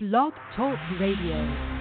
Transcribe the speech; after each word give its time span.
Blog 0.00 0.32
Talk 0.54 0.78
Radio. 1.00 1.77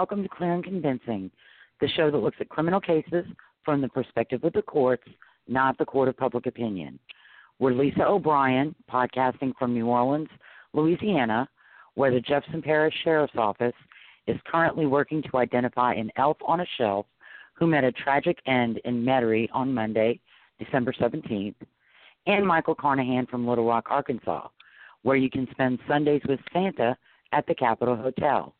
Welcome 0.00 0.22
to 0.22 0.30
Clear 0.30 0.54
and 0.54 0.64
Convincing, 0.64 1.30
the 1.82 1.88
show 1.88 2.10
that 2.10 2.16
looks 2.16 2.38
at 2.40 2.48
criminal 2.48 2.80
cases 2.80 3.26
from 3.66 3.82
the 3.82 3.88
perspective 3.90 4.42
of 4.44 4.54
the 4.54 4.62
courts, 4.62 5.06
not 5.46 5.76
the 5.76 5.84
court 5.84 6.08
of 6.08 6.16
public 6.16 6.46
opinion. 6.46 6.98
We're 7.58 7.74
Lisa 7.74 8.06
O'Brien, 8.06 8.74
podcasting 8.90 9.52
from 9.58 9.74
New 9.74 9.88
Orleans, 9.88 10.30
Louisiana, 10.72 11.46
where 11.96 12.10
the 12.10 12.20
Jefferson 12.20 12.62
Parish 12.62 12.94
Sheriff's 13.04 13.34
Office 13.36 13.74
is 14.26 14.38
currently 14.46 14.86
working 14.86 15.22
to 15.24 15.36
identify 15.36 15.92
an 15.92 16.10
elf 16.16 16.38
on 16.46 16.60
a 16.60 16.66
shelf 16.78 17.04
who 17.52 17.66
met 17.66 17.84
a 17.84 17.92
tragic 17.92 18.38
end 18.46 18.80
in 18.86 19.04
Metairie 19.04 19.50
on 19.52 19.74
Monday, 19.74 20.18
December 20.58 20.94
17th, 20.98 21.56
and 22.26 22.46
Michael 22.46 22.74
Carnahan 22.74 23.26
from 23.26 23.46
Little 23.46 23.66
Rock, 23.66 23.88
Arkansas, 23.90 24.48
where 25.02 25.16
you 25.16 25.28
can 25.28 25.46
spend 25.50 25.78
Sundays 25.86 26.22
with 26.26 26.40
Santa 26.54 26.96
at 27.32 27.46
the 27.46 27.54
Capitol 27.54 27.96
Hotel. 27.96 28.54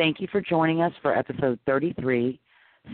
Thank 0.00 0.18
you 0.18 0.28
for 0.32 0.40
joining 0.40 0.80
us 0.80 0.94
for 1.02 1.14
episode 1.14 1.58
33 1.66 2.40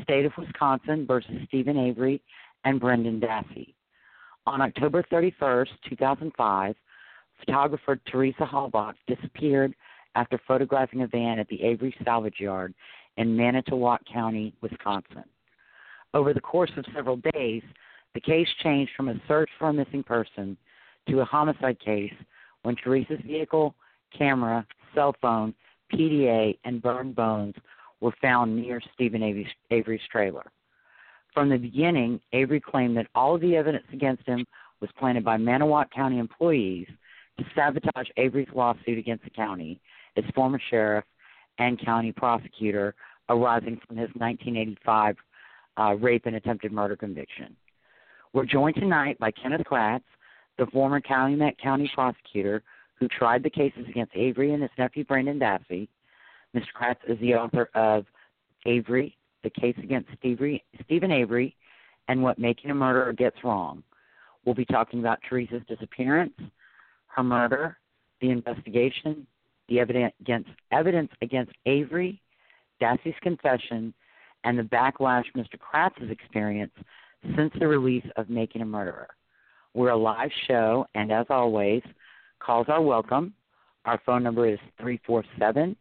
State 0.03 0.25
of 0.25 0.33
Wisconsin 0.37 1.07
versus 1.07 1.37
Steven 1.47 1.79
Avery 1.79 2.21
and 2.65 2.81
Brendan 2.81 3.21
Dassey. 3.21 3.75
On 4.45 4.61
October 4.61 5.05
31st, 5.05 5.69
2005, 5.89 6.75
photographer 7.39 8.01
Teresa 8.11 8.45
Halbach 8.45 8.95
disappeared 9.07 9.73
after 10.17 10.41
photographing 10.49 11.03
a 11.03 11.07
van 11.07 11.39
at 11.39 11.47
the 11.47 11.63
Avery 11.63 11.95
Salvage 12.05 12.41
Yard 12.41 12.75
in 13.19 13.37
Manitowoc 13.37 14.01
County, 14.13 14.53
Wisconsin. 14.61 15.23
Over 16.13 16.35
the 16.35 16.41
course 16.41 16.73
of 16.77 16.85
several 16.93 17.21
days, 17.33 17.63
the 18.15 18.21
case 18.21 18.49
changed 18.65 18.91
from 18.97 19.11
a 19.11 19.23
search 19.29 19.51
for 19.61 19.69
a 19.69 19.73
missing 19.73 20.03
person 20.03 20.57
to 21.09 21.21
a 21.21 21.25
homicide 21.25 21.79
case 21.79 22.15
when 22.65 22.75
Teresa's 22.75 23.21
vehicle, 23.25 23.77
camera, 24.19 24.67
cell 24.93 25.15
phone, 25.23 25.55
PDA, 25.93 26.59
and 26.65 26.83
burned 26.83 27.15
bones 27.15 27.55
were 28.01 28.15
found 28.21 28.57
near 28.57 28.81
Steven 28.95 29.23
Avery's, 29.71 30.01
trailer. 30.11 30.45
From 31.33 31.49
the 31.49 31.59
beginning, 31.59 32.21
Avery 32.33 32.61
claimed 32.61 32.97
that 32.97 33.09
all 33.15 33.35
of 33.35 33.41
the 33.41 33.57
evidence 33.57 33.85
against 33.93 34.27
him 34.27 34.47
was 34.81 34.91
planted 34.99 35.25
by 35.25 35.37
Manitowoc 35.37 35.91
County 35.91 36.19
employees 36.19 36.87
to 37.39 37.45
sabotage 37.55 38.09
Avery's 38.17 38.49
lawsuit 38.55 38.99
against 38.99 39.25
the 39.25 39.31
county, 39.31 39.81
its 40.17 40.29
former 40.35 40.61
sheriff, 40.71 41.05
and 41.59 41.83
county 41.85 42.13
prosecutor, 42.13 42.95
arising 43.29 43.81
from 43.87 43.97
his 43.97 44.09
1985 44.15 45.17
uh, 45.79 45.95
rape 45.97 46.27
and 46.27 46.37
attempted 46.37 46.73
murder 46.73 46.97
conviction. 46.97 47.57
We're 48.33 48.47
joined 48.47 48.77
tonight 48.77 49.19
by 49.19 49.31
Kenneth 49.31 49.67
Kratz, 49.71 50.05
the 50.59 50.67
former 50.67 51.01
Calumet 51.01 51.59
County 51.59 51.91
prosecutor 51.95 52.63
who 52.99 53.09
tried 53.09 53.43
the 53.43 53.51
cases 53.51 53.85
against 53.89 54.13
Avery 54.15 54.53
and 54.53 54.63
his 54.63 54.71
nephew 54.79 55.05
Brendan 55.05 55.39
Dassey. 55.39 55.89
Mr. 56.55 56.67
Kratz 56.79 56.97
is 57.07 57.19
the 57.21 57.35
author 57.35 57.69
of 57.75 58.07
Avery, 58.65 59.17
the 59.43 59.51
case 59.51 59.77
against 59.83 60.09
Steven 60.19 61.13
Avery, 61.13 61.57
and 62.09 62.23
what 62.23 62.39
making 62.39 62.71
a 62.71 62.75
murderer 62.75 63.13
gets 63.13 63.37
wrong. 63.45 63.83
We'll 64.45 64.55
be 64.55 64.65
talking 64.65 65.01
about 65.01 65.19
Teresa's 65.29 65.63
disappearance, 65.69 66.35
her 67.09 67.23
murder, 67.23 67.77
the 68.21 68.31
investigation, 68.31 69.27
the 69.69 69.81
evidence 69.81 70.15
against, 70.21 70.51
evidence 70.71 71.11
against 71.21 71.53
Avery, 71.67 72.21
Dassey's 72.81 73.15
confession, 73.23 73.93
and 74.45 74.59
the 74.59 74.63
backlash 74.63 75.25
Mr. 75.37 75.59
Kratz 75.59 75.99
has 76.01 76.11
experienced 76.11 76.77
since 77.37 77.53
the 77.59 77.67
release 77.67 78.07
of 78.17 78.31
Making 78.31 78.63
a 78.63 78.67
Murderer. 78.67 79.09
We're 79.75 79.91
a 79.91 79.97
live 79.97 80.31
show, 80.47 80.87
and 80.95 81.11
as 81.11 81.27
always, 81.29 81.83
calls 82.47 82.67
are 82.69 82.81
welcome. 82.81 83.35
Our 83.87 84.01
phone 84.07 84.23
number 84.23 84.47
is 84.47 84.61
347 84.79 85.75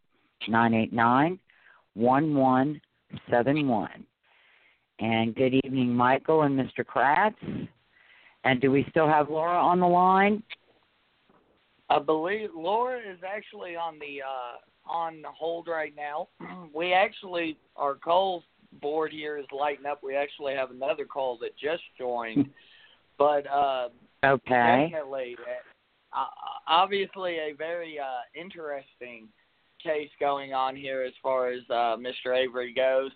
989 0.48 1.38
1171. 1.94 3.88
And 4.98 5.34
good 5.34 5.54
evening, 5.64 5.94
Michael 5.94 6.42
and 6.42 6.58
Mr. 6.58 6.84
Kratz. 6.84 7.36
And 8.44 8.60
do 8.60 8.70
we 8.72 8.84
still 8.90 9.08
have 9.08 9.30
Laura 9.30 9.56
on 9.58 9.80
the 9.80 9.86
line? 9.86 10.42
I 11.88 12.00
believe 12.00 12.50
Laura 12.54 12.98
is 12.98 13.20
actually 13.26 13.76
on 13.76 14.00
the 14.00 14.22
uh, 14.22 14.56
on 14.90 15.22
hold 15.26 15.68
right 15.68 15.94
now. 15.96 16.28
We 16.74 16.92
actually 16.92 17.56
our 17.76 17.94
calls 17.94 18.42
board 18.82 19.12
here 19.12 19.38
is 19.38 19.46
lighting 19.52 19.86
up. 19.86 20.02
We 20.02 20.16
actually 20.16 20.54
have 20.54 20.72
another 20.72 21.04
call 21.04 21.38
that 21.38 21.56
just 21.56 21.84
joined, 21.96 22.50
but 23.18 23.46
uh, 23.46 23.88
Okay. 24.24 24.88
definitely, 24.90 25.36
uh, 25.40 25.75
obviously 26.66 27.36
a 27.38 27.54
very 27.56 27.98
uh, 27.98 28.04
interesting 28.34 29.28
case 29.82 30.10
going 30.18 30.52
on 30.52 30.74
here 30.74 31.02
as 31.02 31.12
far 31.22 31.48
as 31.48 31.60
uh, 31.70 31.96
Mr. 31.96 32.36
Avery 32.36 32.72
goes. 32.72 33.10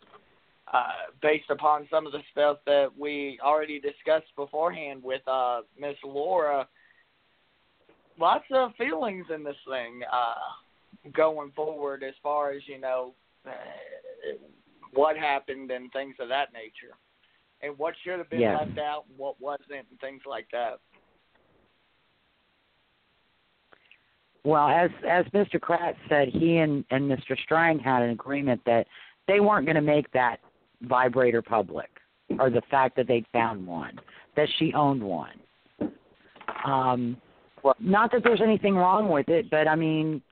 Uh, 0.72 1.10
based 1.20 1.50
upon 1.50 1.88
some 1.90 2.06
of 2.06 2.12
the 2.12 2.20
stuff 2.30 2.58
that 2.64 2.88
we 2.96 3.40
already 3.42 3.80
discussed 3.80 4.30
beforehand 4.36 5.02
with 5.02 5.22
uh, 5.26 5.62
Miss 5.76 5.96
Laura, 6.04 6.68
lots 8.20 8.44
of 8.52 8.70
feelings 8.76 9.26
in 9.34 9.42
this 9.42 9.56
thing 9.68 10.02
uh, 10.12 11.10
going 11.12 11.50
forward 11.56 12.04
as 12.04 12.14
far 12.22 12.52
as 12.52 12.62
you 12.66 12.78
know 12.78 13.14
uh, 13.46 13.50
what 14.92 15.16
happened 15.16 15.72
and 15.72 15.90
things 15.92 16.14
of 16.20 16.28
that 16.28 16.52
nature, 16.52 16.94
and 17.62 17.76
what 17.76 17.94
should 18.04 18.18
have 18.18 18.30
been 18.30 18.40
Yes. 18.40 18.56
left 18.56 18.78
out 18.78 19.06
and 19.08 19.18
what 19.18 19.40
wasn't, 19.40 19.86
and 19.90 20.00
things 20.00 20.22
like 20.24 20.46
that. 20.52 20.78
Well, 24.44 24.68
as 24.68 24.90
as 25.08 25.26
Mr. 25.26 25.60
Kratz 25.60 25.96
said, 26.08 26.28
he 26.28 26.58
and, 26.58 26.84
and 26.90 27.10
Mr. 27.10 27.38
Strang 27.44 27.78
had 27.78 28.02
an 28.02 28.10
agreement 28.10 28.60
that 28.64 28.86
they 29.28 29.40
weren't 29.40 29.66
going 29.66 29.76
to 29.76 29.82
make 29.82 30.10
that 30.12 30.38
vibrator 30.82 31.42
public, 31.42 31.90
or 32.38 32.48
the 32.48 32.62
fact 32.70 32.96
that 32.96 33.06
they'd 33.06 33.26
found 33.32 33.66
one, 33.66 33.98
that 34.36 34.48
she 34.58 34.72
owned 34.72 35.02
one. 35.02 35.38
Um, 36.64 37.16
Well- 37.62 37.76
not 37.78 38.10
that 38.12 38.22
there's 38.24 38.40
anything 38.40 38.74
wrong 38.74 39.10
with 39.10 39.28
it, 39.28 39.50
but 39.50 39.68
I 39.68 39.76
mean, 39.76 40.22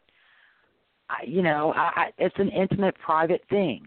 I, 1.11 1.25
you 1.27 1.43
know, 1.43 1.73
I, 1.75 1.91
I, 1.97 2.11
it's 2.17 2.39
an 2.39 2.49
intimate, 2.49 2.95
private 2.99 3.43
thing, 3.51 3.87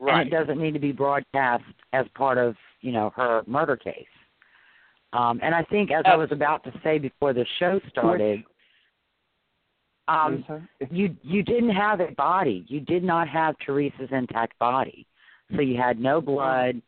and 0.00 0.26
it 0.26 0.30
doesn't 0.30 0.60
need 0.60 0.72
to 0.74 0.80
be 0.80 0.90
broadcast 0.92 1.64
as 1.92 2.06
part 2.14 2.38
of 2.38 2.56
you 2.80 2.90
know 2.90 3.12
her 3.14 3.42
murder 3.46 3.76
case. 3.76 4.06
Um, 5.12 5.38
and 5.42 5.54
I 5.54 5.62
think, 5.64 5.90
as 5.92 6.02
I 6.06 6.16
was 6.16 6.32
about 6.32 6.64
to 6.64 6.72
say 6.82 6.98
before 6.98 7.32
the 7.32 7.46
show 7.58 7.80
started, 7.90 8.42
um, 10.12 10.44
you 10.90 11.16
you 11.22 11.42
didn't 11.42 11.70
have 11.70 12.00
a 12.00 12.12
body. 12.12 12.64
You 12.68 12.80
did 12.80 13.02
not 13.02 13.28
have 13.28 13.54
Teresa's 13.64 14.08
intact 14.10 14.58
body. 14.58 15.06
So 15.54 15.60
you 15.60 15.76
had 15.76 16.00
no 16.00 16.20
blood, 16.20 16.80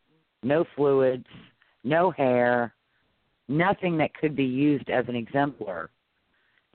no 0.43 0.65
fluids, 0.75 1.27
no 1.83 2.11
hair, 2.11 2.73
nothing 3.47 3.97
that 3.97 4.13
could 4.13 4.35
be 4.35 4.45
used 4.45 4.89
as 4.89 5.05
an 5.07 5.15
exemplar 5.15 5.89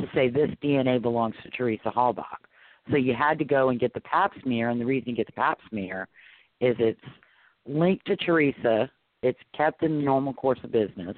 to 0.00 0.06
say 0.14 0.28
this 0.28 0.50
DNA 0.62 1.00
belongs 1.02 1.34
to 1.42 1.50
Teresa 1.50 1.90
Halbach. 1.94 2.24
So 2.90 2.96
you 2.96 3.14
had 3.14 3.38
to 3.38 3.44
go 3.44 3.68
and 3.68 3.78
get 3.78 3.92
the 3.92 4.00
pap 4.00 4.32
smear, 4.42 4.70
and 4.70 4.80
the 4.80 4.86
reason 4.86 5.10
you 5.10 5.16
get 5.16 5.26
the 5.26 5.32
pap 5.32 5.58
smear 5.68 6.08
is 6.60 6.76
it's 6.78 7.00
linked 7.66 8.06
to 8.06 8.16
Teresa 8.16 8.90
it's 9.22 9.38
kept 9.56 9.82
in 9.82 9.98
the 9.98 10.02
normal 10.02 10.32
course 10.32 10.58
of 10.64 10.72
business, 10.72 11.16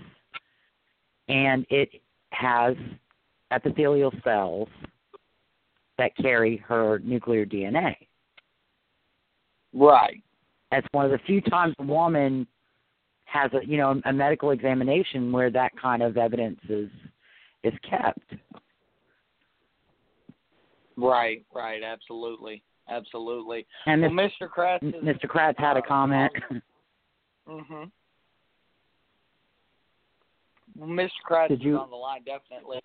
and 1.29 1.65
it 1.71 1.89
has 2.31 2.75
epithelial 3.53 4.13
cells 4.25 4.69
that 5.99 6.17
carry 6.17 6.57
her 6.59 7.01
nuclear 7.01 7.45
DNA. 7.47 7.95
Right. 9.73 10.23
That's 10.71 10.87
one 10.93 11.05
of 11.05 11.11
the 11.11 11.19
few 11.27 11.41
times 11.41 11.75
a 11.79 11.83
woman 11.83 12.47
has 13.25 13.51
a 13.53 13.67
you 13.67 13.77
know 13.79 14.01
a 14.05 14.13
medical 14.13 14.51
examination 14.51 15.33
where 15.33 15.51
that 15.51 15.73
kind 15.81 16.03
of 16.03 16.17
evidence 16.17 16.61
is 16.69 16.91
is 17.65 17.73
kept. 17.89 18.35
Right, 20.97 21.45
right, 21.55 21.83
absolutely. 21.83 22.63
Absolutely. 22.89 23.67
And 23.87 24.03
well, 24.03 24.11
Mr. 24.11 24.31
Mr. 24.43 24.49
Kratz 24.49 24.83
is, 24.83 24.95
Mr. 25.03 25.27
Kratz 25.27 25.59
had 25.59 25.77
a 25.77 25.81
uh, 25.81 25.87
comment. 25.87 26.33
Mhm. 27.49 27.91
Well, 30.77 30.89
Mr. 30.89 31.11
Kratz 31.29 31.49
Did 31.49 31.63
you- 31.63 31.77
is 31.77 31.81
on 31.81 31.91
the 31.91 31.97
line, 31.97 32.23
definitely. 32.25 32.81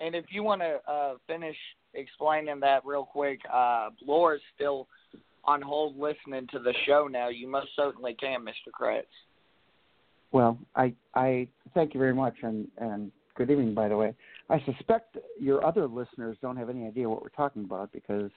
And 0.00 0.14
if 0.14 0.26
you 0.30 0.42
want 0.42 0.60
to 0.60 0.80
uh, 0.90 1.14
finish 1.26 1.56
explaining 1.98 2.60
that 2.60 2.84
real 2.84 3.04
quick, 3.04 3.40
uh, 3.52 3.90
Laura's 4.06 4.40
still 4.54 4.88
on 5.44 5.60
hold 5.62 5.98
listening 5.98 6.46
to 6.52 6.58
the 6.58 6.74
show 6.86 7.08
now. 7.10 7.28
You 7.28 7.48
most 7.48 7.68
certainly 7.76 8.14
can, 8.14 8.44
Mr. 8.44 8.70
Kratz. 8.78 9.02
Well, 10.32 10.58
I 10.76 10.92
I 11.14 11.48
thank 11.74 11.94
you 11.94 12.00
very 12.00 12.14
much, 12.14 12.34
and 12.42 12.68
and 12.78 13.10
good 13.34 13.50
evening, 13.50 13.74
by 13.74 13.88
the 13.88 13.96
way. 13.96 14.14
I 14.50 14.62
suspect 14.64 15.16
your 15.40 15.64
other 15.64 15.86
listeners 15.86 16.36
don't 16.42 16.56
have 16.56 16.68
any 16.70 16.86
idea 16.86 17.08
what 17.08 17.22
we're 17.22 17.28
talking 17.30 17.64
about 17.64 17.92
because 17.92 18.30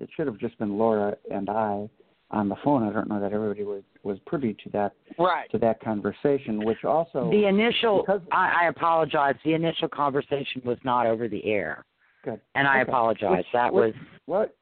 it 0.00 0.08
should 0.16 0.26
have 0.26 0.38
just 0.38 0.58
been 0.58 0.76
Laura 0.78 1.16
and 1.30 1.48
I 1.48 1.88
on 2.30 2.48
the 2.50 2.56
phone. 2.62 2.82
I 2.82 2.92
don't 2.92 3.08
know 3.08 3.20
that 3.20 3.32
everybody 3.32 3.64
was 3.64 3.82
was 4.02 4.18
privy 4.26 4.54
to 4.64 4.70
that 4.70 4.92
Right. 5.18 5.50
to 5.50 5.58
that 5.58 5.80
conversation, 5.80 6.64
which 6.64 6.84
also 6.84 7.30
the 7.30 7.46
initial 7.46 8.02
because- 8.02 8.20
I, 8.30 8.64
I 8.64 8.68
apologize. 8.68 9.36
The 9.44 9.54
initial 9.54 9.88
conversation 9.88 10.60
was 10.64 10.78
not 10.84 11.06
over 11.06 11.28
the 11.28 11.44
air. 11.46 11.86
Good. 12.24 12.40
And 12.54 12.66
I 12.66 12.80
apologize. 12.80 13.38
Which- 13.38 13.46
that 13.52 13.72
which- 13.72 13.94
was 13.94 14.04
what 14.26 14.56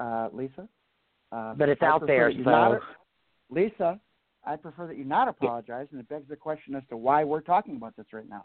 uh, 0.00 0.28
Lisa. 0.32 0.68
Uh, 1.32 1.54
but 1.54 1.68
it's 1.68 1.82
out 1.82 2.06
there, 2.06 2.30
so 2.32 2.38
not- 2.38 2.80
Lisa, 3.50 4.00
I 4.44 4.56
prefer 4.56 4.86
that 4.86 4.96
you 4.96 5.04
not 5.04 5.28
apologize, 5.28 5.88
and 5.90 6.00
it 6.00 6.08
begs 6.08 6.28
the 6.28 6.36
question 6.36 6.74
as 6.74 6.82
to 6.90 6.96
why 6.96 7.24
we're 7.24 7.40
talking 7.40 7.76
about 7.76 7.96
this 7.96 8.06
right 8.12 8.28
now. 8.28 8.44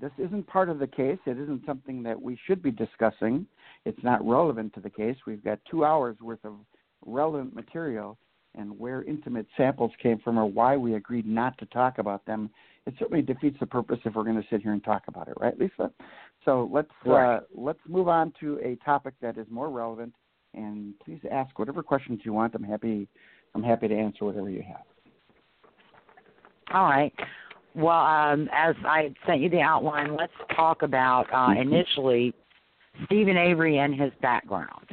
This 0.00 0.12
isn't 0.18 0.46
part 0.46 0.68
of 0.68 0.78
the 0.78 0.86
case. 0.86 1.18
It 1.26 1.38
isn't 1.38 1.66
something 1.66 2.02
that 2.04 2.20
we 2.20 2.38
should 2.46 2.62
be 2.62 2.70
discussing. 2.70 3.46
It's 3.84 4.02
not 4.02 4.26
relevant 4.26 4.72
to 4.74 4.80
the 4.80 4.90
case. 4.90 5.16
We've 5.26 5.44
got 5.44 5.58
two 5.70 5.84
hours 5.84 6.16
worth 6.20 6.44
of 6.44 6.54
relevant 7.04 7.54
material, 7.54 8.18
and 8.54 8.78
where 8.78 9.02
intimate 9.02 9.46
samples 9.56 9.92
came 10.02 10.18
from 10.18 10.38
or 10.38 10.46
why 10.46 10.76
we 10.76 10.94
agreed 10.94 11.26
not 11.26 11.56
to 11.58 11.66
talk 11.66 11.98
about 11.98 12.24
them, 12.26 12.50
it 12.86 12.94
certainly 12.98 13.22
defeats 13.22 13.56
the 13.60 13.66
purpose 13.66 13.98
if 14.04 14.14
we're 14.14 14.24
going 14.24 14.40
to 14.40 14.48
sit 14.50 14.62
here 14.62 14.72
and 14.72 14.84
talk 14.84 15.04
about 15.08 15.28
it, 15.28 15.34
right, 15.40 15.58
Lisa? 15.58 15.90
So 16.44 16.68
let's 16.72 16.90
Right. 17.04 17.36
uh, 17.36 17.40
let's 17.54 17.78
move 17.86 18.08
on 18.08 18.32
to 18.40 18.58
a 18.62 18.76
topic 18.84 19.14
that 19.20 19.38
is 19.38 19.46
more 19.50 19.70
relevant, 19.70 20.14
and 20.54 20.98
please 21.00 21.20
ask 21.30 21.58
whatever 21.58 21.82
questions 21.82 22.20
you 22.24 22.32
want. 22.32 22.54
I'm 22.54 22.62
happy 22.64 23.08
I'm 23.54 23.62
happy 23.62 23.88
to 23.88 23.94
answer 23.96 24.24
whatever 24.24 24.50
you 24.50 24.62
have. 24.62 24.82
all 26.74 26.84
right. 26.84 27.12
Well, 27.74 28.00
um, 28.00 28.48
as 28.52 28.74
I 28.84 29.14
sent 29.26 29.40
you 29.40 29.48
the 29.48 29.60
outline, 29.60 30.16
let's 30.16 30.32
talk 30.54 30.82
about 30.82 31.26
uh, 31.32 31.58
initially 31.58 32.34
Steven 33.04 33.36
Avery 33.36 33.78
and 33.78 33.94
his 33.98 34.12
background. 34.20 34.88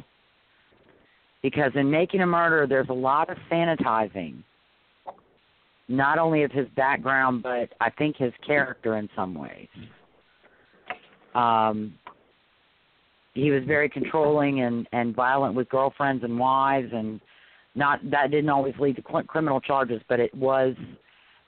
Because 1.42 1.72
in 1.74 1.90
making 1.90 2.20
a 2.20 2.26
murder, 2.26 2.66
there's 2.66 2.88
a 2.90 2.94
lot 2.94 3.30
of 3.30 3.36
sanitizing, 3.50 4.42
not 5.88 6.18
only 6.18 6.42
of 6.42 6.52
his 6.52 6.68
background, 6.76 7.42
but 7.42 7.70
I 7.80 7.88
think 7.90 8.16
his 8.16 8.32
character 8.46 8.96
in 8.98 9.08
some 9.16 9.34
ways. 9.34 9.68
Um, 11.34 11.94
he 13.34 13.50
was 13.50 13.62
very 13.64 13.88
controlling 13.88 14.62
and 14.62 14.88
and 14.92 15.14
violent 15.14 15.54
with 15.54 15.68
girlfriends 15.68 16.24
and 16.24 16.38
wives, 16.38 16.90
and 16.92 17.20
not 17.74 18.00
that 18.10 18.30
didn't 18.30 18.50
always 18.50 18.74
lead 18.78 18.96
to 18.96 19.02
criminal 19.02 19.60
charges, 19.60 20.00
but 20.08 20.20
it 20.20 20.34
was 20.34 20.74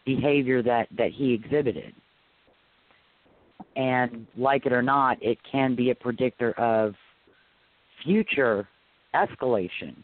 behavior 0.04 0.62
that 0.62 0.88
that 0.96 1.10
he 1.12 1.32
exhibited. 1.32 1.92
And 3.74 4.26
like 4.36 4.66
it 4.66 4.72
or 4.72 4.82
not, 4.82 5.22
it 5.22 5.38
can 5.50 5.74
be 5.74 5.90
a 5.90 5.94
predictor 5.94 6.52
of 6.52 6.94
future 8.04 8.68
escalation 9.14 9.96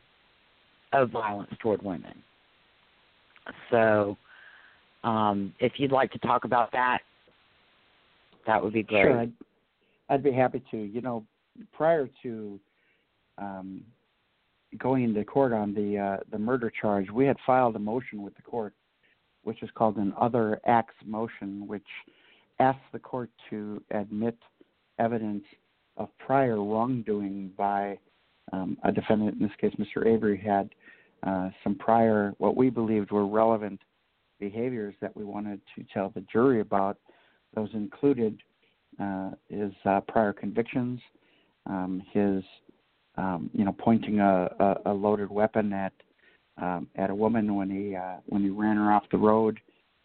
of 0.92 1.10
violence 1.10 1.50
toward 1.60 1.82
women. 1.82 2.22
So, 3.70 4.16
um, 5.04 5.54
if 5.60 5.72
you'd 5.76 5.92
like 5.92 6.12
to 6.12 6.19
talk 6.19 6.44
about 6.44 6.72
that, 6.72 6.98
that 8.46 8.62
would 8.62 8.72
be 8.72 8.82
great. 8.82 9.04
Sure, 9.04 9.26
I'd, 10.08 10.22
be 10.22 10.32
happy 10.32 10.62
to. 10.70 10.76
You 10.76 11.00
know, 11.00 11.25
prior 11.72 12.08
to 12.22 12.60
um, 13.38 13.82
going 14.78 15.05
into 15.05 15.25
court 15.25 15.52
on 15.52 15.75
the 15.75 15.99
uh, 15.99 16.16
the 16.31 16.38
murder 16.38 16.70
charge, 16.81 17.10
we 17.10 17.26
had 17.26 17.37
filed 17.46 17.76
a 17.76 17.81
motion 17.81 18.22
with 18.22 18.34
the 18.37 18.43
court, 18.43 18.75
which 19.44 19.62
is 19.62 19.70
called 19.75 19.96
an 19.96 20.12
other 20.20 20.60
acts 20.66 20.94
motion, 21.05 21.66
which 21.66 21.87
asks 22.60 22.82
the 22.93 22.99
court 22.99 23.31
to 23.50 23.82
admit 23.90 24.37
evidence 24.99 25.44
of 25.96 26.08
prior 26.19 26.62
wrongdoing 26.62 27.52
by 27.56 27.99
um, 28.52 28.76
a 28.84 28.93
defendant. 28.93 29.37
In 29.40 29.43
this 29.43 29.56
case, 29.61 29.75
Mr. 29.78 30.06
Avery 30.06 30.38
had 30.38 30.70
uh, 31.26 31.50
some 31.64 31.75
prior, 31.75 32.32
what 32.38 32.56
we 32.56 32.70
believed 32.70 33.11
were 33.11 33.26
relevant 33.26 33.81
behaviors 34.38 34.94
that 35.00 35.16
we 35.16 35.25
wanted 35.25 35.61
to 35.76 35.84
tell 35.93 36.11
the 36.11 36.25
jury 36.32 36.61
about. 36.61 36.99
Those 37.54 37.70
included 37.75 38.38
his 39.49 39.73
uh, 39.85 40.00
prior 40.09 40.33
convictions, 40.33 41.00
um, 41.67 42.03
his 42.12 42.43
um, 43.17 43.50
you 43.53 43.65
know 43.65 43.75
pointing 43.79 44.21
a, 44.21 44.49
a, 44.59 44.75
a 44.87 44.93
loaded 44.93 45.31
weapon 45.31 45.73
at 45.73 45.93
um, 46.61 46.89
at 46.97 47.11
a 47.11 47.15
woman 47.15 47.55
when 47.55 47.71
he 47.71 47.97
uh, 47.97 48.17
when 48.27 48.43
he 48.43 48.50
ran 48.50 48.77
her 48.77 48.93
off 48.93 49.05
the 49.11 49.19
road, 49.19 49.59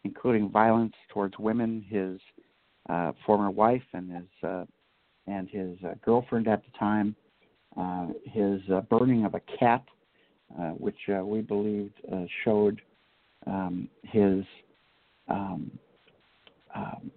including 0.04 0.50
violence 0.50 0.94
towards 1.10 1.38
women, 1.40 1.86
his 1.88 2.20
uh, 2.90 3.14
former 3.26 3.50
wife 3.50 3.84
and 3.94 4.12
his 4.12 4.50
uh, 4.50 4.66
and 5.28 5.50
his 5.50 5.78
uh, 5.86 5.94
girlfriend 6.04 6.48
at 6.48 6.64
the 6.66 6.78
time, 6.78 7.16
uh, 7.78 8.08
his 8.26 8.62
uh, 8.74 8.82
burning 8.82 9.26
of 9.26 9.36
a 9.36 9.42
cat, 9.58 9.84
uh, 10.60 10.72
which 10.72 10.98
uh, 11.10 11.24
we 11.24 11.42
believed 11.42 11.94
uh, 12.12 12.26
showed 12.44 12.82
um, 13.48 13.88
his 14.04 14.44
um, 15.30 15.72
um, 16.76 16.92
uh, 17.06 17.10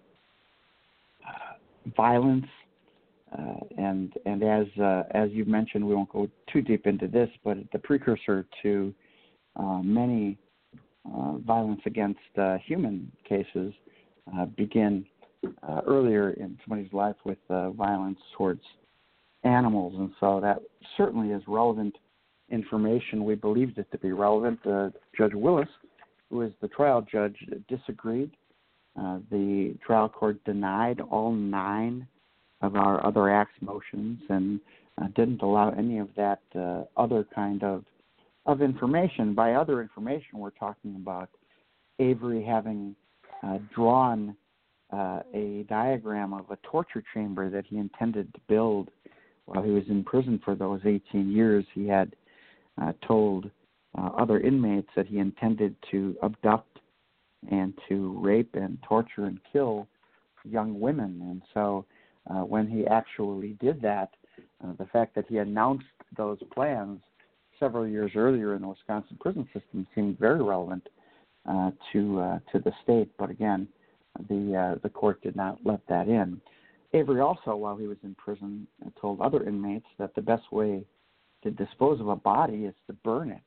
violence, 1.96 2.46
uh, 3.36 3.54
and 3.76 4.12
and 4.24 4.42
as 4.42 4.66
uh, 4.80 5.02
as 5.12 5.30
you 5.32 5.44
mentioned, 5.44 5.86
we 5.86 5.94
won't 5.94 6.08
go 6.10 6.28
too 6.52 6.62
deep 6.62 6.86
into 6.86 7.08
this, 7.08 7.28
but 7.44 7.58
the 7.72 7.78
precursor 7.78 8.46
to 8.62 8.94
uh, 9.56 9.80
many 9.82 10.38
uh, 11.14 11.32
violence 11.38 11.80
against 11.86 12.20
uh, 12.38 12.58
human 12.64 13.10
cases 13.28 13.72
uh, 14.34 14.46
begin 14.56 15.04
earlier 15.86 16.30
in 16.30 16.58
somebody's 16.66 16.92
life 16.92 17.14
with 17.24 17.38
violence 17.48 18.18
towards 18.36 18.62
animals, 19.44 19.94
and 19.96 20.10
so 20.18 20.40
that 20.40 20.60
certainly 20.96 21.30
is 21.30 21.42
relevant 21.46 21.94
information. 22.50 23.24
We 23.24 23.36
believed 23.36 23.78
it 23.78 23.90
to 23.92 23.98
be 23.98 24.12
relevant. 24.12 24.58
Judge 25.16 25.34
Willis, 25.34 25.68
who 26.30 26.42
is 26.42 26.52
the 26.60 26.68
trial 26.68 27.06
judge, 27.10 27.36
disagreed. 27.68 28.32
Uh, 28.98 29.18
the 29.30 29.74
trial 29.84 30.08
court 30.08 30.42
denied 30.44 31.00
all 31.00 31.32
nine 31.32 32.06
of 32.62 32.76
our 32.76 33.04
other 33.04 33.28
acts 33.28 33.54
motions 33.60 34.18
and 34.30 34.58
uh, 35.00 35.06
didn't 35.14 35.42
allow 35.42 35.70
any 35.70 35.98
of 35.98 36.08
that 36.16 36.40
uh, 36.58 36.82
other 36.96 37.26
kind 37.34 37.62
of 37.62 37.84
of 38.46 38.62
information. 38.62 39.34
By 39.34 39.54
other 39.54 39.82
information, 39.82 40.38
we're 40.38 40.50
talking 40.50 40.94
about 40.96 41.28
Avery 41.98 42.44
having 42.44 42.94
uh, 43.42 43.58
drawn 43.74 44.36
uh, 44.92 45.20
a 45.34 45.66
diagram 45.68 46.32
of 46.32 46.48
a 46.50 46.58
torture 46.62 47.02
chamber 47.12 47.50
that 47.50 47.66
he 47.66 47.76
intended 47.76 48.32
to 48.32 48.40
build 48.48 48.88
while 49.46 49.64
he 49.64 49.72
was 49.72 49.82
in 49.88 50.04
prison 50.04 50.40
for 50.44 50.54
those 50.54 50.80
18 50.84 51.30
years. 51.30 51.64
He 51.74 51.88
had 51.88 52.14
told 53.06 53.50
other 54.18 54.38
inmates 54.40 54.88
that 54.94 55.06
he 55.06 55.18
intended 55.18 55.74
to 55.90 56.14
abduct 56.22 56.75
and 57.50 57.74
to 57.88 58.18
rape 58.20 58.54
and 58.54 58.78
torture 58.82 59.26
and 59.26 59.38
kill 59.52 59.86
young 60.44 60.78
women. 60.78 61.20
And 61.22 61.42
so 61.54 61.84
uh, 62.30 62.44
when 62.44 62.66
he 62.66 62.86
actually 62.86 63.56
did 63.60 63.80
that, 63.82 64.10
uh, 64.64 64.72
the 64.78 64.86
fact 64.86 65.14
that 65.14 65.26
he 65.28 65.38
announced 65.38 65.84
those 66.16 66.38
plans 66.54 67.00
several 67.58 67.86
years 67.86 68.12
earlier 68.14 68.54
in 68.54 68.62
the 68.62 68.68
Wisconsin 68.68 69.16
prison 69.20 69.48
system 69.52 69.86
seemed 69.94 70.18
very 70.18 70.42
relevant 70.42 70.88
uh, 71.48 71.70
to 71.92 72.20
uh, 72.20 72.38
to 72.52 72.58
the 72.58 72.72
state. 72.82 73.10
But 73.18 73.30
again, 73.30 73.68
the 74.28 74.74
uh, 74.74 74.78
the 74.82 74.88
court 74.88 75.22
did 75.22 75.36
not 75.36 75.58
let 75.64 75.80
that 75.88 76.08
in. 76.08 76.40
Avery 76.92 77.20
also, 77.20 77.56
while 77.56 77.76
he 77.76 77.86
was 77.86 77.98
in 78.02 78.14
prison, 78.14 78.66
told 79.00 79.20
other 79.20 79.42
inmates 79.44 79.86
that 79.98 80.14
the 80.14 80.22
best 80.22 80.50
way 80.52 80.84
to 81.42 81.50
dispose 81.50 82.00
of 82.00 82.08
a 82.08 82.16
body 82.16 82.64
is 82.64 82.74
to 82.86 82.92
burn 83.04 83.30
it. 83.30 83.42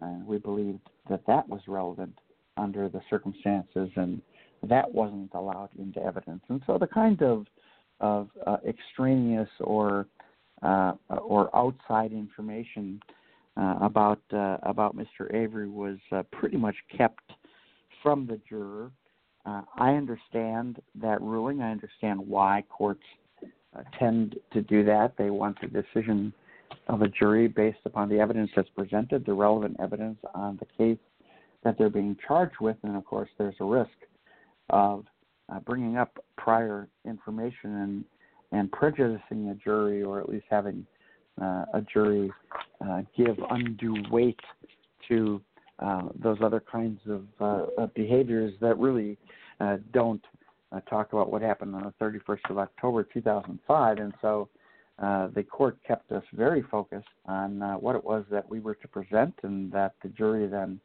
And 0.00 0.26
we 0.26 0.38
believed 0.38 0.80
that 1.08 1.26
that 1.26 1.48
was 1.48 1.60
relevant 1.66 2.18
under 2.56 2.88
the 2.88 3.00
circumstances, 3.10 3.90
and 3.96 4.20
that 4.62 4.92
wasn't 4.92 5.30
allowed 5.34 5.70
into 5.78 6.02
evidence. 6.02 6.42
And 6.48 6.62
so 6.66 6.78
the 6.78 6.86
kind 6.86 7.22
of 7.22 7.46
of 8.00 8.28
uh, 8.46 8.56
extraneous 8.66 9.48
or 9.60 10.06
uh, 10.62 10.92
or 11.08 11.54
outside 11.56 12.12
information 12.12 13.00
uh, 13.56 13.78
about 13.80 14.20
uh, 14.32 14.58
about 14.62 14.96
Mr. 14.96 15.32
Avery 15.32 15.68
was 15.68 15.98
uh, 16.12 16.22
pretty 16.32 16.56
much 16.56 16.76
kept 16.96 17.32
from 18.02 18.26
the 18.26 18.40
juror. 18.48 18.90
Uh, 19.46 19.62
I 19.76 19.90
understand 19.90 20.80
that 21.00 21.20
ruling. 21.20 21.60
I 21.60 21.70
understand 21.70 22.18
why 22.20 22.64
courts 22.68 23.02
tend 23.98 24.36
to 24.52 24.62
do 24.62 24.84
that. 24.84 25.14
They 25.18 25.30
want 25.30 25.58
a 25.62 25.66
decision 25.66 26.32
of 26.88 27.02
a 27.02 27.08
jury 27.08 27.48
based 27.48 27.78
upon 27.84 28.08
the 28.08 28.18
evidence 28.18 28.50
that's 28.54 28.68
presented, 28.70 29.26
the 29.26 29.34
relevant 29.34 29.76
evidence 29.80 30.18
on 30.34 30.58
the 30.58 30.66
case 30.78 30.98
that 31.64 31.76
they're 31.78 31.90
being 31.90 32.16
charged 32.26 32.56
with, 32.60 32.76
and 32.82 32.96
of 32.96 33.04
course, 33.04 33.28
there's 33.38 33.56
a 33.60 33.64
risk 33.64 33.90
of 34.70 35.04
uh, 35.52 35.60
bringing 35.60 35.96
up 35.96 36.24
prior 36.36 36.88
information 37.04 37.76
and 37.76 38.04
and 38.52 38.70
prejudicing 38.70 39.48
a 39.48 39.54
jury, 39.54 40.02
or 40.02 40.20
at 40.20 40.28
least 40.28 40.44
having 40.48 40.86
uh, 41.40 41.64
a 41.74 41.84
jury 41.92 42.30
uh, 42.80 43.02
give 43.16 43.36
undue 43.50 43.96
weight 44.10 44.38
to 45.08 45.40
uh, 45.80 46.02
those 46.22 46.38
other 46.42 46.60
kinds 46.60 47.00
of, 47.08 47.24
uh, 47.40 47.66
of 47.76 47.92
behaviors 47.94 48.54
that 48.60 48.78
really 48.78 49.18
uh, 49.60 49.76
don't 49.92 50.22
talk 50.88 51.12
about 51.12 51.30
what 51.30 51.42
happened 51.42 51.74
on 51.74 51.82
the 51.82 52.04
31st 52.04 52.50
of 52.50 52.58
October 52.58 53.02
2005. 53.02 53.98
And 53.98 54.14
so 54.22 54.48
the 55.34 55.42
court 55.42 55.76
kept 55.86 56.12
us 56.12 56.22
very 56.32 56.62
focused 56.62 57.06
on 57.26 57.60
what 57.80 57.96
it 57.96 58.04
was 58.04 58.24
that 58.30 58.48
we 58.48 58.60
were 58.60 58.74
to 58.76 58.88
present, 58.88 59.34
and 59.42 59.72
that 59.72 59.94
the 60.02 60.08
jury 60.10 60.46
then 60.46 60.80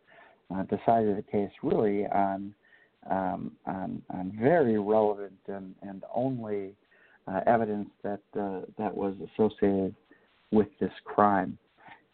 uh, 0.54 0.64
decided 0.64 1.18
the 1.18 1.26
case 1.32 1.52
really 1.64 2.06
on 2.08 2.54
um, 3.10 3.52
on, 3.66 4.02
on 4.10 4.38
very 4.40 4.78
relevant 4.78 5.40
and, 5.48 5.74
and 5.82 6.04
only 6.14 6.76
uh, 7.28 7.42
evidence 7.48 7.90
that 8.04 8.22
uh, 8.40 8.62
that 8.78 8.96
was 8.96 9.16
associated 9.34 9.96
with 10.52 10.68
this 10.80 10.92
crime. 11.06 11.58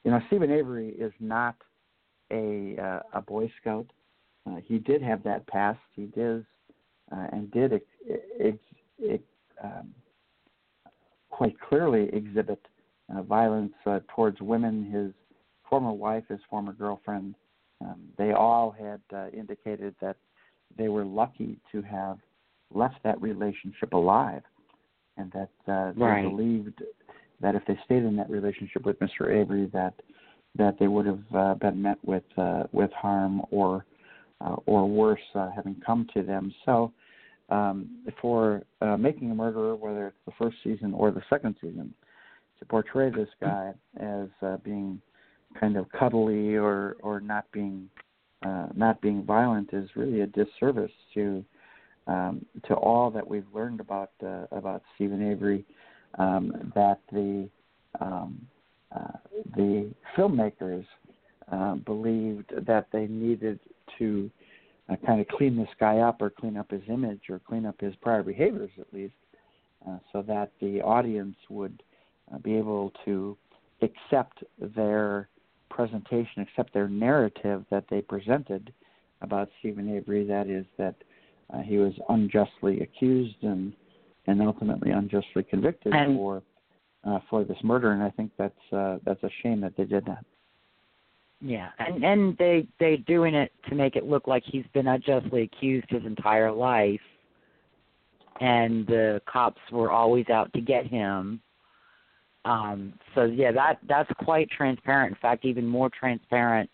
You 0.03 0.11
know, 0.11 0.19
Steven 0.27 0.51
Avery 0.51 0.89
is 0.89 1.13
not 1.19 1.55
a 2.31 2.75
uh, 2.81 3.17
a 3.17 3.21
Boy 3.21 3.51
Scout. 3.61 3.87
Uh, 4.47 4.57
he 4.63 4.77
did 4.77 5.01
have 5.01 5.23
that 5.23 5.47
past. 5.47 5.79
He 5.95 6.05
did 6.05 6.45
uh, 7.11 7.27
and 7.31 7.51
did 7.51 7.73
ex- 7.73 8.19
ex- 8.39 8.57
ex- 9.09 9.23
um, 9.63 9.93
quite 11.29 11.59
clearly 11.59 12.09
exhibit 12.13 12.59
violence 13.27 13.73
towards 14.15 14.41
women. 14.41 14.91
His 14.91 15.11
former 15.69 15.91
wife, 15.91 16.23
his 16.29 16.39
former 16.49 16.73
girlfriend, 16.73 17.35
um, 17.81 18.01
they 18.17 18.31
all 18.31 18.71
had 18.71 19.01
uh, 19.13 19.29
indicated 19.29 19.95
that 20.01 20.17
they 20.77 20.87
were 20.87 21.05
lucky 21.05 21.57
to 21.71 21.81
have 21.81 22.17
left 22.73 22.95
that 23.03 23.21
relationship 23.21 23.93
alive, 23.93 24.41
and 25.17 25.31
that 25.33 25.49
uh, 25.67 25.93
right. 25.95 26.23
they 26.23 26.29
believed 26.29 26.83
that 27.41 27.55
if 27.55 27.63
they 27.67 27.77
stayed 27.85 28.03
in 28.03 28.15
that 28.15 28.29
relationship 28.29 28.85
with 28.85 28.97
Mr. 28.99 29.33
Avery, 29.33 29.69
that 29.73 29.93
that 30.57 30.79
they 30.79 30.87
would 30.87 31.05
have 31.05 31.35
uh, 31.35 31.53
been 31.55 31.81
met 31.81 31.97
with 32.03 32.23
uh, 32.37 32.63
with 32.71 32.91
harm 32.93 33.41
or 33.51 33.85
uh, 34.41 34.55
or 34.65 34.87
worse 34.87 35.19
uh, 35.35 35.49
having 35.55 35.75
come 35.85 36.07
to 36.13 36.23
them. 36.23 36.53
So, 36.65 36.91
um, 37.49 38.03
for 38.21 38.63
uh, 38.81 38.97
making 38.97 39.31
a 39.31 39.35
murderer, 39.35 39.75
whether 39.75 40.07
it's 40.07 40.17
the 40.25 40.33
first 40.37 40.57
season 40.63 40.93
or 40.93 41.11
the 41.11 41.21
second 41.29 41.55
season, 41.61 41.93
to 42.59 42.65
portray 42.65 43.09
this 43.09 43.29
guy 43.41 43.73
as 43.99 44.27
uh, 44.41 44.57
being 44.57 45.01
kind 45.59 45.77
of 45.77 45.91
cuddly 45.91 46.55
or 46.55 46.97
or 47.01 47.19
not 47.19 47.45
being 47.51 47.89
uh, 48.45 48.67
not 48.75 49.01
being 49.01 49.23
violent 49.23 49.69
is 49.73 49.89
really 49.95 50.21
a 50.21 50.27
disservice 50.27 50.91
to 51.13 51.43
um, 52.07 52.45
to 52.67 52.73
all 52.75 53.09
that 53.09 53.27
we've 53.27 53.47
learned 53.53 53.79
about 53.79 54.11
uh, 54.23 54.45
about 54.51 54.83
Steven 54.95 55.31
Avery. 55.31 55.65
Um, 56.17 56.71
that 56.75 56.99
the 57.11 57.49
um, 57.99 58.47
uh, 58.95 59.17
the 59.55 59.91
filmmakers 60.17 60.85
uh, 61.51 61.75
believed 61.75 62.53
that 62.65 62.87
they 62.91 63.07
needed 63.07 63.59
to 63.97 64.29
uh, 64.89 64.95
kind 65.05 65.19
of 65.19 65.27
clean 65.27 65.57
this 65.57 65.69
guy 65.79 65.97
up 65.97 66.21
or 66.21 66.29
clean 66.29 66.57
up 66.57 66.71
his 66.71 66.81
image 66.87 67.21
or 67.29 67.39
clean 67.39 67.65
up 67.65 67.79
his 67.79 67.95
prior 67.97 68.23
behaviors 68.23 68.71
at 68.79 68.87
least, 68.93 69.13
uh, 69.87 69.97
so 70.13 70.21
that 70.21 70.51
the 70.61 70.81
audience 70.81 71.35
would 71.49 71.83
uh, 72.33 72.37
be 72.37 72.55
able 72.55 72.91
to 73.03 73.37
accept 73.81 74.43
their 74.75 75.27
presentation, 75.75 76.41
accept 76.41 76.73
their 76.73 76.87
narrative 76.87 77.65
that 77.69 77.83
they 77.89 78.01
presented 78.01 78.73
about 79.21 79.49
Steven 79.59 79.93
Avery. 79.93 80.25
That 80.25 80.47
is 80.47 80.65
that 80.77 80.95
uh, 81.53 81.59
he 81.59 81.77
was 81.77 81.93
unjustly 82.09 82.79
accused 82.81 83.43
and 83.43 83.73
and 84.27 84.41
ultimately 84.41 84.91
unjustly 84.91 85.43
convicted 85.43 85.93
and, 85.93 86.15
for 86.15 86.41
uh, 87.03 87.19
for 87.29 87.43
this 87.43 87.57
murder. 87.63 87.91
And 87.91 88.01
I 88.01 88.09
think 88.11 88.31
that's 88.37 88.73
uh, 88.73 88.97
that's 89.05 89.21
a 89.23 89.29
shame 89.43 89.61
that 89.61 89.73
they 89.77 89.83
did 89.83 90.05
that. 90.05 90.25
Yeah, 91.41 91.69
and 91.77 92.03
and 92.03 92.37
they 92.37 92.67
they 92.79 92.97
doing 93.05 93.35
it 93.35 93.51
to 93.69 93.75
make 93.75 93.97
it 93.97 94.05
look 94.05 94.27
like 94.27 94.43
he's 94.45 94.65
been 94.73 94.87
unjustly 94.87 95.43
accused 95.43 95.87
his 95.89 96.05
entire 96.05 96.51
life, 96.51 97.01
and 98.39 98.87
the 98.87 99.21
cops 99.27 99.61
were 99.71 99.91
always 99.91 100.29
out 100.29 100.51
to 100.53 100.61
get 100.61 100.87
him. 100.87 101.41
Um, 102.45 102.93
so 103.13 103.23
yeah, 103.23 103.51
that 103.51 103.79
that's 103.87 104.09
quite 104.23 104.49
transparent. 104.49 105.11
In 105.11 105.17
fact, 105.21 105.45
even 105.45 105.65
more 105.65 105.89
transparent 105.89 106.69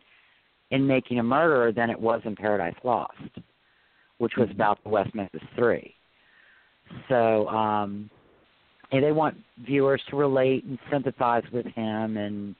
in 0.69 0.85
making 0.85 1.19
a 1.19 1.23
murderer 1.23 1.71
than 1.71 1.89
it 1.89 1.99
was 1.99 2.21
in 2.25 2.35
Paradise 2.35 2.75
Lost, 2.83 3.39
which 4.19 4.33
was 4.37 4.49
about 4.51 4.83
the 4.83 4.89
West 4.89 5.15
Memphis 5.15 5.41
Three. 5.55 5.95
So 7.07 7.47
um, 7.47 8.09
and 8.91 9.03
they 9.03 9.11
want 9.11 9.37
viewers 9.65 10.01
to 10.09 10.15
relate 10.15 10.63
and 10.65 10.77
sympathize 10.91 11.43
with 11.51 11.65
him. 11.67 12.17
And 12.17 12.55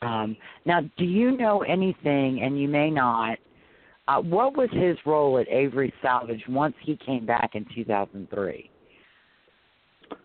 um, 0.00 0.36
now, 0.64 0.80
do 0.96 1.04
you 1.04 1.36
know 1.36 1.62
anything? 1.62 2.42
And 2.42 2.60
you 2.60 2.68
may 2.68 2.90
not. 2.90 3.38
Uh, 4.08 4.20
what 4.20 4.56
was 4.56 4.68
his 4.72 4.96
role 5.06 5.38
at 5.38 5.48
Avery 5.48 5.92
Salvage 6.02 6.42
once 6.48 6.74
he 6.80 6.96
came 6.96 7.24
back 7.24 7.50
in 7.54 7.64
2003? 7.74 8.70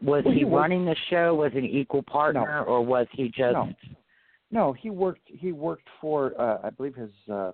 Was 0.02 0.24
Well, 0.26 0.34
he, 0.34 0.40
he 0.40 0.46
worked- 0.46 0.62
running 0.62 0.86
the 0.86 0.96
show? 1.10 1.36
Was 1.36 1.52
an 1.56 1.66
equal 1.66 2.04
partner, 2.04 2.64
or 2.64 2.84
was 2.86 3.08
he 3.12 3.28
just? 3.30 3.54
No. 3.54 3.70
No, 4.50 4.74
he 4.74 4.90
worked. 4.90 5.28
He 5.28 5.52
worked 5.52 5.88
for, 6.00 6.40
uh, 6.40 6.60
I 6.64 6.70
believe 6.70 6.96
his 6.96 7.10
uh, 7.30 7.52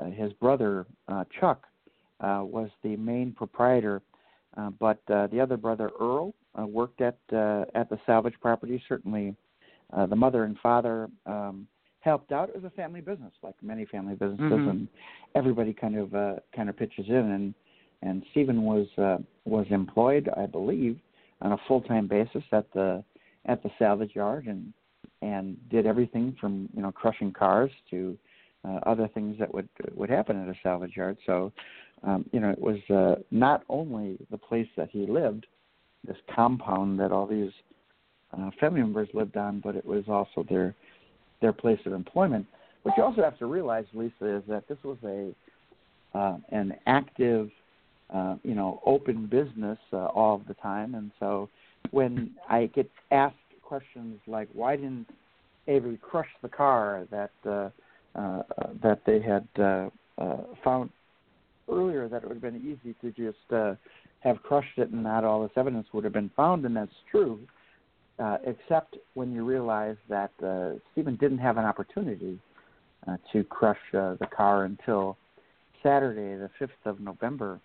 uh, 0.00 0.04
his 0.12 0.32
brother 0.34 0.86
uh, 1.08 1.24
Chuck 1.38 1.66
uh, 2.20 2.42
was 2.44 2.68
the 2.82 2.96
main 2.96 3.32
proprietor, 3.32 4.02
uh, 4.56 4.70
but 4.70 4.98
uh, 5.08 5.28
the 5.28 5.40
other 5.40 5.56
brother 5.56 5.90
Earl 6.00 6.34
uh, 6.60 6.66
worked 6.66 7.00
at 7.00 7.16
uh, 7.32 7.64
at 7.76 7.88
the 7.90 7.98
salvage 8.06 8.34
property. 8.40 8.82
Certainly, 8.88 9.36
uh, 9.92 10.06
the 10.06 10.16
mother 10.16 10.44
and 10.44 10.58
father 10.58 11.08
um, 11.26 11.66
helped 12.00 12.32
out. 12.32 12.48
It 12.48 12.56
was 12.56 12.64
a 12.64 12.70
family 12.70 13.00
business, 13.00 13.32
like 13.42 13.54
many 13.62 13.84
family 13.84 14.14
businesses, 14.14 14.50
Mhm. 14.50 14.70
and 14.70 14.88
everybody 15.36 15.72
kind 15.72 15.96
of 15.96 16.12
uh, 16.14 16.36
kind 16.56 16.68
of 16.68 16.76
pitches 16.76 17.06
in. 17.08 17.14
and 17.14 17.54
And 18.02 18.24
Steven 18.32 18.62
was 18.64 18.86
uh, 18.98 19.18
was 19.44 19.66
employed, 19.70 20.28
I 20.36 20.46
believe, 20.46 20.98
on 21.42 21.52
a 21.52 21.58
full 21.68 21.80
time 21.80 22.06
basis 22.06 22.44
at 22.52 22.72
the 22.72 23.02
at 23.46 23.62
the 23.62 23.70
salvage 23.78 24.14
yard, 24.14 24.46
and 24.46 24.72
and 25.22 25.56
did 25.70 25.86
everything 25.86 26.36
from 26.40 26.68
you 26.74 26.82
know 26.82 26.92
crushing 26.92 27.32
cars 27.32 27.70
to 27.90 28.16
uh, 28.66 28.78
other 28.86 29.08
things 29.08 29.38
that 29.38 29.52
would 29.52 29.68
would 29.94 30.10
happen 30.10 30.42
at 30.42 30.48
a 30.48 30.58
salvage 30.62 30.96
yard. 30.96 31.16
So, 31.26 31.52
um, 32.02 32.24
you 32.32 32.40
know, 32.40 32.50
it 32.50 32.60
was 32.60 32.78
uh, 32.90 33.22
not 33.30 33.62
only 33.68 34.18
the 34.30 34.38
place 34.38 34.68
that 34.76 34.90
he 34.90 35.06
lived, 35.06 35.46
this 36.06 36.16
compound 36.34 36.98
that 37.00 37.12
all 37.12 37.26
these 37.26 37.52
uh, 38.36 38.50
family 38.60 38.80
members 38.80 39.08
lived 39.14 39.36
on, 39.36 39.60
but 39.60 39.76
it 39.76 39.84
was 39.84 40.04
also 40.08 40.46
their 40.48 40.74
their 41.40 41.52
place 41.52 41.80
of 41.86 41.92
employment. 41.92 42.46
What 42.82 42.96
you 42.96 43.02
also 43.02 43.22
have 43.22 43.38
to 43.38 43.46
realize, 43.46 43.84
Lisa, 43.92 44.36
is 44.36 44.42
that 44.48 44.68
this 44.68 44.78
was 44.84 44.98
a 45.04 45.32
uh, 46.16 46.36
an 46.50 46.74
active, 46.86 47.50
uh, 48.12 48.36
you 48.42 48.54
know, 48.54 48.80
open 48.84 49.26
business 49.26 49.78
uh, 49.92 50.06
all 50.06 50.34
of 50.34 50.46
the 50.46 50.54
time, 50.54 50.94
and 50.94 51.10
so 51.20 51.48
when 51.90 52.32
I 52.48 52.66
get 52.66 52.90
asked 53.10 53.36
questions 53.62 54.18
like, 54.26 54.48
"Why 54.52 54.76
didn't 54.76 55.06
Avery 55.68 55.98
crush 56.02 56.28
the 56.42 56.48
car 56.48 57.06
that 57.10 57.30
uh, 57.46 57.70
uh, 58.18 58.42
that 58.82 59.00
they 59.06 59.20
had 59.20 59.46
uh, 59.58 59.90
uh, 60.18 60.38
found 60.64 60.90
earlier? 61.70 62.08
That 62.08 62.22
it 62.22 62.28
would 62.28 62.42
have 62.42 62.42
been 62.42 62.56
easy 62.56 62.94
to 63.00 63.10
just 63.12 63.52
uh, 63.52 63.74
have 64.20 64.42
crushed 64.42 64.78
it, 64.78 64.90
and 64.90 65.02
not 65.02 65.24
all 65.24 65.42
this 65.42 65.52
evidence 65.56 65.86
would 65.92 66.04
have 66.04 66.12
been 66.12 66.30
found." 66.36 66.64
And 66.64 66.76
that's 66.76 66.90
true, 67.10 67.38
uh, 68.18 68.38
except 68.44 68.96
when 69.14 69.32
you 69.32 69.44
realize 69.44 69.96
that 70.08 70.32
uh, 70.42 70.78
Steven 70.92 71.16
didn't 71.16 71.38
have 71.38 71.56
an 71.56 71.64
opportunity 71.64 72.38
uh, 73.06 73.16
to 73.32 73.44
crush 73.44 73.78
uh, 73.94 74.14
the 74.20 74.26
car 74.26 74.64
until 74.64 75.16
Saturday, 75.82 76.36
the 76.36 76.50
fifth 76.58 76.84
of 76.84 77.00
November, 77.00 77.60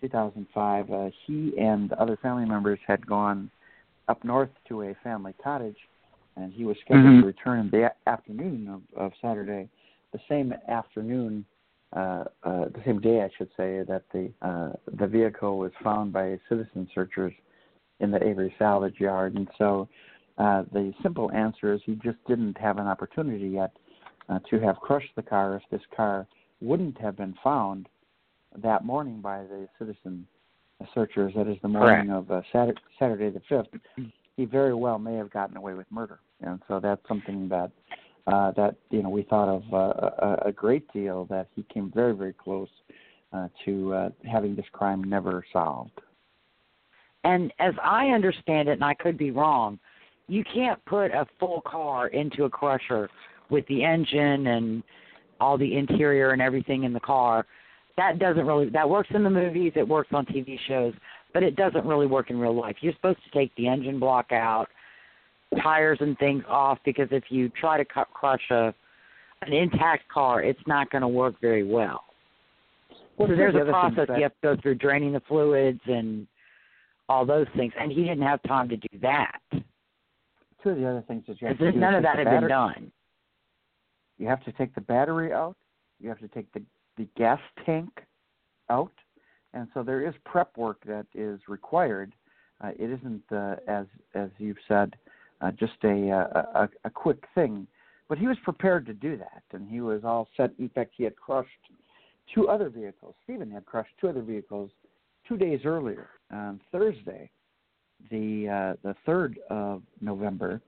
2005. 0.00 0.90
Uh, 0.90 1.10
he 1.26 1.52
and 1.58 1.92
other 1.94 2.16
family 2.16 2.44
members 2.44 2.78
had 2.86 3.06
gone 3.06 3.50
up 4.08 4.22
north 4.24 4.50
to 4.68 4.82
a 4.82 4.94
family 5.02 5.34
cottage, 5.42 5.76
and 6.36 6.52
he 6.52 6.64
was 6.64 6.76
scheduled 6.78 7.04
Mhm. 7.04 7.20
to 7.20 7.26
return 7.26 7.70
the 7.70 7.92
afternoon 8.06 8.68
of, 8.68 8.82
of 8.96 9.12
Saturday. 9.20 9.68
The 10.12 10.20
same 10.28 10.54
afternoon 10.68 11.44
uh, 11.94 12.24
uh, 12.44 12.64
the 12.66 12.82
same 12.84 13.00
day, 13.00 13.22
I 13.22 13.30
should 13.38 13.48
say, 13.56 13.82
that 13.84 14.02
the 14.12 14.30
uh, 14.42 14.72
the 14.98 15.06
vehicle 15.06 15.58
was 15.58 15.72
found 15.82 16.12
by 16.12 16.38
citizen 16.48 16.86
searchers 16.94 17.32
in 18.00 18.10
the 18.10 18.22
Avery 18.22 18.54
salvage 18.58 19.00
yard, 19.00 19.34
and 19.34 19.48
so 19.56 19.88
uh, 20.36 20.64
the 20.72 20.92
simple 21.02 21.32
answer 21.32 21.72
is 21.72 21.80
he 21.84 21.94
just 21.94 22.18
didn't 22.26 22.58
have 22.58 22.78
an 22.78 22.86
opportunity 22.86 23.48
yet 23.48 23.72
uh, 24.28 24.38
to 24.50 24.60
have 24.60 24.76
crushed 24.80 25.14
the 25.16 25.22
car 25.22 25.56
if 25.56 25.62
this 25.70 25.80
car 25.96 26.26
wouldn't 26.60 26.98
have 27.00 27.16
been 27.16 27.34
found 27.42 27.88
that 28.56 28.84
morning 28.84 29.20
by 29.20 29.42
the 29.42 29.68
citizen 29.78 30.26
searchers. 30.94 31.32
That 31.36 31.48
is 31.48 31.56
the 31.62 31.68
morning 31.68 32.08
Correct. 32.08 32.30
of 32.30 32.30
uh, 32.30 32.42
Saturday, 32.52 32.80
Saturday 32.98 33.30
the 33.30 33.42
fifth. 33.48 33.80
He 34.36 34.44
very 34.44 34.74
well 34.74 34.98
may 34.98 35.14
have 35.14 35.30
gotten 35.30 35.56
away 35.56 35.74
with 35.74 35.86
murder, 35.90 36.20
and 36.40 36.60
so 36.68 36.78
that's 36.80 37.00
something 37.08 37.48
that 37.48 37.70
uh, 38.26 38.52
that 38.52 38.76
you 38.90 39.02
know 39.02 39.10
we 39.10 39.22
thought 39.22 39.48
of 39.48 39.62
uh, 39.72 40.36
a, 40.44 40.48
a 40.48 40.52
great 40.52 40.90
deal. 40.92 41.24
That 41.26 41.48
he 41.56 41.64
came 41.64 41.90
very 41.94 42.14
very 42.14 42.32
close 42.32 42.68
uh, 43.32 43.48
to 43.64 43.94
uh, 43.94 44.08
having 44.30 44.54
this 44.54 44.66
crime 44.72 45.02
never 45.02 45.44
solved. 45.52 46.00
And 47.24 47.52
as 47.58 47.74
I 47.82 48.06
understand 48.08 48.68
it, 48.68 48.72
and 48.72 48.84
I 48.84 48.94
could 48.94 49.18
be 49.18 49.32
wrong, 49.32 49.78
you 50.28 50.44
can't 50.54 50.82
put 50.84 51.06
a 51.06 51.26
full 51.40 51.62
car 51.62 52.08
into 52.08 52.44
a 52.44 52.50
crusher 52.50 53.10
with 53.50 53.66
the 53.66 53.82
engine 53.82 54.46
and 54.46 54.82
all 55.40 55.58
the 55.58 55.76
interior 55.76 56.30
and 56.30 56.42
everything 56.42 56.84
in 56.84 56.92
the 56.92 57.00
car. 57.00 57.46
That 57.98 58.20
doesn't 58.20 58.46
really 58.46 58.70
that 58.70 58.88
works 58.88 59.08
in 59.12 59.24
the 59.24 59.30
movies, 59.30 59.72
it 59.74 59.86
works 59.86 60.10
on 60.12 60.24
TV 60.24 60.56
shows, 60.68 60.94
but 61.34 61.42
it 61.42 61.56
doesn't 61.56 61.84
really 61.84 62.06
work 62.06 62.30
in 62.30 62.38
real 62.38 62.54
life. 62.54 62.76
You're 62.80 62.94
supposed 62.94 63.18
to 63.24 63.36
take 63.36 63.54
the 63.56 63.66
engine 63.66 63.98
block 63.98 64.30
out, 64.30 64.68
tires 65.60 65.98
and 66.00 66.16
things 66.18 66.44
off 66.48 66.78
because 66.84 67.08
if 67.10 67.24
you 67.28 67.48
try 67.60 67.76
to 67.76 67.84
cu- 67.84 68.04
crush 68.14 68.50
a 68.52 68.72
an 69.42 69.52
intact 69.52 70.08
car, 70.08 70.42
it's 70.42 70.60
not 70.66 70.90
going 70.90 71.02
to 71.02 71.08
work 71.08 71.40
very 71.40 71.64
well. 71.64 72.04
Well, 73.18 73.28
so 73.28 73.34
there's 73.34 73.54
the 73.54 73.62
a 73.62 73.70
process 73.70 74.06
you 74.16 74.22
have 74.22 74.32
to 74.32 74.38
go 74.42 74.56
through 74.62 74.76
draining 74.76 75.12
the 75.12 75.22
fluids 75.26 75.80
and 75.86 76.28
all 77.08 77.26
those 77.26 77.46
things, 77.56 77.72
and 77.80 77.90
he 77.90 78.02
didn't 78.02 78.22
have 78.22 78.40
time 78.44 78.68
to 78.68 78.76
do 78.76 78.98
that. 79.02 79.40
Two 80.62 80.70
of 80.70 80.76
the 80.76 80.88
other 80.88 81.04
things 81.08 81.24
that 81.26 81.40
you 81.40 81.48
have 81.48 81.58
to 81.58 81.72
do 81.72 81.78
none 81.78 81.94
of 81.94 82.04
that 82.04 82.16
had 82.16 82.26
batter- 82.26 82.40
been 82.40 82.48
done. 82.48 82.92
You 84.18 84.28
have 84.28 84.44
to 84.44 84.52
take 84.52 84.72
the 84.76 84.80
battery 84.82 85.32
out. 85.32 85.56
You 86.00 86.08
have 86.08 86.20
to 86.20 86.28
take 86.28 86.52
the 86.52 86.62
the 86.98 87.08
gas 87.16 87.40
tank 87.64 87.88
out, 88.68 88.92
and 89.54 89.68
so 89.72 89.82
there 89.82 90.06
is 90.06 90.14
prep 90.26 90.54
work 90.58 90.78
that 90.84 91.06
is 91.14 91.40
required. 91.48 92.12
Uh, 92.60 92.72
it 92.78 92.90
isn't 92.90 93.22
uh, 93.32 93.56
as 93.66 93.86
as 94.14 94.28
you've 94.38 94.58
said, 94.66 94.94
uh, 95.40 95.50
just 95.52 95.76
a, 95.84 96.10
a 96.10 96.62
a 96.62 96.68
a 96.84 96.90
quick 96.90 97.24
thing, 97.34 97.66
but 98.08 98.18
he 98.18 98.26
was 98.26 98.36
prepared 98.44 98.84
to 98.86 98.92
do 98.92 99.16
that, 99.16 99.42
and 99.52 99.68
he 99.70 99.80
was 99.80 100.02
all 100.04 100.28
set. 100.36 100.50
In 100.58 100.68
fact, 100.68 100.92
he 100.96 101.04
had 101.04 101.16
crushed 101.16 101.48
two 102.34 102.48
other 102.48 102.68
vehicles. 102.68 103.14
Steven 103.24 103.50
had 103.50 103.64
crushed 103.64 103.92
two 104.00 104.08
other 104.08 104.22
vehicles 104.22 104.70
two 105.26 105.36
days 105.36 105.60
earlier 105.64 106.08
on 106.32 106.60
Thursday, 106.72 107.30
the 108.10 108.48
uh, 108.48 108.88
the 108.88 108.94
third 109.06 109.38
of 109.50 109.82
November, 110.00 110.60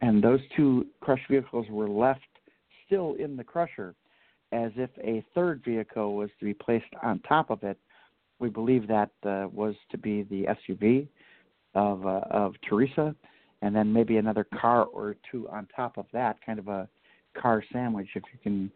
and 0.00 0.22
those 0.22 0.40
two 0.56 0.86
crushed 1.00 1.28
vehicles 1.28 1.66
were 1.70 1.88
left 1.88 2.20
still 2.86 3.14
in 3.14 3.36
the 3.36 3.44
crusher, 3.44 3.94
as 4.52 4.70
if 4.76 4.90
a 4.98 5.24
third 5.34 5.62
vehicle 5.64 6.14
was 6.14 6.30
to 6.38 6.44
be 6.44 6.54
placed 6.54 6.92
on 7.02 7.18
top 7.20 7.50
of 7.50 7.62
it. 7.62 7.78
We 8.38 8.48
believe 8.48 8.86
that 8.88 9.10
uh, 9.24 9.48
was 9.52 9.74
to 9.90 9.98
be 9.98 10.22
the 10.24 10.46
SUV 10.46 11.08
of 11.74 12.06
uh, 12.06 12.20
of 12.30 12.54
Teresa, 12.68 13.14
and 13.62 13.74
then 13.74 13.92
maybe 13.92 14.18
another 14.18 14.44
car 14.44 14.84
or 14.84 15.16
two 15.30 15.48
on 15.48 15.66
top 15.74 15.96
of 15.96 16.06
that, 16.12 16.36
kind 16.44 16.58
of 16.58 16.68
a 16.68 16.88
car 17.40 17.64
sandwich, 17.72 18.08
if 18.14 18.22
you 18.32 18.38
can 18.42 18.70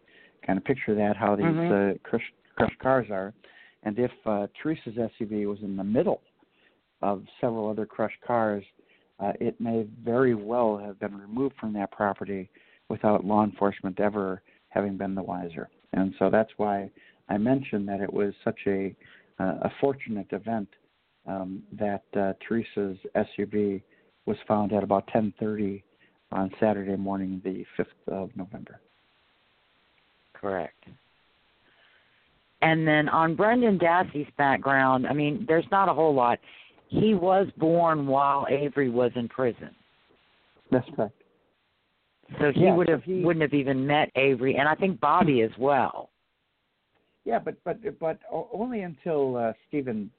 kind 0.46 0.56
of 0.58 0.64
picture 0.64 0.94
that, 0.94 1.16
how 1.16 1.36
these 1.36 1.46
Mhm. 1.46 1.94
uh, 1.94 1.98
crushed, 2.02 2.32
crushed 2.54 2.78
cars 2.78 3.10
are. 3.10 3.34
And 3.82 3.98
if 3.98 4.12
uh, 4.26 4.46
Teresa's 4.60 4.96
SUV 4.96 5.46
was 5.46 5.60
in 5.62 5.76
the 5.76 5.84
middle 5.84 6.22
of 7.02 7.24
several 7.40 7.68
other 7.68 7.86
crushed 7.86 8.20
cars, 8.22 8.64
uh, 9.20 9.32
it 9.40 9.60
may 9.60 9.86
very 10.02 10.34
well 10.34 10.76
have 10.78 10.98
been 10.98 11.16
removed 11.18 11.56
from 11.56 11.72
that 11.74 11.90
property 11.90 12.48
without 12.88 13.24
law 13.24 13.44
enforcement 13.44 14.00
ever 14.00 14.42
having 14.76 14.96
been 14.98 15.14
the 15.14 15.22
wiser. 15.22 15.70
And 15.94 16.14
so 16.18 16.28
that's 16.30 16.50
why 16.58 16.90
I 17.30 17.38
mentioned 17.38 17.88
that 17.88 18.00
it 18.00 18.12
was 18.12 18.34
such 18.44 18.60
a 18.66 18.94
uh, 19.38 19.68
a 19.68 19.70
fortunate 19.80 20.28
event 20.30 20.68
um, 21.26 21.62
that 21.72 22.04
uh, 22.16 22.32
Teresa's 22.46 22.98
SUV 23.14 23.82
was 24.26 24.36
found 24.46 24.72
at 24.72 24.82
about 24.82 25.06
10:30 25.08 25.82
on 26.32 26.50
Saturday 26.60 26.96
morning, 26.96 27.40
the 27.44 27.64
5th 27.78 28.12
of 28.12 28.30
November. 28.36 28.80
Correct. 30.32 30.84
And 32.62 32.86
then 32.86 33.08
on 33.08 33.34
Brendan 33.34 33.78
Dassey's 33.78 34.30
background, 34.36 35.06
I 35.06 35.12
mean, 35.12 35.44
there's 35.46 35.66
not 35.70 35.88
a 35.88 35.94
whole 35.94 36.14
lot. 36.14 36.38
He 36.88 37.14
was 37.14 37.46
born 37.58 38.06
while 38.06 38.46
Avery 38.48 38.90
was 38.90 39.12
in 39.14 39.28
prison. 39.28 39.70
That's 40.70 40.88
correct. 40.96 41.22
So 42.40 42.50
he 42.52 42.64
Yeah, 42.64 42.74
would 42.74 42.88
so 42.88 42.94
have 42.94 43.04
he- 43.04 43.24
wouldn't 43.24 43.42
have 43.42 43.54
even 43.54 43.86
met 43.86 44.10
Avery 44.16 44.56
and 44.56 44.68
I 44.68 44.74
think 44.74 44.98
Bobby 45.00 45.42
as 45.42 45.56
well. 45.58 46.10
Yeah, 47.24 47.38
but 47.40 47.56
but 47.64 47.98
but 47.98 48.18
only 48.30 48.82
until 48.82 49.36
uh, 49.36 49.52
Steven, 49.66 50.10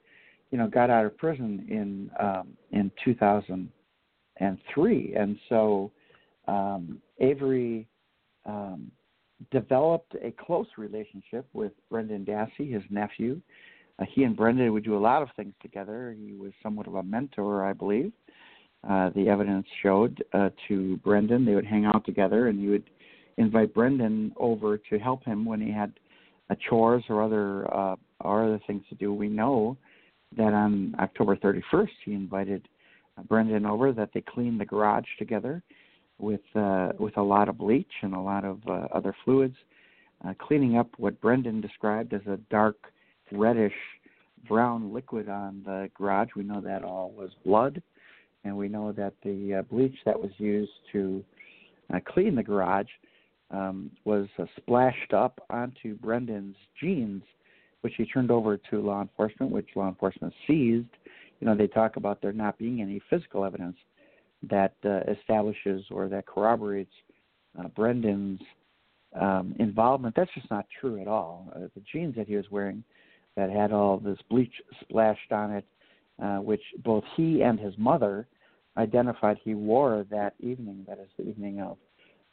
you 0.50 0.58
know, 0.58 0.66
got 0.68 0.90
out 0.90 1.06
of 1.06 1.16
prison 1.16 1.64
in 1.68 2.10
um, 2.20 2.56
in 2.72 2.90
2003, 3.04 5.14
and 5.14 5.38
so 5.48 5.90
um, 6.46 7.00
Avery 7.18 7.88
um, 8.44 8.90
developed 9.50 10.14
a 10.22 10.30
close 10.32 10.66
relationship 10.76 11.46
with 11.52 11.72
Brendan 11.90 12.24
Dassey, 12.26 12.70
his 12.72 12.82
nephew. 12.90 13.40
Uh, 13.98 14.04
he 14.12 14.24
and 14.24 14.36
Brendan 14.36 14.72
would 14.72 14.84
do 14.84 14.96
a 14.96 14.98
lot 14.98 15.22
of 15.22 15.30
things 15.34 15.54
together. 15.62 16.14
He 16.18 16.34
was 16.34 16.52
somewhat 16.62 16.86
of 16.86 16.94
a 16.94 17.02
mentor, 17.02 17.64
I 17.64 17.72
believe. 17.72 18.12
Uh, 18.88 19.10
the 19.14 19.28
evidence 19.28 19.66
showed 19.82 20.24
uh, 20.32 20.48
to 20.66 20.96
Brendan. 20.98 21.44
They 21.44 21.54
would 21.54 21.66
hang 21.66 21.84
out 21.84 22.06
together, 22.06 22.48
and 22.48 22.58
he 22.58 22.68
would 22.68 22.88
invite 23.36 23.74
Brendan 23.74 24.32
over 24.36 24.78
to 24.78 24.98
help 24.98 25.24
him 25.24 25.44
when 25.44 25.60
he 25.60 25.70
had 25.70 25.92
uh, 26.48 26.54
chores 26.68 27.04
or 27.08 27.22
other 27.22 27.72
uh, 27.74 27.96
or 28.20 28.46
other 28.46 28.60
things 28.66 28.82
to 28.88 28.94
do. 28.94 29.12
We 29.12 29.28
know 29.28 29.76
that 30.36 30.52
on 30.52 30.94
October 30.98 31.36
31st, 31.36 31.88
he 32.04 32.14
invited 32.14 32.66
uh, 33.16 33.22
Brendan 33.22 33.66
over. 33.66 33.92
That 33.92 34.10
they 34.14 34.22
cleaned 34.22 34.60
the 34.60 34.64
garage 34.64 35.06
together 35.18 35.62
with 36.18 36.40
uh, 36.54 36.92
with 36.98 37.16
a 37.16 37.22
lot 37.22 37.48
of 37.48 37.58
bleach 37.58 37.92
and 38.02 38.14
a 38.14 38.20
lot 38.20 38.44
of 38.44 38.60
uh, 38.66 38.88
other 38.94 39.14
fluids, 39.24 39.56
uh, 40.26 40.34
cleaning 40.38 40.78
up 40.78 40.88
what 40.96 41.20
Brendan 41.20 41.60
described 41.60 42.12
as 42.12 42.26
a 42.26 42.38
dark 42.50 42.76
reddish 43.32 43.72
brown 44.48 44.92
liquid 44.92 45.28
on 45.28 45.62
the 45.64 45.90
garage. 45.94 46.28
We 46.34 46.42
know 46.44 46.60
that 46.60 46.84
all 46.84 47.12
was 47.16 47.30
blood, 47.44 47.82
and 48.44 48.56
we 48.56 48.68
know 48.68 48.92
that 48.92 49.14
the 49.24 49.56
uh, 49.56 49.62
bleach 49.62 49.96
that 50.04 50.18
was 50.18 50.30
used 50.38 50.72
to 50.92 51.24
uh, 51.92 51.98
clean 52.06 52.34
the 52.34 52.42
garage 52.42 52.88
um, 53.50 53.90
was 54.04 54.26
uh, 54.38 54.44
splashed 54.56 55.12
up 55.12 55.40
onto 55.50 55.96
Brendan's 55.96 56.56
jeans, 56.80 57.22
which 57.80 57.94
he 57.96 58.04
turned 58.06 58.30
over 58.30 58.56
to 58.70 58.80
law 58.80 59.00
enforcement, 59.00 59.50
which 59.50 59.68
law 59.74 59.88
enforcement 59.88 60.32
seized. 60.46 60.88
You 61.40 61.46
know, 61.46 61.54
they 61.54 61.66
talk 61.66 61.96
about 61.96 62.20
there 62.20 62.32
not 62.32 62.58
being 62.58 62.80
any 62.82 63.00
physical 63.08 63.44
evidence 63.44 63.76
that 64.50 64.74
uh, 64.84 65.00
establishes 65.10 65.84
or 65.90 66.08
that 66.08 66.26
corroborates 66.26 66.92
uh, 67.58 67.68
Brendan's 67.68 68.40
um, 69.18 69.54
involvement. 69.58 70.14
That's 70.14 70.32
just 70.34 70.50
not 70.50 70.66
true 70.80 71.00
at 71.00 71.08
all. 71.08 71.50
Uh, 71.54 71.60
the 71.74 71.82
jeans 71.90 72.14
that 72.16 72.28
he 72.28 72.36
was 72.36 72.50
wearing 72.50 72.84
that 73.36 73.50
had 73.50 73.72
all 73.72 73.98
this 73.98 74.18
bleach 74.28 74.52
splashed 74.80 75.32
on 75.32 75.52
it, 75.52 75.64
uh, 76.22 76.36
which 76.38 76.62
both 76.84 77.04
he 77.16 77.42
and 77.42 77.58
his 77.58 77.74
mother 77.78 78.26
identified 78.76 79.38
he 79.42 79.54
wore 79.54 80.04
that 80.10 80.34
evening. 80.40 80.84
That 80.88 80.98
is 80.98 81.08
the 81.18 81.28
evening 81.28 81.60
of 81.60 81.76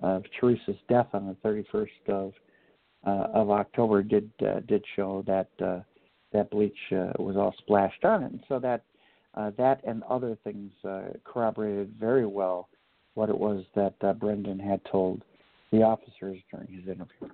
of 0.01 0.23
Teresa's 0.39 0.75
death 0.89 1.07
on 1.13 1.25
the 1.25 1.49
31st 1.49 2.09
of 2.09 2.33
uh, 3.07 3.27
of 3.33 3.49
October 3.49 4.03
did 4.03 4.29
uh, 4.45 4.59
did 4.67 4.83
show 4.95 5.23
that 5.27 5.49
uh, 5.63 5.79
that 6.33 6.49
bleach 6.51 6.77
uh, 6.91 7.13
was 7.17 7.35
all 7.37 7.53
splashed 7.59 8.03
on 8.03 8.23
it, 8.23 8.31
and 8.31 8.43
so 8.47 8.59
that 8.59 8.83
uh, 9.35 9.51
that 9.57 9.81
and 9.85 10.03
other 10.03 10.37
things 10.43 10.71
uh, 10.87 11.03
corroborated 11.23 11.93
very 11.99 12.25
well 12.25 12.69
what 13.13 13.29
it 13.29 13.37
was 13.37 13.63
that 13.75 13.93
uh, 14.01 14.13
Brendan 14.13 14.59
had 14.59 14.81
told 14.91 15.23
the 15.71 15.81
officers 15.81 16.37
during 16.51 16.67
his 16.67 16.87
interview. 16.87 17.29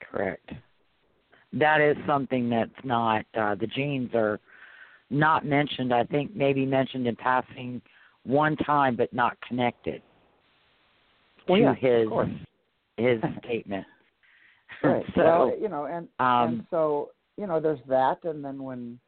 Correct. 0.00 0.50
That 1.52 1.80
is 1.80 1.96
something 2.06 2.50
that's 2.50 2.70
not 2.84 3.24
uh 3.38 3.54
the 3.54 3.66
jeans 3.66 4.10
are 4.14 4.40
not 5.10 5.46
mentioned. 5.46 5.92
I 5.94 6.04
think 6.04 6.34
maybe 6.34 6.66
mentioned 6.66 7.06
in 7.06 7.16
passing 7.16 7.80
one 8.24 8.56
time 8.56 8.96
but 8.96 9.12
not 9.12 9.36
connected 9.46 10.02
Well, 11.48 11.58
to 11.58 11.64
yeah, 11.64 11.74
his 11.74 12.08
his 12.96 13.22
statement. 13.44 13.86
Right. 14.82 15.04
so 15.14 15.22
well, 15.24 15.52
you 15.60 15.68
know, 15.68 15.86
and 15.86 16.08
um 16.18 16.54
and 16.54 16.66
so 16.70 17.10
you 17.36 17.46
know, 17.46 17.60
there's 17.60 17.80
that, 17.88 18.24
and 18.24 18.44
then 18.44 18.62
when 18.62 18.98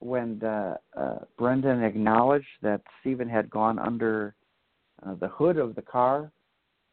when 0.00 0.42
uh, 0.42 0.76
uh, 0.96 1.18
Brendan 1.38 1.82
acknowledged 1.82 2.46
that 2.62 2.80
Steven 3.00 3.28
had 3.28 3.50
gone 3.50 3.78
under 3.78 4.34
uh, 5.06 5.14
the 5.20 5.28
hood 5.28 5.58
of 5.58 5.74
the 5.74 5.82
car 5.82 6.32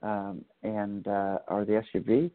um, 0.02 0.44
and 0.64 1.08
uh, 1.08 1.40
or 1.48 1.66
the 1.66 1.82
SUV, 1.96 2.30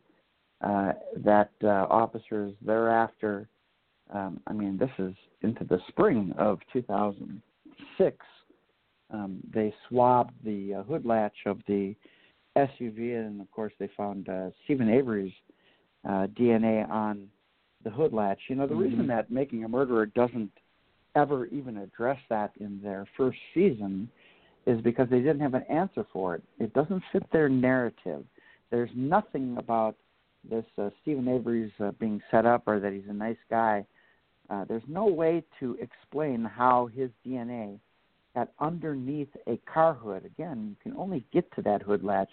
uh, 0.62 0.92
that 1.16 1.50
uh, 1.64 1.86
officers 1.90 2.54
thereafter, 2.64 3.48
um, 4.12 4.40
I 4.46 4.52
mean, 4.52 4.78
this 4.78 4.90
is 4.98 5.14
into 5.42 5.64
the 5.64 5.78
spring 5.88 6.32
of 6.38 6.58
2006, 6.72 8.16
um, 9.10 9.38
they 9.52 9.74
swabbed 9.88 10.32
the 10.44 10.74
uh, 10.74 10.82
hood 10.84 11.04
latch 11.04 11.34
of 11.46 11.58
the 11.66 11.94
SUV, 12.56 13.16
and 13.18 13.40
of 13.40 13.50
course, 13.50 13.72
they 13.78 13.88
found 13.96 14.28
uh, 14.28 14.50
Steven 14.64 14.88
Avery's 14.88 15.32
uh, 16.08 16.26
DNA 16.38 16.88
on 16.90 17.28
the 17.84 17.90
hood 17.90 18.12
latch. 18.12 18.38
You 18.48 18.56
know, 18.56 18.66
the 18.66 18.74
Mm-hmm. 18.74 18.82
reason 18.82 19.06
that 19.08 19.30
Making 19.30 19.64
a 19.64 19.68
Murderer 19.68 20.06
doesn't 20.06 20.50
ever 21.14 21.46
even 21.46 21.78
address 21.78 22.18
that 22.30 22.52
in 22.60 22.80
their 22.82 23.06
first 23.16 23.38
season 23.54 24.08
is 24.66 24.80
because 24.80 25.08
they 25.10 25.18
didn't 25.18 25.40
have 25.40 25.54
an 25.54 25.64
answer 25.68 26.06
for 26.12 26.36
it. 26.36 26.42
It 26.58 26.72
doesn't 26.72 27.02
fit 27.12 27.24
their 27.32 27.48
narrative. 27.48 28.24
There's 28.70 28.90
nothing 28.94 29.56
about 29.58 29.96
this 30.48 30.64
uh, 30.78 30.90
Steven 31.02 31.28
Avery's 31.28 31.72
uh, 31.80 31.92
being 31.92 32.20
set 32.30 32.46
up 32.46 32.64
or 32.66 32.80
that 32.80 32.92
he's 32.92 33.08
a 33.08 33.12
nice 33.12 33.36
guy. 33.50 33.84
Uh, 34.50 34.64
there's 34.64 34.82
no 34.88 35.06
way 35.06 35.42
to 35.60 35.76
explain 35.80 36.44
how 36.44 36.88
his 36.94 37.10
DNA 37.26 37.78
got 38.34 38.48
underneath 38.60 39.28
a 39.46 39.58
car 39.72 39.94
hood. 39.94 40.24
Again, 40.24 40.68
you 40.70 40.76
can 40.90 40.98
only 40.98 41.24
get 41.32 41.50
to 41.54 41.62
that 41.62 41.82
hood 41.82 42.02
latch 42.02 42.30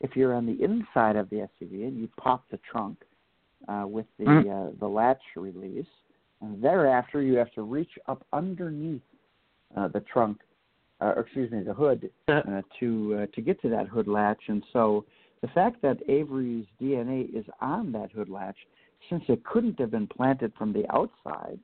if 0.00 0.16
you're 0.16 0.34
on 0.34 0.46
the 0.46 0.62
inside 0.62 1.16
of 1.16 1.30
the 1.30 1.36
SUV 1.36 1.86
and 1.86 1.98
you 1.98 2.08
pop 2.16 2.44
the 2.50 2.58
trunk 2.70 2.98
uh, 3.68 3.84
with 3.86 4.06
the 4.18 4.24
Mm. 4.24 4.68
uh, 4.68 4.72
the 4.78 4.88
latch 4.88 5.22
release, 5.34 5.86
and 6.40 6.62
thereafter 6.62 7.22
you 7.22 7.36
have 7.36 7.50
to 7.52 7.62
reach 7.62 7.98
up 8.06 8.24
underneath 8.32 9.02
uh, 9.76 9.88
the 9.88 10.00
trunk, 10.00 10.42
uh, 11.00 11.14
or 11.16 11.20
excuse 11.20 11.50
me, 11.50 11.62
the 11.62 11.74
hood 11.74 12.10
uh, 12.28 12.62
to 12.78 13.18
uh, 13.22 13.26
to 13.34 13.40
get 13.40 13.60
to 13.62 13.68
that 13.70 13.88
hood 13.88 14.08
latch. 14.08 14.42
And 14.48 14.62
so 14.72 15.04
the 15.42 15.48
fact 15.48 15.82
that 15.82 15.98
Avery's 16.08 16.66
DNA 16.80 17.34
is 17.34 17.44
on 17.60 17.92
that 17.92 18.12
hood 18.12 18.28
latch, 18.28 18.56
since 19.10 19.22
it 19.28 19.44
couldn't 19.44 19.78
have 19.78 19.90
been 19.90 20.06
planted 20.06 20.52
from 20.58 20.72
the 20.72 20.84
outside, 20.92 21.58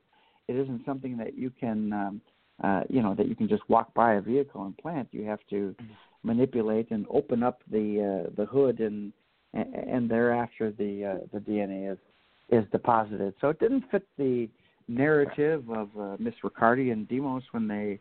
it 0.49 0.57
isn't 0.57 0.85
something 0.85 1.17
that 1.19 1.37
you 1.37 1.51
can. 1.51 1.93
Um, 1.93 2.21
uh, 2.63 2.83
you 2.89 3.03
know 3.03 3.15
that 3.15 3.27
you 3.27 3.35
can 3.35 3.49
just 3.49 3.69
walk 3.69 3.93
by 3.95 4.15
a 4.15 4.21
vehicle 4.21 4.65
and 4.65 4.77
plant. 4.77 5.09
You 5.11 5.25
have 5.25 5.41
to 5.51 5.75
manipulate 6.23 6.91
and 6.91 7.07
open 7.11 7.43
up 7.43 7.63
the 7.71 8.27
uh, 8.27 8.31
the 8.37 8.47
hood, 8.47 8.79
and 8.81 9.13
and 9.55 9.75
and 9.75 10.11
thereafter 10.11 10.71
the 10.71 11.05
uh, 11.05 11.27
the 11.33 11.41
DNA 11.41 11.93
is 11.93 11.99
is 12.51 12.65
deposited. 12.71 13.35
So 13.41 13.49
it 13.49 13.59
didn't 13.59 13.85
fit 13.91 14.07
the 14.19 14.49
narrative 14.89 15.69
of 15.71 15.89
uh, 15.99 16.17
Miss 16.19 16.35
Ricciardi 16.45 16.93
and 16.93 17.09
Demos 17.09 17.43
when 17.53 17.67
they 17.67 17.99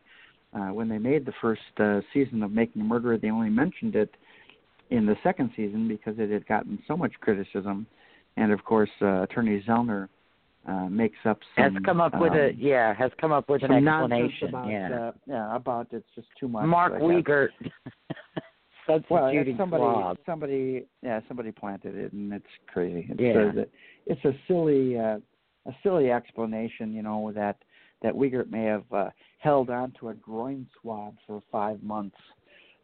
uh, 0.54 0.74
when 0.74 0.90
they 0.90 0.98
made 0.98 1.26
the 1.26 1.34
first 1.42 1.62
uh, 1.80 2.02
season 2.14 2.44
of 2.44 2.52
Making 2.52 2.82
a 2.82 2.86
Murderer. 2.86 3.18
They 3.18 3.32
only 3.32 3.50
mentioned 3.50 3.96
it 3.96 4.14
in 4.91 5.06
the 5.06 5.15
second 5.23 5.51
season 5.56 5.88
because 5.88 6.15
it 6.19 6.30
had 6.30 6.45
gotten 6.47 6.77
so 6.88 6.95
much 6.95 7.13
criticism, 7.21 7.88
and 8.38 8.51
of 8.51 8.63
course 8.63 8.89
uh, 9.01 9.23
Attorney 9.23 9.63
Zellner 9.67 10.08
uh, 10.67 10.88
makes 10.89 11.17
up 11.25 11.39
some 11.56 11.73
has 11.73 11.84
come 11.84 11.99
up 11.99 12.13
with 12.19 12.34
um, 12.34 12.38
a 12.38 12.51
yeah 12.58 12.93
has 12.93 13.12
come 13.19 13.32
up 13.32 13.49
with 13.49 13.63
an 13.63 13.71
explanation. 13.71 14.49
about 14.49 14.69
yeah, 14.69 14.89
uh, 15.08 15.12
yeah 15.25 15.56
about 15.56 15.88
it's 15.91 16.06
just 16.15 16.27
too 16.39 16.47
much. 16.47 16.65
Mark 16.67 16.93
guess. 16.93 17.01
Wiegert 17.01 17.49
Well, 19.10 19.32
somebody, 19.58 19.84
swab. 19.84 20.17
somebody, 20.25 20.86
yeah, 21.01 21.21
somebody 21.27 21.51
planted 21.51 21.95
it, 21.95 22.12
and 22.13 22.34
it's 22.34 22.45
crazy. 22.67 23.08
It's 23.10 23.21
Yeah. 23.21 23.62
a, 23.62 23.65
it's 24.06 24.25
a 24.25 24.34
silly, 24.47 24.97
uh, 24.97 25.19
a 25.65 25.71
silly 25.84 26.12
explanation, 26.12 26.93
you 26.93 27.01
know, 27.01 27.32
that 27.34 27.58
that 28.01 28.13
Wiegert 28.13 28.49
may 28.49 28.63
have 28.63 28.84
uh, 28.91 29.10
held 29.38 29.69
on 29.69 29.91
to 29.99 30.10
a 30.10 30.13
groin 30.15 30.67
swab 30.82 31.15
for 31.27 31.41
five 31.51 31.82
months, 31.84 32.17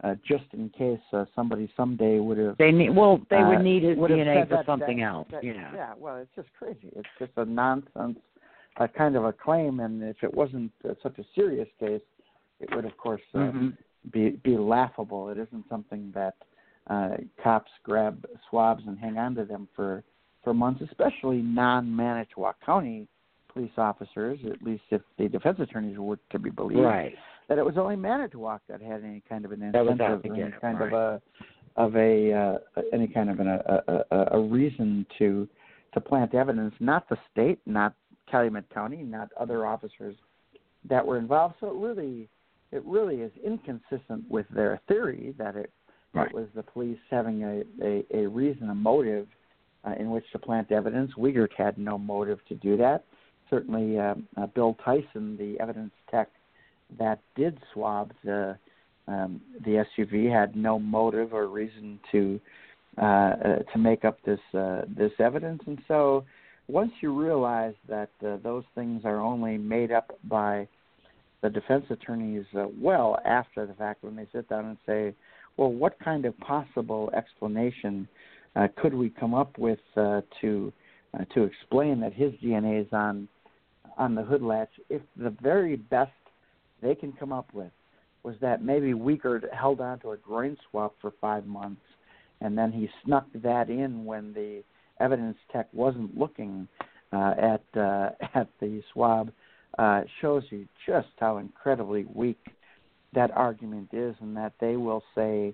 uh, 0.04 0.16
just 0.28 0.46
in 0.54 0.70
case 0.70 1.00
uh, 1.14 1.26
somebody 1.36 1.70
someday 1.76 2.20
would 2.20 2.38
have. 2.38 2.58
They 2.58 2.72
need 2.72 2.92
well 2.96 3.20
they 3.30 3.38
uh, 3.38 3.50
would 3.50 3.62
need 3.62 3.84
his 3.84 3.98
DNA 3.98 4.48
for 4.48 4.56
that- 4.58 4.66
something 4.66 4.98
that- 4.98 5.04
else. 5.04 5.28
that- 5.32 5.44
yeah. 5.44 5.72
Yeah, 5.74 5.94
well, 5.98 6.18
it's 6.18 6.32
just 6.36 6.50
crazy. 6.58 6.90
It's 6.96 7.10
just 7.20 7.32
a 7.38 7.46
nonsense, 7.46 8.20
uh, 8.80 8.88
kind 8.88 9.16
of 9.16 9.26
a 9.26 9.34
claim, 9.34 9.80
and 9.80 10.04
if 10.04 10.18
it 10.24 10.34
wasn't 10.34 10.72
uh, 10.88 10.94
such 11.02 11.18
a 11.20 11.24
serious 11.34 11.68
case, 11.80 12.02
it 12.60 12.70
would, 12.76 12.86
of 12.86 12.96
course, 12.98 13.22
uh, 13.34 13.40
Mhm. 13.40 13.78
be 14.12 14.30
be 14.44 14.56
laughable. 14.58 15.30
It 15.30 15.38
isn't 15.40 15.68
something 15.70 16.12
that 16.14 16.36
uh, 16.90 17.18
cops 17.44 17.72
grab 17.84 18.26
swabs 18.50 18.84
and 18.88 18.98
hang 18.98 19.18
on 19.18 19.36
to 19.36 19.46
them 19.46 19.68
for 19.76 20.04
for 20.44 20.54
months, 20.54 20.82
especially 20.82 21.42
non-Manitowoc 21.42 22.56
County 22.66 23.08
police 23.50 23.72
officers. 23.78 24.40
At 24.46 24.62
least 24.62 24.84
if 24.92 25.02
the 25.18 25.28
defense 25.28 25.60
attorneys 25.60 25.98
were 25.98 26.20
to 26.30 26.40
be 26.40 26.50
believed, 26.50 26.80
Right. 26.82 27.16
That 27.50 27.58
it 27.58 27.66
was 27.66 27.78
only 27.78 27.96
Manitowoc 27.96 28.62
that 28.70 28.82
had 28.82 29.04
any 29.04 29.22
kind 29.28 29.46
of 29.46 29.52
an 29.52 29.72
That 29.72 29.84
was 29.84 29.94
incentive, 29.94 30.32
or 30.32 30.36
get 30.36 30.44
any 30.46 30.54
kind 30.62 30.82
of 30.82 30.94
a 30.94 31.22
of 31.76 31.96
a 31.96 32.34
uh, 32.34 32.82
any 32.92 33.08
kind 33.08 33.30
of 33.30 33.40
an, 33.40 33.48
a, 33.48 33.84
a 33.88 34.04
a- 34.12 34.28
a 34.38 34.40
reason 34.40 35.06
to 35.20 35.48
to 35.94 36.02
plant 36.02 36.34
evidence. 36.34 36.74
Not 36.80 37.08
the 37.10 37.18
state, 37.32 37.60
not 37.66 37.94
Calumet 38.30 38.66
County, 38.74 38.98
not 39.04 39.30
other 39.40 39.66
officers 39.66 40.16
that 40.90 41.06
were 41.06 41.18
involved. 41.18 41.56
So 41.60 41.68
it 41.68 41.76
really 41.76 42.28
it 42.72 42.84
really 42.86 43.18
is 43.22 43.32
inconsistent 43.46 44.30
with 44.30 44.46
their 44.50 44.80
theory 44.88 45.34
that 45.38 45.56
it, 45.56 45.72
Right. 46.14 46.28
it 46.28 46.34
was 46.34 46.48
the 46.56 46.64
police 46.64 46.98
having 47.12 47.44
a, 47.44 47.64
a, 47.86 48.06
a 48.24 48.28
reason, 48.28 48.70
a 48.70 48.76
motive 48.76 49.28
uh, 49.86 49.94
in 50.00 50.10
which 50.10 50.24
to 50.32 50.40
plant 50.40 50.72
evidence. 50.72 51.12
Wiegert 51.18 51.54
had 51.56 51.78
no 51.78 51.98
motive 51.98 52.40
to 52.48 52.56
do 52.56 52.76
that. 52.78 53.04
Certainly, 53.50 54.00
uh, 54.00 54.16
uh, 54.36 54.48
Bill 54.48 54.76
Tyson, 54.84 55.38
the 55.38 55.58
evidence 55.62 55.92
tech 56.10 56.30
that 57.00 57.20
did 57.36 57.58
swab 57.74 58.12
the 58.24 58.58
um, 59.08 59.42
the 59.64 59.86
SUV, 59.98 60.32
had 60.32 60.56
no 60.56 60.78
motive 60.78 61.34
or 61.34 61.48
reason 61.48 62.00
to 62.12 62.40
uh, 62.98 63.02
uh, 63.02 63.60
to 63.72 63.78
make 63.78 64.04
up 64.04 64.18
this 64.26 64.40
uh, 64.54 64.82
this 64.88 65.12
evidence. 65.20 65.62
And 65.68 65.80
so, 65.88 66.26
once 66.68 66.92
you 67.02 67.18
realize 67.18 67.76
that 67.88 68.10
uh, 68.26 68.38
those 68.44 68.64
things 68.76 69.04
are 69.06 69.22
only 69.22 69.58
made 69.58 69.92
up 69.92 70.18
by 70.24 70.68
the 71.42 71.50
defense 71.50 71.86
attorneys 71.90 72.46
uh, 72.58 72.66
well 72.82 73.20
after 73.24 73.66
the 73.66 73.74
fact 73.74 74.04
when 74.04 74.16
they 74.16 74.28
sit 74.34 74.50
down 74.50 74.66
and 74.66 74.78
say, 74.86 75.14
well, 75.58 75.72
what 75.72 76.00
kind 76.04 76.26
of 76.26 76.38
possible 76.40 77.12
explanation 77.16 78.08
uh, 78.56 78.68
could 78.78 78.94
we 78.94 79.10
come 79.12 79.34
up 79.34 79.58
with 79.58 79.80
to 79.96 80.74
to 81.34 81.44
explain 81.44 82.00
that 82.02 82.14
his 82.14 82.34
DNA 82.44 82.82
is 82.82 82.88
on 82.92 83.28
on 83.98 84.16
the 84.16 84.24
hood 84.24 84.42
latch? 84.42 84.72
If 84.90 85.02
the 85.16 85.36
very 85.42 85.76
best 85.76 86.12
they 86.82 86.96
can 86.96 87.12
come 87.14 87.32
up 87.32 87.54
with 87.54 87.72
was 88.24 88.36
that 88.42 88.64
maybe 88.64 88.94
Wiegert 88.94 89.44
held 89.54 89.80
on 89.80 90.00
to 90.00 90.12
a 90.12 90.18
groin 90.18 90.58
swab 90.70 90.92
for 91.00 91.14
five 91.22 91.46
months, 91.46 91.82
and 92.42 92.58
then 92.58 92.72
he 92.72 92.90
snuck 93.06 93.26
that 93.36 93.70
in 93.70 94.04
when 94.04 94.34
the 94.34 94.64
evidence 95.00 95.38
tech 95.52 95.68
wasn't 95.72 96.18
looking 96.18 96.68
uh, 97.14 97.34
at 97.38 97.80
uh, 97.80 98.10
at 98.36 98.50
the 98.60 98.82
swab 98.92 99.32
uh, 99.78 100.02
shows 100.22 100.44
you 100.50 100.68
just 100.86 101.08
how 101.20 101.38
incredibly 101.38 102.06
weak 102.14 102.40
that 103.14 103.32
argument 103.32 103.90
is, 103.94 104.16
and 104.20 104.36
that 104.36 104.54
they 104.60 104.76
will 104.76 105.04
say 105.16 105.54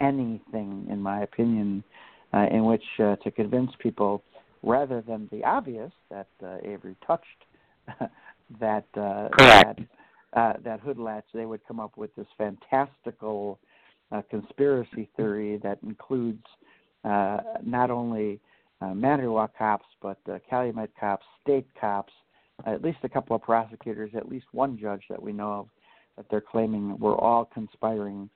anything, 0.00 0.86
in 0.90 1.00
my 1.00 1.22
opinion, 1.22 1.82
uh, 2.32 2.46
in 2.50 2.64
which 2.64 2.84
uh, 2.98 3.16
to 3.16 3.30
convince 3.30 3.70
people, 3.78 4.22
rather 4.62 5.00
than 5.00 5.28
the 5.32 5.42
obvious 5.44 5.92
that 6.10 6.28
uh, 6.44 6.56
Avery 6.62 6.96
touched 7.06 7.26
that 8.60 8.84
uh, 8.96 9.28
Correct. 9.36 9.80
that 9.80 9.86
uh, 10.34 10.54
that 10.64 10.80
hood 10.80 10.98
latch, 10.98 11.24
they 11.34 11.46
would 11.46 11.60
come 11.66 11.80
up 11.80 11.96
with 11.96 12.14
this 12.16 12.26
fantastical 12.38 13.58
uh, 14.10 14.22
conspiracy 14.30 15.08
theory 15.16 15.58
that 15.62 15.78
includes 15.82 16.44
uh, 17.04 17.38
not 17.64 17.90
only 17.90 18.40
uh, 18.80 18.94
Manitowoc 18.94 19.56
cops, 19.56 19.86
but 20.00 20.18
uh, 20.30 20.38
Calumet 20.48 20.90
cops, 20.98 21.24
state 21.42 21.66
cops, 21.80 22.12
at 22.66 22.82
least 22.82 22.98
a 23.02 23.08
couple 23.08 23.34
of 23.34 23.42
prosecutors, 23.42 24.10
at 24.14 24.28
least 24.28 24.46
one 24.52 24.78
judge 24.78 25.02
that 25.08 25.20
we 25.20 25.32
know 25.32 25.52
of, 25.52 25.68
that 26.16 26.26
they're 26.30 26.40
claiming 26.40 26.98
were 26.98 27.16
all 27.16 27.44
conspiring 27.44 28.28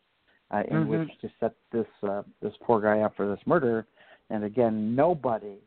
uh, 0.51 0.63
in 0.69 0.87
Mhm. 0.87 0.89
which 0.89 1.19
to 1.21 1.31
set 1.41 1.55
this 1.71 1.87
uh, 2.03 2.23
this 2.41 2.57
poor 2.63 2.81
guy 2.81 3.01
up 3.01 3.15
for 3.17 3.27
this 3.27 3.45
murder. 3.47 3.87
And 4.31 4.45
again, 4.45 4.95
nobody, 4.95 5.59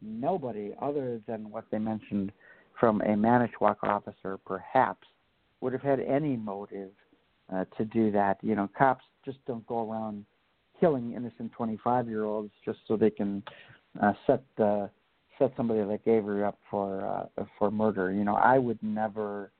nobody 0.00 0.74
other 0.80 1.20
than 1.26 1.50
what 1.50 1.64
they 1.70 1.78
mentioned 1.78 2.32
from 2.78 3.00
a 3.02 3.16
Manitowoc 3.16 3.78
officer, 3.82 4.36
perhaps, 4.38 5.06
would 5.60 5.72
have 5.72 5.82
had 5.82 6.00
any 6.00 6.36
motive 6.36 6.90
uh, 7.52 7.64
to 7.76 7.84
do 7.84 8.10
that. 8.12 8.38
You 8.42 8.54
know, 8.54 8.68
cops 8.76 9.04
just 9.24 9.38
don't 9.46 9.66
go 9.66 9.90
around 9.90 10.24
killing 10.80 11.14
innocent 11.14 11.52
25 11.52 12.08
year 12.08 12.24
olds 12.24 12.52
just 12.64 12.78
so 12.86 12.96
they 12.96 13.10
can 13.10 13.42
uh, 14.02 14.12
set 14.26 14.42
uh, 14.62 14.86
set 15.38 15.52
somebody 15.56 15.82
like 15.82 16.06
Avery 16.06 16.44
up 16.44 16.58
for 16.70 17.06
uh, 17.38 17.44
for 17.58 17.70
murder. 17.70 18.12
You 18.12 18.24
know, 18.24 18.36
I 18.36 18.58
would 18.58 18.82
never 18.82 19.52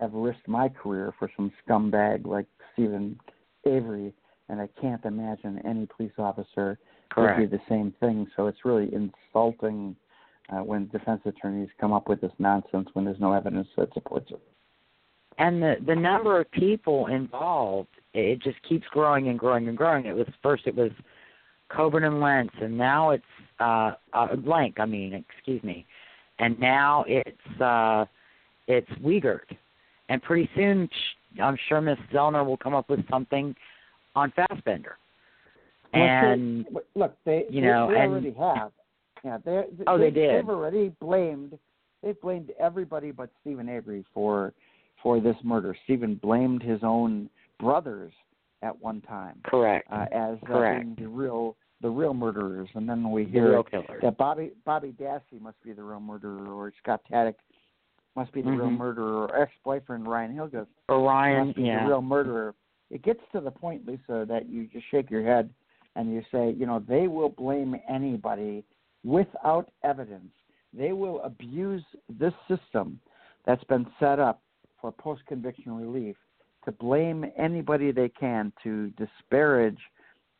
have 0.00 0.12
risked 0.12 0.48
my 0.48 0.68
career 0.68 1.12
for 1.18 1.30
some 1.36 1.52
scumbag 1.66 2.26
like 2.26 2.46
Steven 2.72 3.18
Avery, 3.66 4.14
and 4.48 4.60
I 4.60 4.68
can't 4.80 5.04
imagine 5.04 5.60
any 5.66 5.86
police 5.86 6.12
officer 6.18 6.78
would 7.16 7.50
do 7.50 7.56
the 7.56 7.62
same 7.68 7.92
thing. 8.00 8.26
So 8.36 8.46
it's 8.46 8.64
really 8.64 8.90
insulting 8.94 9.96
uh, 10.50 10.58
when 10.58 10.88
defense 10.88 11.20
attorneys 11.24 11.68
come 11.80 11.92
up 11.92 12.08
with 12.08 12.20
this 12.20 12.32
nonsense 12.38 12.88
when 12.94 13.04
there's 13.04 13.20
no 13.20 13.32
evidence 13.32 13.68
that 13.76 13.92
supports 13.94 14.30
it. 14.30 14.40
And 15.40 15.62
the 15.62 15.76
the 15.86 15.96
number 15.96 16.38
of 16.38 16.50
people 16.50 17.06
involved, 17.06 17.88
it 18.12 18.42
just 18.42 18.58
keeps 18.68 18.86
growing 18.90 19.28
and 19.28 19.38
growing 19.38 19.68
and 19.68 19.76
growing. 19.76 20.04
It 20.04 20.14
was 20.14 20.26
first 20.42 20.66
it 20.66 20.76
was 20.76 20.90
Colborn 21.70 22.04
and 22.04 22.16
Lenk, 22.16 22.50
and 22.60 22.76
now 22.76 23.10
it's 23.10 23.24
uh, 23.58 23.92
uh 24.12 24.36
blank. 24.36 24.78
I 24.78 24.84
mean, 24.84 25.14
excuse 25.14 25.62
me, 25.62 25.86
and 26.38 26.60
now 26.60 27.06
it's 27.08 27.60
uh, 27.60 28.04
it's 28.68 28.90
Wiegert, 29.02 29.56
and 30.10 30.22
pretty 30.22 30.48
soon 30.54 30.90
I'm 31.42 31.56
sure 31.70 31.80
Miss 31.80 31.98
Zellner 32.12 32.44
will 32.44 32.58
come 32.58 32.74
up 32.74 32.90
with 32.90 33.00
something 33.08 33.56
on 34.14 34.34
Fassbender. 34.36 34.98
Well, 35.94 36.02
and 36.02 36.66
so, 36.70 36.82
look, 36.94 37.16
they 37.24 37.46
you 37.48 37.62
know, 37.62 37.88
they 37.90 37.98
and, 37.98 38.12
already 38.12 38.34
have. 38.38 38.72
Yeah, 39.24 39.38
they, 39.42 39.62
oh, 39.86 39.96
they, 39.96 40.04
they 40.04 40.10
did. 40.10 40.34
They've 40.36 40.50
already 40.50 40.92
blamed. 41.00 41.58
They've 42.02 42.20
blamed 42.20 42.52
everybody 42.60 43.10
but 43.10 43.30
Steven 43.40 43.70
Avery 43.70 44.04
for 44.12 44.52
for 45.02 45.20
this 45.20 45.36
murder. 45.42 45.76
Steven 45.84 46.16
blamed 46.16 46.62
his 46.62 46.80
own 46.82 47.28
brothers 47.58 48.12
at 48.62 48.78
one 48.80 49.00
time. 49.02 49.40
Correct. 49.44 49.86
Uh, 49.90 50.06
as 50.12 50.38
uh, 50.42 50.46
Correct. 50.46 50.96
being 50.96 50.96
the 50.98 51.08
real 51.08 51.56
the 51.82 51.88
real 51.88 52.12
murderers, 52.12 52.68
and 52.74 52.86
then 52.86 53.10
we 53.10 53.24
hear 53.24 53.52
real 53.52 53.64
that 54.02 54.18
Bobby 54.18 54.52
Bobby 54.66 54.94
Dassey 55.00 55.40
must 55.40 55.62
be 55.62 55.72
the 55.72 55.82
real 55.82 56.00
murderer, 56.00 56.46
or 56.48 56.72
Scott 56.82 57.00
Tadych 57.10 57.36
must 58.16 58.32
be 58.32 58.42
the 58.42 58.50
real 58.50 58.66
Mhm. 58.68 58.76
murderer, 58.76 59.28
or 59.28 59.40
ex-boyfriend 59.40 60.06
Ryan 60.06 60.36
Hillegas 60.36 60.66
Orion, 60.90 61.46
must 61.46 61.56
be 61.56 61.62
yeah. 61.62 61.84
the 61.84 61.88
real 61.88 62.02
murderer. 62.02 62.54
It 62.90 63.02
gets 63.02 63.20
to 63.32 63.40
the 63.40 63.50
point, 63.50 63.86
Lisa, 63.86 64.26
that 64.28 64.46
you 64.48 64.66
just 64.66 64.86
shake 64.88 65.10
your 65.10 65.22
head 65.22 65.48
and 65.96 66.12
you 66.12 66.22
say, 66.30 66.50
you 66.50 66.66
know, 66.66 66.80
they 66.80 67.08
will 67.08 67.28
blame 67.28 67.80
anybody 67.88 68.64
without 69.04 69.70
evidence. 69.84 70.32
They 70.72 70.92
will 70.92 71.22
abuse 71.22 71.84
this 72.08 72.34
system 72.46 73.00
that's 73.44 73.64
been 73.64 73.86
set 73.98 74.18
up 74.18 74.42
for 74.80 74.92
post 74.92 75.22
conviction 75.26 75.72
relief 75.76 76.16
to 76.64 76.72
blame 76.72 77.24
anybody 77.38 77.90
they 77.90 78.08
can 78.08 78.52
to 78.62 78.90
disparage 78.90 79.78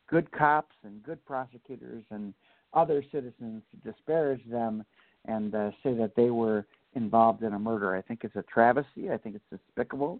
good 0.07 0.31
cops 0.31 0.75
and 0.83 1.01
good 1.03 1.23
prosecutors 1.25 2.03
and 2.11 2.33
other 2.73 3.03
citizens 3.11 3.63
to 3.71 3.91
disparage 3.91 4.41
them 4.49 4.83
and 5.25 5.55
uh, 5.55 5.71
say 5.83 5.93
that 5.93 6.11
they 6.15 6.29
were 6.29 6.65
involved 6.95 7.43
in 7.43 7.53
a 7.53 7.59
murder. 7.59 7.95
I 7.95 8.01
think 8.01 8.21
it's 8.23 8.35
a 8.35 8.43
travesty. 8.43 9.11
I 9.11 9.17
think 9.17 9.35
it's 9.35 9.61
despicable. 9.63 10.19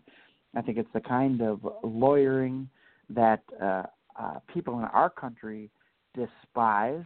I 0.55 0.61
think 0.61 0.77
it's 0.77 0.89
the 0.93 1.01
kind 1.01 1.41
of 1.41 1.59
lawyering 1.83 2.69
that 3.09 3.41
uh, 3.61 3.83
uh, 4.19 4.39
people 4.53 4.79
in 4.79 4.85
our 4.85 5.09
country 5.09 5.69
despise. 6.15 7.03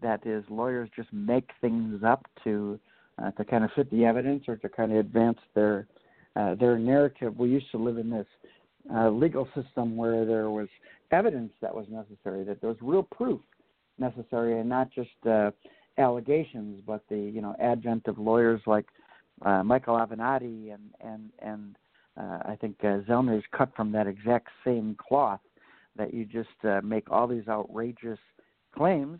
That 0.00 0.24
is, 0.26 0.44
lawyers 0.48 0.88
just 0.94 1.12
make 1.12 1.50
things 1.60 2.02
up 2.04 2.26
to 2.44 2.78
uh, 3.20 3.32
to 3.32 3.44
kind 3.44 3.64
of 3.64 3.70
fit 3.74 3.90
the 3.90 4.04
evidence 4.04 4.44
or 4.46 4.56
to 4.56 4.68
kind 4.68 4.92
of 4.92 4.98
advance 4.98 5.38
their 5.54 5.88
uh, 6.38 6.54
their 6.54 6.78
narrative. 6.78 7.36
We 7.38 7.48
used 7.48 7.70
to 7.72 7.78
live 7.78 7.98
in 7.98 8.10
this 8.10 8.26
uh, 8.94 9.10
legal 9.10 9.48
system 9.54 9.96
where 9.96 10.24
there 10.24 10.50
was 10.50 10.68
evidence 11.10 11.52
that 11.60 11.74
was 11.74 11.86
necessary, 11.90 12.44
that 12.44 12.60
there 12.60 12.70
was 12.70 12.78
real 12.80 13.02
proof 13.02 13.40
necessary, 13.98 14.60
and 14.60 14.68
not 14.68 14.90
just 14.92 15.10
uh, 15.28 15.50
allegations, 15.98 16.80
but 16.86 17.02
the 17.10 17.18
you 17.18 17.40
know 17.40 17.54
advent 17.60 18.06
of 18.06 18.18
lawyers 18.18 18.60
like 18.66 18.86
uh, 19.42 19.62
Michael 19.62 19.96
Avenatti 19.96 20.72
and 20.72 20.90
and 21.00 21.30
and 21.40 21.76
uh, 22.16 22.38
I 22.50 22.56
think 22.60 22.76
uh, 22.82 22.98
Zellner's 23.08 23.44
cut 23.56 23.70
from 23.76 23.92
that 23.92 24.06
exact 24.06 24.48
same 24.64 24.96
cloth. 24.98 25.40
That 25.96 26.14
you 26.14 26.24
just 26.24 26.48
uh, 26.62 26.80
make 26.84 27.10
all 27.10 27.26
these 27.26 27.48
outrageous 27.48 28.20
claims, 28.76 29.18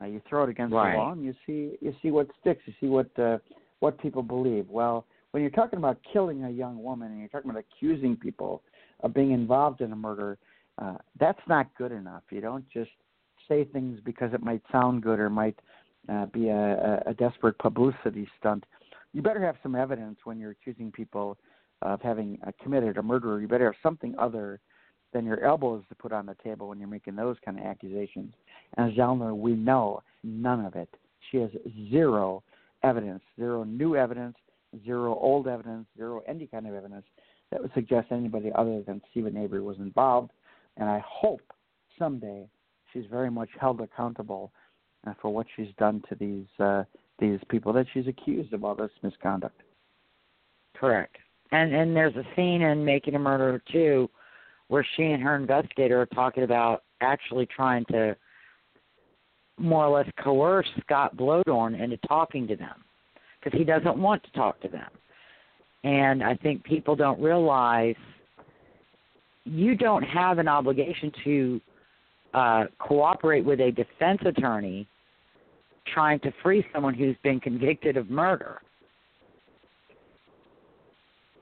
uh, 0.00 0.06
you 0.06 0.22
throw 0.26 0.44
it 0.44 0.48
against 0.48 0.72
Right. 0.72 0.92
the 0.92 0.98
wall, 0.98 1.12
and 1.12 1.22
you 1.22 1.34
see 1.44 1.76
you 1.82 1.94
see 2.00 2.10
what 2.10 2.28
sticks. 2.40 2.62
You 2.64 2.72
see 2.80 2.86
what 2.86 3.18
uh, 3.18 3.38
what 3.80 3.98
people 3.98 4.22
believe. 4.22 4.66
Well, 4.70 5.04
when 5.36 5.42
you're 5.42 5.50
talking 5.50 5.78
about 5.78 5.98
killing 6.14 6.44
a 6.44 6.50
young 6.50 6.82
woman 6.82 7.10
and 7.10 7.20
you're 7.20 7.28
talking 7.28 7.50
about 7.50 7.62
accusing 7.70 8.16
people 8.16 8.62
of 9.00 9.12
being 9.12 9.32
involved 9.32 9.82
in 9.82 9.92
a 9.92 9.94
murder, 9.94 10.38
uh, 10.78 10.94
that's 11.20 11.42
not 11.46 11.66
good 11.76 11.92
enough. 11.92 12.22
You 12.30 12.40
don't 12.40 12.64
just 12.70 12.88
say 13.46 13.64
things 13.64 14.00
because 14.02 14.32
it 14.32 14.42
might 14.42 14.62
sound 14.72 15.02
good 15.02 15.20
or 15.20 15.28
might 15.28 15.58
uh, 16.08 16.24
be 16.24 16.48
a, 16.48 17.02
a, 17.04 17.12
desperate 17.12 17.58
publicity 17.58 18.26
stunt. 18.40 18.64
You 19.12 19.20
better 19.20 19.44
have 19.44 19.56
some 19.62 19.74
evidence 19.74 20.16
when 20.24 20.38
you're 20.38 20.52
accusing 20.52 20.90
people 20.90 21.36
of 21.82 22.00
having 22.00 22.38
uh, 22.46 22.52
committed 22.62 22.96
a 22.96 23.02
murder. 23.02 23.38
You 23.38 23.46
better 23.46 23.66
have 23.66 23.74
something 23.82 24.14
other 24.18 24.58
than 25.12 25.26
your 25.26 25.44
elbows 25.44 25.82
to 25.90 25.94
put 25.94 26.12
on 26.12 26.24
the 26.24 26.36
table 26.42 26.68
when 26.68 26.78
you're 26.78 26.88
making 26.88 27.14
those 27.14 27.36
kind 27.44 27.58
of 27.58 27.66
accusations. 27.66 28.32
And 28.78 28.96
Zellner, 28.96 29.36
we 29.36 29.52
know 29.52 30.02
none 30.24 30.64
of 30.64 30.76
it. 30.76 30.88
She 31.30 31.36
has 31.36 31.50
zero 31.90 32.42
evidence, 32.82 33.20
zero 33.38 33.64
new 33.64 33.96
evidence, 33.96 34.36
zero 34.84 35.14
old 35.14 35.48
evidence, 35.48 35.86
zero 35.96 36.22
any 36.26 36.46
kind 36.46 36.66
of 36.66 36.74
evidence 36.74 37.06
that 37.50 37.60
would 37.60 37.72
suggest 37.74 38.08
anybody 38.10 38.50
other 38.54 38.82
than 38.82 39.00
Steven 39.10 39.36
Avery 39.36 39.62
was 39.62 39.78
involved. 39.78 40.32
And 40.76 40.88
I 40.88 41.02
hope 41.06 41.52
someday 41.98 42.48
she's 42.92 43.04
very 43.10 43.30
much 43.30 43.50
held 43.58 43.80
accountable 43.80 44.52
uh, 45.06 45.14
for 45.20 45.32
what 45.32 45.46
she's 45.54 45.72
done 45.78 46.02
to 46.08 46.14
these 46.14 46.46
uh, 46.58 46.84
these 47.18 47.38
people 47.48 47.72
that 47.72 47.86
she's 47.94 48.06
accused 48.06 48.52
of 48.52 48.64
all 48.64 48.74
this 48.74 48.90
misconduct. 49.02 49.62
Correct. 50.74 51.16
And 51.52 51.74
and 51.74 51.96
there's 51.96 52.16
a 52.16 52.24
scene 52.34 52.62
in 52.62 52.84
Making 52.84 53.14
a 53.14 53.18
Murderer 53.18 53.62
too, 53.72 54.10
where 54.68 54.86
she 54.96 55.04
and 55.04 55.22
her 55.22 55.36
investigator 55.36 56.00
are 56.00 56.06
talking 56.06 56.42
about 56.42 56.82
actually 57.00 57.46
trying 57.46 57.84
to 57.86 58.16
more 59.58 59.86
or 59.86 59.98
less 59.98 60.10
coerce 60.22 60.66
Scott 60.82 61.16
Bloedorn 61.16 61.80
into 61.80 61.96
talking 62.08 62.46
to 62.48 62.56
them 62.56 62.84
because 63.46 63.58
he 63.58 63.64
doesn't 63.64 63.96
want 63.96 64.24
to 64.24 64.30
talk 64.32 64.60
to 64.60 64.68
them. 64.68 64.88
And 65.84 66.24
I 66.24 66.34
think 66.34 66.64
people 66.64 66.96
don't 66.96 67.20
realize 67.20 67.94
you 69.44 69.76
don't 69.76 70.02
have 70.02 70.38
an 70.38 70.48
obligation 70.48 71.12
to 71.22 71.60
uh, 72.34 72.64
cooperate 72.80 73.44
with 73.44 73.60
a 73.60 73.70
defense 73.70 74.20
attorney 74.26 74.88
trying 75.94 76.18
to 76.20 76.32
free 76.42 76.66
someone 76.74 76.94
who's 76.94 77.14
been 77.22 77.38
convicted 77.38 77.96
of 77.96 78.10
murder 78.10 78.60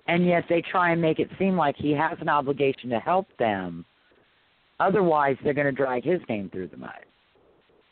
and 0.07 0.27
yet 0.27 0.45
they 0.49 0.63
try 0.71 0.93
and 0.93 1.01
make 1.01 1.19
it 1.19 1.31
seem 1.39 1.57
like 1.57 1.77
he 1.77 1.93
has 1.93 2.19
an 2.21 2.29
obligation 2.29 2.91
to 2.91 2.99
help 2.99 3.27
them. 3.39 3.85
Otherwise, 4.81 5.37
they're 5.43 5.55
going 5.55 5.65
to 5.65 5.73
drag 5.73 6.05
his 6.05 6.21
name 6.29 6.51
through 6.51 6.69
the 6.69 6.77
mud. 6.77 6.91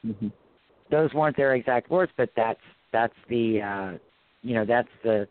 Mm-hmm. 0.07 0.29
Those 0.91 1.13
weren't 1.15 1.37
their 1.37 1.55
exact 1.55 1.91
words, 1.91 2.13
but 2.19 2.29
that's 2.37 2.61
that's 2.93 3.15
the 3.29 3.61
uh, 3.61 3.99
you 4.43 4.55
know 4.55 4.65
that's 4.65 4.89
the 5.03 5.27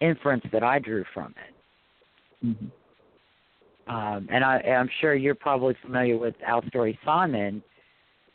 inference 0.00 0.44
that 0.52 0.62
I 0.62 0.78
drew 0.78 1.04
from 1.14 1.34
it. 1.46 2.46
Mm-hmm. 2.46 3.94
Um, 3.94 4.28
and 4.30 4.44
I, 4.44 4.58
I'm 4.58 4.88
sure 5.00 5.14
you're 5.14 5.34
probably 5.34 5.76
familiar 5.82 6.16
with 6.16 6.34
Alstory 6.48 6.96
Simon, 7.04 7.62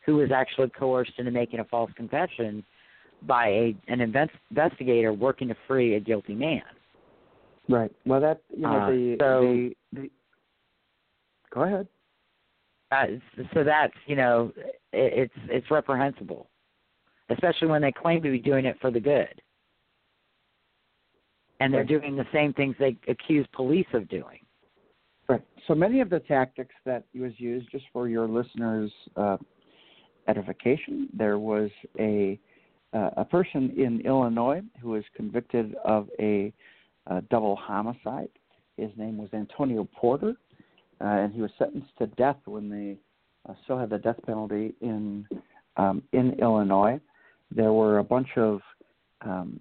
who 0.06 0.18
was 0.18 0.30
actually 0.32 0.70
coerced 0.70 1.14
into 1.18 1.32
making 1.32 1.60
a 1.60 1.66
false 1.66 1.92
confession 1.96 2.64
by 3.24 3.48
a 3.48 3.76
an 3.88 4.02
invest, 4.02 4.32
investigator 4.50 5.14
working 5.14 5.48
to 5.48 5.56
free 5.68 5.96
a 5.96 6.00
guilty 6.00 6.36
man. 6.36 6.62
Right. 7.70 7.92
Well, 8.06 8.22
that 8.22 8.42
you 8.56 8.62
know 8.62 8.70
Uh, 8.70 8.90
the, 8.90 9.16
so- 9.20 9.42
the 9.42 10.02
the. 10.02 10.10
Go 11.54 11.64
ahead. 11.64 11.88
Uh, 12.92 13.06
so 13.54 13.64
that's 13.64 13.94
you 14.06 14.16
know 14.16 14.52
it, 14.94 15.14
it's 15.34 15.34
it's 15.50 15.72
reprehensible, 15.72 16.48
especially 17.30 17.68
when 17.68 17.82
they 17.82 17.92
claim 17.92 18.22
to 18.24 18.32
be 18.32 18.40
doing 18.40 18.66
it 18.66 18.78
for 18.80 18.92
the 18.92 19.00
good, 19.00 19.42
and 21.60 21.74
they're 21.74 21.84
doing 21.84 22.16
the 22.16 22.26
same 22.34 22.54
things 22.54 22.76
they 22.80 22.98
accuse 23.08 23.48
police 23.54 23.88
of 23.94 24.08
doing. 24.10 24.40
Right. 25.28 25.44
So 25.68 25.76
many 25.76 26.00
of 26.00 26.10
the 26.10 26.20
tactics 26.22 26.76
that 26.86 27.04
was 27.14 27.34
used, 27.38 27.70
just 27.72 27.86
for 27.92 28.08
your 28.08 28.28
listeners' 28.28 28.92
uh, 29.16 29.38
edification, 30.28 31.10
there 31.14 31.40
was 31.40 31.70
a 32.00 32.40
uh, 32.94 33.10
a 33.18 33.26
person 33.26 33.74
in 33.78 34.00
Illinois 34.06 34.62
who 34.82 34.92
was 34.92 35.04
convicted 35.14 35.76
of 35.84 36.08
a, 36.20 36.54
uh 37.08 37.22
double 37.30 37.56
homicide. 37.58 38.30
His 38.78 38.92
name 38.96 39.18
was 39.18 39.30
Antonio 39.34 39.88
Porter, 39.94 40.36
uh, 41.02 41.04
and 41.04 41.34
he 41.34 41.42
was 41.42 41.52
sentenced 41.60 41.92
to 41.98 42.08
death 42.08 42.38
when 42.46 42.70
they 42.70 42.98
uh, 43.50 43.54
still 43.64 43.78
had 43.78 43.90
the 43.90 43.98
death 43.98 44.20
penalty 44.26 44.74
in 44.82 45.28
um, 45.76 46.02
in 46.14 46.34
Illinois. 46.40 47.00
There 47.54 47.74
were 47.74 48.00
a 48.00 48.04
bunch 48.04 48.30
of 48.38 48.62
um, 49.22 49.60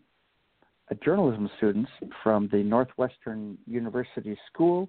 uh, 0.90 0.94
journalism 1.04 1.50
students 1.56 1.90
from 2.22 2.48
the 2.52 2.58
Northwestern 2.58 3.58
University 3.66 4.36
School 4.52 4.88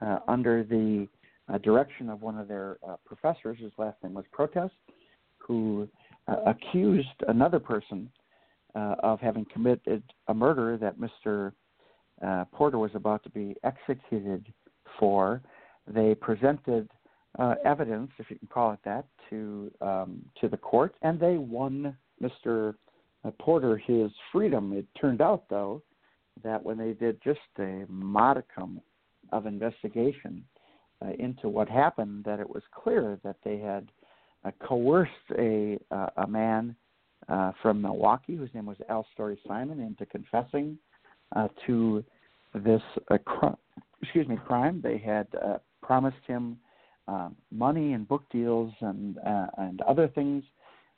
uh, 0.00 0.18
under 0.28 0.64
the 0.64 1.08
uh, 1.52 1.58
direction 1.58 2.08
of 2.08 2.22
one 2.22 2.38
of 2.38 2.48
their 2.48 2.78
uh, 2.86 2.96
professors, 3.04 3.58
whose 3.60 3.72
last 3.78 3.96
name 4.02 4.14
was 4.14 4.24
Protess, 4.32 4.70
who 5.38 5.88
uh, 6.28 6.36
accused 6.46 7.08
another 7.28 7.58
person 7.58 8.10
uh, 8.74 8.94
of 9.02 9.20
having 9.20 9.46
committed 9.52 10.02
a 10.28 10.34
murder 10.34 10.76
that 10.76 10.96
Mr. 10.98 11.52
Porter 12.52 12.78
was 12.78 12.90
about 12.94 13.22
to 13.24 13.30
be 13.30 13.56
executed 13.64 14.52
for. 14.98 15.42
They 15.86 16.14
presented 16.14 16.88
evidence, 17.64 18.10
if 18.18 18.30
you 18.30 18.38
can 18.38 18.48
call 18.48 18.72
it 18.72 18.78
that, 18.84 19.06
to 19.30 19.70
um, 19.80 20.22
to 20.40 20.48
the 20.48 20.56
court, 20.56 20.94
and 21.02 21.18
they 21.18 21.36
won 21.36 21.96
Mr. 22.22 22.74
Uh, 23.24 23.30
Porter 23.38 23.76
his 23.76 24.10
freedom. 24.32 24.72
It 24.72 24.86
turned 24.98 25.20
out, 25.20 25.44
though, 25.50 25.82
that 26.42 26.62
when 26.62 26.78
they 26.78 26.92
did 26.92 27.20
just 27.22 27.40
a 27.58 27.84
modicum 27.88 28.80
of 29.32 29.46
investigation 29.46 30.44
uh, 31.02 31.10
into 31.18 31.48
what 31.48 31.68
happened, 31.68 32.24
that 32.24 32.40
it 32.40 32.48
was 32.48 32.62
clear 32.74 33.18
that 33.24 33.36
they 33.44 33.58
had 33.58 33.90
uh, 34.44 34.50
coerced 34.66 35.12
a 35.38 35.78
uh, 35.90 36.08
a 36.16 36.26
man 36.26 36.74
uh, 37.28 37.52
from 37.60 37.82
Milwaukee, 37.82 38.36
whose 38.36 38.48
name 38.54 38.66
was 38.66 38.78
Alstory 38.90 39.36
Simon, 39.46 39.80
into 39.80 40.06
confessing 40.06 40.78
uh, 41.36 41.48
to 41.66 42.02
this 42.54 42.82
cr- 43.26 43.46
excuse 44.02 44.26
me 44.26 44.36
crime. 44.46 44.80
They 44.82 44.96
had 44.96 45.26
promised 45.82 46.24
him 46.26 46.56
money 47.50 47.92
and 47.92 48.08
book 48.08 48.24
deals 48.30 48.72
and 48.80 49.18
and 49.58 49.82
other 49.82 50.08
things. 50.08 50.42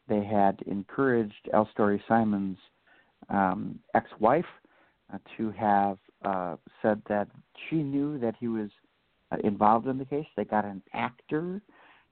They 0.08 0.24
had 0.24 0.60
encouraged 0.66 1.48
Alstory 1.54 2.00
Simon's 2.08 2.58
um, 3.28 3.78
ex-wife 3.94 4.44
uh, 5.12 5.18
to 5.36 5.50
have 5.52 5.98
uh, 6.24 6.56
said 6.80 7.02
that 7.08 7.28
she 7.68 7.76
knew 7.76 8.18
that 8.18 8.34
he 8.38 8.48
was 8.48 8.70
uh, 9.30 9.36
involved 9.44 9.86
in 9.86 9.98
the 9.98 10.04
case. 10.04 10.26
They 10.36 10.44
got 10.44 10.64
an 10.64 10.82
actor 10.92 11.60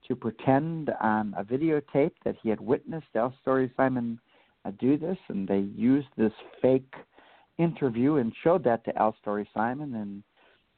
to 0.09 0.17
pretend 0.17 0.91
on 1.01 1.35
a 1.37 1.45
videotape 1.45 2.13
that 2.25 2.37
he 2.43 2.49
had 2.49 2.61
witnessed 2.61 3.07
Alstory 3.15 3.71
Simon 3.77 4.19
uh, 4.65 4.73
do 4.79 4.97
this, 4.97 5.19
and 5.29 5.47
they 5.47 5.59
used 5.59 6.09
this 6.17 6.33
fake 6.61 6.95
interview 7.59 8.17
and 8.17 8.33
showed 8.43 8.65
that 8.65 8.85
to 8.85 8.93
Alstory 8.93 9.47
Simon, 9.55 9.95
and 9.95 10.23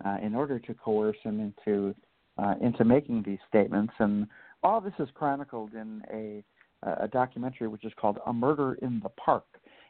uh, 0.05 0.25
in 0.25 0.35
order 0.35 0.59
to 0.59 0.75
coerce 0.75 1.17
him 1.23 1.41
into 1.41 1.95
uh, 2.39 2.55
into 2.61 2.85
making 2.85 3.23
these 3.23 3.39
statements. 3.49 3.93
And 3.99 4.27
all 4.63 4.81
this 4.81 4.95
is 4.99 5.09
chronicled 5.15 5.75
in 5.75 6.03
a 6.13 6.43
a 6.83 7.09
documentary 7.09 7.69
which 7.69 7.85
is 7.85 7.93
called 7.97 8.19
A 8.27 8.33
Murder 8.33 8.75
in 8.83 9.01
the 9.03 9.09
Park. 9.11 9.45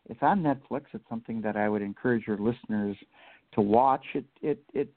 It's 0.09 0.21
on 0.23 0.43
Netflix. 0.43 0.85
It's 0.93 1.05
something 1.09 1.41
that 1.43 1.57
I 1.57 1.69
would 1.69 1.83
encourage 1.83 2.27
your 2.27 2.39
listeners 2.39 2.97
to 3.55 3.61
watch. 3.61 4.05
It 4.15 4.25
it 4.43 4.63
it 4.75 4.89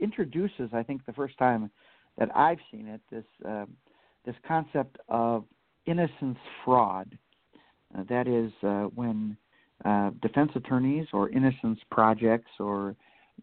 introduces, 0.00 0.70
I 0.72 0.82
think, 0.82 1.04
the 1.06 1.12
first 1.12 1.38
time 1.38 1.70
that 2.18 2.34
I've 2.36 2.58
seen 2.70 2.86
it, 2.86 3.00
this 3.10 3.24
uh, 3.48 3.66
this 4.24 4.34
concept 4.46 4.98
of 5.08 5.44
innocence 5.86 6.38
fraud. 6.64 7.18
Uh, 7.96 8.04
that 8.08 8.28
is 8.28 8.52
uh, 8.62 8.84
when 8.94 9.36
uh, 9.84 10.10
defense 10.22 10.52
attorneys 10.54 11.06
or 11.12 11.30
innocence 11.30 11.78
projects 11.90 12.50
or 12.58 12.94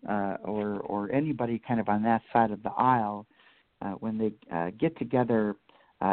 uh, 0.08 0.38
or 0.43 0.80
or 0.82 1.12
anybody 1.12 1.62
kind 1.67 1.80
of 1.80 1.89
on 1.89 2.04
that 2.04 2.22
side 2.32 2.52
of 2.52 2.62
the 2.63 2.72
aisle, 2.72 3.26
uh, 3.82 3.91
when 3.93 4.17
they 4.17 4.32
get 4.80 4.98
together 4.98 5.56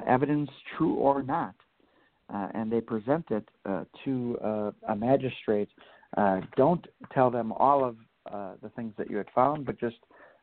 evidence, 0.09 0.49
true 0.77 0.95
or 0.95 1.23
not, 1.23 1.55
uh, 2.33 2.49
and 2.55 2.73
they 2.73 2.81
present 2.81 3.25
it 3.31 3.49
uh, 3.67 3.85
to 4.05 4.39
uh, 4.43 4.71
a 4.89 4.97
magistrate, 4.97 5.69
uh, 6.17 6.41
don't 6.57 6.87
tell 7.13 7.31
them 7.31 7.53
all 7.53 7.85
of 7.85 7.97
uh, 8.33 8.55
the 8.63 8.71
things 8.71 8.93
that 8.97 9.11
you 9.11 9.17
had 9.17 9.27
found, 9.35 9.67
but 9.67 9.79
just 9.79 9.97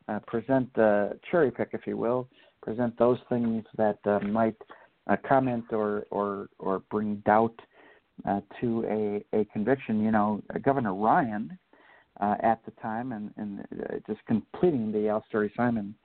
uh, 0.08 0.20
present 0.28 0.72
the 0.76 1.18
cherry 1.30 1.52
pick, 1.52 1.70
if 1.74 1.82
you 1.88 1.98
will, 1.98 2.28
present 2.62 2.98
those 3.00 3.18
things 3.30 3.64
that 3.78 3.98
might 4.24 4.56
comment 5.28 5.66
or 5.72 6.06
or 6.12 6.48
or 6.60 6.80
bring 6.92 7.16
doubt 7.26 7.60
to 8.60 8.86
a 9.34 9.38
a 9.40 9.46
conviction. 9.46 10.04
You 10.04 10.12
know, 10.12 10.42
Governor 10.62 10.94
Ryan 10.94 11.58
at 12.20 12.64
the 12.66 12.72
time, 12.82 13.14
and 13.14 13.32
and 13.38 13.66
just 14.06 14.20
completing 14.28 14.92
the 14.92 15.22
Alstory 15.34 15.50
Simon 15.58 15.96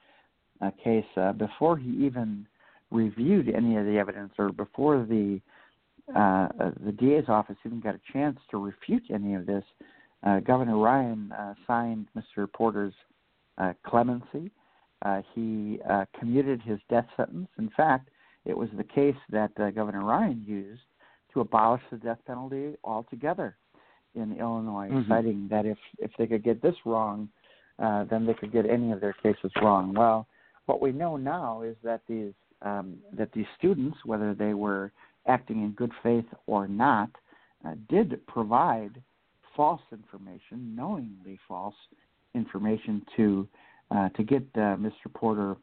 case 0.82 1.04
before 1.36 1.76
he 1.76 1.90
even 2.06 2.46
reviewed 2.90 3.48
any 3.54 3.76
of 3.76 3.84
the 3.84 3.98
evidence 3.98 4.32
or 4.38 4.50
before 4.50 5.04
the 5.08 5.40
uh 6.14 6.48
the 6.84 6.92
DA's 6.92 7.28
office 7.28 7.56
even 7.64 7.80
got 7.80 7.94
a 7.94 8.00
chance 8.12 8.38
to 8.50 8.58
refute 8.58 9.04
any 9.12 9.34
of 9.34 9.46
this. 9.46 9.64
Uh, 10.22 10.40
Governor 10.40 10.78
Ryan 10.78 11.32
uh, 11.32 11.54
signed 11.66 12.08
Mr. 12.16 12.50
Porter's 12.52 12.94
uh, 13.58 13.72
clemency. 13.84 14.50
Uh, 15.02 15.22
he 15.34 15.78
uh, 15.88 16.04
commuted 16.18 16.60
his 16.62 16.78
death 16.88 17.06
sentence. 17.16 17.48
In 17.58 17.70
fact, 17.76 18.08
it 18.44 18.56
was 18.56 18.68
the 18.76 18.84
case 18.84 19.16
that 19.30 19.50
uh, 19.60 19.70
Governor 19.70 20.04
Ryan 20.04 20.42
used 20.46 20.82
to 21.34 21.40
abolish 21.40 21.82
the 21.90 21.98
death 21.98 22.18
penalty 22.26 22.74
altogether 22.82 23.56
in 24.14 24.36
Illinois, 24.38 24.88
mm-hmm. 24.90 25.10
citing 25.10 25.46
that 25.50 25.66
if 25.66 25.76
if 25.98 26.10
they 26.18 26.26
could 26.26 26.42
get 26.42 26.62
this 26.62 26.74
wrong, 26.86 27.28
uh, 27.78 28.04
then 28.04 28.24
they 28.24 28.34
could 28.34 28.52
get 28.52 28.64
any 28.68 28.90
of 28.92 29.00
their 29.00 29.12
cases 29.12 29.52
wrong. 29.60 29.92
Well, 29.92 30.26
what 30.64 30.80
we 30.80 30.92
know 30.92 31.16
now 31.16 31.62
is 31.62 31.76
that 31.84 32.00
these 32.08 32.32
um, 32.62 32.96
that 33.12 33.32
these 33.32 33.46
students, 33.58 33.98
whether 34.04 34.34
they 34.34 34.54
were 34.54 34.92
acting 35.26 35.62
in 35.62 35.72
good 35.72 35.92
faith 36.02 36.26
or 36.46 36.68
not, 36.68 37.10
uh, 37.66 37.74
did 37.88 38.24
provide 38.26 39.02
false 39.56 39.80
information, 39.92 40.74
knowingly 40.76 41.38
false 41.48 41.74
information 42.34 43.02
to 43.16 43.48
uh, 43.90 44.08
to 44.10 44.22
get 44.24 44.42
uh, 44.56 44.76
Mr. 44.76 45.12
Porter 45.14 45.56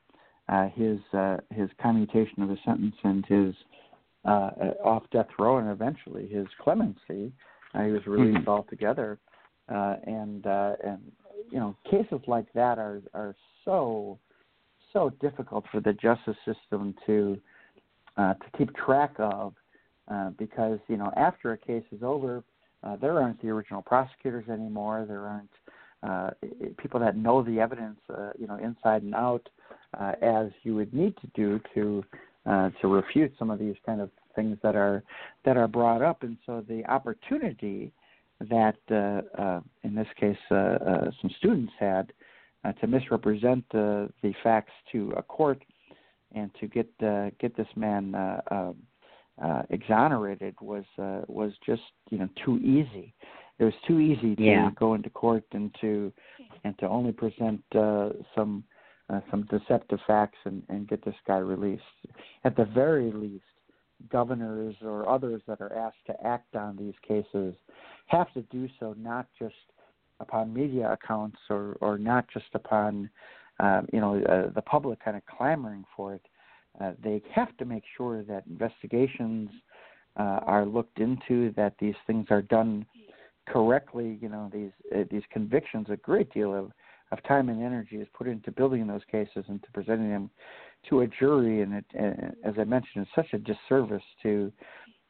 uh, 0.49 0.67
his 0.69 0.99
uh, 1.13 1.37
his 1.51 1.69
commutation 1.81 2.43
of 2.43 2.49
a 2.49 2.57
sentence 2.65 2.95
and 3.03 3.25
his 3.25 3.55
uh, 4.25 4.49
off 4.83 5.03
death 5.11 5.27
row 5.39 5.57
and 5.57 5.69
eventually 5.69 6.27
his 6.27 6.47
clemency. 6.61 7.31
He 7.73 7.91
was 7.91 8.05
released 8.05 8.39
mm-hmm. 8.39 8.49
altogether, 8.49 9.17
uh, 9.67 9.95
and 10.05 10.45
uh, 10.45 10.73
and 10.85 10.99
you 11.49 11.59
know 11.59 11.75
cases 11.89 12.19
like 12.27 12.51
that 12.53 12.77
are 12.77 13.01
are 13.13 13.35
so 13.65 14.19
so 14.91 15.11
difficult 15.21 15.65
for 15.71 15.79
the 15.79 15.93
justice 15.93 16.37
system 16.45 16.93
to 17.07 17.39
uh, 18.17 18.33
to 18.33 18.57
keep 18.57 18.75
track 18.75 19.13
of 19.19 19.53
uh, 20.11 20.29
because 20.31 20.79
you 20.87 20.97
know 20.97 21.11
after 21.15 21.53
a 21.53 21.57
case 21.57 21.83
is 21.91 22.03
over, 22.03 22.43
uh, 22.83 22.95
there 22.97 23.19
aren't 23.19 23.41
the 23.41 23.49
original 23.49 23.81
prosecutors 23.81 24.47
anymore. 24.49 25.05
There 25.07 25.25
aren't 25.25 25.49
uh, 26.03 26.31
people 26.77 26.99
that 26.99 27.15
know 27.15 27.41
the 27.41 27.59
evidence, 27.59 27.99
uh, 28.09 28.31
you 28.37 28.45
know, 28.45 28.57
inside 28.57 29.03
and 29.03 29.15
out, 29.15 29.47
uh, 29.99 30.13
as 30.21 30.47
you 30.63 30.75
would 30.75 30.93
need 30.93 31.15
to 31.17 31.27
do 31.33 31.61
to 31.73 32.03
uh, 32.45 32.69
to 32.81 32.87
refute 32.87 33.33
some 33.39 33.49
of 33.49 33.57
these 33.57 33.75
kind 33.85 34.01
of 34.01 34.09
things 34.35 34.57
that 34.63 34.75
are 34.75 35.03
that 35.45 35.57
are 35.57 35.67
brought 35.67 36.01
up. 36.01 36.23
And 36.23 36.37
so 36.45 36.63
the 36.67 36.85
opportunity 36.85 37.91
that, 38.49 38.77
uh, 38.91 39.41
uh, 39.41 39.61
in 39.83 39.95
this 39.95 40.07
case, 40.19 40.37
uh, 40.51 40.55
uh, 40.55 41.11
some 41.21 41.31
students 41.37 41.71
had 41.79 42.11
uh, 42.65 42.73
to 42.73 42.87
misrepresent 42.87 43.63
uh, 43.73 44.07
the 44.21 44.33
facts 44.43 44.73
to 44.91 45.13
a 45.15 45.23
court 45.23 45.61
and 46.33 46.51
to 46.59 46.67
get 46.67 46.89
uh, 47.05 47.29
get 47.39 47.55
this 47.55 47.67
man 47.75 48.15
uh, 48.15 48.41
uh, 48.51 48.73
uh, 49.43 49.63
exonerated 49.69 50.55
was 50.61 50.85
uh, 50.99 51.21
was 51.27 51.51
just 51.65 51.81
you 52.09 52.17
know 52.17 52.29
too 52.45 52.57
easy 52.59 53.13
it 53.59 53.65
was 53.65 53.73
too 53.87 53.99
easy 53.99 54.35
to 54.35 54.43
yeah. 54.43 54.69
go 54.75 54.93
into 54.95 55.09
court 55.09 55.43
and 55.51 55.73
to 55.79 56.11
and 56.63 56.77
to 56.79 56.87
only 56.87 57.11
present 57.11 57.63
uh, 57.75 58.09
some 58.35 58.63
uh, 59.09 59.19
some 59.29 59.43
deceptive 59.43 59.99
facts 60.07 60.37
and, 60.45 60.63
and 60.69 60.87
get 60.87 61.03
this 61.05 61.15
guy 61.27 61.37
released. 61.37 61.83
At 62.45 62.55
the 62.55 62.65
very 62.65 63.11
least, 63.11 63.43
governors 64.11 64.75
or 64.81 65.07
others 65.07 65.41
that 65.47 65.61
are 65.61 65.73
asked 65.73 66.05
to 66.07 66.15
act 66.25 66.55
on 66.55 66.77
these 66.77 66.95
cases 67.07 67.53
have 68.07 68.33
to 68.33 68.41
do 68.43 68.67
so 68.79 68.95
not 68.97 69.27
just 69.37 69.55
upon 70.19 70.53
media 70.53 70.91
accounts 70.91 71.37
or 71.49 71.77
or 71.79 71.97
not 71.97 72.25
just 72.33 72.47
upon 72.53 73.09
um, 73.63 73.87
you 73.93 74.01
know 74.01 74.13
uh, 74.33 74.51
the 74.53 74.61
public 74.61 75.03
kind 75.03 75.17
of 75.17 75.23
clamoring 75.25 75.85
for 75.95 76.15
it. 76.15 76.25
Uh, 76.81 76.91
they 77.03 77.21
have 77.33 77.55
to 77.57 77.65
make 77.65 77.83
sure 77.95 78.23
that 78.23 78.43
investigations 78.47 79.49
uh, 80.17 80.39
are 80.53 80.65
looked 80.65 80.99
into, 80.99 81.51
that 81.55 81.73
these 81.79 81.99
things 82.07 82.25
are 82.31 82.41
done 82.41 82.85
correctly, 83.47 84.17
you 84.21 84.29
know, 84.29 84.49
these 84.51 84.71
uh, 84.95 85.03
these 85.11 85.23
convictions, 85.31 85.87
a 85.89 85.97
great 85.97 86.31
deal 86.33 86.53
of 86.53 86.71
of 87.11 87.21
time 87.23 87.49
and 87.49 87.61
energy 87.61 87.97
is 87.97 88.07
put 88.13 88.27
into 88.27 88.51
building 88.51 88.87
those 88.87 89.03
cases 89.11 89.45
and 89.47 89.61
to 89.61 89.71
presenting 89.71 90.09
them 90.09 90.29
to 90.89 91.01
a 91.01 91.07
jury. 91.07 91.61
And 91.61 91.75
it, 91.75 91.85
uh, 91.99 92.49
as 92.49 92.55
I 92.57 92.63
mentioned, 92.63 93.05
it's 93.05 93.11
such 93.15 93.33
a 93.33 93.37
disservice 93.37 94.03
to 94.23 94.51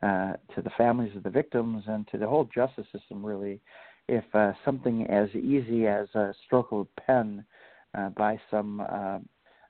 uh, 0.01 0.33
to 0.53 0.61
the 0.61 0.71
families 0.77 1.15
of 1.15 1.23
the 1.23 1.29
victims 1.29 1.83
and 1.87 2.05
to 2.09 2.17
the 2.17 2.27
whole 2.27 2.49
justice 2.53 2.87
system, 2.91 3.25
really. 3.25 3.61
If 4.09 4.25
uh, 4.33 4.51
something 4.65 5.07
as 5.07 5.29
easy 5.29 5.87
as 5.87 6.07
a 6.13 6.33
stroke 6.45 6.73
of 6.73 6.79
a 6.81 7.01
pen 7.01 7.45
uh, 7.95 8.09
by 8.09 8.39
some 8.49 8.81
uh, 8.81 9.19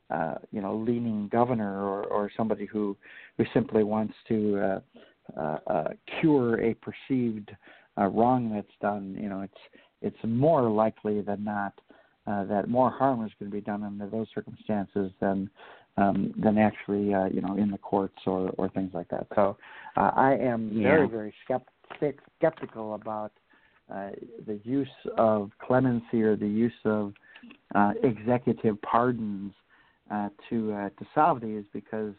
uh, 0.09 0.35
you 0.51 0.61
know 0.61 0.75
leaning 0.75 1.27
governor 1.29 1.83
or, 1.83 2.03
or 2.05 2.31
somebody 2.35 2.65
who 2.65 2.95
who 3.37 3.45
simply 3.53 3.83
wants 3.83 4.13
to 4.27 4.59
uh, 4.59 4.79
uh, 5.37 5.57
uh, 5.67 5.89
cure 6.19 6.61
a 6.61 6.75
perceived 6.75 7.51
uh, 7.97 8.07
wrong 8.07 8.51
that's 8.53 8.67
done, 8.81 9.17
you 9.19 9.29
know, 9.29 9.41
it's 9.41 9.53
it's 10.01 10.17
more 10.23 10.69
likely 10.69 11.21
than 11.21 11.43
not 11.43 11.73
uh, 12.27 12.43
that 12.45 12.67
more 12.67 12.89
harm 12.89 13.25
is 13.25 13.31
going 13.39 13.49
to 13.49 13.55
be 13.55 13.61
done 13.61 13.83
under 13.83 14.07
those 14.07 14.27
circumstances 14.33 15.11
than 15.19 15.49
um, 15.97 16.33
than 16.37 16.57
actually, 16.57 17.13
uh, 17.13 17.25
you 17.25 17.41
know, 17.41 17.55
in 17.57 17.71
the 17.71 17.77
courts 17.77 18.17
or 18.25 18.49
or 18.57 18.69
things 18.69 18.91
like 18.93 19.07
that. 19.09 19.27
So 19.35 19.57
uh, 19.95 20.11
I 20.15 20.35
am 20.35 20.71
yeah. 20.73 20.89
very 20.89 21.07
very 21.07 21.33
skeptic, 21.45 22.19
skeptical 22.37 22.95
about 22.95 23.31
uh, 23.93 24.09
the 24.45 24.59
use 24.63 24.87
of 25.17 25.51
clemency 25.65 26.21
or 26.21 26.35
the 26.35 26.47
use 26.47 26.73
of 26.85 27.13
uh, 27.75 27.93
executive 28.03 28.81
pardons 28.81 29.53
uh, 30.11 30.29
to 30.49 30.73
uh, 30.73 30.89
to 30.89 31.05
solve 31.15 31.41
these 31.41 31.63
because 31.73 32.13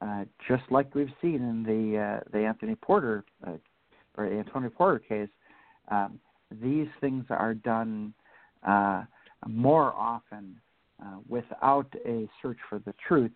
uh, 0.00 0.24
just 0.48 0.62
like 0.70 0.94
we've 0.94 1.12
seen 1.20 1.36
in 1.36 1.62
the 1.62 1.98
uh, 1.98 2.20
the 2.32 2.38
Anthony 2.44 2.74
Porter 2.74 3.24
uh, 3.46 3.52
or 4.16 4.26
Antonio 4.26 4.70
Porter 4.70 4.98
case, 4.98 5.28
um, 5.90 6.18
these 6.62 6.88
things 7.00 7.24
are 7.30 7.54
done 7.54 8.12
uh, 8.66 9.04
more 9.46 9.92
often 9.94 10.60
uh, 11.02 11.16
without 11.28 11.86
a 12.06 12.28
search 12.42 12.58
for 12.68 12.78
the 12.80 12.94
truth, 13.06 13.32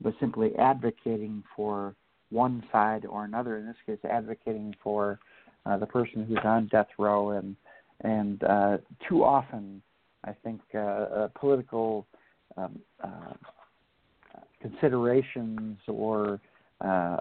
but 0.00 0.14
simply 0.20 0.54
advocating 0.58 1.42
for 1.54 1.94
one 2.30 2.62
side 2.72 3.06
or 3.06 3.24
another. 3.24 3.58
In 3.58 3.66
this 3.66 3.76
case, 3.86 3.98
advocating 4.10 4.74
for 4.82 5.18
uh, 5.64 5.78
the 5.78 5.86
person 5.86 6.24
who's 6.24 6.38
on 6.44 6.68
death 6.68 6.88
row, 6.98 7.30
and 7.30 7.56
and 8.02 8.42
uh, 8.44 8.76
too 9.08 9.24
often, 9.24 9.82
I 10.26 10.34
think 10.44 10.60
uh, 10.74 10.78
uh, 10.78 11.28
political 11.38 12.06
um, 12.56 12.80
uh, 13.02 13.34
considerations 14.60 15.78
or 15.86 16.40
uh, 16.82 17.16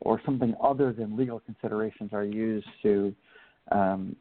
or 0.00 0.20
something 0.26 0.54
other 0.62 0.92
than 0.92 1.16
legal 1.16 1.40
considerations 1.40 2.10
are 2.12 2.24
used 2.24 2.66
to 2.82 3.14
um, 3.72 4.16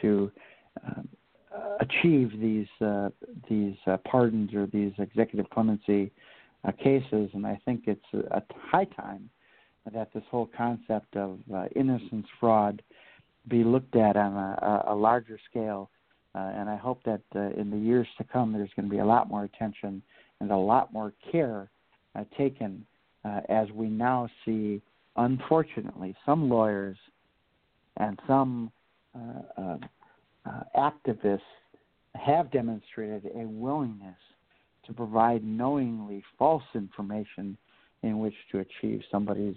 to 0.00 0.30
um, 0.84 1.08
achieve 1.80 2.32
these 2.40 2.68
uh, 2.80 3.10
these 3.48 3.76
uh, 3.86 3.96
pardons 3.98 4.54
or 4.54 4.66
these 4.66 4.92
executive 4.98 5.48
clemency 5.50 6.12
uh, 6.64 6.72
cases, 6.72 7.30
and 7.32 7.46
I 7.46 7.58
think 7.64 7.82
it's 7.86 8.04
a, 8.30 8.42
high 8.54 8.84
time 8.84 9.30
that 9.92 10.12
this 10.12 10.24
whole 10.30 10.50
concept 10.56 11.16
of 11.16 11.38
innocence 11.76 12.26
fraud 12.40 12.82
be 13.48 13.62
looked 13.62 13.94
at 13.94 14.16
on 14.16 14.34
a, 14.34 14.84
a 14.88 14.94
larger 14.94 15.38
scale. 15.48 15.90
Uh, 16.36 16.52
and 16.54 16.68
I 16.68 16.76
hope 16.76 17.02
that 17.04 17.22
uh, 17.34 17.48
in 17.58 17.70
the 17.70 17.78
years 17.78 18.06
to 18.18 18.24
come, 18.24 18.52
there's 18.52 18.70
going 18.76 18.86
to 18.86 18.94
be 18.94 19.00
a 19.00 19.06
lot 19.06 19.28
more 19.28 19.44
attention 19.44 20.02
and 20.40 20.50
a 20.50 20.56
lot 20.56 20.92
more 20.92 21.14
care 21.32 21.70
uh, 22.14 22.24
taken 22.36 22.86
as 23.48 23.68
we 23.72 23.88
now 23.88 24.28
see, 24.44 24.80
unfortunately, 25.16 26.14
some 26.24 26.48
lawyers 26.48 26.96
and 27.96 28.16
some 28.28 28.70
uh, 29.16 29.78
activists 30.78 31.40
have 32.14 32.52
demonstrated 32.52 33.28
a 33.34 33.44
willingness 33.48 34.14
to 34.86 34.92
provide 34.92 35.42
knowingly 35.42 36.22
false 36.38 36.62
information 36.76 37.58
in 38.04 38.20
which 38.20 38.34
to 38.52 38.60
achieve 38.60 39.02
somebody's 39.10 39.56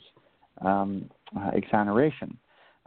um, 0.61 1.07
uh, 1.39 1.51
exoneration. 1.53 2.35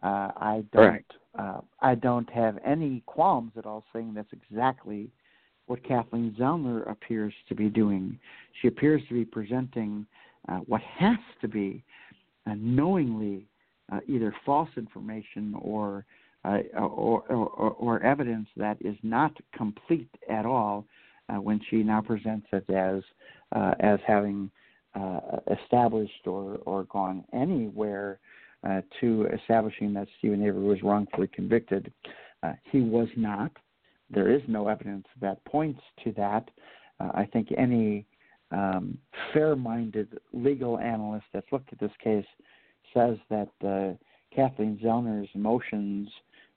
Uh, 0.02 0.30
I 0.36 0.64
don't. 0.72 1.04
Uh, 1.38 1.60
I 1.80 1.94
don't 1.94 2.28
have 2.28 2.58
any 2.64 3.02
qualms 3.06 3.52
at 3.56 3.64
all 3.64 3.84
saying 3.92 4.12
that's 4.14 4.32
exactly 4.32 5.10
what 5.66 5.82
Kathleen 5.82 6.36
Zellner 6.38 6.90
appears 6.90 7.32
to 7.48 7.54
be 7.54 7.70
doing. 7.70 8.18
She 8.60 8.68
appears 8.68 9.00
to 9.08 9.14
be 9.14 9.24
presenting 9.24 10.06
uh, 10.48 10.58
what 10.58 10.82
has 10.98 11.18
to 11.40 11.48
be 11.48 11.82
uh, 12.46 12.54
knowingly 12.58 13.46
uh, 13.92 14.00
either 14.08 14.34
false 14.44 14.68
information 14.76 15.54
or, 15.60 16.04
uh, 16.44 16.58
or, 16.74 17.22
or, 17.28 17.70
or 17.70 18.02
evidence 18.02 18.48
that 18.56 18.76
is 18.80 18.96
not 19.02 19.32
complete 19.54 20.10
at 20.28 20.44
all 20.44 20.84
uh, 21.28 21.40
when 21.40 21.60
she 21.70 21.76
now 21.76 22.00
presents 22.00 22.46
it 22.52 22.68
as 22.70 23.02
uh, 23.52 23.74
as 23.80 24.00
having 24.06 24.50
established 25.50 26.26
or, 26.26 26.58
or 26.66 26.84
gone 26.84 27.24
anywhere 27.32 28.18
to 29.00 29.26
establishing 29.32 29.92
that 29.94 30.08
Steven 30.18 30.42
Avery 30.42 30.62
was 30.62 30.82
wrongfully 30.82 31.28
convicted. 31.28 31.92
he 32.70 32.80
was 32.80 33.08
not. 33.16 33.50
There 34.10 34.30
is 34.30 34.42
no 34.46 34.68
evidence 34.68 35.06
that 35.20 35.44
points 35.44 35.80
to 36.04 36.12
that. 36.12 36.48
I 37.00 37.24
think 37.32 37.48
any 37.56 38.06
um, 38.52 38.98
fair-minded 39.32 40.18
legal 40.32 40.78
analyst 40.78 41.24
that's 41.32 41.46
looked 41.50 41.72
at 41.72 41.80
this 41.80 41.92
case 42.02 42.26
says 42.94 43.16
that 43.30 43.48
uh, 43.66 43.94
Kathleen 44.34 44.78
Zellner's 44.82 45.28
motions 45.34 46.08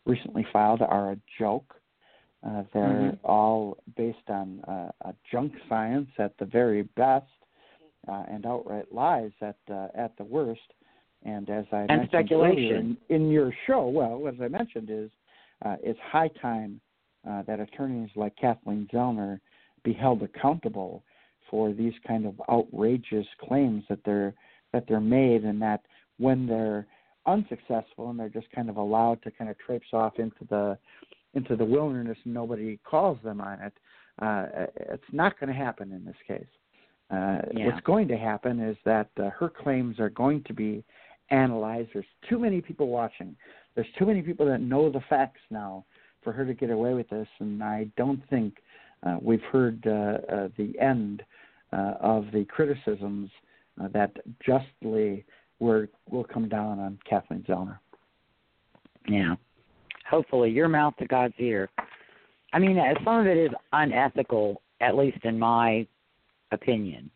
recently 0.06 0.46
filed 0.52 0.82
are 0.82 1.12
a 1.12 1.18
joke. 1.40 1.76
Uh, 2.46 2.64
they're 2.74 2.84
mm-hmm. 2.84 3.26
all 3.26 3.78
based 3.98 4.30
on 4.30 4.62
uh, 4.68 5.12
junk 5.32 5.54
science 5.68 6.10
at 6.20 6.38
the 6.38 6.46
very 6.46 6.84
best, 6.96 7.26
uh, 8.08 8.24
and 8.30 8.46
outright 8.46 8.94
lies 8.94 9.32
at 9.42 9.58
uh, 9.72 9.88
at 9.96 10.16
the 10.18 10.24
worst. 10.24 10.74
And 11.26 11.50
as 11.50 11.66
I 11.72 11.80
and 11.80 11.88
mentioned 11.88 12.10
speculation 12.10 12.98
in, 13.10 13.16
in, 13.16 13.30
your 13.32 13.52
show, 13.66 13.88
well, 13.88 14.28
as 14.28 14.36
I 14.42 14.48
mentioned, 14.48 14.90
is 14.92 15.10
uh, 15.66 15.76
it's 15.84 16.00
high 16.12 16.30
time 16.42 16.80
that 17.48 17.60
attorneys 17.60 18.12
like 18.16 18.36
Kathleen 18.38 18.88
Zellner 18.94 19.40
be 19.84 19.92
held 19.92 20.22
accountable 20.22 21.04
for 21.50 21.74
these 21.74 21.94
kind 22.08 22.26
of 22.26 22.40
outrageous 22.50 23.26
claims 23.42 23.84
that 23.90 24.00
they're 24.06 24.34
that 24.74 24.86
they're 24.88 25.00
made, 25.00 25.44
and 25.44 25.62
that 25.62 25.82
when 26.18 26.46
they're 26.46 26.86
unsuccessful 27.26 28.10
and 28.10 28.20
they're 28.20 28.30
just 28.30 28.52
kind 28.54 28.70
of 28.70 28.78
allowed 28.78 29.22
to 29.24 29.32
kind 29.32 29.50
of 29.50 29.58
traipse 29.58 29.88
off 29.94 30.20
into 30.20 30.46
the 30.50 30.78
into 31.34 31.56
the 31.56 31.66
wilderness 31.66 32.18
and 32.24 32.34
nobody 32.34 32.80
calls 32.86 33.18
them 33.24 33.42
on 33.42 33.60
it, 33.62 33.74
uh, 34.22 34.46
it's 34.76 35.04
not 35.12 35.38
going 35.40 35.50
to 35.50 35.56
happen 35.56 35.92
in 35.92 36.06
this 36.06 36.16
case. 36.28 36.46
Uh, 37.12 37.40
yeah. 37.54 37.66
What's 37.68 37.86
going 37.86 38.08
to 38.08 38.18
happen 38.18 38.60
is 38.60 38.78
that 38.86 39.10
uh, 39.18 39.30
her 39.32 39.50
claims 39.50 40.00
are 40.00 40.10
going 40.10 40.44
to 40.44 40.54
be 40.54 40.84
analyzed. 41.30 41.90
There's 41.94 42.06
too 42.30 42.40
many 42.40 42.62
people 42.62 42.88
watching. 42.88 43.36
There's 43.76 43.88
too 43.98 44.06
many 44.06 44.22
people 44.22 44.46
that 44.48 44.62
know 44.62 44.90
the 44.90 45.02
facts 45.10 45.42
now 45.50 45.86
for 46.24 46.32
her 46.32 46.46
to 46.46 46.54
get 46.54 46.72
away 46.72 46.94
with 46.94 47.10
this, 47.10 47.28
and 47.40 47.64
I 47.64 47.88
don't 47.98 48.22
think 48.30 48.56
uh, 49.04 49.18
we've 49.22 49.44
heard 49.52 49.86
uh, 49.86 50.18
uh, 50.34 50.48
the 50.58 50.74
end 50.80 51.24
uh, 51.72 51.94
of 52.00 52.26
the 52.34 52.46
criticisms 52.46 53.30
uh, 53.82 53.88
that 53.94 54.12
justly 54.46 55.26
were 55.60 55.90
will 56.10 56.24
come 56.24 56.50
down 56.50 56.80
on 56.80 57.00
Kathleen 57.10 57.46
Zellner. 57.48 57.80
Yeah. 59.08 59.36
Hopefully, 60.10 60.50
your 60.50 60.68
mouth 60.68 60.96
to 60.98 61.06
God's 61.06 61.34
ear. 61.40 61.70
I 62.54 62.60
mean, 62.60 62.80
some 63.04 63.20
of 63.20 63.28
it 63.28 63.38
is 63.38 63.52
unethical, 63.74 64.62
at 64.82 64.96
least 64.96 65.18
in 65.24 65.38
my 65.38 65.86
opinion, 66.52 67.10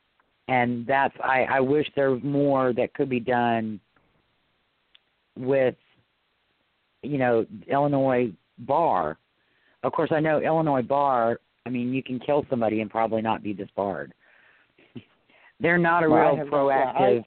and 0.48 0.86
that's 0.86 1.16
I, 1.24 1.46
I 1.50 1.60
wish 1.60 1.88
there 1.96 2.12
was 2.12 2.22
more 2.24 2.74
that 2.74 2.94
could 2.94 3.10
be 3.10 3.20
done 3.20 3.80
with, 5.40 5.76
you 7.02 7.18
know, 7.18 7.46
Illinois 7.68 8.32
bar. 8.60 9.18
Of 9.84 9.94
course, 9.94 10.12
I 10.14 10.20
know 10.20 10.40
Illinois 10.40 10.82
bar. 10.82 11.40
I 11.66 11.70
mean, 11.70 11.94
you 11.94 12.04
can 12.04 12.20
kill 12.20 12.46
somebody 12.50 12.82
and 12.82 12.90
probably 12.90 13.22
not 13.22 13.42
be 13.42 13.54
disbarred. 13.54 14.14
They're 15.60 15.78
not 15.78 16.04
a 16.04 16.10
well, 16.10 16.36
real 16.36 16.46
proactive 16.48 17.24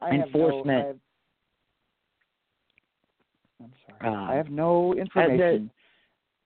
I, 0.00 0.06
I 0.06 0.10
enforcement. 0.10 0.98
Have 3.60 3.60
no, 3.60 3.60
I 3.60 3.64
am 3.64 3.72
sorry. 4.00 4.14
Uh, 4.14 4.32
I 4.32 4.34
have 4.34 4.50
no 4.50 4.94
information 4.94 5.70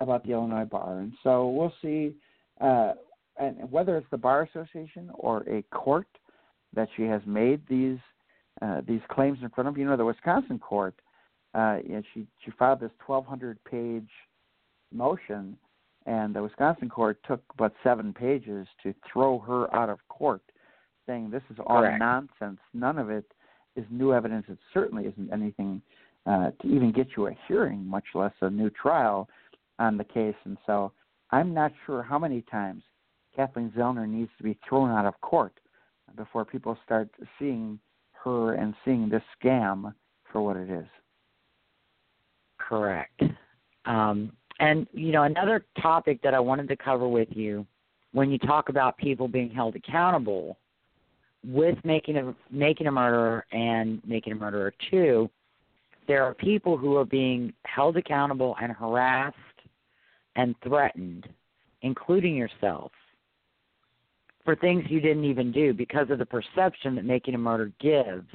about 0.01 0.24
the 0.24 0.33
Illinois 0.33 0.64
bar, 0.64 0.99
and 0.99 1.12
so 1.22 1.49
we'll 1.49 1.72
see. 1.80 2.16
Uh, 2.61 2.93
and 3.39 3.70
whether 3.70 3.97
it's 3.97 4.07
the 4.11 4.18
bar 4.18 4.43
association 4.43 5.11
or 5.14 5.41
a 5.49 5.62
court 5.74 6.07
that 6.74 6.89
she 6.97 7.03
has 7.03 7.22
made 7.26 7.61
these 7.68 7.99
uh, 8.61 8.83
these 8.87 9.01
claims 9.11 9.39
in 9.43 9.49
front 9.51 9.69
of, 9.69 9.79
you 9.79 9.85
know, 9.85 9.97
the 9.97 10.05
Wisconsin 10.05 10.59
court, 10.59 10.95
uh, 11.55 11.79
and 11.89 12.05
she 12.13 12.27
she 12.45 12.51
filed 12.59 12.81
this 12.81 12.91
1,200 13.07 13.63
page 13.65 14.09
motion, 14.93 15.57
and 16.07 16.35
the 16.35 16.43
Wisconsin 16.43 16.89
court 16.89 17.19
took 17.27 17.43
but 17.57 17.73
seven 17.83 18.13
pages 18.13 18.67
to 18.83 18.95
throw 19.11 19.39
her 19.39 19.75
out 19.75 19.89
of 19.89 19.99
court 20.09 20.43
saying 21.07 21.31
this 21.31 21.43
is 21.51 21.57
all 21.67 21.81
Correct. 21.81 21.99
nonsense. 21.99 22.61
None 22.75 22.99
of 22.99 23.11
it 23.11 23.25
is 23.77 23.85
new 23.91 24.13
evidence. 24.13 24.47
It 24.49 24.59
certainly 24.73 25.05
isn't 25.07 25.33
anything 25.33 25.83
uh, 26.27 26.51
to 26.61 26.69
even 26.69 26.93
get 26.93 27.09
you 27.17 27.27
a 27.27 27.37
hearing, 27.49 27.85
much 27.85 28.05
less 28.15 28.33
a 28.41 28.51
new 28.51 28.71
trial 28.71 29.29
on 29.79 29.97
the 29.97 30.05
case. 30.05 30.37
And 30.45 30.57
so 30.67 30.93
I'm 31.31 31.53
not 31.55 31.73
sure 31.87 32.03
how 32.03 32.19
many 32.19 32.43
times 32.43 32.83
Kathleen 33.35 33.73
Zellner 33.77 34.09
needs 34.09 34.31
to 34.39 34.45
be 34.45 34.59
thrown 34.69 34.91
out 34.91 35.07
of 35.07 35.21
court 35.21 35.55
before 36.17 36.45
people 36.45 36.77
start 36.85 37.09
seeing 37.39 37.79
her 38.25 38.55
and 38.55 38.75
seeing 38.85 39.09
this 39.09 39.23
scam 39.43 39.95
for 40.31 40.43
what 40.43 40.57
it 40.57 40.70
is. 40.70 40.87
Correct. 42.59 43.23
Um, 43.85 44.33
and 44.61 44.87
you 44.93 45.12
know 45.12 45.25
another 45.25 45.64
topic 45.81 46.20
that 46.23 46.35
I 46.35 46.41
wanted 46.41 46.68
to 46.68 46.77
cover 46.77 47.09
with 47.09 47.29
you 47.31 47.66
when 48.12 48.31
you 48.31 48.39
talk 48.39 48.68
about 48.68 48.97
people 48.97 49.27
being 49.27 49.51
held 49.51 49.75
accountable 49.75 50.59
with 51.45 51.77
making 51.85 52.16
a 52.16 52.35
making 52.51 52.87
a 52.87 52.93
murderer 52.93 53.45
and 53.53 54.01
making 54.07 54.33
a 54.33 54.37
murderer 54.37 54.73
too, 54.91 55.29
there 56.07 56.25
are 56.25 56.35
people 56.35 56.77
who 56.77 56.97
are 56.97 57.05
being 57.05 57.53
held 57.64 57.97
accountable 57.97 58.55
and 58.62 58.73
harassed 58.73 59.37
and 60.37 60.55
threatened, 60.62 61.29
including 61.83 62.37
yourself, 62.37 62.93
for 64.45 64.57
things 64.57 64.84
you 64.88 65.01
didn't 65.01 65.24
even 65.24 65.53
do 65.53 65.72
because 65.72 66.11
of 66.11 66.18
the 66.18 66.26
perception 66.26 66.95
that 66.97 67.05
making 67.05 67.34
a 67.34 67.38
murder 67.38 67.72
gives 67.80 68.26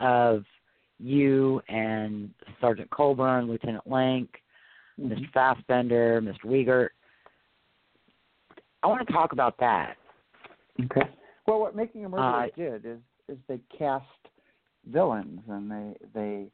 of 0.00 0.44
you 0.98 1.60
and 1.68 2.30
Sergeant 2.60 2.90
Colborn, 2.90 3.48
Lieutenant 3.48 3.86
Lenk, 3.88 4.28
mm-hmm. 4.98 5.12
Mr. 5.12 5.32
Fassbender, 5.32 6.20
Mr. 6.20 6.44
Wiegert. 6.44 6.90
I 8.82 8.86
want 8.86 9.06
to 9.06 9.12
talk 9.12 9.32
about 9.32 9.58
that. 9.60 9.96
Okay. 10.84 11.08
Well, 11.46 11.60
what 11.60 11.76
Making 11.76 12.04
a 12.04 12.08
Murderer 12.08 12.44
uh, 12.44 12.46
did 12.56 12.86
is 12.86 12.98
is 13.28 13.36
they 13.48 13.60
cast 13.76 14.06
villains, 14.86 15.40
and 15.48 15.70
they 15.70 15.94
they 16.14 16.46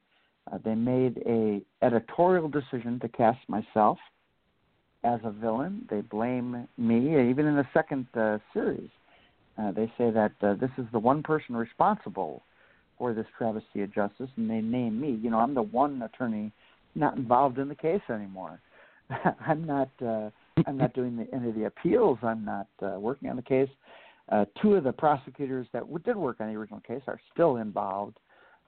uh, 0.50 0.58
they 0.64 0.74
made 0.74 1.22
a 1.26 1.60
editorial 1.84 2.48
decision 2.48 2.98
to 3.00 3.08
cast 3.08 3.38
myself 3.48 3.98
as 5.06 5.20
a 5.24 5.30
villain. 5.30 5.86
They 5.88 6.00
blame 6.00 6.66
me, 6.76 7.30
even 7.30 7.46
in 7.46 7.56
the 7.56 7.66
second 7.72 8.06
uh, 8.14 8.38
series. 8.52 8.90
Uh, 9.58 9.72
they 9.72 9.90
say 9.96 10.10
that 10.10 10.32
uh, 10.42 10.54
this 10.54 10.70
is 10.76 10.84
the 10.92 10.98
one 10.98 11.22
person 11.22 11.56
responsible 11.56 12.42
for 12.98 13.14
this 13.14 13.26
travesty 13.38 13.82
of 13.82 13.94
justice, 13.94 14.28
and 14.36 14.50
they 14.50 14.60
name 14.60 15.00
me. 15.00 15.18
You 15.22 15.30
know, 15.30 15.38
I'm 15.38 15.54
the 15.54 15.62
one 15.62 16.02
attorney 16.02 16.52
not 16.94 17.16
involved 17.16 17.58
in 17.58 17.68
the 17.68 17.74
case 17.74 18.02
anymore. 18.10 18.60
I'm 19.46 19.64
not. 19.64 19.88
Uh, 20.04 20.30
I'm 20.66 20.78
not 20.78 20.94
doing 20.94 21.16
the, 21.16 21.26
any 21.34 21.50
of 21.50 21.54
the 21.54 21.64
appeals. 21.64 22.18
I'm 22.22 22.44
not 22.44 22.66
uh, 22.82 22.98
working 22.98 23.28
on 23.28 23.36
the 23.36 23.42
case. 23.42 23.68
Uh, 24.32 24.46
two 24.60 24.74
of 24.74 24.84
the 24.84 24.92
prosecutors 24.92 25.66
that 25.72 25.80
w- 25.80 25.98
did 25.98 26.16
work 26.16 26.40
on 26.40 26.48
the 26.48 26.58
original 26.58 26.80
case 26.80 27.02
are 27.06 27.20
still 27.32 27.56
involved 27.56 28.18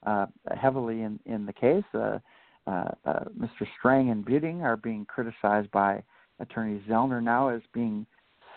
uh, 0.07 0.27
heavily 0.57 1.03
in 1.03 1.19
in 1.27 1.45
the 1.45 1.53
case. 1.53 1.85
Uh, 1.95 2.19
uh, 2.67 2.91
uh, 3.07 3.25
Mr. 3.39 3.67
Strang 3.79 4.11
and 4.11 4.25
Buting 4.25 4.63
are 4.63 4.77
being 4.77 5.07
criticized 5.07 5.71
by 5.71 6.03
Attorney 6.41 6.83
Zellner 6.89 7.23
now 7.23 7.49
as 7.49 7.63
being 7.73 8.07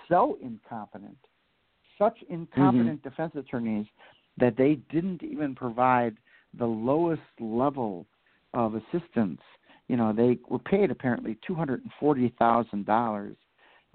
so 0.08 0.38
incompetent, 0.42 1.18
such 1.98 2.18
incompetent 2.30 3.02
Mm-hmm. 3.02 3.10
defense 3.10 3.34
attorneys 3.36 3.86
that 4.38 4.58
they 4.58 4.76
didn't 4.92 5.24
even 5.24 5.56
provide 5.56 6.16
the 6.58 6.66
lowest 6.66 7.22
level 7.40 8.06
of 8.54 8.76
assistance. 8.76 9.42
You 9.88 9.98
know, 9.98 10.14
they 10.14 10.38
were 10.50 10.60
paid 10.60 10.92
apparently 10.92 11.38
two 11.46 11.56
hundred 11.56 11.82
and 11.82 11.92
forty 12.00 12.34
thousand 12.40 12.86
dollars 12.86 13.36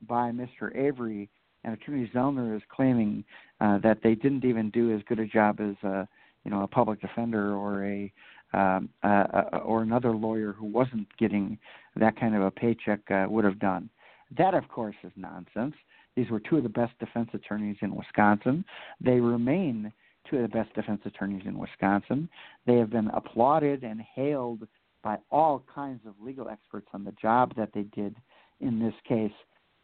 by 0.08 0.30
Mr. 0.30 0.74
Avery, 0.76 1.28
and 1.64 1.74
Attorney 1.74 2.10
Zellner 2.14 2.54
is 2.56 2.62
claiming 2.68 3.24
uh, 3.60 3.78
that 3.78 3.98
they 4.02 4.14
didn't 4.14 4.44
even 4.44 4.70
do 4.70 4.94
as 4.94 5.02
good 5.08 5.18
a 5.18 5.26
job 5.26 5.60
as 5.60 5.76
a 5.82 6.06
you 6.44 6.50
know 6.50 6.62
a 6.62 6.66
public 6.68 7.00
defender 7.00 7.54
or 7.54 7.84
a 7.84 8.12
um, 8.52 8.88
uh, 9.02 9.06
uh, 9.06 9.58
or 9.64 9.82
another 9.82 10.12
lawyer 10.12 10.52
who 10.52 10.66
wasn't 10.66 11.06
getting 11.18 11.58
that 11.96 12.18
kind 12.18 12.34
of 12.34 12.42
a 12.42 12.50
paycheck 12.50 13.00
uh, 13.10 13.26
would 13.28 13.44
have 13.44 13.58
done. 13.58 13.88
That, 14.36 14.54
of 14.54 14.68
course, 14.68 14.96
is 15.04 15.12
nonsense. 15.16 15.74
These 16.16 16.30
were 16.30 16.40
two 16.40 16.56
of 16.56 16.62
the 16.62 16.68
best 16.68 16.98
defense 16.98 17.28
attorneys 17.34 17.76
in 17.82 17.94
Wisconsin. 17.94 18.64
They 19.00 19.20
remain 19.20 19.92
two 20.28 20.36
of 20.36 20.42
the 20.42 20.48
best 20.48 20.74
defense 20.74 21.00
attorneys 21.04 21.42
in 21.44 21.58
Wisconsin. 21.58 22.28
They 22.66 22.76
have 22.76 22.90
been 22.90 23.08
applauded 23.08 23.82
and 23.84 24.00
hailed 24.00 24.66
by 25.02 25.18
all 25.30 25.62
kinds 25.72 26.00
of 26.06 26.14
legal 26.20 26.48
experts 26.48 26.88
on 26.92 27.04
the 27.04 27.12
job 27.12 27.54
that 27.56 27.70
they 27.74 27.82
did 27.94 28.16
in 28.60 28.78
this 28.78 28.94
case. 29.06 29.30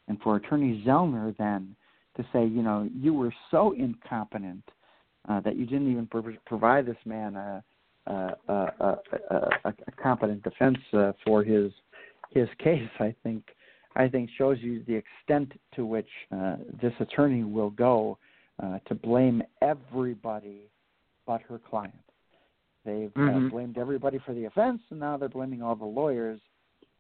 And 0.08 0.18
for 0.20 0.36
Attorney 0.36 0.82
Zellner 0.86 1.36
then 1.36 1.76
to 2.16 2.24
say, 2.32 2.44
you 2.44 2.62
know, 2.62 2.88
you 2.94 3.14
were 3.14 3.32
so 3.50 3.72
incompetent 3.72 4.64
uh, 5.28 5.40
that 5.40 5.56
you 5.56 5.64
didn't 5.64 5.90
even 5.90 6.06
pro- 6.06 6.36
provide 6.46 6.86
this 6.86 6.96
man 7.04 7.36
a, 7.36 7.62
a, 8.06 8.12
a, 8.48 8.52
a, 8.80 8.98
a, 9.30 9.74
a 9.86 9.92
competent 10.02 10.42
defense 10.42 10.78
uh, 10.92 11.12
for 11.24 11.42
his 11.44 11.72
his 12.30 12.48
case, 12.58 12.88
I 12.98 13.14
think 13.22 13.44
I 13.94 14.08
think 14.08 14.30
shows 14.38 14.58
you 14.60 14.82
the 14.86 14.94
extent 14.94 15.52
to 15.76 15.84
which 15.84 16.08
uh, 16.34 16.56
this 16.80 16.94
attorney 16.98 17.44
will 17.44 17.70
go 17.70 18.18
uh, 18.62 18.78
to 18.86 18.94
blame 18.94 19.42
everybody 19.60 20.70
but 21.26 21.42
her 21.42 21.58
client. 21.58 21.94
They've 22.84 23.12
Mhm. 23.14 23.46
uh, 23.46 23.50
blamed 23.50 23.78
everybody 23.78 24.18
for 24.18 24.32
the 24.32 24.46
offense, 24.46 24.80
and 24.90 24.98
now 24.98 25.16
they're 25.16 25.28
blaming 25.28 25.62
all 25.62 25.76
the 25.76 25.84
lawyers. 25.84 26.40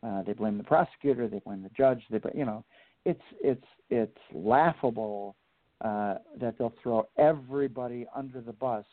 Uh, 0.02 0.22
they 0.22 0.32
blame 0.32 0.58
the 0.58 0.64
prosecutor. 0.64 1.28
They 1.28 1.40
blame 1.40 1.62
the 1.62 1.70
judge. 1.70 2.04
They, 2.10 2.20
you 2.34 2.44
know, 2.44 2.64
it's 3.04 3.22
it's 3.42 3.66
it's 3.90 4.18
laughable 4.32 5.34
uh, 5.80 6.18
that 6.38 6.56
they'll 6.58 6.74
throw 6.82 7.08
everybody 7.16 8.06
under 8.14 8.40
the 8.40 8.52
bus 8.52 8.84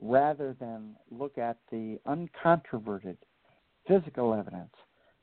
rather 0.00 0.56
than 0.58 0.96
look 1.10 1.38
at 1.38 1.58
the 1.70 1.98
uncontroverted 2.06 3.16
physical 3.86 4.34
evidence. 4.34 4.72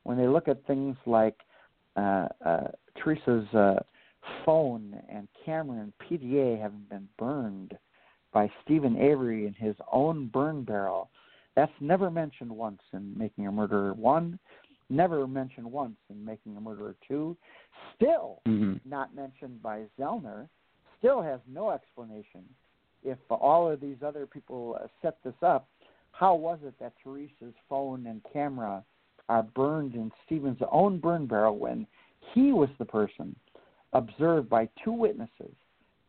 When 0.04 0.18
they 0.18 0.28
look 0.28 0.48
at 0.48 0.66
things 0.66 0.96
like 1.06 1.38
uh, 1.96 2.28
uh, 2.46 2.68
Teresa's 2.98 3.54
uh, 3.54 3.80
phone 4.46 5.02
and 5.10 5.28
camera 5.46 5.82
and 5.82 5.94
PDA 6.00 6.62
having 6.62 6.86
been 6.90 7.08
burned 7.18 7.78
by 8.32 8.50
Steven 8.64 8.98
Avery 8.98 9.48
in 9.48 9.54
his 9.54 9.76
own 9.92 10.28
burn 10.28 10.64
barrel, 10.64 11.10
that's 11.56 11.72
never 11.82 12.12
mentioned 12.12 12.52
once 12.52 12.82
in 12.94 13.18
Making 13.18 13.48
a 13.48 13.52
Murderer 13.52 13.94
1, 13.94 14.40
never 14.90 15.28
mentioned 15.28 15.70
once 15.70 15.98
in 16.10 16.24
Making 16.24 16.58
a 16.58 16.62
Murderer 16.62 16.96
2, 17.08 17.36
still 17.96 18.42
Mhm. 18.46 18.80
not 18.86 19.14
mentioned 19.14 19.62
by 19.62 19.86
Zellner, 19.98 20.48
still 20.98 21.22
has 21.22 21.40
no 21.48 21.72
explanation. 21.72 22.48
If 23.04 23.18
all 23.30 23.70
of 23.70 23.80
these 23.80 23.98
other 24.06 24.26
people 24.26 24.78
uh, 24.82 24.88
set 25.02 25.18
this 25.24 25.34
up, 25.42 25.68
how 26.12 26.36
was 26.36 26.60
it 26.66 26.74
that 26.80 26.94
Teresa's 27.04 27.56
phone 27.70 28.08
and 28.08 28.22
camera 28.34 28.84
are 29.30 29.44
burned 29.44 29.94
in 29.94 30.12
Steven's 30.26 30.60
own 30.72 31.00
burn 31.00 31.28
barrel 31.28 31.58
when 31.58 31.88
he 32.34 32.52
was 32.52 32.70
the 32.78 32.86
person 32.86 33.36
observed 33.94 34.50
by 34.50 34.68
two 34.84 34.92
witnesses 34.92 35.54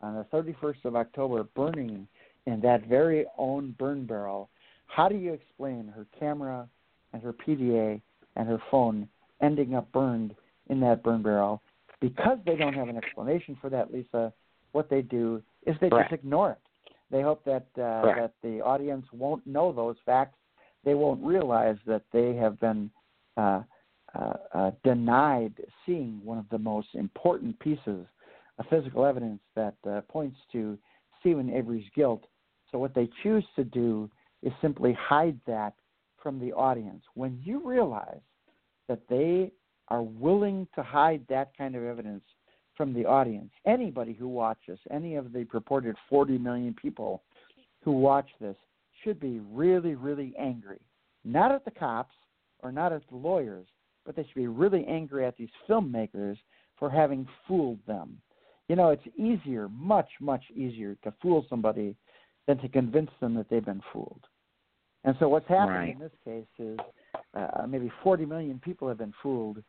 on 0.01 0.15
the 0.15 0.25
31st 0.35 0.85
of 0.85 0.95
October 0.95 1.43
burning 1.55 2.07
in 2.45 2.59
that 2.61 2.87
very 2.87 3.25
own 3.37 3.75
burn 3.77 4.05
barrel? 4.05 4.49
How 4.87 5.07
do 5.07 5.15
you 5.15 5.33
explain 5.33 5.91
her 5.95 6.05
camera 6.19 6.67
and 7.13 7.21
her 7.21 7.33
PDA 7.33 8.01
and 8.35 8.47
her 8.47 8.61
phone 8.69 9.07
ending 9.41 9.75
up 9.75 9.91
burned 9.91 10.35
in 10.69 10.79
that 10.81 11.03
burn 11.03 11.21
barrel? 11.21 11.61
Because 11.99 12.39
they 12.45 12.55
don't 12.55 12.73
have 12.73 12.89
an 12.89 12.97
explanation 12.97 13.57
for 13.61 13.69
that, 13.69 13.93
Lisa, 13.93 14.33
what 14.71 14.89
they 14.89 15.01
do 15.01 15.41
is 15.65 15.75
they 15.79 15.89
Correct. 15.89 16.09
just 16.09 16.21
ignore 16.21 16.51
it. 16.51 16.59
They 17.11 17.21
hope 17.21 17.43
that 17.45 17.67
uh, 17.77 18.15
that 18.15 18.33
the 18.41 18.61
audience 18.61 19.05
won't 19.11 19.45
know 19.45 19.71
those 19.71 19.97
facts. 20.05 20.37
They 20.83 20.93
won't 20.93 21.23
realize 21.23 21.77
that 21.85 22.03
they 22.11 22.35
have 22.35 22.59
been 22.59 22.89
uh, 23.37 23.61
uh, 24.15 24.33
uh, 24.53 24.71
denied 24.83 25.53
seeing 25.85 26.21
one 26.23 26.37
of 26.37 26.45
the 26.49 26.57
most 26.57 26.87
important 26.93 27.59
pieces 27.59 28.05
of 28.57 28.65
physical 28.69 29.05
evidence 29.05 29.41
that 29.55 29.75
uh, 29.89 30.01
points 30.09 30.37
to 30.51 30.77
Steven 31.19 31.49
Avery's 31.49 31.85
guilt. 31.95 32.23
So 32.71 32.77
what 32.77 32.95
they 32.95 33.09
choose 33.23 33.45
to 33.55 33.63
do 33.63 34.09
is 34.41 34.53
simply 34.61 34.97
hide 34.99 35.39
that 35.45 35.73
from 36.21 36.39
the 36.39 36.53
audience. 36.53 37.03
When 37.13 37.39
you 37.43 37.61
realize 37.63 38.21
that 38.87 39.01
they 39.09 39.51
are 39.89 40.01
willing 40.01 40.67
to 40.75 40.83
hide 40.83 41.25
that 41.29 41.55
kind 41.57 41.75
of 41.75 41.83
evidence 41.83 42.23
from 42.75 42.93
the 42.93 43.05
audience, 43.05 43.51
anybody 43.65 44.13
who 44.13 44.27
watches, 44.27 44.79
any 44.89 45.15
of 45.15 45.33
the 45.33 45.43
purported 45.45 45.95
40 46.09 46.37
million 46.37 46.73
people 46.73 47.23
who 47.83 47.91
watch 47.91 48.29
this 48.39 48.55
should 49.03 49.19
be 49.19 49.39
really, 49.51 49.95
really 49.95 50.33
angry. 50.39 50.79
Not 51.23 51.51
at 51.51 51.65
the 51.65 51.71
cops 51.71 52.15
or 52.59 52.71
not 52.71 52.93
at 52.93 53.07
the 53.09 53.15
lawyers, 53.15 53.67
but 54.05 54.15
they 54.15 54.23
should 54.23 54.35
be 54.35 54.47
really 54.47 54.85
angry 54.87 55.25
at 55.25 55.37
these 55.37 55.49
filmmakers 55.69 56.37
for 56.77 56.89
having 56.89 57.27
fooled 57.47 57.79
them. 57.85 58.19
You 58.67 58.75
know, 58.75 58.89
it's 58.89 59.03
easier, 59.17 59.69
much, 59.69 60.09
much 60.19 60.43
easier 60.55 60.95
to 61.03 61.13
fool 61.21 61.45
somebody 61.49 61.95
than 62.47 62.57
to 62.59 62.69
convince 62.69 63.11
them 63.19 63.35
that 63.35 63.49
they've 63.49 63.65
been 63.65 63.81
fooled. 63.91 64.25
And 65.03 65.15
so 65.19 65.27
what's 65.27 65.47
happening 65.47 65.77
Right. 65.77 65.93
in 65.93 65.99
this 65.99 66.11
case 66.23 66.45
is 66.59 66.79
uh, 67.33 67.65
maybe 67.67 67.91
40 68.03 68.25
million 68.25 68.59
people 68.59 68.87
have 68.87 68.97
been 68.97 69.13
fooled, 69.21 69.63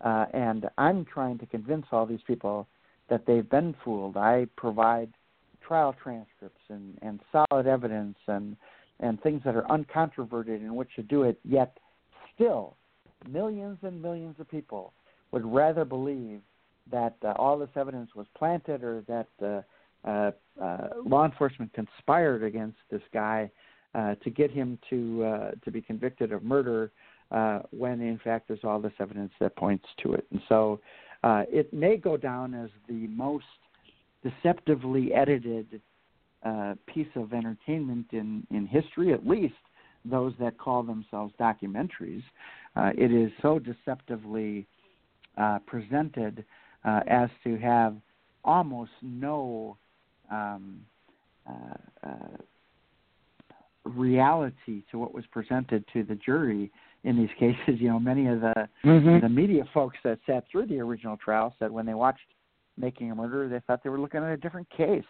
uh, 0.00 0.26
and 0.32 0.68
I'm 0.78 1.04
trying 1.04 1.38
to 1.38 1.46
convince 1.46 1.86
all 1.92 2.06
these 2.06 2.22
people 2.26 2.66
that 3.08 3.26
they've 3.26 3.48
been 3.48 3.74
fooled. 3.84 4.16
I 4.16 4.46
provide 4.56 5.12
trial 5.60 5.94
transcripts 6.02 6.62
and, 6.68 6.98
and 7.02 7.20
solid 7.32 7.66
evidence 7.66 8.16
and 8.26 8.56
and 9.02 9.20
things 9.22 9.40
that 9.46 9.56
are 9.56 9.62
uncontroverted 9.62 10.60
in 10.60 10.74
which 10.74 10.90
to 10.94 11.02
do 11.02 11.22
it. 11.22 11.40
Yet, 11.42 11.78
still, 12.34 12.76
millions 13.26 13.78
and 13.82 14.02
millions 14.02 14.36
of 14.38 14.50
people 14.50 14.92
would 15.32 15.44
rather 15.46 15.86
believe 15.86 16.42
that 16.90 17.14
uh, 17.24 17.32
all 17.36 17.58
this 17.58 17.70
evidence 17.76 18.10
was 18.14 18.26
planted 18.36 18.84
or 18.84 19.02
that 19.08 19.28
uh, 19.42 20.08
uh, 20.08 20.32
uh, 20.62 20.88
law 21.04 21.24
enforcement 21.24 21.72
conspired 21.72 22.42
against 22.42 22.78
this 22.90 23.02
guy 23.12 23.50
uh, 23.94 24.14
to 24.16 24.30
get 24.30 24.50
him 24.50 24.78
to 24.88 25.24
uh, 25.24 25.50
to 25.64 25.70
be 25.70 25.80
convicted 25.80 26.32
of 26.32 26.42
murder, 26.42 26.90
uh, 27.30 27.60
when 27.70 28.00
in 28.00 28.18
fact 28.22 28.48
there's 28.48 28.64
all 28.64 28.80
this 28.80 28.92
evidence 28.98 29.32
that 29.40 29.54
points 29.56 29.86
to 30.02 30.12
it. 30.14 30.26
And 30.30 30.40
so, 30.48 30.80
uh, 31.22 31.44
it 31.48 31.72
may 31.72 31.96
go 31.96 32.16
down 32.16 32.54
as 32.54 32.70
the 32.88 33.06
most 33.08 33.44
deceptively 34.22 35.12
edited 35.12 35.80
uh, 36.44 36.74
piece 36.86 37.08
of 37.16 37.32
entertainment 37.32 38.06
in 38.12 38.46
in 38.50 38.66
history, 38.66 39.12
at 39.12 39.26
least 39.26 39.54
those 40.04 40.32
that 40.40 40.56
call 40.58 40.82
themselves 40.82 41.34
documentaries. 41.38 42.22
Uh, 42.74 42.90
it 42.96 43.12
is 43.12 43.30
so 43.42 43.58
deceptively 43.58 44.66
uh, 45.36 45.58
presented 45.66 46.44
as 47.06 47.28
to 47.44 47.58
have 47.58 47.94
almost 48.42 48.92
no 49.02 49.76
um, 50.30 50.80
reality 53.84 54.82
to 54.90 54.98
what 54.98 55.12
was 55.12 55.24
presented 55.30 55.84
to 55.92 56.02
the 56.02 56.14
jury 56.14 56.70
in 57.04 57.16
these 57.16 57.30
cases. 57.38 57.80
You 57.80 57.88
know, 57.88 58.00
many 58.00 58.26
of 58.26 58.40
the 58.40 58.68
Mhm. 58.84 59.20
the 59.20 59.28
media 59.28 59.64
folks 59.66 59.98
that 60.04 60.18
sat 60.26 60.46
through 60.48 60.66
the 60.66 60.80
original 60.80 61.16
trial 61.16 61.54
said 61.58 61.70
when 61.70 61.86
they 61.86 61.94
watched 61.94 62.34
Making 62.76 63.10
a 63.10 63.14
Murderer, 63.14 63.48
they 63.48 63.60
thought 63.60 63.82
they 63.82 63.90
were 63.90 64.00
looking 64.00 64.22
at 64.22 64.30
a 64.30 64.36
different 64.36 64.68
case. 64.70 65.04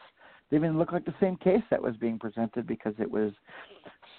They 0.48 0.56
even 0.56 0.78
looked 0.78 0.92
like 0.92 1.04
the 1.04 1.14
same 1.20 1.36
case 1.36 1.62
that 1.70 1.80
was 1.80 1.96
being 1.96 2.18
presented 2.18 2.66
because 2.66 2.94
it 2.98 3.10
was 3.10 3.32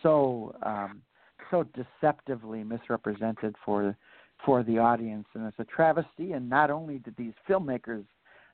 so 0.02 0.56
um, 0.64 1.02
so 1.50 1.64
deceptively 1.64 2.64
misrepresented 2.64 3.56
for 3.66 3.96
for 4.46 4.64
the 4.64 4.80
audience, 4.80 5.28
and 5.34 5.46
it's 5.46 5.60
a 5.60 5.66
travesty. 5.66 6.34
And 6.34 6.50
not 6.50 6.72
only 6.72 7.00
did 7.00 7.16
these 7.16 7.34
filmmakers 7.48 8.06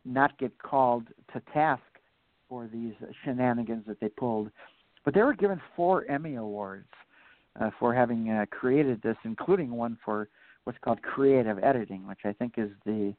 not 0.04 0.38
get 0.38 0.58
called 0.60 1.08
to 1.34 1.40
task 1.54 1.82
for 2.50 2.68
these 2.68 2.94
shenanigans 3.24 3.86
that 3.88 4.00
they 4.00 4.10
pulled. 4.10 4.52
But 5.04 5.14
they 5.14 5.22
were 5.22 5.34
given 5.34 5.62
four 5.76 6.06
Emmy 6.06 6.36
awards 6.36 6.88
uh, 7.60 7.70
for 7.80 7.94
having 7.94 8.30
uh, 8.30 8.46
created 8.50 9.02
this, 9.02 9.18
including 9.24 9.72
one 9.72 9.98
for 10.04 10.30
what's 10.64 10.80
called 10.84 11.02
creative 11.02 11.58
editing, 11.64 12.08
which 12.08 12.20
I 12.26 12.34
think 12.34 12.54
is 12.58 12.70
the 12.86 13.14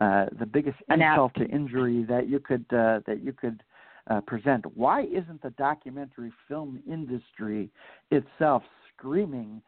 uh, 0.00 0.26
the 0.38 0.46
biggest 0.46 0.78
insult 0.88 1.34
to 1.34 1.44
injury 1.46 2.04
that 2.08 2.28
you 2.28 2.38
could 2.38 2.64
uh, 2.72 3.00
that 3.06 3.20
you 3.22 3.32
could 3.32 3.62
uh, 4.08 4.20
present. 4.22 4.64
Why 4.76 5.02
isn't 5.02 5.42
the 5.42 5.50
documentary 5.50 6.32
film 6.46 6.80
industry 6.88 7.70
itself 8.10 8.62
screaming 8.96 9.62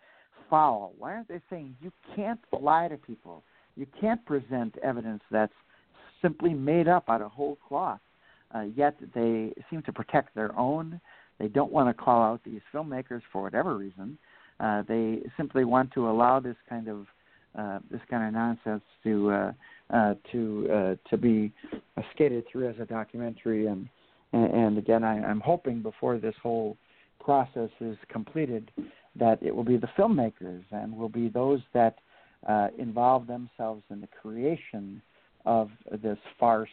foul? 0.48 0.92
Why 0.98 1.14
aren't 1.14 1.28
they 1.28 1.40
saying 1.50 1.76
you 1.80 1.92
can't 2.14 2.40
lie 2.52 2.88
to 2.88 2.96
people? 2.96 3.42
You 3.76 3.86
can't 4.00 4.24
present 4.26 4.76
evidence 4.82 5.22
that's 5.30 5.52
simply 6.22 6.52
made 6.54 6.88
up 6.88 7.08
out 7.08 7.22
of 7.22 7.30
whole 7.30 7.56
cloth. 7.66 8.00
Uh, 8.54 8.64
yet 8.74 8.96
they 9.14 9.52
seem 9.70 9.82
to 9.82 9.92
protect 9.92 10.34
their 10.34 10.56
own. 10.58 11.00
They 11.40 11.48
don't 11.48 11.72
want 11.72 11.88
to 11.88 11.94
call 11.94 12.22
out 12.22 12.40
these 12.44 12.60
filmmakers 12.72 13.22
for 13.32 13.42
whatever 13.42 13.76
reason. 13.76 14.18
Uh, 14.60 14.82
they 14.86 15.22
simply 15.38 15.64
want 15.64 15.90
to 15.92 16.08
allow 16.08 16.38
this 16.38 16.56
kind 16.68 16.86
of 16.86 17.06
uh, 17.58 17.80
this 17.90 18.00
kind 18.08 18.28
of 18.28 18.32
nonsense 18.32 18.84
to 19.02 19.30
uh, 19.30 19.52
uh, 19.92 20.14
to 20.30 20.68
uh, 20.70 21.08
to 21.08 21.16
be 21.16 21.50
skated 22.12 22.44
through 22.52 22.68
as 22.68 22.76
a 22.78 22.84
documentary. 22.84 23.66
And 23.66 23.88
and, 24.32 24.52
and 24.52 24.78
again, 24.78 25.02
I, 25.02 25.18
I'm 25.24 25.40
hoping 25.40 25.80
before 25.80 26.18
this 26.18 26.34
whole 26.42 26.76
process 27.18 27.70
is 27.80 27.96
completed 28.08 28.70
that 29.16 29.42
it 29.42 29.54
will 29.54 29.64
be 29.64 29.78
the 29.78 29.88
filmmakers 29.98 30.62
and 30.70 30.96
will 30.96 31.08
be 31.08 31.28
those 31.28 31.60
that 31.74 31.96
uh, 32.46 32.68
involve 32.78 33.26
themselves 33.26 33.82
in 33.90 34.00
the 34.00 34.08
creation 34.08 35.02
of 35.46 35.70
this 36.02 36.18
farce 36.38 36.68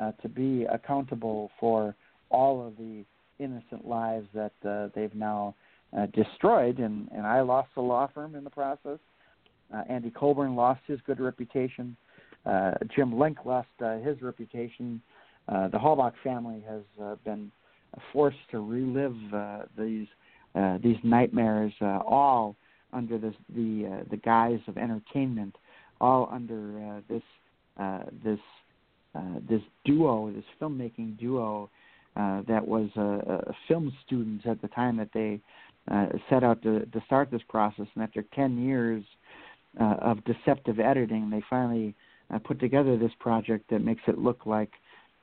uh, 0.00 0.12
to 0.22 0.28
be 0.28 0.64
accountable 0.64 1.50
for 1.58 1.94
all 2.30 2.66
of 2.66 2.76
the 2.76 3.04
innocent 3.38 3.86
lives 3.86 4.26
that 4.34 4.52
uh, 4.68 4.88
they've 4.94 5.14
now 5.14 5.54
uh, 5.96 6.06
destroyed. 6.06 6.78
And, 6.78 7.08
and 7.14 7.26
I 7.26 7.40
lost 7.40 7.68
a 7.76 7.80
law 7.80 8.08
firm 8.12 8.34
in 8.34 8.44
the 8.44 8.50
process. 8.50 8.98
Uh, 9.74 9.82
Andy 9.88 10.10
Colborn 10.10 10.54
lost 10.54 10.80
his 10.86 11.00
good 11.06 11.20
reputation. 11.20 11.96
Uh, 12.44 12.72
Jim 12.94 13.12
Lenk 13.14 13.44
lost 13.44 13.68
uh, 13.82 13.98
his 13.98 14.20
reputation. 14.20 15.00
Uh, 15.48 15.68
the 15.68 15.78
Halbach 15.78 16.12
family 16.22 16.62
has 16.68 16.82
uh, 17.02 17.16
been 17.24 17.50
forced 18.12 18.38
to 18.50 18.60
relive 18.60 19.16
uh, 19.34 19.62
these 19.78 20.06
uh, 20.54 20.76
these 20.82 20.96
nightmares, 21.02 21.72
uh, 21.80 22.00
all 22.06 22.56
under 22.92 23.16
this, 23.16 23.34
the 23.54 23.86
uh, 23.90 24.04
the 24.10 24.18
guise 24.18 24.60
of 24.66 24.76
entertainment, 24.76 25.56
all 26.00 26.28
under 26.30 26.78
uh, 26.78 27.00
this 27.08 27.22
uh, 27.80 28.00
this 28.22 28.40
uh, 29.14 29.38
this 29.48 29.62
duo, 29.84 30.30
this 30.30 30.44
filmmaking 30.60 31.18
duo 31.18 31.70
uh, 32.16 32.42
that 32.48 32.66
was 32.66 32.88
uh, 32.96 33.32
uh, 33.32 33.52
film 33.68 33.92
students 34.06 34.44
at 34.46 34.60
the 34.62 34.68
time 34.68 34.96
that 34.96 35.10
they 35.14 35.40
uh, 35.90 36.06
set 36.28 36.44
out 36.44 36.62
to, 36.62 36.86
to 36.86 37.02
start 37.06 37.30
this 37.30 37.42
process. 37.48 37.86
And 37.94 38.04
after 38.04 38.24
10 38.34 38.62
years 38.62 39.02
uh, 39.80 39.96
of 40.00 40.18
deceptive 40.24 40.78
editing, 40.78 41.30
they 41.30 41.42
finally 41.48 41.94
uh, 42.32 42.38
put 42.38 42.60
together 42.60 42.96
this 42.96 43.12
project 43.18 43.70
that 43.70 43.80
makes 43.80 44.02
it 44.06 44.18
look 44.18 44.46
like 44.46 44.70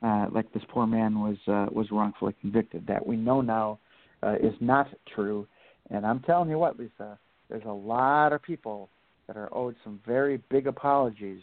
uh, 0.02 0.26
like 0.32 0.50
this 0.54 0.62
poor 0.70 0.86
man 0.86 1.20
was 1.20 1.36
uh, 1.46 1.66
was 1.70 1.90
wrongfully 1.90 2.34
convicted. 2.40 2.86
That 2.86 3.06
we 3.06 3.16
know 3.16 3.40
now 3.40 3.78
uh, 4.22 4.36
is 4.42 4.54
not 4.60 4.88
true. 5.14 5.46
And 5.90 6.06
I'm 6.06 6.20
telling 6.20 6.48
you 6.48 6.58
what, 6.58 6.78
Lisa, 6.78 7.18
there's 7.48 7.64
a 7.66 7.72
lot 7.72 8.32
of 8.32 8.42
people 8.42 8.88
that 9.26 9.36
are 9.36 9.48
owed 9.52 9.76
some 9.84 10.00
very 10.06 10.40
big 10.48 10.66
apologies 10.66 11.42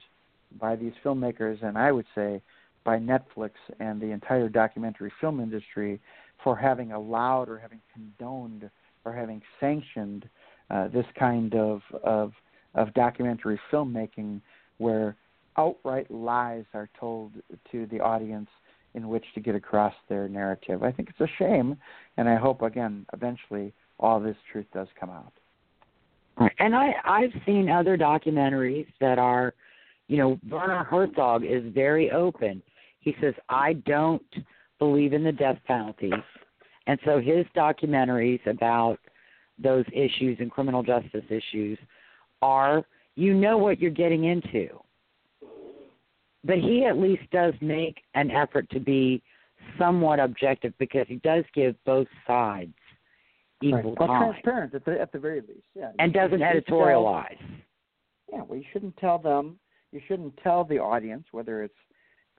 by 0.60 0.76
these 0.76 0.94
filmmakers, 1.04 1.62
and 1.64 1.78
I 1.78 1.92
would 1.92 2.06
say 2.16 2.42
by 2.88 2.98
Netflix 2.98 3.52
and 3.82 4.00
the 4.02 4.12
entire 4.12 4.48
documentary 4.48 5.12
film 5.20 5.42
industry 5.42 6.00
for 6.42 6.56
having 6.56 6.94
allowed 6.94 7.50
or 7.50 7.60
having 7.60 7.82
condoned 7.94 8.70
or 9.04 9.12
having 9.12 9.42
sanctioned 9.60 10.28
uh, 10.72 10.88
this 10.88 11.06
kind 11.20 11.54
of, 11.54 11.82
of 12.02 12.32
of 12.76 12.94
documentary 12.94 13.60
filmmaking 13.72 14.40
where 14.78 15.18
outright 15.58 16.10
lies 16.10 16.64
are 16.74 16.90
told 16.98 17.34
to 17.72 17.88
the 17.88 18.00
audience 18.00 18.50
in 18.94 19.10
which 19.10 19.26
to 19.34 19.42
get 19.42 19.56
across 19.56 19.94
their 20.08 20.30
narrative. 20.30 20.82
I 20.82 20.92
think 20.92 21.10
it's 21.10 21.20
a 21.20 21.34
shame, 21.38 21.76
and 22.16 22.30
I 22.30 22.36
hope 22.38 22.62
again 22.62 23.06
eventually 23.12 23.74
all 24.00 24.22
this 24.22 24.38
truth 24.50 24.68
does 24.74 24.88
come 24.98 25.10
out. 25.10 25.34
And 26.60 26.74
I 26.74 26.94
I've 27.04 27.34
seen 27.46 27.70
other 27.70 27.98
documentaries 27.98 28.88
that 29.02 29.20
are, 29.20 29.54
you 30.08 30.16
know, 30.16 30.40
Werner 30.50 30.86
Herzog 30.86 31.44
is 31.44 31.64
very 31.74 32.12
open. 32.12 32.62
He 33.08 33.16
says 33.22 33.34
I 33.48 33.72
don't 33.86 34.22
believe 34.80 35.14
in 35.14 35.24
the 35.24 35.32
death 35.32 35.60
penalty, 35.66 36.12
and 36.88 37.00
so 37.06 37.22
his 37.22 37.46
documentaries 37.56 38.46
about 38.46 39.00
those 39.58 39.86
issues 39.94 40.36
and 40.42 40.52
criminal 40.52 40.84
justice 40.84 41.24
issues 41.30 41.80
are 42.42 42.84
you 43.16 43.34
know 43.34 43.58
what 43.58 43.80
you're 43.80 43.92
getting 43.92 44.26
into. 44.26 44.68
But 46.44 46.58
he 46.58 46.84
at 46.84 46.98
least 46.98 47.22
does 47.32 47.54
make 47.62 47.96
an 48.14 48.30
effort 48.30 48.70
to 48.72 48.82
be 48.82 49.24
somewhat 49.80 50.20
objective 50.20 50.74
because 50.78 51.06
he 51.08 51.16
does 51.24 51.46
give 51.56 51.82
both 51.86 52.08
sides 52.28 52.74
equal 53.64 53.96
right. 53.96 54.00
well, 54.00 54.08
time. 54.10 54.32
transparent 54.34 54.76
at 54.76 54.84
the 54.84 55.00
at 55.00 55.14
the 55.14 55.20
very 55.20 55.40
least, 55.40 55.68
yeah. 55.76 55.92
And 55.98 56.14
You 56.14 56.20
doesn't 56.20 56.42
editorialize. 56.42 57.40
Tell, 57.40 58.34
yeah, 58.34 58.42
well, 58.42 58.60
you 58.60 58.66
shouldn't 58.74 58.98
tell 58.98 59.18
them. 59.18 59.58
You 59.94 60.02
shouldn't 60.10 60.36
tell 60.44 60.66
the 60.66 60.80
audience 60.80 61.24
whether 61.32 61.64
it's 61.64 61.74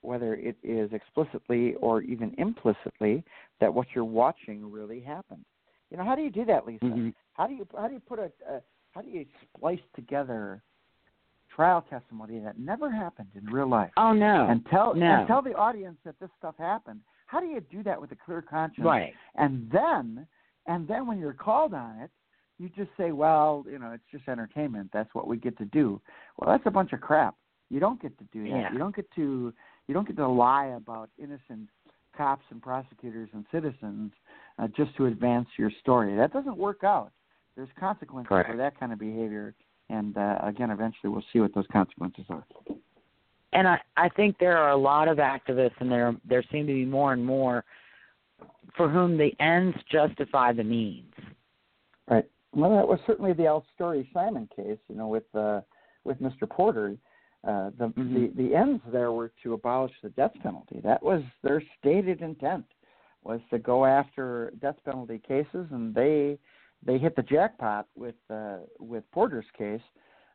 whether 0.02 0.34
it 0.34 0.56
is 0.62 0.92
explicitly 0.92 1.74
or 1.74 2.02
even 2.02 2.34
implicitly 2.38 3.24
that 3.60 3.72
what 3.72 3.88
you're 3.94 4.04
watching 4.04 4.70
really 4.70 5.00
happened. 5.00 5.44
You 5.90 5.96
know, 5.96 6.04
how 6.04 6.14
do 6.14 6.22
you 6.22 6.30
do 6.30 6.44
that, 6.44 6.66
Lisa? 6.66 6.84
Mhm. 6.84 7.14
How 7.32 7.46
do 7.46 7.54
you 7.54 7.66
how 7.76 7.88
do 7.88 7.94
you 7.94 8.00
put 8.00 8.18
a, 8.18 8.30
a 8.48 8.60
how 8.92 9.00
do 9.00 9.08
you 9.08 9.26
splice 9.42 9.80
together 9.94 10.62
trial 11.54 11.82
testimony 11.88 12.38
that 12.40 12.58
never 12.58 12.90
happened 12.90 13.30
in 13.34 13.44
real 13.46 13.68
life 13.68 13.90
Oh 13.96 14.12
no. 14.12 14.46
and 14.48 14.64
tell 14.66 14.94
no. 14.94 15.06
and 15.06 15.26
tell 15.26 15.42
the 15.42 15.54
audience 15.54 15.96
that 16.04 16.18
this 16.20 16.30
stuff 16.38 16.54
happened? 16.58 17.00
How 17.26 17.40
do 17.40 17.46
you 17.46 17.60
do 17.60 17.82
that 17.82 18.00
with 18.00 18.12
a 18.12 18.16
clear 18.16 18.42
conscience? 18.42 18.84
right. 18.84 19.14
And 19.34 19.70
then 19.70 20.26
and 20.66 20.86
then 20.86 21.06
when 21.06 21.18
you're 21.18 21.32
called 21.32 21.74
on 21.74 21.98
it, 22.00 22.10
you 22.58 22.68
just 22.68 22.90
say, 22.96 23.12
well, 23.12 23.64
you 23.70 23.78
know, 23.78 23.92
it's 23.92 24.04
just 24.10 24.28
entertainment. 24.28 24.90
That's 24.92 25.12
what 25.14 25.26
we 25.26 25.36
get 25.36 25.56
to 25.58 25.64
do. 25.64 26.00
Well, 26.36 26.50
that's 26.50 26.66
a 26.66 26.70
bunch 26.70 26.92
of 26.92 27.00
crap. 27.00 27.34
You 27.70 27.80
don't 27.80 28.00
get 28.00 28.16
to 28.18 28.24
do 28.32 28.44
that. 28.44 28.48
Yeah. 28.48 28.72
You 28.72 28.78
don't 28.78 28.94
get 28.94 29.10
to 29.14 29.52
you 29.88 29.94
don't 29.94 30.06
get 30.06 30.16
to 30.16 30.28
lie 30.28 30.66
about 30.76 31.08
innocent 31.18 31.68
cops 32.16 32.44
and 32.50 32.62
prosecutors 32.62 33.28
and 33.32 33.44
citizens 33.50 34.12
uh, 34.58 34.68
just 34.76 34.94
to 34.96 35.06
advance 35.06 35.48
your 35.56 35.70
story. 35.80 36.14
That 36.16 36.32
doesn't 36.32 36.56
work 36.56 36.84
out. 36.84 37.10
There's 37.56 37.68
consequences 37.80 38.28
Correct. 38.28 38.50
for 38.50 38.56
that 38.56 38.78
kind 38.78 38.92
of 38.92 39.00
behavior, 39.00 39.54
and 39.88 40.16
uh, 40.16 40.38
again, 40.42 40.70
eventually 40.70 41.10
we'll 41.10 41.24
see 41.32 41.40
what 41.40 41.54
those 41.54 41.66
consequences 41.72 42.24
are. 42.28 42.44
And 43.52 43.66
I, 43.66 43.78
I 43.96 44.08
think 44.10 44.36
there 44.38 44.58
are 44.58 44.70
a 44.70 44.76
lot 44.76 45.08
of 45.08 45.16
activists, 45.16 45.80
and 45.80 45.90
there 45.90 46.14
there 46.28 46.44
seem 46.52 46.66
to 46.66 46.72
be 46.72 46.84
more 46.84 47.12
and 47.14 47.24
more 47.24 47.64
for 48.76 48.88
whom 48.88 49.16
the 49.16 49.30
ends 49.40 49.76
justify 49.90 50.52
the 50.52 50.62
means. 50.62 51.12
Right. 52.08 52.26
Well, 52.54 52.70
that 52.76 52.86
was 52.86 53.00
certainly 53.06 53.32
the 53.32 53.46
Al 53.46 53.64
Story 53.74 54.08
Simon 54.12 54.48
case. 54.54 54.78
You 54.88 54.96
know, 54.96 55.08
with 55.08 55.34
uh, 55.34 55.62
with 56.04 56.20
Mr. 56.20 56.48
Porter, 56.48 56.96
uh, 57.44 57.70
the, 57.78 57.88
Mhm. 57.88 58.14
the 58.34 58.42
the 58.42 58.54
ends 58.54 58.82
there 58.90 59.12
were 59.12 59.30
to 59.42 59.54
abolish 59.54 59.92
the 60.02 60.10
death 60.10 60.34
penalty. 60.42 60.80
That 60.80 61.02
was 61.02 61.22
their 61.42 61.62
stated 61.78 62.20
intent 62.22 62.66
was 63.22 63.40
to 63.50 63.58
go 63.58 63.84
after 63.84 64.52
death 64.60 64.76
penalty 64.84 65.18
cases, 65.18 65.66
and 65.70 65.94
they 65.94 66.38
they 66.84 66.98
hit 66.98 67.16
the 67.16 67.22
jackpot 67.22 67.86
with 67.96 68.16
uh, 68.30 68.58
with 68.78 69.08
Porter's 69.12 69.50
case 69.56 69.82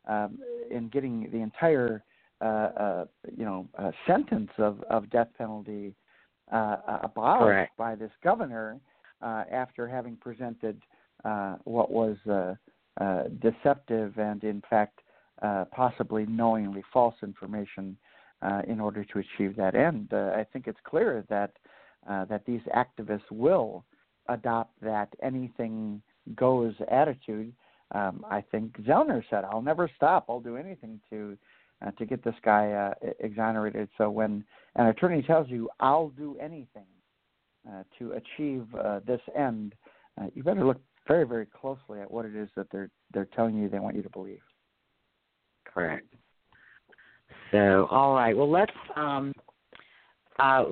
um, 0.08 0.40
in 0.70 0.90
getting 0.90 1.30
the 1.32 1.38
entire 1.40 2.04
uh, 2.42 2.44
uh, 2.46 3.06
you 3.38 3.46
know 3.46 3.68
uh, 3.78 3.92
sentence 4.08 4.52
of 4.58 4.82
of 4.84 5.10
death 5.10 5.30
penalty 5.38 5.96
uh, 6.52 6.78
uh, 6.88 7.00
abolished 7.04 7.44
Correct. 7.44 7.78
by 7.78 7.96
this 7.96 8.12
governor 8.24 8.80
uh, 9.22 9.44
after 9.52 9.88
having 9.88 10.16
presented 10.18 10.82
uh, 11.24 11.56
what 11.64 11.90
was 11.90 12.18
uh, 12.30 12.54
uh, 13.02 13.24
deceptive 13.42 14.18
and, 14.18 14.44
in 14.44 14.62
fact, 14.70 15.00
uh, 15.44 15.66
possibly 15.76 16.26
knowingly 16.26 16.82
false 16.94 17.16
information 17.22 17.98
uh, 18.42 18.62
in 18.66 18.80
order 18.80 19.04
to 19.04 19.20
achieve 19.20 19.58
that 19.58 19.76
end. 19.76 20.08
Uh, 20.14 20.32
I 20.34 20.46
think 20.52 20.68
it's 20.68 20.80
clear 20.86 21.26
that 21.30 21.52
uh, 22.10 22.24
that 22.26 22.46
these 22.46 22.62
activists 22.74 23.30
will 23.30 23.84
adopt 24.30 24.72
that 24.82 25.10
anything 25.22 26.02
goes 26.36 26.74
attitude. 26.90 27.54
Um, 27.94 28.26
I 28.30 28.40
think 28.40 28.78
Zellner 28.84 29.22
said, 29.30 29.44
"I'll 29.44 29.62
never 29.62 29.90
stop. 29.98 30.26
I'll 30.30 30.40
do 30.40 30.56
anything 30.56 31.02
to 31.10 31.38
uh, 31.86 31.92
to 31.92 32.06
get 32.06 32.24
this 32.24 32.36
guy 32.42 32.94
exonerated." 33.20 33.90
So 33.98 34.10
when 34.10 34.46
an 34.76 34.88
attorney 34.88 35.24
tells 35.24 35.50
you, 35.50 35.70
"I'll 35.82 36.10
do 36.10 36.38
anything," 36.40 36.88
to 38.00 38.14
achieve 38.14 38.66
this 39.06 39.22
end, 39.36 39.76
you 40.34 40.42
better 40.44 40.66
look 40.66 40.82
very, 41.06 41.26
very 41.26 41.48
closely 41.48 42.00
at 42.00 42.10
what 42.10 42.26
it 42.26 42.36
is 42.36 42.48
that 42.56 42.68
they're 42.72 42.90
they're 43.14 43.28
telling 43.36 43.56
you 43.56 43.68
they 43.68 43.80
want 43.80 43.98
you 43.98 44.04
to 44.04 44.10
believe. 44.10 44.40
Correct. 45.74 46.06
So, 47.52 47.88
all 47.90 48.14
right. 48.14 48.36
Well, 48.36 48.50
let's 48.50 48.72
um, 48.96 49.34
uh, 50.40 50.66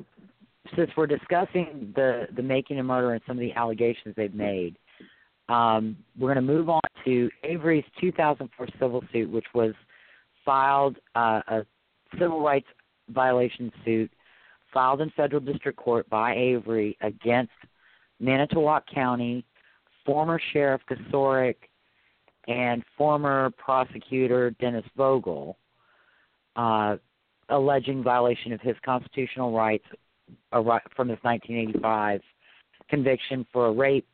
since 0.76 0.91
we're 0.95 1.08
discussing 1.08 1.91
the 1.95 2.28
the 2.36 2.43
making 2.43 2.80
of 2.80 2.86
murder 2.86 3.14
and 3.14 3.22
some 3.28 3.38
of 3.38 3.41
the 3.41 3.54
allegations 3.54 4.16
they've 4.16 4.34
made, 4.34 4.78
um, 5.49 5.97
we're 6.18 6.34
going 6.34 6.45
to 6.45 6.54
move 6.54 6.70
on 6.70 6.82
to 7.06 7.30
Avery's 7.43 7.86
2004 7.99 8.68
civil 8.80 9.04
suit, 9.12 9.30
which 9.30 9.45
was 9.54 9.74
filed 10.45 10.97
uh, 11.16 11.41
a 11.47 11.66
civil 12.20 12.41
rights 12.41 12.68
violation 13.10 13.72
suit 13.84 14.12
filed 14.74 15.02
in 15.02 15.10
federal 15.12 15.41
district 15.41 15.78
court 15.78 16.10
by 16.10 16.34
Avery 16.36 16.97
against 17.02 17.52
Manitowoc 18.20 18.86
County, 18.88 19.45
former 20.06 20.39
Sheriff 20.54 20.82
Kocourek, 20.89 21.56
and 22.48 22.84
former 22.98 23.52
prosecutor 23.58 24.52
Dennis 24.60 24.86
Vogel, 24.96 25.58
uh, 26.56 26.98
alleging 27.50 28.04
violation 28.04 28.54
of 28.54 28.62
his 28.62 28.76
constitutional 28.84 29.54
rights 29.54 29.86
from 30.52 31.10
his 31.10 31.20
1985 31.22 32.22
conviction 32.89 33.46
for 33.52 33.68
a 33.68 33.72
rape 33.72 34.08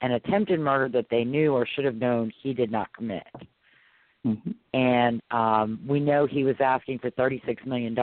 and 0.00 0.12
attempted 0.14 0.60
murder 0.60 0.88
that 0.88 1.06
they 1.10 1.24
knew 1.24 1.52
or 1.52 1.66
should 1.66 1.84
have 1.84 1.96
known 1.96 2.32
he 2.42 2.52
did 2.52 2.70
not 2.70 2.92
commit. 2.94 3.26
Mm-hmm. 4.26 4.50
And 4.72 5.22
um, 5.30 5.80
we 5.86 6.00
know 6.00 6.26
he 6.26 6.44
was 6.44 6.56
asking 6.60 6.98
for 6.98 7.10
$36 7.10 7.66
million, 7.66 7.94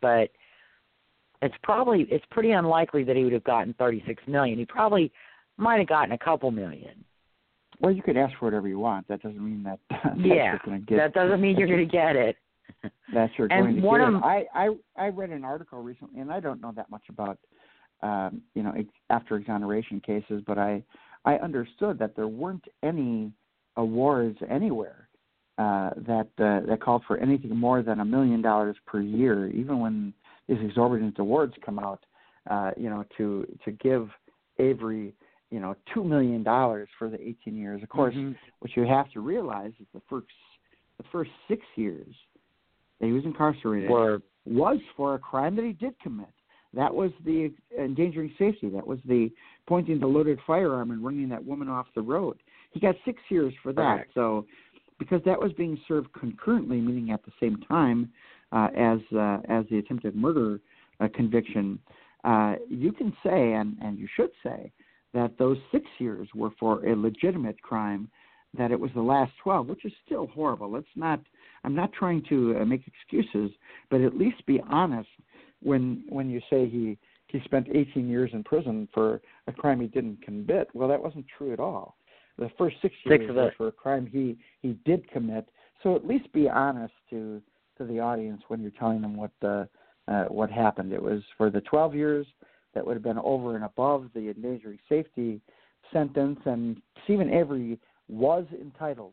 but 0.00 0.30
it's 1.42 1.54
probably 1.62 2.06
it's 2.10 2.24
pretty 2.30 2.52
unlikely 2.52 3.04
that 3.04 3.16
he 3.16 3.24
would 3.24 3.32
have 3.32 3.44
gotten 3.44 3.74
36 3.74 4.22
million. 4.26 4.58
He 4.58 4.64
probably 4.64 5.12
might 5.56 5.78
have 5.78 5.88
gotten 5.88 6.12
a 6.12 6.18
couple 6.18 6.50
million. 6.50 7.04
Well, 7.82 7.90
you 7.90 8.02
could 8.02 8.16
ask 8.16 8.32
for 8.38 8.46
whatever 8.46 8.68
you 8.68 8.78
want. 8.78 9.08
That 9.08 9.22
doesn't 9.22 9.44
mean 9.44 9.64
that. 9.64 9.80
yeah, 10.16 10.56
get, 10.86 10.96
that 10.96 11.14
doesn't 11.14 11.40
mean 11.40 11.56
you're 11.56 11.66
going 11.66 11.80
to 11.88 11.92
get 11.92 12.14
it. 12.14 12.36
That's 13.12 13.32
you're 13.36 13.52
and 13.52 13.64
going 13.64 13.76
to 13.76 13.82
one 13.82 14.00
get 14.00 14.08
of, 14.08 14.14
it. 14.14 14.24
I, 14.24 14.46
I 14.54 15.06
I 15.06 15.08
read 15.08 15.30
an 15.30 15.44
article 15.44 15.82
recently, 15.82 16.20
and 16.20 16.32
I 16.32 16.40
don't 16.40 16.60
know 16.60 16.72
that 16.76 16.88
much 16.90 17.02
about 17.08 17.38
um, 18.02 18.40
you 18.54 18.62
know 18.62 18.72
ex- 18.78 18.88
after 19.10 19.36
exoneration 19.36 20.00
cases, 20.00 20.42
but 20.46 20.58
I 20.58 20.82
I 21.24 21.34
understood 21.36 21.98
that 21.98 22.14
there 22.14 22.28
weren't 22.28 22.64
any 22.82 23.32
awards 23.76 24.38
anywhere 24.48 25.08
uh, 25.58 25.90
that 25.96 26.28
uh, 26.38 26.66
that 26.66 26.78
called 26.80 27.02
for 27.06 27.18
anything 27.18 27.54
more 27.56 27.82
than 27.82 28.00
a 28.00 28.04
million 28.04 28.42
dollars 28.42 28.76
per 28.86 29.00
year, 29.00 29.48
even 29.48 29.80
when 29.80 30.14
these 30.48 30.58
exorbitant 30.62 31.18
awards 31.18 31.54
come 31.64 31.78
out. 31.78 32.04
Uh, 32.50 32.70
you 32.76 32.90
know, 32.90 33.04
to 33.16 33.46
to 33.64 33.72
give 33.72 34.08
Avery 34.58 35.14
you 35.52 35.60
know 35.60 35.76
two 35.92 36.02
million 36.02 36.42
dollars 36.42 36.88
for 36.98 37.10
the 37.10 37.20
18 37.20 37.54
years. 37.54 37.82
Of 37.82 37.90
course, 37.90 38.14
mm-hmm. 38.14 38.32
what 38.60 38.74
you 38.74 38.84
have 38.86 39.10
to 39.12 39.20
realize 39.20 39.72
is 39.78 39.86
the 39.94 40.00
first 40.08 40.26
the 40.96 41.04
first 41.12 41.30
six 41.46 41.62
years 41.76 42.14
that 42.98 43.06
he 43.06 43.12
was 43.12 43.24
incarcerated 43.24 43.90
were 43.90 44.22
was 44.46 44.78
for 44.96 45.14
a 45.14 45.18
crime 45.18 45.54
that 45.56 45.64
he 45.64 45.72
did 45.72 45.94
commit. 46.00 46.30
That 46.74 46.92
was 46.92 47.10
the 47.24 47.52
endangering 47.78 48.32
safety. 48.38 48.70
That 48.70 48.86
was 48.86 48.98
the 49.04 49.30
pointing 49.68 50.00
the 50.00 50.06
loaded 50.06 50.38
firearm 50.46 50.90
and 50.90 51.04
running 51.04 51.28
that 51.28 51.44
woman 51.44 51.68
off 51.68 51.86
the 51.94 52.00
road. 52.00 52.38
He 52.72 52.80
got 52.80 52.94
six 53.04 53.20
years 53.28 53.52
for 53.62 53.74
that. 53.74 53.80
Correct. 53.82 54.10
So, 54.14 54.46
because 54.98 55.20
that 55.26 55.38
was 55.38 55.52
being 55.52 55.78
served 55.86 56.10
concurrently, 56.14 56.80
meaning 56.80 57.10
at 57.10 57.22
the 57.24 57.32
same 57.38 57.58
time 57.68 58.10
uh, 58.52 58.68
as 58.74 59.00
uh, 59.14 59.38
as 59.50 59.66
the 59.70 59.78
attempted 59.78 60.16
murder 60.16 60.60
uh, 61.00 61.08
conviction, 61.14 61.78
uh, 62.24 62.54
you 62.70 62.90
can 62.90 63.12
say 63.22 63.52
and 63.52 63.76
and 63.82 63.98
you 63.98 64.08
should 64.16 64.30
say 64.42 64.72
that 65.14 65.38
those 65.38 65.58
six 65.70 65.84
years 65.98 66.28
were 66.34 66.50
for 66.58 66.84
a 66.86 66.96
legitimate 66.96 67.60
crime. 67.62 68.08
That 68.56 68.70
it 68.70 68.78
was 68.78 68.90
the 68.94 69.02
last 69.02 69.32
twelve, 69.42 69.68
which 69.68 69.84
is 69.84 69.92
still 70.04 70.26
horrible. 70.26 70.70
Let's 70.70 70.86
not. 70.94 71.20
I'm 71.64 71.74
not 71.74 71.92
trying 71.92 72.22
to 72.28 72.58
uh, 72.60 72.64
make 72.64 72.86
excuses, 72.86 73.50
but 73.90 74.00
at 74.00 74.16
least 74.16 74.44
be 74.46 74.60
honest 74.68 75.08
when 75.62 76.04
when 76.08 76.28
you 76.28 76.40
say 76.50 76.68
he 76.68 76.98
he 77.28 77.40
spent 77.44 77.66
18 77.72 78.08
years 78.10 78.30
in 78.34 78.44
prison 78.44 78.86
for 78.92 79.22
a 79.46 79.52
crime 79.52 79.80
he 79.80 79.86
didn't 79.86 80.22
commit. 80.22 80.68
Well, 80.74 80.88
that 80.88 81.02
wasn't 81.02 81.24
true 81.38 81.52
at 81.54 81.60
all. 81.60 81.96
The 82.36 82.50
first 82.58 82.76
six 82.82 82.94
years 83.04 83.20
six 83.20 83.34
were 83.34 83.52
for 83.56 83.68
a 83.68 83.72
crime 83.72 84.06
he 84.06 84.36
he 84.60 84.76
did 84.84 85.10
commit. 85.10 85.48
So 85.82 85.96
at 85.96 86.06
least 86.06 86.30
be 86.32 86.48
honest 86.48 86.92
to 87.10 87.40
to 87.78 87.84
the 87.84 88.00
audience 88.00 88.42
when 88.48 88.60
you're 88.60 88.70
telling 88.78 89.00
them 89.00 89.16
what 89.16 89.30
the 89.40 89.68
uh, 90.08 90.24
what 90.24 90.50
happened. 90.50 90.92
It 90.92 91.02
was 91.02 91.22
for 91.36 91.50
the 91.50 91.60
12 91.62 91.94
years 91.94 92.26
that 92.74 92.86
would 92.86 92.94
have 92.94 93.02
been 93.02 93.18
over 93.18 93.54
and 93.54 93.64
above 93.64 94.08
the 94.14 94.30
endangering 94.30 94.78
safety 94.88 95.40
sentence, 95.92 96.38
and 96.44 96.80
Steven 97.04 97.32
Avery 97.32 97.78
was 98.08 98.44
entitled 98.60 99.12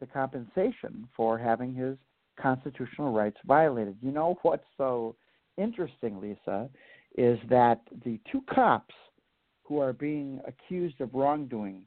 to 0.00 0.06
compensation 0.06 1.08
for 1.16 1.38
having 1.38 1.74
his 1.74 1.96
constitutional 2.40 3.12
rights 3.12 3.36
violated. 3.46 3.96
You 4.00 4.12
know 4.12 4.38
what's 4.42 4.64
so 4.76 5.16
interesting, 5.56 6.20
Lisa, 6.20 6.68
is 7.16 7.38
that 7.48 7.80
the 8.04 8.20
two 8.30 8.42
cops 8.52 8.94
who 9.64 9.80
are 9.80 9.92
being 9.92 10.40
accused 10.46 11.00
of 11.00 11.12
wrongdoing, 11.14 11.82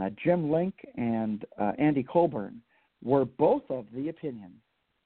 uh, 0.00 0.08
Jim 0.22 0.48
Lenk 0.48 0.72
and 0.96 1.44
uh, 1.60 1.72
Andy 1.78 2.02
Colborn, 2.02 2.60
were 3.02 3.24
both 3.24 3.62
of 3.68 3.86
the 3.94 4.08
opinion 4.08 4.52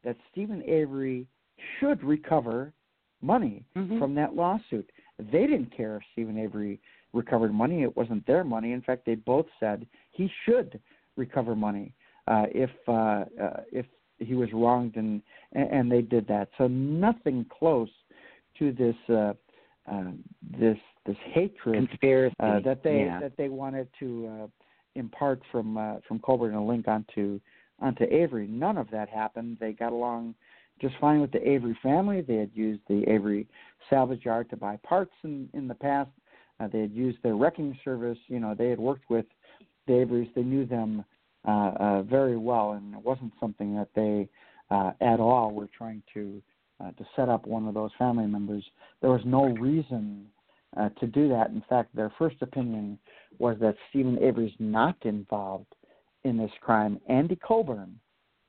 that 0.05 0.17
Steven 0.31 0.63
Avery 0.63 1.27
should 1.81 2.03
recover 2.05 2.73
money 3.23 3.65
mm-hmm. 3.77 3.99
from 3.99 4.15
that 4.15 4.35
lawsuit. 4.35 4.89
They 5.19 5.47
didn't 5.47 5.75
care 5.77 5.97
if 5.97 6.03
Steven 6.13 6.39
Avery 6.39 6.81
recovered 7.13 7.55
money; 7.55 7.83
it 7.83 7.97
wasn't 7.97 8.27
their 8.27 8.45
money. 8.45 8.73
In 8.73 8.83
fact, 8.83 9.07
they 9.07 9.15
both 9.15 9.47
said 9.59 9.87
he 10.13 10.31
should 10.45 10.81
recover 11.17 11.55
money 11.57 11.95
uh, 12.29 12.47
if 12.55 12.71
uh, 12.89 13.25
uh, 13.43 13.61
if 13.73 13.87
he 14.19 14.35
was 14.35 14.49
wronged, 14.53 14.97
and 14.97 15.23
and 15.53 15.91
they 15.91 16.03
did 16.03 16.27
that. 16.29 16.49
So 16.59 16.67
nothing 16.67 17.47
close 17.59 17.91
to 18.59 18.73
this 18.73 18.97
uh, 19.09 19.33
uh, 19.91 20.11
this 20.59 20.79
this 21.07 21.17
hatred 21.33 21.89
conspiracy 21.89 22.35
uh, 22.41 22.61
that 22.65 22.83
they 22.83 23.05
yeah. 23.07 23.21
that 23.21 23.37
they 23.37 23.49
wanted 23.49 23.89
to 24.01 24.29
uh, 24.43 24.47
impart 24.95 25.41
from 25.53 25.77
uh, 25.77 25.97
from 26.07 26.19
Colborn 26.19 26.55
and 26.55 26.67
Lenk 26.67 26.89
onto 26.89 27.41
onto 27.81 28.05
Avery. 28.05 28.47
None 28.47 28.79
of 28.79 28.91
that 28.91 29.09
happened. 29.09 29.59
They 29.61 29.73
got 29.73 29.93
along 29.93 30.35
just 30.81 30.95
fine 31.01 31.21
with 31.21 31.33
the 31.33 31.49
Avery 31.49 31.77
family. 31.83 32.21
They 32.21 32.37
had 32.37 32.51
used 32.55 32.83
the 32.89 33.05
Avery 33.09 33.47
salvage 33.89 34.25
yard 34.25 34.51
to 34.51 34.57
buy 34.57 34.79
parts 34.83 35.13
in 35.25 35.49
in 35.55 35.69
the 35.69 35.75
past. 35.75 36.11
Uh, 36.59 36.69
they 36.69 36.81
had 36.81 36.93
used 36.93 37.19
their 37.23 37.37
wrecking 37.37 37.79
service. 37.85 38.19
You 38.29 38.41
know, 38.41 38.55
they 38.55 38.71
had 38.71 38.79
worked 38.79 39.09
with 39.11 39.27
the 39.87 39.95
Averys. 39.95 40.33
They 40.35 40.43
knew 40.43 40.67
them 40.67 41.05
uh, 41.47 41.73
uh, 41.79 42.03
very 42.03 42.37
well, 42.37 42.73
and 42.73 42.95
it 42.95 43.05
wasn't 43.05 43.33
something 43.39 43.75
that 43.77 43.89
they 43.95 44.29
uh, 44.71 44.93
at 45.01 45.21
all 45.21 45.53
were 45.53 45.69
trying 45.77 46.03
to 46.15 46.43
uh, 46.81 46.91
to 46.93 47.07
set 47.15 47.29
up 47.29 47.47
one 47.47 47.67
of 47.67 47.75
those 47.75 47.91
family 47.99 48.27
members. 48.27 48.65
There 49.01 49.11
was 49.11 49.23
no 49.25 49.47
reason 49.55 50.27
uh, 50.77 50.91
to 51.01 51.07
do 51.07 51.29
that. 51.29 51.51
In 51.51 51.63
fact, 51.69 51.95
their 51.95 52.13
first 52.19 52.37
opinion 52.43 52.99
was 53.39 53.57
that 53.61 53.77
Steven 53.91 54.19
Avery's 54.23 54.55
not 54.59 54.97
involved 55.05 55.75
in 56.25 56.37
this 56.37 56.51
crime. 56.61 57.01
Andy 57.09 57.37
Colborn 57.37 57.99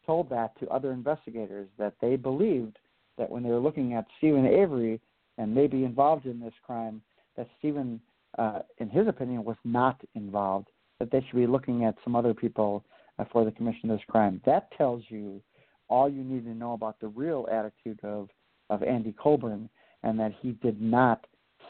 told 0.07 0.29
that 0.29 0.57
to 0.59 0.67
other 0.69 0.91
investigators 0.91 1.67
that 1.77 1.93
they 2.01 2.15
believed 2.15 2.79
that 3.17 3.29
when 3.29 3.43
they 3.43 3.49
were 3.49 3.59
looking 3.59 3.93
at 3.93 4.05
Steven 4.17 4.47
Avery 4.47 4.99
and 5.37 5.53
maybe 5.53 5.83
involved 5.83 6.25
in 6.25 6.39
this 6.39 6.53
crime, 6.65 7.01
that 7.35 7.47
Steven, 7.59 8.01
uh, 8.39 8.59
in 8.79 8.89
his 8.89 9.07
opinion, 9.07 9.43
was 9.43 9.57
not 9.63 10.01
involved. 10.15 10.69
That 10.99 11.11
they 11.11 11.23
should 11.27 11.37
be 11.37 11.45
looking 11.45 11.85
at 11.85 11.95
some 12.03 12.15
other 12.15 12.33
people 12.33 12.83
uh, 13.19 13.25
for 13.31 13.45
the 13.45 13.51
commission 13.51 13.91
of 13.91 13.97
this 13.97 14.05
crime. 14.09 14.41
That 14.45 14.71
tells 14.75 15.03
you 15.09 15.41
all 15.89 16.09
you 16.09 16.23
need 16.23 16.45
to 16.45 16.55
know 16.55 16.73
about 16.73 16.99
the 16.99 17.07
real 17.07 17.47
attitude 17.51 17.99
of 18.03 18.29
of 18.69 18.83
Andy 18.83 19.13
Colborn, 19.13 19.69
and 20.03 20.19
that 20.19 20.33
he 20.41 20.51
did 20.51 20.81
not 20.81 21.25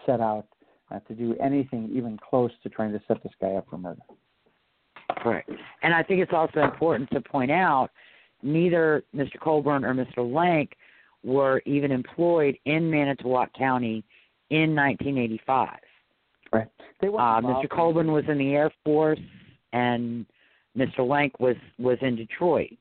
set 0.05 0.19
out 0.19 0.47
uh, 0.89 0.99
to 1.01 1.13
do 1.13 1.35
anything 1.39 1.91
even 1.93 2.17
close 2.17 2.51
to 2.63 2.69
trying 2.69 2.91
to 2.91 3.01
set 3.07 3.21
this 3.21 3.33
guy 3.39 3.51
up 3.51 3.67
for 3.69 3.77
murder. 3.77 4.01
Correct. 5.17 5.49
And 5.83 5.93
I 5.93 6.03
think 6.03 6.21
it's 6.21 6.33
also 6.33 6.61
important 6.61 7.09
to 7.11 7.21
point 7.21 7.51
out 7.51 7.89
neither 8.43 9.03
Mr. 9.15 9.39
Colborn 9.39 9.83
or 9.83 9.93
Mr. 9.93 10.17
Lenk 10.17 10.69
were 11.23 11.61
even 11.65 11.91
employed 11.91 12.57
in 12.65 12.89
Manitowoc 12.89 13.53
County 13.53 14.03
in 14.49 14.75
1985. 14.75 15.69
Right. 16.53 16.67
They 17.01 17.09
were 17.09 17.19
uh, 17.19 17.41
Mr. 17.41 17.69
Colborn 17.69 18.11
was 18.11 18.23
in 18.27 18.37
the 18.37 18.53
Air 18.53 18.71
Force, 18.83 19.19
and 19.73 20.25
Mr. 20.77 20.99
Lenk 20.99 21.31
was 21.39 21.55
was 21.77 21.97
in 22.01 22.15
Detroit. 22.15 22.77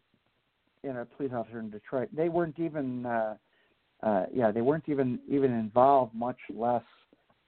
In 0.84 0.96
a 0.96 1.04
police 1.04 1.32
officer 1.34 1.58
in 1.58 1.70
Detroit. 1.70 2.08
They 2.14 2.28
weren't 2.28 2.58
even. 2.58 3.06
Uh, 3.06 3.34
uh, 4.02 4.26
yeah, 4.32 4.50
they 4.50 4.60
weren't 4.60 4.88
even 4.88 5.18
even 5.28 5.52
involved, 5.52 6.14
much 6.14 6.36
less, 6.54 6.82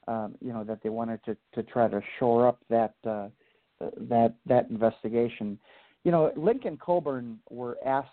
um, 0.08 0.34
you 0.40 0.52
know, 0.52 0.64
that 0.64 0.82
they 0.82 0.88
wanted 0.88 1.20
to 1.24 1.36
to 1.54 1.62
try 1.62 1.86
to 1.88 2.00
shore 2.18 2.48
up 2.48 2.58
that 2.68 2.94
uh, 3.06 3.28
that 3.80 4.34
that 4.46 4.68
investigation. 4.70 5.58
You 6.04 6.12
know, 6.12 6.32
Lincoln 6.36 6.76
Colborn 6.76 7.38
were 7.50 7.76
asked 7.84 8.08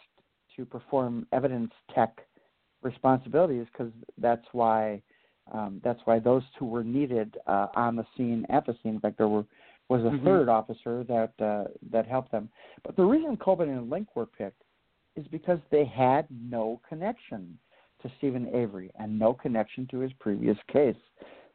to 0.56 0.66
perform 0.66 1.28
evidence 1.32 1.72
tech 1.94 2.26
responsibilities 2.82 3.66
because 3.72 3.92
that's 4.18 4.46
why 4.52 5.02
um, 5.52 5.80
that's 5.84 6.00
why 6.06 6.18
those 6.18 6.42
two 6.58 6.66
were 6.66 6.84
needed 6.84 7.38
uh, 7.46 7.68
on 7.76 7.96
the 7.96 8.06
scene 8.18 8.46
at 8.50 8.66
the 8.66 8.76
scene. 8.82 8.96
In 8.96 9.00
fact, 9.00 9.18
there 9.18 9.28
were 9.28 9.46
was 9.90 10.02
a 10.02 10.06
mm-hmm. 10.06 10.26
third 10.26 10.50
officer 10.50 11.04
that 11.04 11.34
uh, 11.44 11.70
that 11.92 12.08
helped 12.08 12.32
them. 12.32 12.50
But 12.84 12.96
the 12.96 13.04
reason 13.04 13.38
Colborn 13.38 13.70
and 13.70 13.92
Lenk 13.92 14.08
were 14.16 14.26
picked 14.26 14.64
is 15.16 15.26
because 15.28 15.60
they 15.72 15.86
had 15.86 16.28
no 16.30 16.82
connection 16.88 17.58
to 18.02 18.12
Steven 18.18 18.48
Avery 18.54 18.92
and 19.00 19.18
no 19.18 19.34
connection 19.34 19.88
to 19.92 20.00
his 20.00 20.12
previous 20.20 20.58
case. 20.72 20.96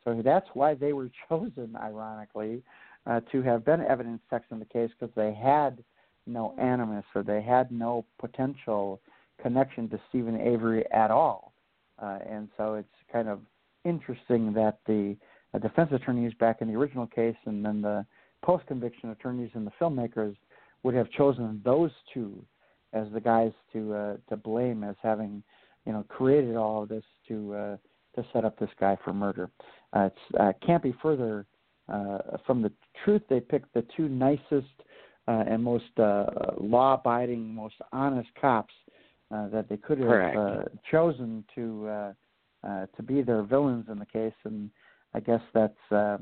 So 0.05 0.23
that's 0.25 0.47
why 0.55 0.75
they 0.75 0.93
were 0.93 1.11
chosen, 1.29 1.77
ironically, 1.77 2.63
uh, 3.07 3.21
to 3.33 3.43
have 3.43 3.65
been 3.65 3.83
evidence 3.83 4.21
text 4.31 4.51
in 4.51 4.59
the 4.59 4.65
case 4.65 4.91
because 4.99 5.15
they 5.15 5.35
had 5.35 5.83
no 6.27 6.55
animus 6.59 7.05
or 7.15 7.23
they 7.23 7.43
had 7.43 7.71
no 7.73 8.05
potential 8.19 9.01
connection 9.43 9.89
to 9.89 10.01
Steven 10.09 10.41
Avery 10.41 10.85
at 10.93 11.11
all. 11.11 11.53
Uh, 12.01 12.19
and 12.29 12.49
so 12.57 12.75
it's 12.75 12.89
kind 13.13 13.29
of 13.29 13.41
interesting 13.85 14.53
that 14.53 14.79
the 14.87 15.17
uh, 15.55 15.59
defense 15.59 15.91
attorneys 15.93 16.33
back 16.35 16.61
in 16.61 16.69
the 16.69 16.75
original 16.75 17.07
case 17.07 17.37
and 17.47 17.65
then 17.65 17.83
the 17.83 18.05
post 18.43 18.67
conviction 18.67 19.11
attorneys 19.11 19.51
and 19.55 19.67
the 19.67 19.73
filmmakers 19.81 20.37
would 20.83 20.95
have 20.95 21.11
chosen 21.11 21.61
those 21.65 21.91
two 22.13 22.45
as 22.93 23.07
the 23.13 23.21
guys 23.21 23.53
to 23.73 23.95
uh, 23.95 24.17
to 24.29 24.37
blame 24.37 24.83
as 24.83 24.97
having 25.03 25.43
you 25.87 25.93
know 25.93 26.05
created 26.09 26.57
all 26.57 26.83
of 26.83 26.89
this 26.89 27.05
to 27.29 27.55
uh, 27.55 27.77
to 28.15 28.27
set 28.33 28.45
up 28.45 28.59
this 28.59 28.71
guy 28.79 28.97
for 29.05 29.13
murder. 29.13 29.51
Uh, 29.93 30.09
it's 30.09 30.41
uh, 30.41 30.53
can't 30.65 30.83
be 30.83 30.95
further 31.03 31.47
uh, 31.89 32.19
from 32.47 32.63
the 32.63 32.73
truth. 33.05 33.23
They 33.29 33.41
picked 33.41 33.73
the 33.75 33.85
two 33.97 34.09
nicest 34.09 34.73
uh, 35.31 35.45
and 35.51 35.63
most 35.63 35.95
uh, 35.99 36.25
law-abiding, 36.59 37.43
most 37.55 37.77
honest 37.93 38.31
cops 38.41 38.75
uh, 39.35 39.49
that 39.55 39.69
they 39.69 39.77
could 39.77 39.99
have 39.99 40.37
uh, 40.37 40.63
chosen 40.91 41.45
to 41.55 41.65
uh, 41.89 42.13
uh, 42.69 42.87
to 42.97 43.03
be 43.03 43.23
their 43.23 43.43
villains 43.43 43.87
in 43.93 43.99
the 43.99 44.07
case, 44.07 44.39
and 44.45 44.71
I 45.15 45.21
guess 45.21 45.41
that's 45.55 45.85
uh, 45.93 46.19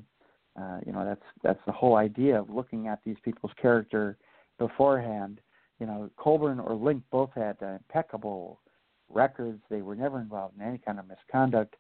uh, 0.61 0.79
you 0.87 0.93
know 0.93 1.05
that's 1.05 1.29
that's 1.43 1.65
the 1.67 1.73
whole 1.73 1.97
idea 1.97 2.39
of 2.41 2.51
looking 2.51 2.87
at 2.87 3.01
these 3.05 3.17
people's 3.25 3.53
character 3.61 4.05
beforehand. 4.59 5.41
You 5.81 5.87
know, 5.87 6.11
Colborn 6.17 6.61
or 6.61 6.75
Lenk 6.77 7.03
both 7.11 7.31
had 7.35 7.57
uh, 7.63 7.79
impeccable 7.81 8.61
records. 9.09 9.63
They 9.71 9.83
were 9.83 9.97
never 9.97 10.21
involved 10.21 10.55
in 10.59 10.63
any 10.63 10.79
kind 10.79 10.99
of 10.99 11.07
misconduct, 11.09 11.77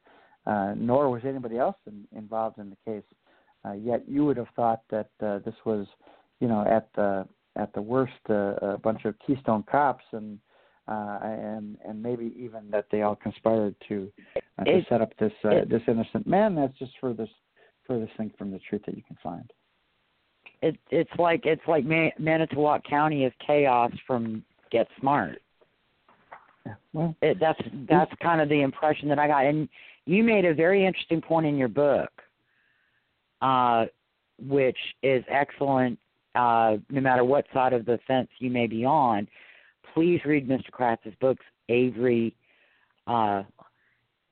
uh, 0.47 0.74
nor 0.76 1.11
was 1.11 1.22
anybody 1.24 1.59
else 1.59 1.76
in, 1.87 2.07
involved 2.16 2.59
in 2.59 2.70
the 2.70 2.91
case. 2.91 3.09
Uh, 3.64 3.72
yet 3.72 4.05
you 4.09 4.24
would 4.24 4.37
have 4.37 4.53
thought 4.55 4.83
that 4.89 5.11
uh, 5.20 5.41
this 5.45 5.55
was, 5.64 5.87
you 6.41 6.49
know, 6.49 6.64
at 6.66 6.89
the 6.95 7.26
at 7.57 7.72
the 7.74 7.82
worst, 7.82 8.12
uh, 8.30 8.55
a 8.61 8.78
bunch 8.78 9.05
of 9.05 9.14
Keystone 9.26 9.64
cops 9.70 10.05
and 10.12 10.39
uh, 10.86 11.18
and 11.22 11.76
and 11.86 12.03
maybe 12.03 12.34
even 12.39 12.70
that 12.70 12.86
they 12.91 13.03
all 13.03 13.16
conspired 13.16 13.74
to 13.89 14.11
uh, 14.59 14.64
to 14.64 14.82
set 14.89 15.01
up 15.01 15.12
this 15.18 15.32
uh, 15.45 15.51
it, 15.51 15.68
this 15.68 15.82
innocent 15.86 16.26
man. 16.26 16.55
That's 16.55 16.76
just 16.78 16.93
furthest 17.01 17.32
furthest 17.86 18.16
thing 18.16 18.32
from 18.39 18.51
the 18.51 18.61
truth 18.68 18.82
that 18.86 18.97
you 18.97 19.03
can 19.03 19.18
find. 19.22 19.51
It 20.62 20.76
it's 20.91 21.11
like 21.18 21.43
it's 21.45 21.62
like 21.68 21.84
Man- 21.84 22.12
Manitowoc 22.18 22.84
County 22.84 23.24
is 23.24 23.32
KAOS 23.47 23.93
from 24.07 24.43
Get 24.70 24.89
Smart. 25.01 25.41
Yeah, 26.64 26.74
well, 26.93 27.14
it, 27.22 27.39
that's 27.41 27.61
that's 27.89 28.12
kind 28.22 28.41
of 28.41 28.49
the 28.49 28.62
impression 28.62 29.09
that 29.09 29.18
I 29.18 29.26
got. 29.26 29.45
And 29.45 29.68
you 30.07 30.24
made 30.24 30.45
a 30.45 30.55
very 30.55 30.86
interesting 30.86 31.20
point 31.20 31.47
in 31.47 31.57
your 31.57 31.68
book, 31.68 32.11
uh, 33.43 33.86
which 34.39 34.78
is 35.03 35.22
excellent. 35.28 35.99
Uh, 36.39 36.76
no 36.89 37.01
matter 37.01 37.24
what 37.24 37.45
side 37.53 37.72
of 37.72 37.84
the 37.84 37.99
fence 38.07 38.28
you 38.39 38.49
may 38.49 38.68
be 38.68 38.84
on, 38.84 39.26
please 39.93 40.20
read 40.24 40.49
Mr. 40.49 40.70
Kratz's 40.70 41.14
books, 41.20 41.45
Avery. 41.68 42.32
Uh, 43.09 43.43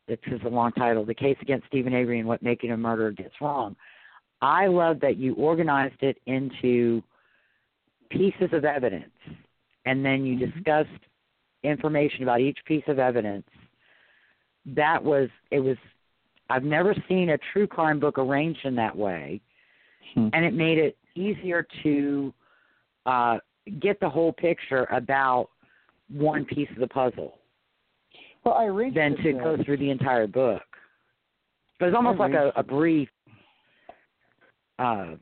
this 0.06 0.18
is 0.28 0.40
a 0.44 0.48
long 0.48 0.70
title, 0.70 1.04
The 1.04 1.14
Case 1.14 1.36
Against 1.42 1.66
Steven 1.66 1.92
Avery 1.92 2.20
and 2.20 2.28
What 2.28 2.44
Making 2.44 2.70
a 2.70 2.76
Murderer 2.76 3.10
Gets 3.10 3.34
Wrong. 3.40 3.74
I 4.40 4.68
love 4.68 5.00
that 5.00 5.16
you 5.16 5.34
organized 5.34 6.00
it 6.02 6.18
into 6.26 7.02
pieces 8.08 8.50
of 8.52 8.64
evidence, 8.64 9.10
and 9.84 10.04
then 10.04 10.24
you 10.24 10.36
mm-hmm. 10.36 10.58
discussed 10.58 11.02
information 11.64 12.22
about 12.22 12.40
each 12.40 12.58
piece 12.66 12.84
of 12.86 13.00
evidence. 13.00 13.48
That 14.64 15.02
was 15.02 15.28
it 15.50 15.58
was. 15.58 15.76
I've 16.50 16.62
never 16.62 16.94
seen 17.08 17.30
a 17.30 17.38
true 17.52 17.66
crime 17.66 17.98
book 17.98 18.16
arranged 18.16 18.60
in 18.64 18.76
that 18.76 18.96
way, 18.96 19.40
hmm. 20.14 20.28
and 20.32 20.44
it 20.44 20.54
made 20.54 20.78
it 20.78 20.96
easier 21.16 21.66
to 21.82 22.32
uh, 23.06 23.38
get 23.80 23.98
the 24.00 24.08
whole 24.08 24.32
picture 24.32 24.84
about 24.90 25.48
one 26.08 26.44
piece 26.44 26.68
of 26.70 26.78
the 26.78 26.86
puzzle. 26.86 27.38
Well, 28.44 28.54
I 28.54 28.66
arranged 28.66 28.96
than 28.96 29.16
to 29.24 29.32
go 29.32 29.56
through 29.64 29.78
the 29.78 29.90
entire 29.90 30.26
book. 30.26 30.62
But 31.78 31.86
it's 31.86 31.96
almost 31.96 32.18
like 32.18 32.32
a, 32.32 32.52
a 32.56 32.62
brief. 32.62 33.08
Uh, 34.78 35.16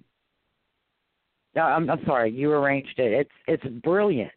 I'm, 1.57 1.89
I'm 1.89 2.05
sorry, 2.05 2.31
you 2.31 2.53
arranged 2.53 2.99
it. 2.99 3.13
It's 3.13 3.31
it's 3.65 3.83
brilliant. 3.83 4.31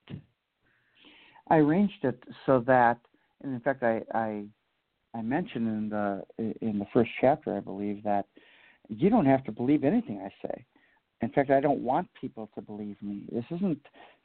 I 1.50 1.58
arranged 1.58 2.04
it 2.04 2.22
so 2.46 2.64
that, 2.68 2.98
and 3.44 3.54
in 3.54 3.60
fact, 3.60 3.84
I 3.84 4.02
I, 4.14 4.46
I 5.14 5.22
mentioned 5.22 5.68
in 5.68 5.90
the 5.90 6.24
in 6.62 6.80
the 6.80 6.86
first 6.94 7.12
chapter, 7.20 7.56
I 7.56 7.60
believe 7.60 8.04
that 8.04 8.26
you 8.90 9.10
don't 9.10 9.26
have 9.26 9.44
to 9.46 9.52
believe 9.52 9.84
anything 9.84 10.22
I 10.22 10.48
say. 10.48 10.66
In 11.22 11.30
fact, 11.30 11.50
I 11.50 11.60
don't 11.60 11.80
want 11.80 12.08
people 12.20 12.50
to 12.56 12.62
believe 12.62 12.98
me. 13.02 13.24
This 13.32 13.46
isn't 13.52 13.80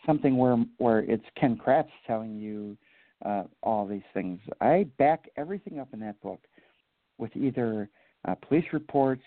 something 0.07 0.37
where 0.37 0.57
where 0.79 1.01
it's 1.01 1.25
Ken 1.41 1.57
Kratz 1.57 1.89
telling 2.07 2.37
you 2.37 2.77
uh, 3.25 3.45
all 3.63 3.87
these 3.87 4.03
things. 4.13 4.41
I 4.61 4.87
back 4.99 5.31
everything 5.37 5.79
up 5.79 5.89
in 5.93 6.01
that 6.01 6.21
book 6.21 6.41
with 7.19 7.35
either 7.37 7.89
uh, 8.27 8.35
police 8.47 8.65
reports 8.73 9.23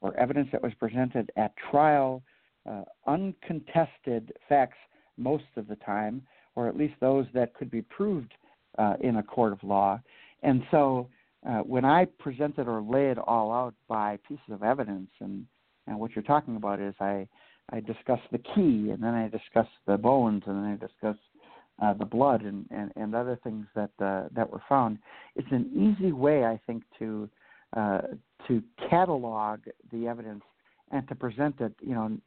or 0.00 0.16
evidence 0.16 0.48
that 0.52 0.62
was 0.62 0.72
presented 0.78 1.30
at 1.36 1.52
trial, 1.70 2.22
uh, 2.68 2.82
uncontested 3.06 4.32
facts 4.48 4.78
most 5.16 5.44
of 5.56 5.68
the 5.68 5.76
time, 5.76 6.22
or 6.54 6.68
at 6.68 6.76
least 6.76 6.94
those 7.00 7.26
that 7.34 7.54
could 7.54 7.70
be 7.70 7.82
proved 7.82 8.32
uh, 8.78 8.94
in 9.00 9.16
a 9.16 9.22
court 9.22 9.52
of 9.52 9.62
law. 9.62 10.00
And 10.42 10.62
so 10.70 11.08
uh, 11.46 11.58
when 11.58 11.84
I 11.84 12.06
present 12.18 12.58
it 12.58 12.66
or 12.66 12.80
lay 12.82 13.10
it 13.10 13.18
all 13.18 13.52
out 13.52 13.74
by 13.88 14.18
pieces 14.26 14.44
of 14.50 14.62
evidence 14.62 15.10
and 15.20 15.46
and 15.90 15.98
what 15.98 16.12
you're 16.14 16.22
talking 16.22 16.56
about 16.56 16.80
is 16.80 16.94
I 17.00 17.26
I 17.72 17.80
discuss 17.80 18.20
the 18.32 18.38
key, 18.38 18.90
and 18.90 19.02
then 19.02 19.14
I 19.14 19.28
discuss 19.28 19.66
the 19.86 19.96
bones, 19.96 20.42
and 20.46 20.56
then 20.56 20.72
I 20.72 20.76
discuss 20.76 21.16
uh, 21.82 21.94
the 21.94 22.04
blood 22.04 22.42
and, 22.42 22.66
and, 22.70 22.92
and 22.96 23.14
other 23.14 23.38
things 23.42 23.66
that 23.74 23.90
uh, 24.00 24.28
that 24.34 24.50
were 24.50 24.62
found. 24.68 24.98
It's 25.36 25.50
an 25.50 25.70
easy 25.74 26.12
way, 26.12 26.44
I 26.44 26.60
think, 26.66 26.84
to 26.98 27.28
uh, 27.76 28.00
to 28.48 28.62
catalog 28.88 29.60
the 29.92 30.06
evidence 30.06 30.42
and 30.90 31.06
to 31.08 31.14
present 31.14 31.60
it. 31.60 31.72
You 31.80 31.94
know, 31.94 32.18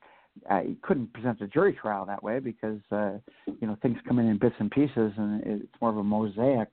I 0.50 0.76
couldn't 0.82 1.14
present 1.14 1.42
a 1.42 1.48
jury 1.48 1.74
trial 1.74 2.06
that 2.06 2.24
way 2.24 2.40
because 2.40 2.80
uh, 2.92 3.18
you 3.46 3.68
know 3.68 3.78
things 3.82 3.98
come 4.08 4.20
in 4.20 4.28
in 4.28 4.38
bits 4.38 4.56
and 4.60 4.72
pieces, 4.72 5.12
and 5.18 5.42
it's 5.46 5.82
more 5.82 5.90
of 5.90 5.98
a 5.98 6.04
mosaic. 6.04 6.70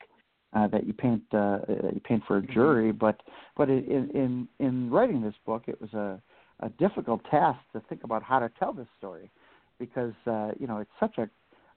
Uh, 0.53 0.67
that 0.67 0.85
you 0.85 0.93
paint 0.93 1.23
uh, 1.33 1.61
you 1.69 2.01
paint 2.03 2.25
for 2.27 2.39
a 2.39 2.43
jury, 2.43 2.91
but 2.91 3.21
but 3.57 3.69
in 3.69 4.11
in 4.13 4.49
in 4.59 4.91
writing 4.91 5.23
this 5.23 5.37
book, 5.47 5.63
it 5.69 5.81
was 5.81 5.93
a 5.93 6.21
a 6.61 6.69
difficult 6.71 7.23
task 7.31 7.59
to 7.73 7.81
think 7.89 8.05
about 8.05 8.23
how 8.23 8.39
to 8.39 8.51
tell 8.59 8.73
this 8.73 8.87
story 8.99 9.31
because 9.79 10.13
uh, 10.27 10.51
you 10.59 10.67
know 10.67 10.79
it's 10.79 10.91
such 11.01 11.19
a, 11.19 11.29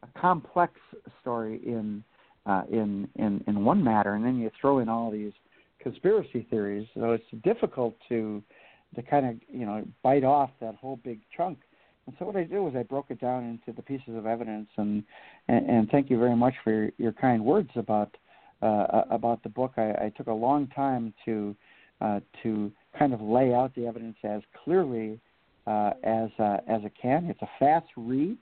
a 0.03 0.19
complex 0.19 0.73
story 1.21 1.61
in 1.65 2.03
uh, 2.45 2.63
in 2.71 3.07
in 3.15 3.43
in 3.47 3.63
one 3.65 3.83
matter, 3.83 4.13
and 4.13 4.23
then 4.23 4.37
you 4.37 4.51
throw 4.59 4.79
in 4.79 4.89
all 4.89 5.09
these 5.09 5.31
conspiracy 5.81 6.45
theories. 6.49 6.87
So 6.93 7.11
it's 7.11 7.43
difficult 7.43 7.95
to 8.09 8.43
to 8.95 9.01
kind 9.01 9.25
of 9.25 9.35
you 9.47 9.65
know 9.65 9.83
bite 10.03 10.23
off 10.23 10.51
that 10.61 10.75
whole 10.75 10.97
big 10.97 11.19
chunk. 11.35 11.59
And 12.05 12.13
so 12.19 12.25
what 12.25 12.35
I 12.35 12.43
did 12.43 12.59
was 12.59 12.73
I 12.75 12.83
broke 12.83 13.05
it 13.09 13.21
down 13.21 13.45
into 13.45 13.73
the 13.73 13.81
pieces 13.81 14.15
of 14.15 14.25
evidence, 14.25 14.67
and 14.77 15.03
and, 15.47 15.69
and 15.69 15.89
thank 15.89 16.09
you 16.09 16.19
very 16.19 16.35
much 16.35 16.53
for 16.63 16.71
your, 16.71 16.91
your 16.97 17.13
kind 17.13 17.43
words 17.43 17.69
about 17.75 18.15
uh, 18.61 19.03
about 19.09 19.41
the 19.43 19.49
book. 19.49 19.73
I, 19.77 19.91
I 19.91 20.13
took 20.15 20.27
a 20.27 20.33
long 20.33 20.67
time 20.67 21.13
to 21.25 21.55
uh, 22.01 22.19
to 22.43 22.71
kind 22.97 23.13
of 23.13 23.21
lay 23.21 23.53
out 23.53 23.73
the 23.75 23.85
evidence 23.85 24.17
as 24.23 24.41
clearly 24.63 25.19
uh, 25.67 25.91
as 26.03 26.29
uh, 26.39 26.57
as 26.67 26.83
it 26.83 26.93
can. 26.99 27.25
It's 27.25 27.41
a 27.41 27.49
fast 27.59 27.87
read. 27.95 28.37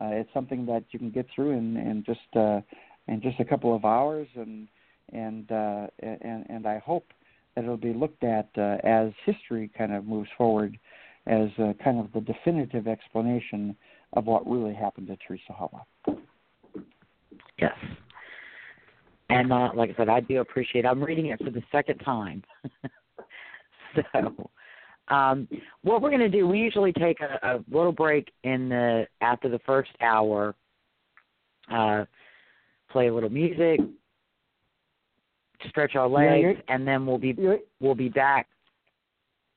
Uh, 0.00 0.10
it's 0.12 0.30
something 0.32 0.64
that 0.66 0.84
you 0.90 0.98
can 0.98 1.10
get 1.10 1.26
through 1.34 1.52
in, 1.52 1.76
in 1.76 2.04
just 2.04 2.36
uh, 2.36 2.60
in 3.08 3.20
just 3.20 3.40
a 3.40 3.44
couple 3.44 3.74
of 3.74 3.84
hours, 3.84 4.28
and 4.34 4.68
and 5.12 5.50
uh, 5.50 5.86
and 6.00 6.46
and 6.48 6.66
I 6.66 6.78
hope 6.78 7.06
that 7.54 7.64
it'll 7.64 7.76
be 7.76 7.92
looked 7.92 8.22
at 8.22 8.48
uh, 8.56 8.76
as 8.84 9.10
history 9.24 9.70
kind 9.76 9.92
of 9.92 10.04
moves 10.04 10.28
forward, 10.36 10.78
as 11.26 11.48
uh, 11.58 11.72
kind 11.82 11.98
of 11.98 12.12
the 12.12 12.20
definitive 12.20 12.86
explanation 12.86 13.74
of 14.12 14.26
what 14.26 14.48
really 14.48 14.74
happened 14.74 15.08
to 15.08 15.16
Teresa 15.26 15.52
Halbach. 15.52 16.18
Yes. 17.58 17.74
And 19.30 19.52
uh, 19.52 19.70
like 19.74 19.90
I 19.90 19.94
said, 19.96 20.08
I 20.08 20.20
do 20.20 20.40
appreciate. 20.40 20.86
I'm 20.86 21.02
reading 21.02 21.26
it 21.26 21.42
for 21.42 21.50
the 21.50 21.62
second 21.70 21.98
time. 21.98 22.42
so, 24.12 24.50
um, 25.14 25.48
what 25.82 26.02
we're 26.02 26.10
going 26.10 26.20
to 26.20 26.28
do, 26.28 26.46
we 26.46 26.58
usually 26.58 26.92
take 26.92 27.18
a, 27.20 27.38
a 27.46 27.64
little 27.70 27.92
break 27.92 28.30
in 28.44 28.68
the 28.68 29.06
after 29.20 29.48
the 29.48 29.58
first 29.60 29.90
hour, 30.00 30.54
uh, 31.72 32.04
play 32.90 33.08
a 33.08 33.14
little 33.14 33.30
music, 33.30 33.80
stretch 35.68 35.96
our 35.96 36.08
legs, 36.08 36.58
yeah, 36.58 36.74
and 36.74 36.86
then 36.86 37.06
we'll 37.06 37.18
be 37.18 37.36
we'll 37.80 37.94
be 37.94 38.08
back. 38.08 38.46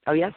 Oh 0.08 0.14
yes. 0.14 0.34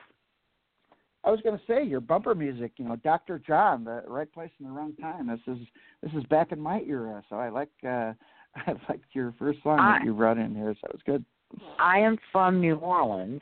I 1.24 1.30
was 1.30 1.40
going 1.40 1.56
to 1.56 1.64
say 1.66 1.82
your 1.82 2.00
bumper 2.02 2.34
music, 2.34 2.72
you 2.76 2.84
know, 2.84 2.96
Dr. 2.96 3.38
John, 3.38 3.82
the 3.82 4.02
right 4.06 4.30
place 4.30 4.50
in 4.60 4.66
the 4.66 4.72
wrong 4.72 4.92
time. 5.00 5.28
This 5.28 5.40
is 5.46 5.66
this 6.02 6.12
is 6.12 6.24
back 6.24 6.52
in 6.52 6.60
my 6.60 6.82
era, 6.86 7.22
so 7.30 7.36
I 7.36 7.48
like 7.48 7.70
uh, 7.82 8.12
I 8.56 8.74
liked 8.88 9.06
your 9.12 9.34
first 9.38 9.62
song 9.62 9.78
I- 9.78 9.98
that 9.98 10.04
you 10.04 10.12
brought 10.12 10.38
in 10.38 10.54
here, 10.54 10.74
so 10.74 10.80
that 10.82 10.92
was 10.92 11.02
good. 11.06 11.24
I 11.78 11.98
am 12.00 12.18
from 12.32 12.60
New 12.60 12.74
Orleans, 12.76 13.40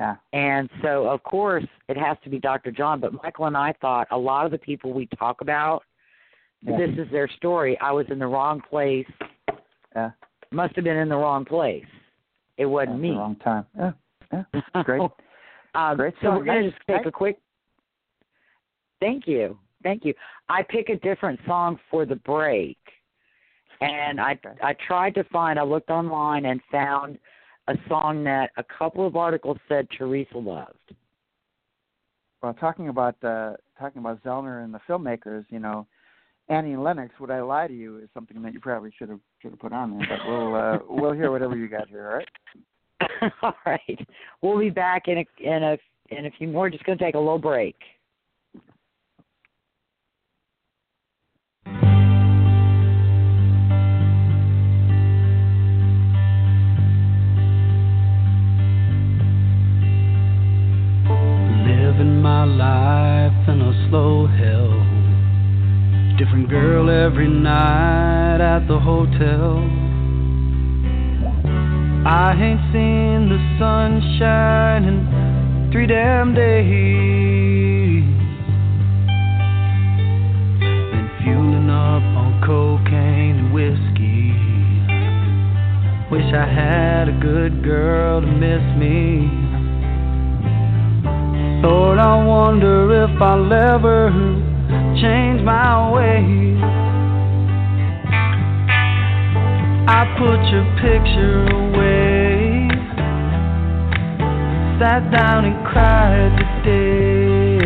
Yeah. 0.00 0.16
and 0.32 0.70
so 0.82 1.06
of 1.06 1.22
course 1.24 1.66
it 1.90 1.96
has 1.98 2.16
to 2.24 2.30
be 2.30 2.38
Dr. 2.38 2.70
John. 2.70 3.00
But 3.00 3.12
Michael 3.22 3.44
and 3.44 3.56
I 3.56 3.74
thought 3.82 4.08
a 4.10 4.16
lot 4.16 4.46
of 4.46 4.50
the 4.50 4.56
people 4.58 4.94
we 4.94 5.06
talk 5.18 5.42
about, 5.42 5.82
Yeah. 6.62 6.78
this 6.78 6.90
is 6.98 7.10
their 7.12 7.28
story. 7.28 7.78
I 7.80 7.92
was 7.92 8.06
in 8.08 8.18
the 8.18 8.26
wrong 8.26 8.62
place. 8.62 9.06
Yeah. 9.94 10.12
Must 10.52 10.74
have 10.76 10.84
been 10.84 10.96
in 10.96 11.10
the 11.10 11.16
wrong 11.16 11.44
place. 11.44 11.84
It 12.56 12.64
wasn't 12.64 12.98
me. 13.00 13.10
The 13.10 13.16
wrong 13.16 13.36
time. 13.36 13.66
Yeah. 13.76 13.92
Yeah. 14.32 14.82
Great. 14.84 15.02
um, 15.74 15.96
Great 15.98 16.14
so 16.22 16.30
we're 16.30 16.44
gonna 16.44 16.70
just 16.70 16.82
take 16.88 17.04
a 17.04 17.12
quick. 17.12 17.38
Thank 19.00 19.26
you, 19.26 19.58
thank 19.82 20.04
you. 20.04 20.14
I 20.48 20.62
pick 20.62 20.88
a 20.88 20.96
different 20.96 21.40
song 21.46 21.78
for 21.90 22.04
the 22.06 22.16
break, 22.16 22.78
and 23.82 24.20
I 24.20 24.38
I 24.62 24.74
tried 24.86 25.14
to 25.16 25.24
find. 25.24 25.58
I 25.58 25.62
looked 25.62 25.90
online 25.90 26.46
and 26.46 26.60
found 26.72 27.18
a 27.70 27.88
song 27.88 28.24
that 28.24 28.50
a 28.56 28.64
couple 28.64 29.06
of 29.06 29.16
articles 29.16 29.58
said 29.68 29.86
Teresa 29.96 30.38
loved. 30.38 30.74
Well, 32.42 32.54
talking 32.54 32.88
about 32.88 33.22
uh, 33.22 33.52
talking 33.78 34.00
about 34.00 34.22
Zellner 34.24 34.64
and 34.64 34.74
the 34.74 34.80
filmmakers, 34.88 35.44
you 35.50 35.58
know, 35.58 35.86
Annie 36.48 36.76
Lennox, 36.76 37.12
"Would 37.20 37.30
I 37.30 37.40
Lie 37.40 37.68
to 37.68 37.74
You" 37.74 37.98
is 37.98 38.08
something 38.12 38.40
that 38.42 38.52
you 38.52 38.60
probably 38.60 38.92
should 38.98 39.08
have 39.08 39.20
should 39.40 39.52
have 39.52 39.60
put 39.60 39.72
on 39.72 39.96
there. 39.96 40.06
But 40.08 40.26
we'll 40.26 40.54
uh, 40.54 40.78
we'll 40.88 41.12
hear 41.12 41.30
whatever 41.30 41.56
you 41.56 41.68
got 41.68 41.88
here. 41.88 42.10
All 42.10 42.16
right. 42.16 43.32
All 43.42 43.54
right, 43.64 44.08
we'll 44.42 44.58
be 44.58 44.70
back 44.70 45.04
in 45.06 45.18
a 45.18 45.24
in 45.40 45.62
a 45.62 45.78
in 46.08 46.26
a 46.26 46.30
few 46.32 46.48
more. 46.48 46.70
Just 46.70 46.84
gonna 46.84 46.98
take 46.98 47.14
a 47.14 47.18
little 47.18 47.38
break. 47.38 47.76
My 62.20 62.44
life 62.44 63.48
in 63.48 63.62
a 63.62 63.88
slow 63.88 64.26
hell. 64.26 64.76
Different 66.18 66.50
girl 66.50 66.90
every 66.90 67.28
night 67.28 68.40
at 68.42 68.68
the 68.68 68.78
hotel. 68.78 69.56
I 72.06 72.32
ain't 72.36 72.60
seen 72.72 73.28
the 73.30 73.40
sunshine 73.58 74.84
in 74.84 75.70
three 75.72 75.86
damn 75.86 76.34
days. 76.34 78.04
Been 80.92 81.10
fueling 81.22 81.70
up 81.70 82.02
on 82.20 82.42
cocaine 82.44 83.36
and 83.38 83.54
whiskey. 83.54 84.34
Wish 86.10 86.34
I 86.34 86.46
had 86.46 87.08
a 87.08 87.18
good 87.20 87.64
girl 87.64 88.20
to 88.20 88.26
miss 88.26 88.62
me. 88.78 89.49
Lord, 91.62 91.98
I 91.98 92.24
wonder 92.24 93.04
if 93.04 93.20
I'll 93.20 93.52
ever 93.52 94.10
change 95.00 95.42
my 95.42 95.92
ways. 95.92 96.56
I 99.86 100.06
put 100.16 100.40
your 100.48 100.64
picture 100.80 101.44
away, 101.52 102.68
sat 104.78 105.10
down 105.10 105.44
and 105.44 105.66
cried 105.66 106.32
today. 106.64 107.58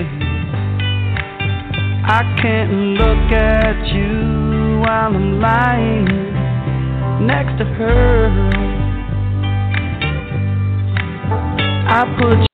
I 2.07 2.23
can't 2.43 2.73
look 2.99 3.31
at 3.31 3.87
you 3.95 4.81
while 4.81 5.15
I'm 5.15 5.41
lying 5.41 6.05
next 7.27 7.59
to 7.59 7.65
her. 7.65 8.29
I 11.87 12.05
put 12.19 12.54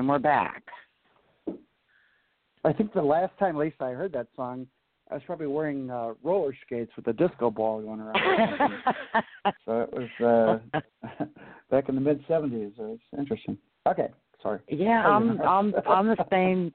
And 0.00 0.08
we're 0.08 0.18
back. 0.18 0.62
I 2.64 2.72
think 2.72 2.94
the 2.94 3.02
last 3.02 3.38
time, 3.38 3.54
Lisa, 3.56 3.74
I 3.84 3.90
heard 3.90 4.14
that 4.14 4.28
song, 4.34 4.66
I 5.10 5.14
was 5.14 5.22
probably 5.26 5.46
wearing 5.46 5.90
uh, 5.90 6.14
roller 6.22 6.56
skates 6.64 6.90
with 6.96 7.06
a 7.08 7.12
disco 7.12 7.50
ball 7.50 7.82
going 7.82 8.00
around. 8.00 8.82
so 9.66 9.80
it 9.82 9.92
was 9.92 10.62
uh, 10.74 11.24
back 11.70 11.90
in 11.90 11.96
the 11.96 12.00
mid 12.00 12.26
'70s. 12.26 12.72
It 12.72 12.78
was 12.78 12.98
interesting. 13.18 13.58
Okay, 13.86 14.08
sorry. 14.42 14.60
yeah, 14.68 15.06
I'm 15.06 15.38
I'm 15.42 15.74
I'm 15.86 16.06
the 16.06 16.16
same. 16.30 16.72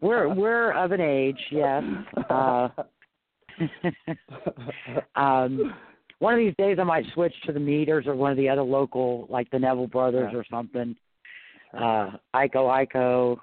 We're 0.00 0.32
we're 0.34 0.72
of 0.72 0.92
an 0.92 1.02
age, 1.02 1.40
yes. 1.50 1.82
Uh, 2.30 2.68
um, 5.16 5.74
one 6.18 6.32
of 6.32 6.38
these 6.38 6.54
days, 6.56 6.78
I 6.80 6.84
might 6.84 7.04
switch 7.12 7.34
to 7.44 7.52
the 7.52 7.60
meters 7.60 8.06
or 8.06 8.14
one 8.14 8.30
of 8.30 8.38
the 8.38 8.48
other 8.48 8.62
local, 8.62 9.26
like 9.28 9.50
the 9.50 9.58
Neville 9.58 9.86
Brothers 9.88 10.30
Yeah. 10.32 10.38
or 10.38 10.44
something. 10.50 10.96
Uh, 11.76 12.10
Iko 12.34 12.86
Iko 12.86 13.36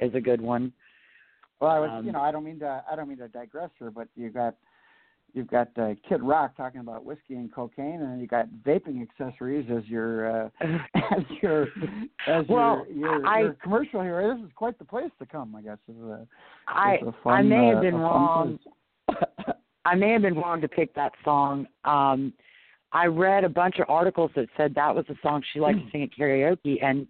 is 0.00 0.14
a 0.14 0.20
good 0.20 0.40
one. 0.40 0.72
Well, 1.60 1.70
I 1.70 1.78
was, 1.78 1.90
Um, 1.92 2.06
you 2.06 2.12
know, 2.12 2.20
I 2.20 2.32
don't 2.32 2.44
mean 2.44 2.58
to, 2.60 2.84
I 2.90 2.96
don't 2.96 3.08
mean 3.08 3.18
to 3.18 3.28
digress 3.28 3.70
here, 3.78 3.90
but 3.90 4.08
you 4.16 4.30
got, 4.30 4.56
you've 5.32 5.46
got 5.48 5.68
uh, 5.78 5.94
Kid 6.08 6.22
Rock 6.22 6.56
talking 6.56 6.80
about 6.80 7.04
whiskey 7.04 7.34
and 7.34 7.52
cocaine, 7.54 8.02
and 8.02 8.20
you 8.20 8.26
got 8.26 8.46
vaping 8.66 9.00
accessories 9.00 9.70
as 9.70 9.84
your, 9.86 10.46
uh, 10.46 10.48
as 10.94 11.22
your, 11.40 11.68
as 12.26 12.44
Well, 12.48 12.84
your, 12.92 13.18
your, 13.20 13.26
I- 13.26 13.40
your 13.42 13.52
commercial 13.62 14.02
here. 14.02 14.34
This 14.34 14.44
is 14.44 14.52
quite 14.56 14.78
the 14.78 14.84
place 14.84 15.10
to 15.20 15.26
come, 15.26 15.54
I 15.54 15.62
guess. 15.62 15.78
Is 15.88 15.96
a, 16.02 16.26
I 16.66 16.96
is 16.96 17.02
a 17.08 17.14
fun, 17.22 17.32
I 17.32 17.42
may 17.42 17.70
uh, 17.70 17.74
have 17.74 17.82
been 17.82 17.94
wrong. 17.94 18.58
I 19.84 19.94
may 19.94 20.10
have 20.10 20.22
been 20.22 20.36
wrong 20.36 20.60
to 20.60 20.68
pick 20.68 20.94
that 20.94 21.12
song. 21.24 21.66
Um, 21.84 22.32
I 22.92 23.06
read 23.06 23.44
a 23.44 23.48
bunch 23.48 23.78
of 23.78 23.86
articles 23.88 24.30
that 24.36 24.48
said 24.56 24.74
that 24.74 24.94
was 24.94 25.04
the 25.08 25.16
song 25.22 25.42
she 25.52 25.60
liked 25.60 25.78
to 25.78 25.84
hmm. 25.84 25.90
sing 25.92 26.02
at 26.02 26.10
karaoke, 26.18 26.82
and 26.82 27.06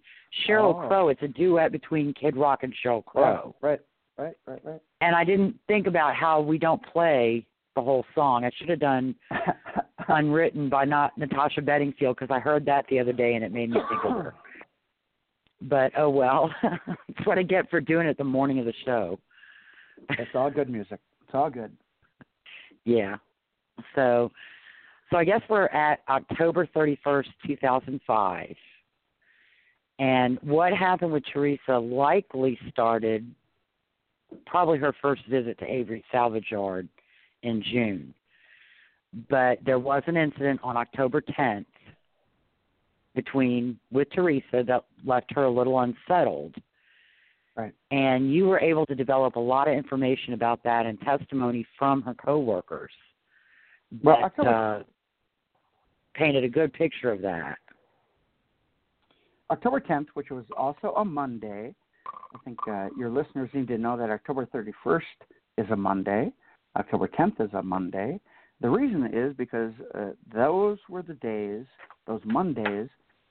Sheryl 0.47 0.83
Oh. 0.83 0.87
Crow. 0.87 1.09
It's 1.09 1.21
a 1.21 1.27
duet 1.27 1.71
between 1.71 2.13
Kid 2.13 2.35
Rock 2.35 2.63
and 2.63 2.73
Sheryl 2.83 3.03
Crow. 3.05 3.55
right, 3.61 3.81
right, 4.17 4.35
right, 4.47 4.61
right. 4.63 4.81
And 5.01 5.15
I 5.15 5.23
didn't 5.23 5.55
think 5.67 5.87
about 5.87 6.15
how 6.15 6.41
we 6.41 6.57
don't 6.57 6.83
play 6.83 7.45
the 7.75 7.81
whole 7.81 8.05
song. 8.15 8.45
I 8.45 8.51
should 8.57 8.69
have 8.69 8.79
done 8.79 9.15
unwritten 10.07 10.69
by 10.69 10.85
not 10.85 11.17
Natasha 11.17 11.61
Bedingfield 11.61 12.15
because 12.17 12.33
I 12.33 12.39
heard 12.39 12.65
that 12.65 12.85
the 12.89 12.99
other 12.99 13.13
day 13.13 13.35
and 13.35 13.43
it 13.43 13.51
made 13.51 13.69
me 13.69 13.79
think 13.89 14.03
of 14.05 14.23
her. 14.23 14.35
But 15.65 15.93
oh 15.97 16.09
well, 16.09 16.53
that's 16.61 17.25
what 17.25 17.37
I 17.37 17.43
get 17.43 17.69
for 17.69 17.79
doing 17.79 18.05
it 18.05 18.17
the 18.17 18.23
morning 18.25 18.59
of 18.59 18.65
the 18.65 18.73
show. 18.83 19.17
It's 20.09 20.31
all 20.35 20.51
good 20.51 20.69
music. 20.69 20.99
It's 21.21 21.33
all 21.33 21.49
good. 21.49 21.71
Yeah. 22.85 23.15
So, 23.95 24.29
so 25.13 25.19
I 25.19 25.23
guess 25.23 25.41
we're 25.47 25.67
at 25.67 25.99
October 26.09 26.67
thirty 26.73 26.99
first, 27.03 27.29
two 27.45 27.55
thousand 27.57 28.01
five. 28.05 28.55
And 29.99 30.39
what 30.41 30.73
happened 30.73 31.11
with 31.11 31.23
Teresa 31.31 31.77
likely 31.77 32.57
started 32.71 33.31
probably 34.47 34.79
her 34.79 34.93
first 35.01 35.21
visit 35.27 35.59
to 35.59 35.65
Avery 35.65 36.03
Salvage 36.11 36.47
Yard 36.49 36.89
in 37.43 37.63
June. 37.71 38.13
But 39.29 39.59
there 39.63 39.77
was 39.77 40.01
an 40.07 40.17
incident 40.17 40.59
on 40.63 40.75
October 40.75 41.21
10th 41.21 41.65
between 43.13 43.79
with 43.91 44.09
Teresa 44.11 44.63
that 44.67 44.85
left 45.05 45.31
her 45.35 45.43
a 45.43 45.51
little 45.51 45.79
unsettled. 45.79 46.55
Right. 47.55 47.73
And 47.91 48.33
you 48.33 48.47
were 48.47 48.59
able 48.59 48.87
to 48.87 48.95
develop 48.95 49.35
a 49.35 49.39
lot 49.39 49.67
of 49.67 49.75
information 49.75 50.33
about 50.33 50.63
that 50.63 50.87
and 50.87 50.99
testimony 51.01 51.67
from 51.77 52.01
her 52.01 52.15
coworkers 52.15 52.91
Well, 54.01 54.15
that 54.15 54.25
October- 54.25 54.49
uh, 54.49 54.83
painted 56.13 56.43
a 56.43 56.49
good 56.49 56.73
picture 56.73 57.11
of 57.11 57.21
that. 57.21 57.57
October 59.49 59.79
10th, 59.79 60.07
which 60.13 60.29
was 60.29 60.45
also 60.57 60.93
a 60.97 61.05
Monday. 61.05 61.75
I 62.07 62.37
think 62.43 62.57
uh, 62.67 62.89
your 62.97 63.09
listeners 63.09 63.49
need 63.53 63.67
to 63.67 63.77
know 63.77 63.97
that 63.97 64.09
October 64.09 64.47
31st 64.47 65.01
is 65.57 65.69
a 65.69 65.75
Monday. 65.75 66.31
October 66.75 67.07
10th 67.07 67.41
is 67.41 67.53
a 67.53 67.61
Monday. 67.61 68.19
The 68.61 68.69
reason 68.69 69.09
is 69.13 69.35
because 69.35 69.73
uh, 69.93 70.11
those 70.33 70.77
were 70.89 71.01
the 71.01 71.15
days, 71.15 71.65
those 72.07 72.21
Mondays, 72.25 72.89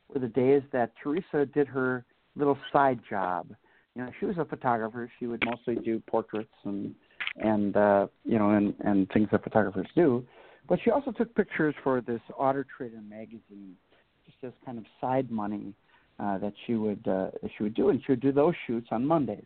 were 0.09 0.21
the 0.21 0.29
days 0.29 0.63
that 0.73 0.93
Teresa 1.03 1.47
did 1.47 1.67
her 1.69 2.05
little 2.37 2.59
side 2.73 3.01
job. 3.09 3.49
You 3.95 4.03
know, 4.03 4.11
she 4.21 4.27
was 4.27 4.39
a 4.39 4.45
photographer. 4.45 5.11
She 5.19 5.27
would 5.27 5.43
mostly 5.45 5.77
do 5.77 6.01
portraits 6.07 6.53
and 6.65 6.95
and 7.37 7.77
uh, 7.77 8.07
you 8.25 8.39
know 8.39 8.51
and 8.51 8.75
and 8.81 9.09
things 9.11 9.29
that 9.33 9.43
photographers 9.45 9.87
do. 9.95 10.25
But 10.69 10.79
she 10.85 10.91
also 10.91 11.11
took 11.11 11.35
pictures 11.35 11.75
for 11.83 12.01
this 12.01 12.21
Auto 12.39 12.65
Trader 12.77 13.01
magazine, 13.09 13.77
just 14.25 14.39
as 14.45 14.53
kind 14.65 14.79
of 14.79 14.85
side 15.01 15.31
money 15.31 15.75
uh, 16.19 16.39
that 16.39 16.53
she 16.67 16.75
would 16.75 17.07
uh, 17.07 17.31
she 17.57 17.65
would 17.65 17.75
do, 17.75 17.89
and 17.91 18.01
she 18.05 18.13
would 18.13 18.21
do 18.21 18.33
those 18.33 18.55
shoots 18.67 18.89
on 18.91 19.05
Mondays. 19.05 19.43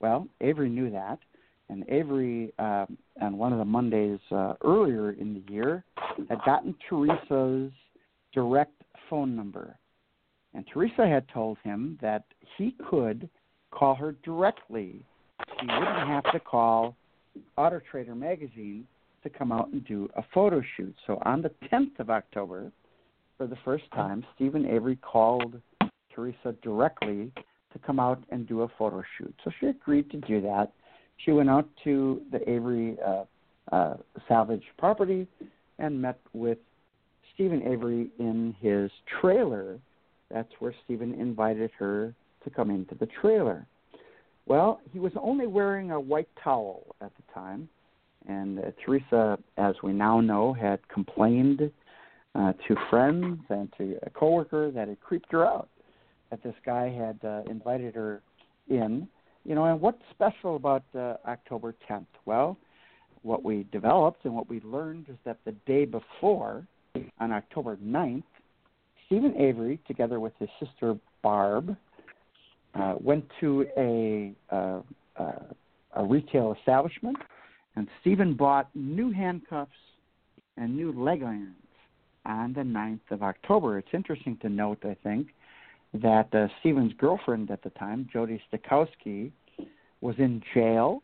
Well, 0.00 0.26
Avery 0.40 0.68
knew 0.68 0.90
that, 0.90 1.18
and 1.68 1.84
Avery 1.88 2.52
uh, 2.58 2.86
on 3.20 3.38
one 3.38 3.52
of 3.52 3.58
the 3.58 3.64
Mondays 3.64 4.18
uh, 4.30 4.54
earlier 4.62 5.12
in 5.12 5.34
the 5.34 5.52
year 5.52 5.84
had 6.28 6.38
gotten 6.44 6.74
Teresa's 6.88 7.72
direct 8.34 8.72
phone 9.08 9.34
number, 9.34 9.76
and 10.54 10.64
Teresa 10.72 11.06
had 11.06 11.26
told 11.32 11.58
him 11.64 11.98
that 12.02 12.24
he 12.58 12.74
could 12.88 13.28
call 13.70 13.94
her 13.94 14.14
directly. 14.24 15.04
He 15.60 15.66
wouldn't 15.66 16.08
have 16.08 16.30
to 16.32 16.40
call 16.40 16.96
Auto 17.56 17.80
Trader 17.90 18.14
magazine 18.14 18.86
to 19.22 19.30
come 19.30 19.52
out 19.52 19.68
and 19.72 19.84
do 19.86 20.08
a 20.16 20.22
photo 20.32 20.62
shoot. 20.76 20.94
So 21.06 21.20
on 21.24 21.42
the 21.42 21.50
10th 21.72 21.98
of 21.98 22.10
October, 22.10 22.72
for 23.36 23.46
the 23.46 23.56
first 23.64 23.84
time, 23.92 24.24
Steven 24.34 24.66
Avery 24.66 24.96
called 24.96 25.60
Teresa 26.14 26.54
directly 26.62 27.32
to 27.72 27.78
come 27.86 27.98
out 28.00 28.22
and 28.30 28.46
do 28.46 28.62
a 28.62 28.68
photo 28.78 29.02
shoot. 29.16 29.34
So 29.44 29.50
she 29.60 29.66
agreed 29.66 30.10
to 30.10 30.18
do 30.18 30.40
that. 30.42 30.72
She 31.24 31.32
went 31.32 31.50
out 31.50 31.68
to 31.84 32.22
the 32.32 32.48
Avery 32.48 32.96
uh, 33.06 33.24
uh, 33.72 33.96
salvage 34.26 34.64
property 34.78 35.26
and 35.78 36.00
met 36.00 36.18
with 36.32 36.58
Steven 37.34 37.62
Avery 37.62 38.10
in 38.18 38.54
his 38.60 38.90
trailer. 39.20 39.78
That's 40.30 40.52
where 40.58 40.74
Steven 40.84 41.14
invited 41.14 41.70
her 41.78 42.14
to 42.44 42.50
come 42.50 42.70
into 42.70 42.94
the 42.94 43.08
trailer. 43.20 43.66
Well, 44.46 44.80
he 44.92 44.98
was 44.98 45.12
only 45.20 45.46
wearing 45.46 45.90
a 45.90 46.00
white 46.00 46.28
towel 46.42 46.84
at 47.00 47.12
the 47.16 47.22
time, 47.32 47.68
and 48.28 48.58
uh, 48.58 48.62
Teresa, 48.84 49.38
as 49.56 49.74
we 49.82 49.92
now 49.92 50.20
know, 50.20 50.52
had 50.52 50.86
complained 50.88 51.70
uh, 52.34 52.52
to 52.68 52.76
friends 52.88 53.40
and 53.48 53.72
to 53.78 53.98
a 54.02 54.10
coworker 54.10 54.70
that 54.70 54.88
it 54.88 55.00
creeped 55.00 55.32
her 55.32 55.46
out 55.46 55.68
that 56.30 56.42
this 56.42 56.54
guy 56.64 56.88
had 56.88 57.18
uh, 57.24 57.42
invited 57.50 57.94
her 57.94 58.22
in. 58.68 59.08
You 59.44 59.54
know, 59.54 59.64
and 59.64 59.80
what's 59.80 60.02
special 60.10 60.56
about 60.56 60.84
uh, 60.94 61.16
October 61.26 61.74
10th? 61.88 62.06
Well, 62.24 62.56
what 63.22 63.42
we 63.42 63.66
developed 63.72 64.24
and 64.24 64.34
what 64.34 64.48
we 64.48 64.60
learned 64.60 65.06
is 65.08 65.16
that 65.24 65.38
the 65.44 65.52
day 65.66 65.84
before, 65.84 66.66
on 67.18 67.32
October 67.32 67.76
9th, 67.76 68.22
Steven 69.06 69.34
Avery, 69.36 69.80
together 69.86 70.20
with 70.20 70.32
his 70.38 70.48
sister 70.60 70.94
Barb, 71.22 71.76
uh, 72.74 72.94
went 73.00 73.24
to 73.40 73.66
a, 73.76 74.32
uh, 74.54 74.80
uh, 75.16 75.32
a 75.96 76.04
retail 76.04 76.54
establishment, 76.58 77.16
and 77.80 77.88
Steven 78.02 78.34
bought 78.34 78.68
new 78.74 79.10
handcuffs 79.10 79.70
and 80.58 80.76
new 80.76 80.92
leg 80.92 81.22
irons 81.22 81.54
on 82.26 82.52
the 82.52 82.60
9th 82.60 83.10
of 83.10 83.22
October. 83.22 83.78
It's 83.78 83.88
interesting 83.94 84.36
to 84.42 84.50
note, 84.50 84.84
I 84.84 84.94
think, 85.02 85.28
that 85.94 86.28
uh, 86.34 86.48
Steven's 86.60 86.92
girlfriend 86.98 87.50
at 87.50 87.62
the 87.62 87.70
time, 87.70 88.06
Jody 88.12 88.38
Stachowski, 88.52 89.32
was 90.02 90.14
in 90.18 90.42
jail 90.52 91.02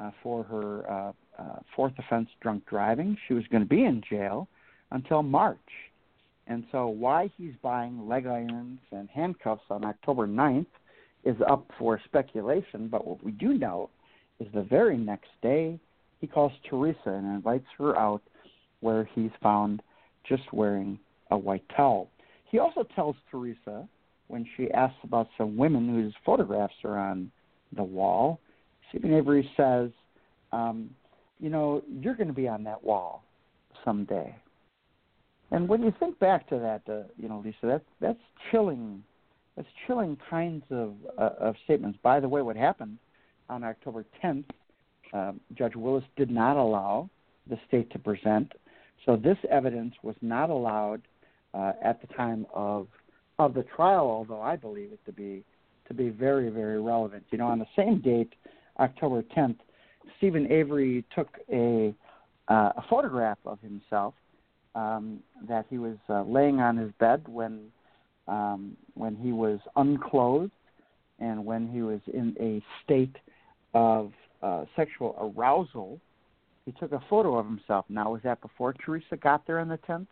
uh, 0.00 0.10
for 0.20 0.42
her 0.42 0.90
uh, 0.90 1.12
uh, 1.40 1.60
fourth 1.76 1.92
offense, 1.96 2.28
drunk 2.40 2.66
driving. 2.66 3.16
She 3.28 3.34
was 3.34 3.44
going 3.46 3.62
to 3.62 3.68
be 3.68 3.84
in 3.84 4.02
jail 4.10 4.48
until 4.90 5.22
March. 5.22 5.58
And 6.48 6.64
so, 6.72 6.88
why 6.88 7.30
he's 7.36 7.54
buying 7.62 8.08
leg 8.08 8.26
irons 8.26 8.80
and 8.90 9.08
handcuffs 9.10 9.62
on 9.70 9.84
October 9.84 10.26
9th 10.26 10.66
is 11.22 11.36
up 11.48 11.70
for 11.78 12.00
speculation. 12.04 12.88
But 12.88 13.06
what 13.06 13.22
we 13.22 13.30
do 13.30 13.54
know 13.54 13.90
is 14.40 14.48
the 14.52 14.62
very 14.62 14.96
next 14.96 15.28
day, 15.40 15.78
he 16.20 16.26
calls 16.26 16.52
Teresa 16.68 16.98
and 17.06 17.26
invites 17.26 17.66
her 17.78 17.96
out, 17.98 18.22
where 18.80 19.08
he's 19.14 19.30
found 19.42 19.82
just 20.28 20.52
wearing 20.52 20.98
a 21.30 21.38
white 21.38 21.64
towel. 21.76 22.10
He 22.50 22.58
also 22.58 22.84
tells 22.94 23.16
Teresa 23.30 23.88
when 24.28 24.46
she 24.56 24.70
asks 24.70 24.98
about 25.02 25.28
some 25.36 25.56
women 25.56 25.88
whose 25.88 26.14
photographs 26.24 26.74
are 26.84 26.98
on 26.98 27.30
the 27.76 27.82
wall, 27.82 28.40
Steven 28.88 29.14
Avery 29.14 29.48
says, 29.56 29.90
um, 30.52 30.90
"You 31.38 31.50
know, 31.50 31.82
you're 31.88 32.14
going 32.14 32.28
to 32.28 32.34
be 32.34 32.48
on 32.48 32.64
that 32.64 32.82
wall 32.82 33.24
someday." 33.84 34.34
And 35.52 35.68
when 35.68 35.82
you 35.82 35.92
think 35.98 36.18
back 36.18 36.48
to 36.48 36.58
that, 36.58 36.82
uh, 36.92 37.02
you 37.16 37.28
know, 37.28 37.40
Lisa, 37.44 37.66
that 37.66 37.82
that's 38.00 38.20
chilling. 38.50 39.02
That's 39.56 39.68
chilling 39.86 40.16
kinds 40.28 40.64
of 40.70 40.94
uh, 41.18 41.30
of 41.38 41.56
statements. 41.64 41.98
By 42.02 42.20
the 42.20 42.28
way, 42.28 42.42
what 42.42 42.56
happened 42.56 42.98
on 43.48 43.64
October 43.64 44.04
10th, 44.22 44.44
uh, 45.12 45.32
Judge 45.54 45.76
Willis 45.76 46.04
did 46.16 46.30
not 46.30 46.56
allow 46.56 47.08
the 47.48 47.58
state 47.66 47.90
to 47.92 47.98
present, 47.98 48.52
so 49.04 49.16
this 49.16 49.38
evidence 49.50 49.94
was 50.02 50.16
not 50.20 50.50
allowed 50.50 51.02
uh, 51.54 51.72
at 51.82 52.00
the 52.00 52.06
time 52.14 52.46
of 52.54 52.86
of 53.38 53.54
the 53.54 53.62
trial, 53.62 54.04
although 54.04 54.42
I 54.42 54.56
believe 54.56 54.92
it 54.92 55.00
to 55.06 55.12
be 55.12 55.42
to 55.88 55.94
be 55.94 56.10
very, 56.10 56.50
very 56.50 56.80
relevant. 56.80 57.24
You 57.30 57.38
know, 57.38 57.48
on 57.48 57.58
the 57.58 57.66
same 57.74 58.00
date, 58.00 58.34
October 58.78 59.24
10th, 59.36 59.56
Steven 60.18 60.50
Avery 60.50 61.04
took 61.14 61.28
a 61.52 61.94
uh, 62.48 62.72
a 62.76 62.82
photograph 62.88 63.38
of 63.46 63.60
himself 63.60 64.14
um, 64.74 65.20
that 65.48 65.66
he 65.70 65.78
was 65.78 65.96
uh, 66.08 66.22
laying 66.22 66.60
on 66.60 66.76
his 66.76 66.90
bed 66.98 67.22
when 67.26 67.68
um, 68.28 68.76
when 68.94 69.16
he 69.16 69.32
was 69.32 69.60
unclothed 69.76 70.52
and 71.18 71.44
when 71.44 71.68
he 71.68 71.82
was 71.82 72.00
in 72.12 72.36
a 72.40 72.62
state 72.82 73.16
of 73.74 74.12
uh, 74.42 74.64
sexual 74.76 75.34
arousal. 75.36 76.00
He 76.66 76.72
took 76.72 76.92
a 76.92 77.02
photo 77.08 77.38
of 77.38 77.46
himself. 77.46 77.84
Now, 77.88 78.12
was 78.12 78.20
that 78.22 78.40
before 78.40 78.72
Teresa 78.74 79.16
got 79.16 79.46
there 79.46 79.58
on 79.58 79.68
the 79.68 79.78
10th, 79.78 80.06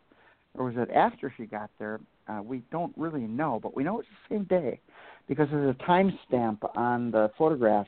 or 0.55 0.67
was 0.67 0.75
it 0.77 0.91
after 0.91 1.33
she 1.37 1.47
got 1.47 1.71
there? 1.79 2.01
Uh, 2.27 2.43
we 2.43 2.63
don't 2.71 2.93
really 2.97 3.23
know, 3.23 3.59
but 3.63 3.77
we 3.77 3.85
know 3.85 4.01
it's 4.01 4.09
the 4.29 4.37
same 4.37 4.45
day 4.45 4.81
because 5.29 5.49
there's 5.51 5.75
a 5.75 5.83
timestamp 5.85 6.59
on 6.77 7.11
the 7.11 7.31
photograph 7.39 7.87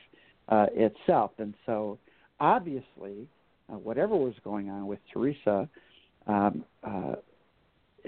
uh, 0.48 0.66
itself. 0.74 1.32
And 1.38 1.54
so, 1.66 1.98
obviously, 2.38 3.28
uh, 3.70 3.76
whatever 3.76 4.16
was 4.16 4.34
going 4.44 4.70
on 4.70 4.86
with 4.86 4.98
Teresa, 5.12 5.68
um, 6.26 6.64
uh, 6.84 7.14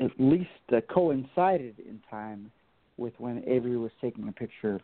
at 0.00 0.10
least 0.18 0.48
uh, 0.74 0.80
coincided 0.92 1.78
in 1.78 2.00
time 2.10 2.50
with 2.96 3.12
when 3.18 3.42
Avery 3.46 3.76
was 3.76 3.90
taking 4.00 4.28
a 4.28 4.32
picture 4.32 4.80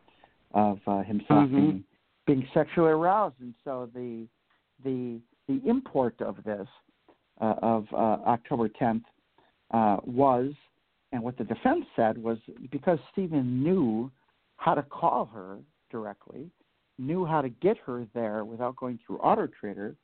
of 0.53 0.81
uh, 0.87 1.03
himself 1.03 1.45
Mhm. 1.45 1.51
being, 1.57 1.85
being 2.29 2.47
sexually 2.53 2.91
aroused. 2.91 3.35
And 3.41 3.55
so, 3.65 3.89
the 3.93 4.29
the 4.85 5.19
the 5.49 5.61
import 5.69 6.15
of 6.21 6.37
this 6.45 6.69
uh, 7.41 7.55
of 7.63 7.87
uh, 7.93 7.97
October 8.27 8.69
10th 8.69 9.03
uh, 9.73 9.97
was 10.05 10.53
and 11.11 11.23
what 11.23 11.39
the 11.39 11.45
defense 11.45 11.87
said 11.97 12.19
was 12.19 12.37
because 12.71 12.99
Steven 13.11 13.63
knew 13.63 14.11
how 14.57 14.75
to 14.75 14.83
call 14.83 15.25
her 15.33 15.59
directly, 15.91 16.51
knew 16.99 17.25
how 17.25 17.41
to 17.41 17.49
get 17.49 17.79
her 17.87 18.07
there 18.15 18.45
without 18.45 18.77
going 18.77 18.99
through 19.07 19.17
Auto 19.19 19.49
Trader, 19.59 19.97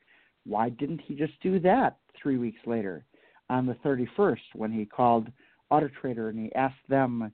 why 0.47 0.69
didn't 0.69 1.01
he 1.05 1.13
just 1.13 1.33
do 1.43 1.59
that 1.59 1.97
three 2.19 2.37
weeks 2.37 2.59
later 2.65 3.05
on 3.51 3.67
the 3.67 3.75
31st 3.85 4.39
when 4.55 4.71
he 4.71 4.83
called 4.83 5.27
Auto 5.69 5.89
Trader 6.01 6.29
and 6.29 6.39
he 6.39 6.55
asked 6.55 6.75
them, 6.89 7.31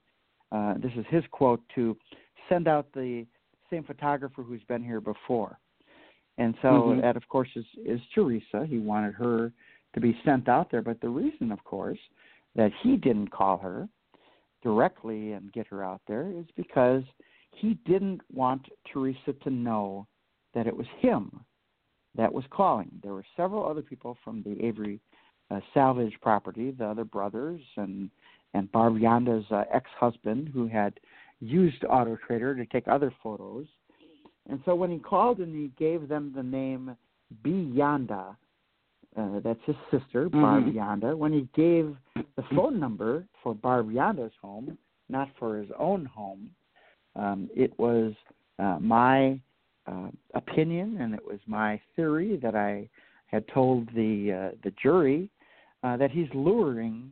uh, 0.50 0.74
this 0.74 0.92
is 0.96 1.06
his 1.08 1.24
quote, 1.30 1.62
to 1.74 1.96
send 2.50 2.68
out 2.68 2.86
the 2.92 3.24
same 3.72 3.84
photographer 3.84 4.42
who's 4.42 4.62
been 4.64 4.84
here 4.84 5.00
before. 5.00 5.58
And 6.38 6.54
so 6.62 6.68
Mhm. 6.68 7.00
that, 7.02 7.16
of 7.16 7.28
course, 7.28 7.48
is, 7.56 7.66
is 7.84 8.00
Teresa. 8.14 8.66
He 8.66 8.78
wanted 8.78 9.14
her 9.14 9.52
to 9.94 10.00
be 10.00 10.18
sent 10.24 10.48
out 10.48 10.70
there. 10.70 10.82
But 10.82 11.00
the 11.00 11.08
reason, 11.08 11.52
of 11.52 11.62
course, 11.64 11.98
that 12.54 12.72
he 12.82 12.96
didn't 12.96 13.28
call 13.28 13.58
her 13.58 13.88
directly 14.62 15.32
and 15.32 15.52
get 15.52 15.66
her 15.68 15.82
out 15.82 16.00
there 16.06 16.30
is 16.30 16.46
because 16.56 17.04
he 17.50 17.74
didn't 17.84 18.20
want 18.32 18.62
Teresa 18.90 19.32
to 19.44 19.50
know 19.50 20.06
that 20.54 20.66
it 20.66 20.76
was 20.76 20.86
him 20.98 21.44
that 22.14 22.32
was 22.32 22.44
calling. 22.50 22.90
There 23.02 23.14
were 23.14 23.24
several 23.36 23.66
other 23.66 23.82
people 23.82 24.16
from 24.22 24.42
the 24.42 24.62
Avery 24.64 25.00
uh, 25.50 25.60
salvage 25.74 26.18
property, 26.20 26.70
the 26.70 26.86
other 26.86 27.04
brothers 27.04 27.60
and 27.76 28.10
and 28.54 28.70
Barb 28.70 28.98
Janda's 28.98 29.50
uh, 29.50 29.64
ex-husband 29.72 30.50
who 30.52 30.66
had 30.66 31.00
used 31.42 31.84
Auto 31.84 32.16
Trader 32.26 32.54
to 32.54 32.64
take 32.66 32.86
other 32.86 33.12
photos. 33.22 33.66
And 34.48 34.60
so 34.64 34.74
when 34.74 34.90
he 34.90 34.98
called 34.98 35.38
and 35.38 35.54
he 35.54 35.72
gave 35.78 36.08
them 36.08 36.32
the 36.34 36.42
name 36.42 36.96
B 37.42 37.72
Janda, 37.76 38.36
uh, 39.16 39.40
that's 39.40 39.60
his 39.66 39.76
sister, 39.90 40.28
Barb 40.28 40.64
Mhm. 40.64 40.74
Janda. 40.74 41.16
When 41.16 41.32
he 41.32 41.48
gave 41.52 41.96
the 42.14 42.42
phone 42.54 42.78
number 42.78 43.26
for 43.42 43.54
Barb 43.54 43.90
Janda's 43.90 44.34
home, 44.36 44.78
not 45.08 45.28
for 45.36 45.58
his 45.58 45.70
own 45.72 46.04
home, 46.06 46.54
um, 47.16 47.50
it 47.54 47.78
was 47.78 48.14
uh, 48.58 48.78
my 48.80 49.38
uh, 49.86 50.08
opinion 50.34 50.98
and 51.00 51.14
it 51.14 51.24
was 51.24 51.40
my 51.46 51.80
theory 51.96 52.36
that 52.36 52.54
I 52.54 52.88
had 53.26 53.46
told 53.48 53.88
the 53.94 54.32
uh, 54.32 54.56
the 54.62 54.70
jury 54.82 55.28
uh, 55.82 55.96
that 55.96 56.10
he's 56.10 56.32
luring 56.32 57.10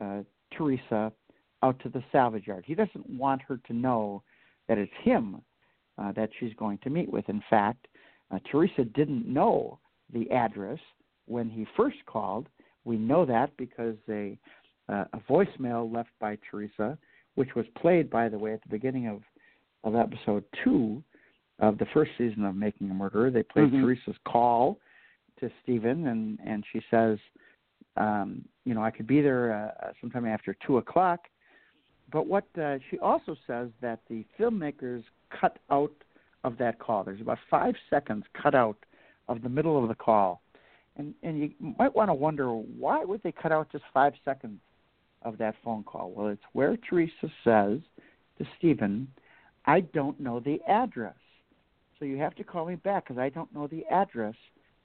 uh, 0.00 0.22
Teresa 0.52 1.12
out 1.62 1.78
to 1.80 1.88
the 1.88 2.02
salvage 2.12 2.46
yard. 2.46 2.64
He 2.66 2.74
doesn't 2.74 3.08
want 3.08 3.42
her 3.42 3.58
to 3.66 3.72
know 3.72 4.22
that 4.68 4.78
it's 4.78 4.92
him 5.02 5.40
uh, 5.98 6.12
that 6.12 6.30
she's 6.38 6.52
going 6.54 6.78
to 6.78 6.90
meet 6.90 7.10
with. 7.10 7.28
In 7.28 7.42
fact, 7.48 7.86
uh, 8.30 8.38
Teresa 8.50 8.84
didn't 8.84 9.26
know 9.26 9.78
the 10.12 10.30
address 10.30 10.78
when 11.26 11.48
he 11.48 11.66
first 11.76 11.96
called. 12.06 12.48
We 12.84 12.96
know 12.96 13.24
that 13.26 13.56
because 13.56 13.96
a, 14.08 14.38
uh, 14.88 15.04
a 15.12 15.18
voicemail 15.30 15.92
left 15.92 16.10
by 16.20 16.38
Teresa, 16.48 16.98
which 17.34 17.54
was 17.54 17.66
played, 17.80 18.10
by 18.10 18.28
the 18.28 18.38
way, 18.38 18.52
at 18.52 18.62
the 18.62 18.68
beginning 18.68 19.08
of, 19.08 19.22
of 19.84 19.94
episode 19.96 20.44
two 20.62 21.02
of 21.58 21.78
the 21.78 21.86
first 21.94 22.10
season 22.18 22.44
of 22.44 22.54
Making 22.54 22.90
a 22.90 22.94
Murderer. 22.94 23.30
They 23.30 23.42
played 23.42 23.72
Mhm. 23.72 23.80
Teresa's 23.80 24.16
call 24.26 24.78
to 25.40 25.50
Steven, 25.62 26.08
and, 26.08 26.38
and 26.44 26.64
she 26.72 26.80
says, 26.90 27.18
um, 27.96 28.44
you 28.64 28.74
know, 28.74 28.82
I 28.82 28.90
could 28.90 29.06
be 29.06 29.22
there 29.22 29.72
uh, 29.82 29.92
sometime 30.00 30.26
after 30.26 30.54
two 30.66 30.78
o'clock. 30.78 31.20
But 32.12 32.26
what 32.26 32.44
uh, 32.60 32.78
she 32.90 32.98
also 32.98 33.36
says 33.46 33.68
that 33.80 34.00
the 34.08 34.24
filmmakers 34.38 35.02
cut 35.40 35.58
out 35.70 35.92
of 36.44 36.56
that 36.58 36.78
call. 36.78 37.04
There's 37.04 37.20
about 37.20 37.38
five 37.50 37.74
seconds 37.90 38.24
cut 38.40 38.54
out 38.54 38.78
of 39.28 39.42
the 39.42 39.48
middle 39.48 39.82
of 39.82 39.88
the 39.88 39.94
call, 39.94 40.42
and 40.96 41.14
and 41.22 41.38
you 41.38 41.50
might 41.78 41.94
want 41.94 42.08
to 42.08 42.14
wonder 42.14 42.48
why 42.50 43.04
would 43.04 43.22
they 43.22 43.32
cut 43.32 43.52
out 43.52 43.70
just 43.72 43.84
five 43.92 44.12
seconds 44.24 44.60
of 45.22 45.36
that 45.38 45.56
phone 45.64 45.82
call? 45.82 46.12
Well, 46.12 46.28
it's 46.28 46.42
where 46.52 46.76
Teresa 46.76 47.28
says 47.42 47.80
to 48.38 48.46
Steven, 48.56 49.08
"I 49.64 49.80
don't 49.80 50.20
know 50.20 50.38
the 50.38 50.60
address, 50.68 51.16
so 51.98 52.04
you 52.04 52.18
have 52.18 52.36
to 52.36 52.44
call 52.44 52.66
me 52.66 52.76
back 52.76 53.04
because 53.04 53.18
I 53.18 53.30
don't 53.30 53.52
know 53.52 53.66
the 53.66 53.84
address 53.86 54.36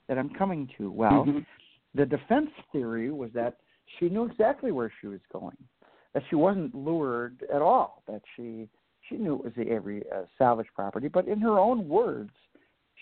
that 0.08 0.18
I'm 0.18 0.30
coming 0.30 0.68
to." 0.78 0.90
Well, 0.90 1.24
Mhm. 1.26 1.46
the 1.94 2.06
defense 2.06 2.50
theory 2.72 3.12
was 3.12 3.30
that 3.34 3.58
she 3.98 4.08
knew 4.08 4.24
exactly 4.24 4.72
where 4.72 4.90
she 5.00 5.06
was 5.06 5.20
going, 5.32 5.56
that 6.14 6.22
she 6.28 6.36
wasn't 6.36 6.74
lured 6.74 7.44
at 7.52 7.62
all, 7.62 8.02
that 8.06 8.22
she 8.36 8.68
she 9.08 9.16
knew 9.16 9.34
it 9.34 9.44
was 9.44 9.52
the 9.56 9.72
Avery 9.72 10.04
uh, 10.14 10.22
salvage 10.38 10.68
property, 10.74 11.08
but 11.08 11.26
in 11.26 11.40
her 11.40 11.58
own 11.58 11.88
words, 11.88 12.30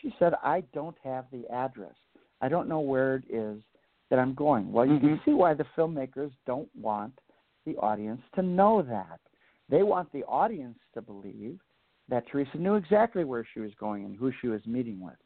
she 0.00 0.14
said, 0.18 0.32
"I 0.42 0.62
don't 0.72 0.96
have 1.04 1.26
the 1.30 1.46
address. 1.50 1.94
I 2.40 2.48
don't 2.48 2.68
know 2.68 2.80
where 2.80 3.16
it 3.16 3.24
is 3.28 3.62
that 4.08 4.18
I'm 4.18 4.34
going." 4.34 4.72
Well, 4.72 4.86
you 4.86 4.98
can 4.98 5.18
Mhm. 5.18 5.24
see 5.24 5.34
why 5.34 5.54
the 5.54 5.66
filmmakers 5.76 6.32
don't 6.46 6.74
want 6.74 7.18
the 7.64 7.76
audience 7.76 8.22
to 8.32 8.42
know 8.42 8.82
that. 8.82 9.20
They 9.68 9.82
want 9.82 10.10
the 10.12 10.24
audience 10.24 10.78
to 10.94 11.02
believe 11.02 11.60
that 12.08 12.26
Teresa 12.26 12.58
knew 12.58 12.74
exactly 12.74 13.24
where 13.24 13.44
she 13.44 13.60
was 13.60 13.74
going 13.74 14.04
and 14.04 14.16
who 14.16 14.32
she 14.40 14.48
was 14.48 14.66
meeting 14.66 15.00
with. 15.00 15.18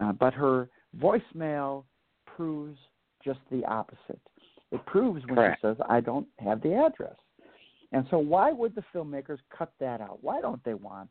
Uh, 0.00 0.12
but 0.12 0.34
her 0.34 0.68
voicemail 0.98 1.84
proves 2.26 2.78
just 3.22 3.40
the 3.50 3.64
opposite. 3.64 4.20
It 4.72 4.84
proves 4.86 5.24
when 5.26 5.34
Correct. 5.34 5.60
she 5.60 5.66
says, 5.66 5.76
I 5.88 6.00
don't 6.00 6.26
have 6.38 6.62
the 6.62 6.74
address. 6.74 7.16
And 7.92 8.06
so, 8.10 8.18
why 8.18 8.52
would 8.52 8.74
the 8.74 8.84
filmmakers 8.94 9.38
cut 9.56 9.72
that 9.80 10.00
out? 10.00 10.18
Why 10.22 10.40
don't 10.40 10.62
they 10.64 10.74
want 10.74 11.10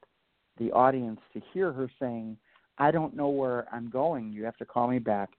the 0.57 0.71
audience 0.71 1.19
to 1.33 1.41
hear 1.53 1.73
her 1.73 1.89
saying, 1.99 2.37
I 2.77 2.91
don't 2.91 3.15
know 3.15 3.27
where 3.27 3.67
I'm 3.73 3.89
going. 3.89 4.31
You 4.31 4.45
have 4.45 4.57
to 4.57 4.65
call 4.65 4.87
me 4.87 4.99
back 4.99 5.31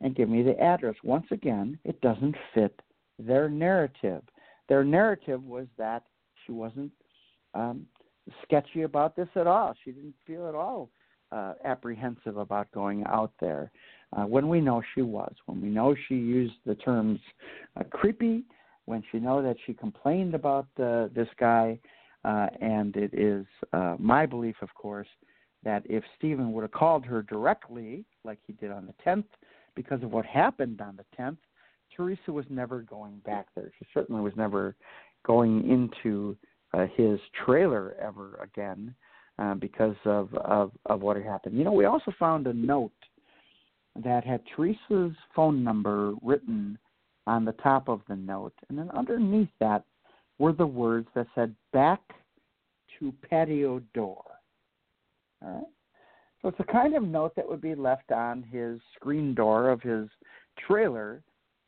and 0.00 0.16
give 0.16 0.28
me 0.28 0.42
the 0.42 0.58
address? 0.58 0.94
Once 1.04 1.26
again, 1.30 1.78
it 1.84 2.00
doesn't 2.00 2.34
fit 2.54 2.80
their 3.18 3.50
narrative. 3.50 4.22
Their 4.68 4.84
narrative 4.84 5.42
was 5.44 5.66
that 5.76 6.04
she 6.44 6.52
wasn't 6.52 6.92
um, 7.54 7.86
sketchy 8.42 8.82
about 8.82 9.16
this 9.16 9.28
at 9.36 9.46
all. 9.46 9.74
She 9.84 9.92
didn't 9.92 10.14
feel 10.26 10.48
at 10.48 10.54
all 10.54 10.90
uh, 11.32 11.54
apprehensive 11.64 12.36
about 12.36 12.70
going 12.72 13.04
out 13.04 13.32
there. 13.40 13.70
Uh, 14.12 14.24
when 14.24 14.48
we 14.48 14.60
know 14.60 14.82
she 14.94 15.02
was, 15.02 15.34
when 15.46 15.60
we 15.60 15.68
know 15.68 15.94
she 16.08 16.14
used 16.14 16.54
the 16.64 16.74
terms 16.76 17.18
uh, 17.78 17.84
creepy, 17.90 18.44
when 18.84 19.02
she 19.10 19.18
know 19.18 19.42
that 19.42 19.56
she 19.66 19.74
complained 19.74 20.34
about 20.34 20.66
uh, 20.80 21.08
this 21.14 21.28
guy, 21.38 21.78
uh, 22.24 22.46
and 22.60 22.96
it 22.96 23.12
is 23.12 23.44
uh, 23.72 23.96
my 23.98 24.24
belief, 24.26 24.56
of 24.62 24.72
course, 24.74 25.08
that 25.64 25.82
if 25.86 26.04
Steven 26.16 26.52
would 26.52 26.62
have 26.62 26.70
called 26.70 27.04
her 27.04 27.22
directly, 27.22 28.04
like 28.24 28.38
he 28.46 28.52
did 28.54 28.70
on 28.70 28.86
the 28.86 28.94
10th, 29.04 29.24
because 29.74 30.02
of 30.02 30.12
what 30.12 30.24
happened 30.24 30.80
on 30.80 30.96
the 30.96 31.04
10th, 31.20 31.38
Teresa 31.94 32.32
was 32.32 32.44
never 32.48 32.82
going 32.82 33.18
back 33.24 33.46
there. 33.54 33.72
She 33.78 33.86
certainly 33.92 34.22
was 34.22 34.32
never 34.36 34.76
going 35.24 35.68
into 35.68 36.36
uh, 36.74 36.86
his 36.96 37.18
trailer 37.44 37.96
ever 38.00 38.38
again 38.42 38.94
uh, 39.38 39.54
because 39.54 39.96
of, 40.04 40.32
of 40.34 40.72
of 40.86 41.00
what 41.00 41.16
had 41.16 41.24
happened. 41.24 41.56
You 41.56 41.64
know, 41.64 41.72
we 41.72 41.84
also 41.84 42.12
found 42.18 42.46
a 42.46 42.52
note 42.52 42.92
that 44.04 44.24
had 44.24 44.40
Teresa's 44.54 45.16
phone 45.34 45.62
number 45.62 46.14
written 46.22 46.78
on 47.26 47.44
the 47.44 47.52
top 47.52 47.88
of 47.88 48.00
the 48.08 48.16
note, 48.16 48.54
and 48.68 48.78
then 48.78 48.90
underneath 48.90 49.48
that 49.60 49.84
were 50.38 50.52
the 50.52 50.66
words 50.66 51.08
that 51.14 51.26
said 51.34 51.54
"back 51.72 52.00
to 52.98 53.12
patio 53.28 53.80
door." 53.94 54.22
All 55.42 55.54
right. 55.54 55.66
So 56.42 56.48
it's 56.48 56.60
a 56.60 56.72
kind 56.72 56.94
of 56.94 57.02
note 57.02 57.34
that 57.36 57.48
would 57.48 57.60
be 57.60 57.74
left 57.74 58.12
on 58.12 58.42
his 58.42 58.80
screen 58.94 59.34
door 59.34 59.70
of 59.70 59.82
his 59.82 60.08
trailer. 60.58 61.22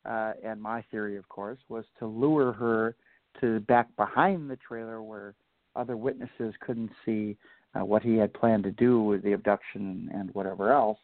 Uh, 0.05 0.33
and 0.43 0.61
my 0.61 0.81
theory, 0.89 1.17
of 1.17 1.27
course, 1.27 1.59
was 1.67 1.83
to 1.99 2.05
lure 2.05 2.53
her 2.53 2.95
to 3.41 3.59
back 3.61 3.87
behind 3.97 4.49
the 4.49 4.55
trailer 4.55 5.01
where 5.01 5.33
other 5.75 5.97
witnesses 5.97 6.53
couldn't 6.61 6.91
see 7.05 7.35
uh, 7.75 7.83
what 7.83 8.01
he 8.01 8.15
had 8.15 8.33
planned 8.33 8.63
to 8.63 8.71
do 8.71 9.01
with 9.01 9.21
the 9.23 9.33
abduction 9.33 10.09
and 10.13 10.33
whatever 10.33 10.71
else. 10.71 10.97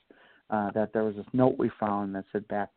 Uh, 0.51 0.69
that 0.72 0.93
there 0.93 1.03
was 1.03 1.15
this 1.15 1.26
note 1.34 1.55
we 1.57 1.72
found 1.80 2.13
that 2.13 2.23
said 2.31 2.47
back 2.47 2.69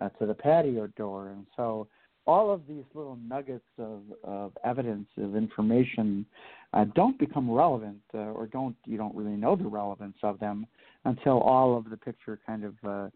uh, 0.00 0.08
to 0.08 0.24
the 0.24 0.32
patio 0.32 0.86
door. 0.96 1.28
And 1.28 1.46
so 1.54 1.86
all 2.26 2.50
of 2.50 2.62
these 2.66 2.84
little 2.94 3.18
nuggets 3.28 3.66
of, 3.78 4.00
of 4.24 4.52
evidence, 4.64 5.06
of 5.18 5.36
information, 5.36 6.24
uh, 6.72 6.86
don't 6.94 7.18
become 7.18 7.50
relevant 7.50 8.00
uh, 8.14 8.18
or 8.18 8.46
don't 8.46 8.76
you 8.86 8.96
don't 8.96 9.14
really 9.14 9.36
know 9.36 9.54
the 9.54 9.66
relevance 9.68 10.16
of 10.22 10.38
them 10.38 10.66
until 11.04 11.40
all 11.40 11.76
of 11.76 11.90
the 11.90 11.96
picture 11.96 12.38
kind 12.46 12.64
of 12.64 12.74
uh, 12.86 13.10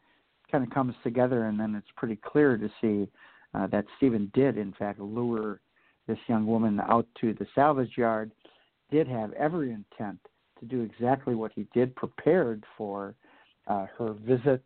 kind 0.50 0.64
of 0.64 0.70
comes 0.70 0.94
together, 1.02 1.46
and 1.46 1.58
then 1.58 1.74
it's 1.74 1.90
pretty 1.96 2.16
clear 2.16 2.58
to 2.58 2.68
see 2.80 3.08
uh, 3.54 3.66
that 3.68 3.86
Steven 3.96 4.30
did 4.34 4.58
in 4.58 4.72
fact 4.78 5.00
lure 5.00 5.60
this 6.06 6.18
young 6.26 6.46
woman 6.46 6.80
out 6.80 7.06
to 7.20 7.32
the 7.34 7.46
salvage 7.54 7.96
yard, 7.96 8.30
did 8.90 9.08
have 9.08 9.32
every 9.32 9.70
intent 9.72 10.18
to 10.60 10.66
do 10.66 10.82
exactly 10.82 11.34
what 11.34 11.52
he 11.54 11.66
did, 11.72 11.96
prepared 11.96 12.64
for 12.76 13.14
uh, 13.66 13.86
her 13.98 14.12
visit 14.26 14.62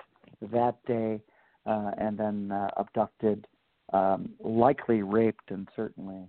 that 0.53 0.77
day, 0.87 1.21
uh, 1.67 1.91
and 1.99 2.19
then 2.19 2.51
uh, 2.53 2.69
abducted, 2.77 3.47
um, 3.93 4.31
likely 4.41 5.03
raped, 5.03 5.51
and 5.51 5.69
certainly 5.75 6.27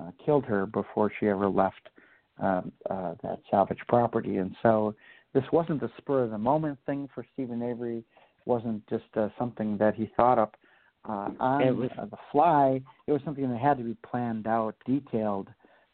uh, 0.00 0.10
killed 0.24 0.44
her 0.44 0.66
before 0.66 1.10
she 1.18 1.28
ever 1.28 1.48
left 1.48 1.88
um, 2.42 2.72
uh, 2.88 3.14
that 3.22 3.40
salvage 3.50 3.80
property. 3.88 4.38
And 4.38 4.54
so 4.62 4.94
this 5.34 5.44
wasn't 5.52 5.82
a 5.82 5.90
spur 5.98 6.24
of 6.24 6.30
the 6.30 6.38
moment 6.38 6.78
thing 6.86 7.08
for 7.14 7.24
Steven 7.32 7.62
Avery. 7.62 8.04
wasn't 8.46 8.86
just 8.88 9.04
uh, 9.16 9.28
something 9.38 9.76
that 9.78 9.94
he 9.94 10.10
thought 10.16 10.38
up 10.38 10.56
uh, 11.08 11.30
on 11.38 11.62
It 11.62 11.76
was- 11.76 11.90
uh, 11.98 12.06
the 12.06 12.16
fly. 12.32 12.82
It 13.06 13.12
was 13.12 13.20
something 13.24 13.48
that 13.50 13.58
had 13.60 13.78
to 13.78 13.84
be 13.84 13.96
planned 14.08 14.46
out, 14.46 14.74
detailed, 14.86 15.48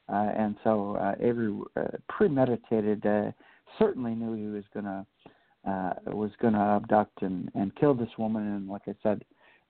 uh, 0.09 0.31
and 0.37 0.57
so 0.65 0.97
uh, 0.97 1.15
Avery 1.21 1.53
uh, 1.77 1.83
premeditated. 2.09 3.05
Uh, 3.05 3.33
certainly 3.79 4.15
knew 4.15 4.35
he 4.35 4.47
was 4.47 4.65
gonna 4.73 5.05
uh, 5.67 5.95
was 6.07 6.31
gonna 6.41 6.77
abduct 6.77 7.23
and 7.23 7.51
and 7.55 7.75
kill 7.77 7.95
this 7.95 8.17
woman. 8.19 8.47
And 8.47 8.69
like 8.69 8.83
I 8.87 8.95
said, 9.03 9.25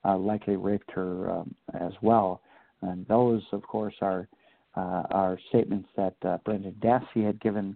uh, 0.05 0.17
likely 0.17 0.55
raped 0.55 0.91
her 0.91 1.29
um, 1.31 1.55
as 1.73 1.93
well. 2.01 2.41
And 2.81 3.07
those, 3.07 3.41
of 3.51 3.63
course, 3.63 3.95
are 4.01 4.27
uh, 4.75 5.03
are 5.11 5.39
statements 5.49 5.89
that 5.97 6.15
uh, 6.23 6.37
Brendan 6.45 6.75
Dassey 6.79 7.25
had 7.25 7.39
given 7.41 7.75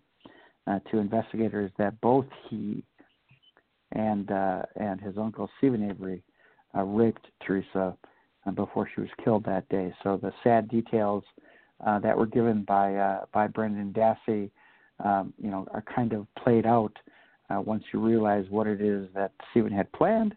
uh, 0.67 0.79
to 0.91 0.97
investigators 0.99 1.71
that 1.77 1.99
both 2.01 2.25
he 2.49 2.83
and 3.93 4.31
uh, 4.31 4.61
and 4.75 5.01
his 5.01 5.17
uncle 5.17 5.49
Steven 5.57 5.89
Avery 5.89 6.23
uh, 6.75 6.83
raped 6.83 7.27
Teresa 7.45 7.97
uh, 8.45 8.51
before 8.51 8.87
she 8.93 9.01
was 9.01 9.09
killed 9.23 9.43
that 9.45 9.67
day. 9.69 9.93
So 10.03 10.17
the 10.17 10.31
sad 10.43 10.69
details 10.69 11.23
uh, 11.85 11.99
that 11.99 12.17
were 12.17 12.27
given 12.27 12.63
by 12.63 12.95
uh, 12.95 13.25
by 13.33 13.47
Brendan 13.47 13.93
Dassey, 13.93 14.51
um, 15.03 15.33
you 15.41 15.49
know, 15.49 15.67
are 15.71 15.83
kind 15.95 16.13
of 16.13 16.27
played 16.35 16.65
out 16.65 16.95
uh, 17.51 17.61
once 17.61 17.83
you 17.93 17.99
realize 17.99 18.45
what 18.49 18.67
it 18.67 18.81
is 18.81 19.07
that 19.13 19.31
Steven 19.51 19.71
had 19.71 19.91
planned 19.91 20.35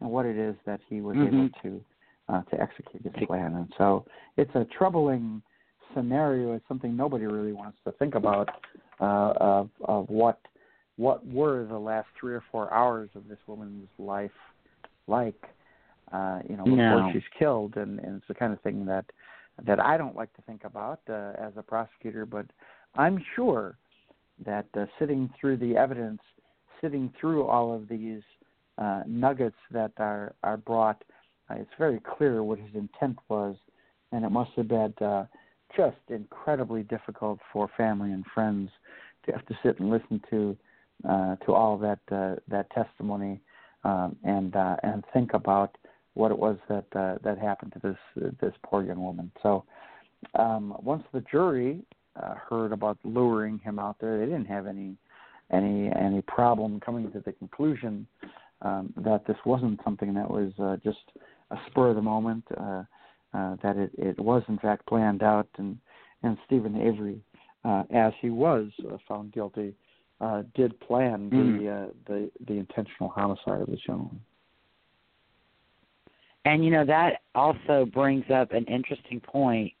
and 0.00 0.10
what 0.10 0.26
it 0.26 0.36
is 0.36 0.54
that 0.66 0.80
he 0.88 1.00
was 1.00 1.16
mm-hmm. 1.16 1.36
able 1.36 1.48
to 1.62 1.84
uh, 2.28 2.42
to 2.42 2.60
execute 2.60 3.02
his 3.02 3.26
plan. 3.26 3.54
And 3.54 3.72
so 3.78 4.04
it's 4.36 4.50
a 4.54 4.66
troubling 4.76 5.42
scenario. 5.94 6.54
It's 6.54 6.66
something 6.66 6.96
nobody 6.96 7.26
really 7.26 7.52
wants 7.52 7.78
to 7.84 7.92
think 7.92 8.14
about 8.14 8.48
uh, 9.00 9.32
of 9.36 9.70
of 9.84 10.08
what 10.08 10.40
what 10.96 11.26
were 11.26 11.66
the 11.66 11.78
last 11.78 12.08
three 12.18 12.34
or 12.34 12.42
four 12.50 12.72
hours 12.72 13.10
of 13.14 13.28
this 13.28 13.38
woman's 13.46 13.88
life 13.98 14.30
like. 15.06 15.40
Uh, 16.12 16.38
you 16.48 16.56
know, 16.56 16.62
before 16.62 16.76
no. 16.76 17.10
she's 17.12 17.24
killed, 17.36 17.76
and, 17.76 17.98
and 17.98 18.18
it's 18.18 18.28
the 18.28 18.34
kind 18.34 18.52
of 18.52 18.60
thing 18.60 18.86
that 18.86 19.04
that 19.66 19.80
I 19.80 19.96
don't 19.96 20.14
like 20.14 20.32
to 20.34 20.42
think 20.42 20.62
about 20.62 21.00
uh, 21.10 21.32
as 21.36 21.52
a 21.56 21.62
prosecutor. 21.62 22.24
But 22.24 22.46
I'm 22.94 23.20
sure 23.34 23.76
that 24.44 24.66
uh, 24.76 24.86
sitting 25.00 25.28
through 25.40 25.56
the 25.56 25.76
evidence, 25.76 26.20
sitting 26.80 27.12
through 27.20 27.44
all 27.44 27.74
of 27.74 27.88
these 27.88 28.22
uh, 28.78 29.02
nuggets 29.06 29.56
that 29.70 29.92
are 29.98 30.34
are 30.42 30.56
brought, 30.56 31.02
uh, 31.50 31.54
it's 31.54 31.70
very 31.78 32.00
clear 32.16 32.42
what 32.42 32.58
his 32.58 32.74
intent 32.74 33.18
was, 33.28 33.56
and 34.12 34.24
it 34.24 34.30
must 34.30 34.50
have 34.56 34.68
been 34.68 34.94
uh, 35.00 35.24
just 35.76 35.96
incredibly 36.08 36.82
difficult 36.82 37.38
for 37.52 37.68
family 37.76 38.12
and 38.12 38.24
friends 38.34 38.70
to 39.24 39.32
have 39.32 39.44
to 39.46 39.54
sit 39.62 39.78
and 39.80 39.90
listen 39.90 40.20
to 40.30 40.56
uh, 41.08 41.36
to 41.36 41.52
all 41.52 41.76
that 41.78 41.98
uh, 42.10 42.36
that 42.48 42.70
testimony 42.70 43.40
um, 43.84 44.16
and 44.24 44.56
uh, 44.56 44.76
and 44.82 45.04
think 45.12 45.34
about 45.34 45.76
what 46.14 46.30
it 46.30 46.38
was 46.38 46.56
that 46.68 46.86
uh, 46.94 47.16
that 47.22 47.38
happened 47.38 47.72
to 47.72 47.78
this 47.80 48.32
this 48.40 48.54
poor 48.64 48.82
young 48.82 49.02
woman. 49.02 49.30
So 49.42 49.64
um, 50.38 50.74
once 50.82 51.04
the 51.12 51.22
jury 51.30 51.82
uh, 52.20 52.34
heard 52.34 52.72
about 52.72 52.98
luring 53.04 53.58
him 53.58 53.78
out 53.78 53.96
there, 54.00 54.18
they 54.18 54.24
didn't 54.24 54.46
have 54.46 54.66
any 54.66 54.96
any 55.52 55.90
any 55.92 56.22
problem 56.22 56.80
coming 56.80 57.10
to 57.12 57.20
the 57.20 57.32
conclusion 57.32 58.06
um, 58.62 58.92
that 58.96 59.26
this 59.26 59.36
wasn't 59.44 59.80
something 59.84 60.14
that 60.14 60.30
was 60.30 60.52
uh, 60.58 60.76
just 60.82 61.12
a 61.50 61.56
spur 61.66 61.90
of 61.90 61.96
the 61.96 62.02
moment. 62.02 62.44
Uh, 62.56 62.82
uh, 63.34 63.56
that 63.62 63.76
it, 63.76 63.90
it 63.98 64.18
was 64.18 64.42
in 64.48 64.58
fact 64.58 64.86
planned 64.86 65.22
out, 65.22 65.48
and 65.58 65.78
and 66.22 66.38
Steven 66.46 66.80
Avery, 66.80 67.20
uh, 67.64 67.82
as 67.94 68.12
he 68.20 68.30
was 68.30 68.68
uh, 68.90 68.96
found 69.06 69.32
guilty, 69.32 69.74
uh, 70.20 70.42
did 70.54 70.78
plan 70.80 71.30
mm. 71.30 71.58
the 71.58 71.70
uh, 71.70 71.86
the 72.06 72.30
the 72.46 72.54
intentional 72.54 73.10
homicide 73.10 73.60
of 73.60 73.66
this 73.66 73.80
young 73.86 73.98
woman. 73.98 74.20
And 76.44 76.64
you 76.64 76.70
know 76.70 76.86
that 76.86 77.20
also 77.34 77.86
brings 77.92 78.24
up 78.32 78.52
an 78.52 78.64
interesting 78.66 79.20
point. 79.20 79.72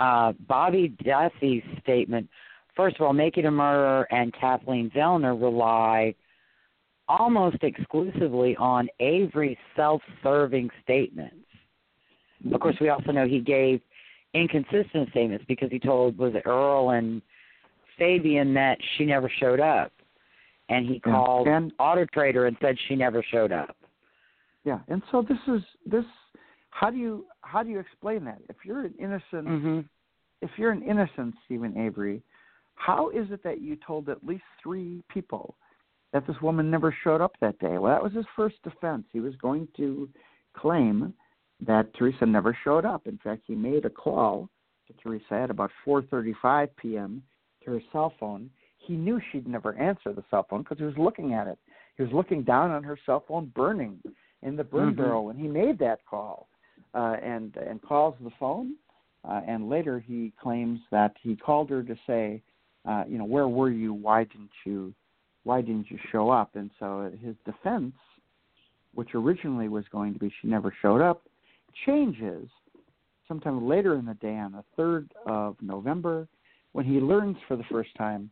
Uh, 0.00 0.32
Bobby 0.46 0.94
Dassey's 1.04 1.64
statement, 1.82 2.28
first 2.76 2.96
of 2.96 3.02
all, 3.02 3.12
Making 3.12 3.46
a 3.46 3.50
Murderer 3.50 4.06
and 4.10 4.32
Kathleen 4.38 4.90
Zellner 4.94 5.40
rely 5.40 6.14
almost 7.08 7.58
exclusively 7.62 8.56
on 8.56 8.88
Avery's 9.00 9.56
self-serving 9.74 10.70
statements. 10.82 11.36
Of 12.52 12.60
course, 12.60 12.76
we 12.80 12.90
also 12.90 13.12
know 13.12 13.26
he 13.26 13.40
gave 13.40 13.80
inconsistent 14.34 15.08
statements 15.10 15.44
because 15.48 15.70
he 15.70 15.78
told 15.78 16.18
was 16.18 16.34
it 16.34 16.42
Earl 16.46 16.90
and 16.90 17.22
Fabian 17.98 18.52
that 18.54 18.76
she 18.96 19.06
never 19.06 19.30
showed 19.40 19.60
up, 19.60 19.92
and 20.68 20.86
he 20.86 21.00
called 21.00 21.48
and, 21.48 21.72
Auto 21.78 22.04
Trader 22.12 22.46
and 22.46 22.56
said 22.60 22.76
she 22.88 22.94
never 22.94 23.24
showed 23.30 23.52
up. 23.52 23.76
Yeah, 24.64 24.80
and 24.88 25.02
so 25.10 25.22
this 25.22 25.38
is 25.48 25.62
this. 25.86 26.04
How 26.70 26.90
do 26.90 26.98
you 26.98 27.24
how 27.40 27.62
do 27.62 27.70
you 27.70 27.78
explain 27.78 28.24
that? 28.24 28.38
If 28.48 28.56
you're 28.64 28.84
an 28.84 28.94
innocent, 28.98 29.48
mm-hmm. 29.48 29.80
if 30.42 30.50
you're 30.58 30.72
an 30.72 30.82
innocent 30.82 31.34
Steven 31.46 31.78
Avery, 31.78 32.22
how 32.76 33.10
is 33.10 33.26
it 33.30 33.42
that 33.42 33.60
you 33.60 33.76
told 33.76 34.08
at 34.08 34.24
least 34.24 34.44
three 34.62 35.02
people 35.08 35.56
that 36.12 36.26
this 36.26 36.40
woman 36.40 36.70
never 36.70 36.94
showed 37.02 37.20
up 37.20 37.32
that 37.40 37.58
day? 37.58 37.78
Well, 37.78 37.92
that 37.92 38.02
was 38.02 38.12
his 38.12 38.26
first 38.36 38.62
defense. 38.62 39.04
He 39.12 39.20
was 39.20 39.34
going 39.36 39.66
to 39.76 40.08
claim 40.56 41.12
that 41.66 41.92
Teresa 41.94 42.26
never 42.26 42.56
showed 42.64 42.84
up. 42.84 43.06
In 43.06 43.18
fact, 43.18 43.42
he 43.46 43.54
made 43.54 43.84
a 43.84 43.90
call 43.90 44.48
to 44.86 44.92
Teresa 45.02 45.34
at 45.34 45.50
about 45.50 45.70
4:35 45.86 46.68
p.m. 46.76 47.22
to 47.64 47.72
her 47.72 47.82
cell 47.92 48.12
phone. 48.20 48.50
He 48.78 48.94
knew 48.94 49.20
she'd 49.32 49.48
never 49.48 49.74
answer 49.74 50.12
the 50.12 50.24
cell 50.30 50.46
phone 50.48 50.62
because 50.62 50.78
he 50.78 50.84
was 50.84 50.96
looking 50.96 51.32
at 51.34 51.48
it. 51.48 51.58
He 51.96 52.02
was 52.02 52.12
looking 52.12 52.42
down 52.42 52.70
on 52.70 52.82
her 52.84 52.98
cell 53.06 53.24
phone 53.26 53.50
burning 53.54 53.98
in 54.42 54.54
the 54.54 54.64
burn 54.64 54.90
mm-hmm. 54.90 55.02
barrel 55.02 55.24
when 55.24 55.36
he 55.36 55.48
made 55.48 55.78
that 55.78 56.04
call, 56.08 56.48
uh, 56.94 57.16
and 57.22 57.56
and 57.56 57.82
calls 57.82 58.14
the 58.20 58.30
phone. 58.38 58.74
Uh, 59.24 59.40
and 59.48 59.68
later 59.68 59.98
he 59.98 60.32
claims 60.40 60.78
that 60.92 61.16
he 61.20 61.34
called 61.34 61.68
her 61.68 61.82
to 61.82 61.96
say, 62.06 62.40
uh, 62.86 63.04
you 63.08 63.18
know, 63.18 63.24
where 63.24 63.48
were 63.48 63.70
you? 63.70 63.92
Why 63.92 64.24
didn't 64.24 64.50
you? 64.64 64.94
Why 65.44 65.60
didn't 65.60 65.90
you 65.90 65.98
show 66.10 66.30
up? 66.30 66.56
And 66.56 66.70
so 66.78 67.10
his 67.22 67.36
defense, 67.44 67.94
which 68.94 69.14
originally 69.14 69.68
was 69.68 69.84
going 69.92 70.12
to 70.12 70.18
be 70.18 70.32
she 70.40 70.48
never 70.48 70.74
showed 70.82 71.00
up, 71.00 71.22
changes 71.84 72.48
sometime 73.28 73.66
later 73.66 73.94
in 73.94 74.06
the 74.06 74.14
day 74.14 74.36
on 74.36 74.52
the 74.52 74.64
3rd 74.80 75.08
of 75.26 75.56
November 75.60 76.26
when 76.72 76.84
he 76.84 77.00
learns 77.00 77.36
for 77.48 77.56
the 77.56 77.64
first 77.70 77.90
time 77.96 78.30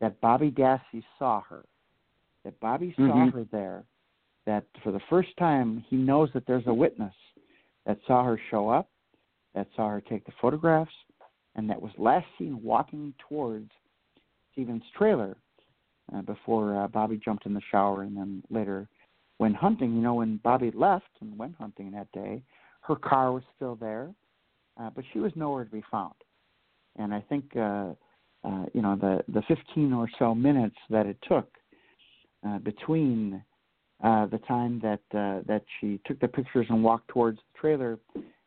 that 0.00 0.20
Bobby 0.20 0.50
Dassey 0.50 1.02
saw 1.18 1.42
her, 1.42 1.64
that 2.44 2.58
Bobby 2.60 2.92
saw 2.96 3.02
mm-hmm. 3.02 3.36
her 3.36 3.46
there, 3.50 3.84
that 4.46 4.64
for 4.82 4.92
the 4.92 5.00
first 5.10 5.36
time 5.38 5.84
he 5.88 5.96
knows 5.96 6.28
that 6.34 6.46
there's 6.46 6.66
a 6.66 6.74
witness 6.74 7.14
that 7.86 7.98
saw 8.06 8.24
her 8.24 8.40
show 8.50 8.68
up, 8.68 8.88
that 9.54 9.66
saw 9.74 9.88
her 9.88 10.00
take 10.00 10.24
the 10.24 10.32
photographs, 10.40 10.92
and 11.56 11.68
that 11.68 11.80
was 11.80 11.90
last 11.98 12.26
seen 12.38 12.62
walking 12.62 13.12
towards 13.28 13.70
Steven's 14.58 14.82
trailer 14.96 15.36
uh, 16.12 16.20
before 16.22 16.82
uh, 16.82 16.88
Bobby 16.88 17.20
jumped 17.24 17.46
in 17.46 17.54
the 17.54 17.60
shower 17.70 18.02
and 18.02 18.16
then 18.16 18.42
later 18.50 18.88
went 19.38 19.54
hunting. 19.54 19.94
You 19.94 20.02
know, 20.02 20.14
when 20.14 20.38
Bobby 20.38 20.72
left 20.74 21.10
and 21.20 21.38
went 21.38 21.54
hunting 21.54 21.92
that 21.92 22.10
day, 22.10 22.42
her 22.80 22.96
car 22.96 23.32
was 23.32 23.44
still 23.54 23.76
there, 23.76 24.10
uh, 24.80 24.90
but 24.90 25.04
she 25.12 25.20
was 25.20 25.30
nowhere 25.36 25.64
to 25.64 25.70
be 25.70 25.84
found. 25.92 26.14
And 26.96 27.14
I 27.14 27.20
think 27.28 27.44
uh, 27.54 27.92
uh, 28.42 28.64
you 28.74 28.82
know 28.82 28.96
the 28.96 29.22
the 29.32 29.42
15 29.46 29.92
or 29.92 30.08
so 30.18 30.34
minutes 30.34 30.76
that 30.90 31.06
it 31.06 31.18
took 31.28 31.48
uh, 32.44 32.58
between 32.58 33.40
uh, 34.02 34.26
the 34.26 34.38
time 34.38 34.80
that 34.80 35.00
uh, 35.16 35.42
that 35.46 35.62
she 35.80 36.00
took 36.04 36.18
the 36.18 36.26
pictures 36.26 36.66
and 36.68 36.82
walked 36.82 37.06
towards 37.06 37.38
the 37.38 37.60
trailer, 37.60 37.96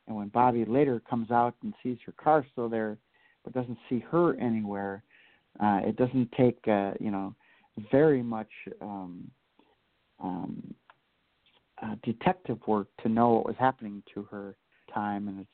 and 0.07 0.17
when 0.17 0.27
Bobby 0.27 0.65
later 0.65 1.01
comes 1.09 1.31
out 1.31 1.55
and 1.63 1.73
sees 1.81 1.99
her 2.05 2.13
car 2.21 2.45
still 2.51 2.67
there, 2.67 2.97
but 3.45 3.53
doesn't 3.53 3.77
see 3.87 3.99
her 4.11 4.35
anywhere, 4.41 5.03
uh, 5.59 5.81
it 5.83 5.95
doesn't 5.95 6.31
take 6.33 6.59
uh, 6.67 6.93
you 6.99 7.11
know 7.11 7.35
very 7.91 8.21
much 8.21 8.49
um, 8.81 9.29
um, 10.21 10.73
uh, 11.81 11.95
detective 12.03 12.59
work 12.67 12.87
to 13.01 13.09
know 13.09 13.31
what 13.31 13.45
was 13.45 13.55
happening 13.59 14.03
to 14.13 14.23
her 14.23 14.55
time, 14.93 15.27
and 15.27 15.39
it's 15.41 15.49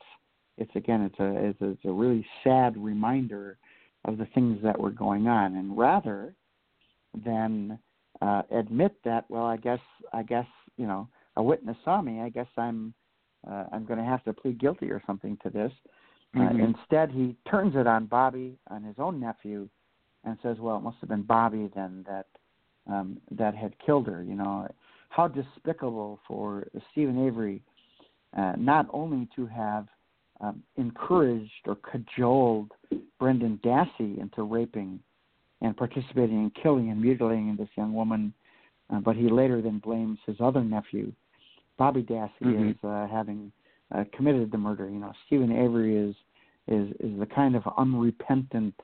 it's 0.58 0.76
again 0.76 1.02
it's 1.02 1.18
a 1.18 1.48
it's 1.48 1.60
a, 1.60 1.70
it's 1.70 1.84
a 1.84 1.92
really 1.92 2.24
sad 2.44 2.76
reminder 2.76 3.58
of 4.04 4.18
the 4.18 4.26
things 4.26 4.58
that 4.62 4.78
were 4.78 4.90
going 4.90 5.26
on, 5.26 5.56
and 5.56 5.76
rather 5.76 6.34
than 7.24 7.78
uh, 8.20 8.42
admit 8.50 8.94
that, 9.04 9.24
well, 9.28 9.44
I 9.44 9.56
guess 9.56 9.80
I 10.12 10.22
guess 10.22 10.46
you 10.76 10.86
know 10.86 11.08
a 11.36 11.42
witness 11.42 11.76
saw 11.84 12.00
me. 12.00 12.20
I 12.20 12.28
guess 12.28 12.48
I'm 12.56 12.94
uh, 13.48 13.64
I'm 13.72 13.84
going 13.84 13.98
to 13.98 14.04
have 14.04 14.24
to 14.24 14.32
plead 14.32 14.60
guilty 14.60 14.90
or 14.90 15.02
something 15.06 15.38
to 15.42 15.50
this. 15.50 15.72
Uh, 16.36 16.40
Mm-hmm. 16.40 16.60
Uh, 16.60 16.64
instead, 16.66 17.10
he 17.10 17.36
turns 17.50 17.74
it 17.74 17.86
on 17.86 18.06
Bobby, 18.06 18.58
on 18.70 18.82
his 18.84 18.96
own 18.98 19.18
nephew, 19.18 19.68
and 20.24 20.36
says, 20.42 20.58
"Well, 20.58 20.76
it 20.76 20.82
must 20.82 20.98
have 21.00 21.08
been 21.08 21.22
Bobby 21.22 21.70
then 21.74 22.04
that 22.08 22.26
um, 22.86 23.20
that 23.30 23.54
had 23.54 23.74
killed 23.84 24.06
her." 24.06 24.22
You 24.22 24.34
know, 24.34 24.68
how 25.10 25.28
despicable 25.28 26.20
for 26.26 26.66
Steven 26.92 27.26
Avery 27.26 27.62
uh, 28.36 28.52
not 28.56 28.86
only 28.92 29.28
to 29.36 29.46
have 29.46 29.86
um, 30.40 30.62
encouraged 30.76 31.66
or 31.66 31.76
cajoled 31.76 32.72
Brendan 33.18 33.58
Dassey 33.64 34.18
into 34.20 34.42
raping 34.42 35.00
and 35.60 35.76
participating 35.76 36.36
in 36.36 36.52
killing 36.62 36.90
and 36.90 37.00
mutilating 37.00 37.56
this 37.56 37.68
young 37.76 37.92
woman, 37.92 38.32
uh, 38.90 39.00
but 39.00 39.16
he 39.16 39.28
later 39.28 39.60
then 39.60 39.78
blames 39.78 40.18
his 40.26 40.36
other 40.40 40.62
nephew, 40.62 41.12
Bobby 41.76 42.02
Dassey, 42.02 42.30
mm-hmm. 42.42 42.68
as 42.70 42.76
uh, 42.84 43.06
having 43.10 43.50
uh, 43.94 44.04
committed 44.14 44.52
the 44.52 44.58
murder. 44.58 44.88
You 44.88 44.98
know, 45.00 45.12
Steven 45.26 45.52
Avery 45.52 45.96
is 45.96 46.14
is 46.68 46.90
is 47.00 47.18
the 47.18 47.26
kind 47.26 47.56
of 47.56 47.62
unrepentant 47.76 48.74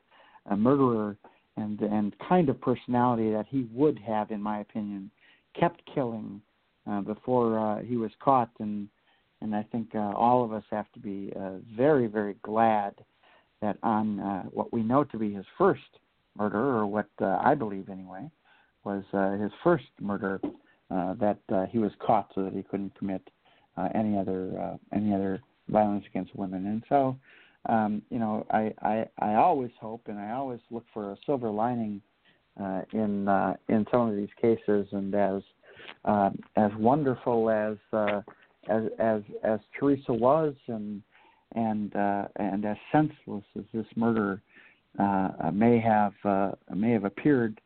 uh, 0.51 0.57
murderer 0.57 1.17
and 1.57 1.81
and 1.81 2.15
kind 2.29 2.49
of 2.49 2.61
personality 2.61 3.31
that 3.31 3.47
he 3.49 3.67
would 3.73 3.99
have, 3.99 4.31
in 4.31 4.41
my 4.41 4.61
opinion, 4.61 5.11
kept 5.59 5.83
killing 5.95 6.41
uh, 6.91 7.01
before 7.01 7.59
uh, 7.59 7.83
he 7.83 7.97
was 7.97 8.11
caught, 8.21 8.51
and 8.61 8.89
and 9.41 9.55
I 9.55 9.63
think 9.71 9.95
uh, 9.95 10.13
all 10.17 10.45
of 10.45 10.53
us 10.53 10.65
have 10.71 10.91
to 10.93 10.99
be 10.99 11.33
uh, 11.37 11.59
very 11.77 12.07
very 12.07 12.37
glad 12.43 12.95
that 13.61 13.79
on 13.83 14.21
uh, 14.21 14.43
what 14.45 14.73
we 14.73 14.83
know 14.83 15.05
to 15.05 15.19
be 15.19 15.33
his 15.33 15.47
first 15.57 15.81
murder, 16.37 16.59
or 16.59 16.87
what 16.87 17.09
uh, 17.21 17.39
I 17.43 17.55
believe 17.55 17.89
anyway, 17.89 18.31
was 18.85 19.05
uh, 19.13 19.33
his 19.33 19.53
first 19.63 19.85
murder, 20.01 20.41
uh, 20.91 21.15
that 21.15 21.39
uh, 21.53 21.67
he 21.67 21.79
was 21.79 21.93
caught 22.05 22.31
so 22.35 22.43
that 22.45 22.53
he 22.53 22.63
couldn't 22.63 22.97
commit 22.99 23.23
uh, 23.77 23.89
any 23.95 24.19
other 24.19 24.59
uh, 24.61 24.77
any 24.93 25.15
other 25.15 25.41
violence 25.69 26.05
against 26.11 26.35
women. 26.37 26.67
And 26.67 26.83
so, 26.89 27.17
um, 27.67 28.03
you 28.11 28.19
know, 28.19 28.47
I, 28.51 28.73
I 28.83 29.07
I 29.19 29.35
always 29.35 29.71
hope 29.81 30.03
and 30.07 30.19
I 30.19 30.33
always 30.33 30.61
look 30.71 30.85
for 30.93 31.13
a 31.13 31.17
silver 31.25 31.51
lining 31.51 32.03
uh, 32.61 32.83
in 32.93 33.29
uh, 33.29 33.55
in 33.69 33.87
some 33.91 34.09
of 34.09 34.17
these 34.17 34.29
cases, 34.41 34.87
and 34.93 35.15
as 35.15 35.43
uh, 36.05 36.31
as 36.57 36.71
wonderful 36.79 37.51
as 37.51 37.77
uh, 37.93 38.21
as 38.69 38.85
as 38.99 39.23
as 39.43 39.61
Teresa 39.79 40.13
was, 40.13 40.55
and 40.69 41.03
and 41.55 41.95
uh, 41.97 42.29
and 42.37 42.65
as 42.65 42.77
senseless 42.93 43.45
as 43.57 43.65
this 43.73 43.87
murder 43.97 44.43
uh, 44.99 45.51
may 45.53 45.81
have 45.81 46.15
uh, 46.25 46.53
may 46.75 46.91
have 46.91 47.05
appeared, 47.05 47.61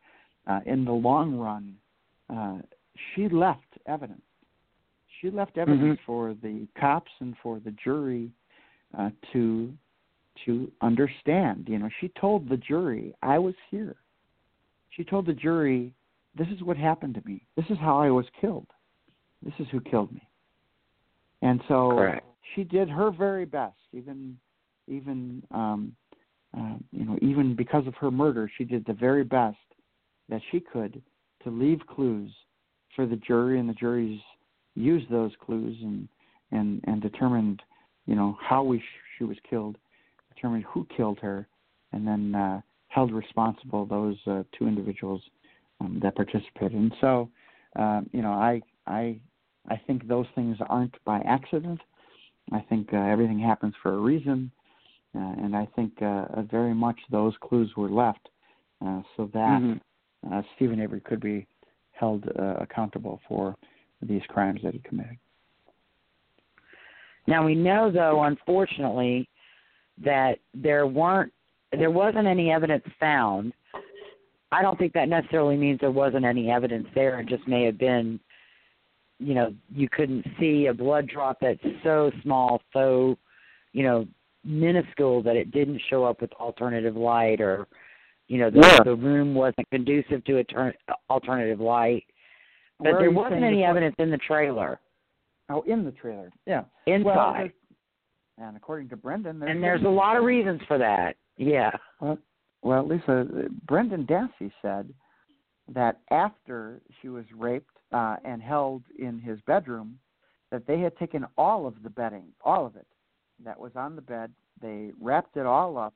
uh, 0.47 0.59
in 0.65 0.85
the 0.85 0.91
long 0.91 1.35
run, 1.35 1.75
uh, 2.29 2.59
she 3.13 3.27
left 3.29 3.77
evidence. 3.85 4.21
She 5.21 5.29
left 5.29 5.57
evidence 5.57 5.99
Mhm. 5.99 6.05
for 6.05 6.33
the 6.35 6.67
cops 6.79 7.11
and 7.19 7.37
for 7.43 7.59
the 7.59 7.71
jury 7.71 8.31
uh, 8.97 9.09
to 9.33 9.73
to 10.45 10.71
understand. 10.81 11.67
You 11.67 11.79
know, 11.79 11.89
she 11.99 12.09
told 12.19 12.49
the 12.49 12.57
jury, 12.57 13.13
"I 13.21 13.39
was 13.39 13.55
here." 13.69 13.95
She 14.89 15.03
told 15.03 15.25
the 15.25 15.33
jury, 15.33 15.93
"This 16.35 16.47
is 16.49 16.61
what 16.63 16.77
happened 16.77 17.15
to 17.15 17.21
me. 17.25 17.45
This 17.55 17.69
is 17.69 17.77
how 17.77 17.99
I 17.99 18.09
was 18.09 18.25
killed. 18.39 18.67
This 19.41 19.53
is 19.59 19.67
who 19.69 19.81
killed 19.81 20.11
me." 20.11 20.27
And 21.41 21.61
so 21.67 21.89
Correct. 21.91 22.25
she 22.55 22.63
did 22.63 22.89
her 22.89 23.11
very 23.11 23.45
best, 23.45 23.77
even 23.93 24.37
even 24.87 25.43
um, 25.51 25.95
uh, 26.57 26.75
you 26.91 27.05
know 27.05 27.17
even 27.21 27.55
because 27.55 27.87
of 27.87 27.95
her 27.95 28.11
murder, 28.11 28.51
she 28.57 28.63
did 28.63 28.85
the 28.85 28.93
very 28.93 29.23
best 29.23 29.57
that 30.27 30.41
she 30.51 30.59
could 30.59 31.01
to 31.43 31.49
leave 31.49 31.79
clues 31.87 32.31
for 32.95 33.05
the 33.05 33.15
jury, 33.15 33.59
and 33.59 33.69
the 33.69 33.73
juries 33.73 34.19
used 34.75 35.09
those 35.09 35.31
clues 35.45 35.77
and 35.81 36.07
and 36.51 36.81
and 36.85 37.01
determined 37.01 37.61
you 38.05 38.15
know 38.15 38.37
how 38.41 38.63
we 38.63 38.79
sh- 38.79 39.17
she 39.17 39.23
was 39.23 39.37
killed, 39.49 39.77
determined 40.39 40.65
who 40.65 40.87
killed 40.95 41.19
her, 41.19 41.47
and 41.91 42.07
then 42.07 42.35
uh, 42.35 42.61
held 42.87 43.11
responsible 43.11 43.85
those 43.85 44.15
uh, 44.27 44.43
two 44.57 44.67
individuals 44.67 45.21
um, 45.81 45.99
that 46.01 46.15
participated. 46.15 46.73
And 46.73 46.93
so, 47.01 47.29
um, 47.75 48.09
you 48.11 48.21
know, 48.21 48.31
I 48.31 48.61
I 48.87 49.19
I 49.69 49.79
think 49.87 50.07
those 50.07 50.25
things 50.35 50.57
aren't 50.67 50.95
by 51.05 51.19
accident. 51.25 51.79
I 52.51 52.61
think 52.69 52.89
uh, 52.93 52.97
everything 52.97 53.39
happens 53.39 53.73
for 53.83 53.93
a 53.93 53.97
reason, 53.99 54.51
uh, 55.15 55.19
and 55.43 55.55
I 55.55 55.67
think 55.75 55.93
uh, 56.01 56.05
uh, 56.05 56.41
very 56.43 56.73
much 56.73 56.99
those 57.11 57.33
clues 57.41 57.71
were 57.77 57.89
left 57.89 58.29
uh, 58.85 59.01
so 59.15 59.29
that 59.33 59.61
Mhm. 59.61 59.79
uh, 60.31 60.41
Steven 60.55 60.79
Avery 60.79 61.01
could 61.01 61.19
be 61.19 61.45
held 61.91 62.25
uh, 62.27 62.55
accountable 62.59 63.19
for 63.27 63.55
these 64.01 64.25
crimes 64.27 64.61
that 64.63 64.73
he 64.73 64.79
committed. 64.79 65.17
Now 67.27 67.45
we 67.45 67.53
know, 67.53 67.91
though, 67.91 68.23
unfortunately, 68.23 69.29
that 70.03 70.39
there 70.53 70.87
weren't, 70.87 71.31
there 71.77 71.91
wasn't 71.91 72.27
any 72.27 72.51
evidence 72.51 72.83
found. 72.99 73.53
I 74.51 74.61
don't 74.61 74.77
think 74.79 74.93
that 74.93 75.09
necessarily 75.09 75.55
means 75.57 75.79
there 75.79 75.91
wasn't 75.91 76.25
any 76.25 76.49
evidence 76.49 76.87
there. 76.95 77.19
It 77.19 77.27
just 77.27 77.47
may 77.47 77.65
have 77.65 77.77
been, 77.77 78.19
you 79.19 79.35
know, 79.35 79.53
you 79.73 79.87
couldn't 79.89 80.25
see 80.39 80.67
a 80.67 80.73
blood 80.73 81.07
drop 81.07 81.37
that's 81.41 81.59
so 81.83 82.11
small, 82.23 82.61
so, 82.73 83.17
you 83.73 83.83
know, 83.83 84.07
minuscule 84.43 85.21
that 85.23 85.35
it 85.35 85.51
didn't 85.51 85.81
show 85.89 86.05
up 86.05 86.21
with 86.21 86.31
alternative 86.33 86.95
light, 86.95 87.41
or, 87.41 87.67
you 88.27 88.39
know, 88.39 88.49
the, 88.49 88.59
Yeah. 88.59 88.79
the 88.83 88.95
room 88.95 89.35
wasn't 89.35 89.69
conducive 89.69 90.23
to 90.23 90.37
a 90.37 90.43
turn, 90.45 90.73
alternative 91.09 91.59
light. 91.59 92.05
But 92.79 92.93
Where 92.93 93.01
there 93.01 93.11
wasn't 93.11 93.43
any 93.43 93.63
evidence 93.63 93.95
in 93.99 94.09
the 94.09 94.17
trailer 94.17 94.79
Oh, 95.49 95.61
in 95.63 95.83
the 95.83 95.91
trailer, 95.91 96.31
yeah. 96.45 96.63
inside. 96.85 97.03
Well, 97.03 97.49
and 98.39 98.55
according 98.55 98.89
to 98.89 98.97
Brendan, 98.97 99.39
there's 99.39 99.51
and 99.51 99.63
there's 99.63 99.83
a 99.83 99.89
lot 99.89 100.17
of 100.17 100.23
reasons 100.23 100.61
for 100.67 100.77
that. 100.77 101.15
Yeah. 101.37 101.71
Well, 101.99 102.17
well, 102.61 102.87
Lisa, 102.87 103.25
Brendan 103.65 104.05
Dassey 104.05 104.51
said 104.61 104.93
that 105.73 105.99
after 106.11 106.81
she 107.01 107.09
was 107.09 107.25
raped 107.35 107.75
uh, 107.91 108.17
and 108.25 108.41
held 108.41 108.83
in 108.97 109.19
his 109.19 109.39
bedroom, 109.41 109.99
that 110.51 110.65
they 110.67 110.79
had 110.79 110.97
taken 110.97 111.25
all 111.37 111.67
of 111.67 111.75
the 111.83 111.89
bedding, 111.89 112.25
all 112.43 112.65
of 112.65 112.75
it, 112.75 112.87
that 113.43 113.59
was 113.59 113.71
on 113.75 113.95
the 113.95 114.01
bed. 114.01 114.31
They 114.61 114.91
wrapped 114.99 115.37
it 115.37 115.45
all 115.45 115.77
up, 115.77 115.93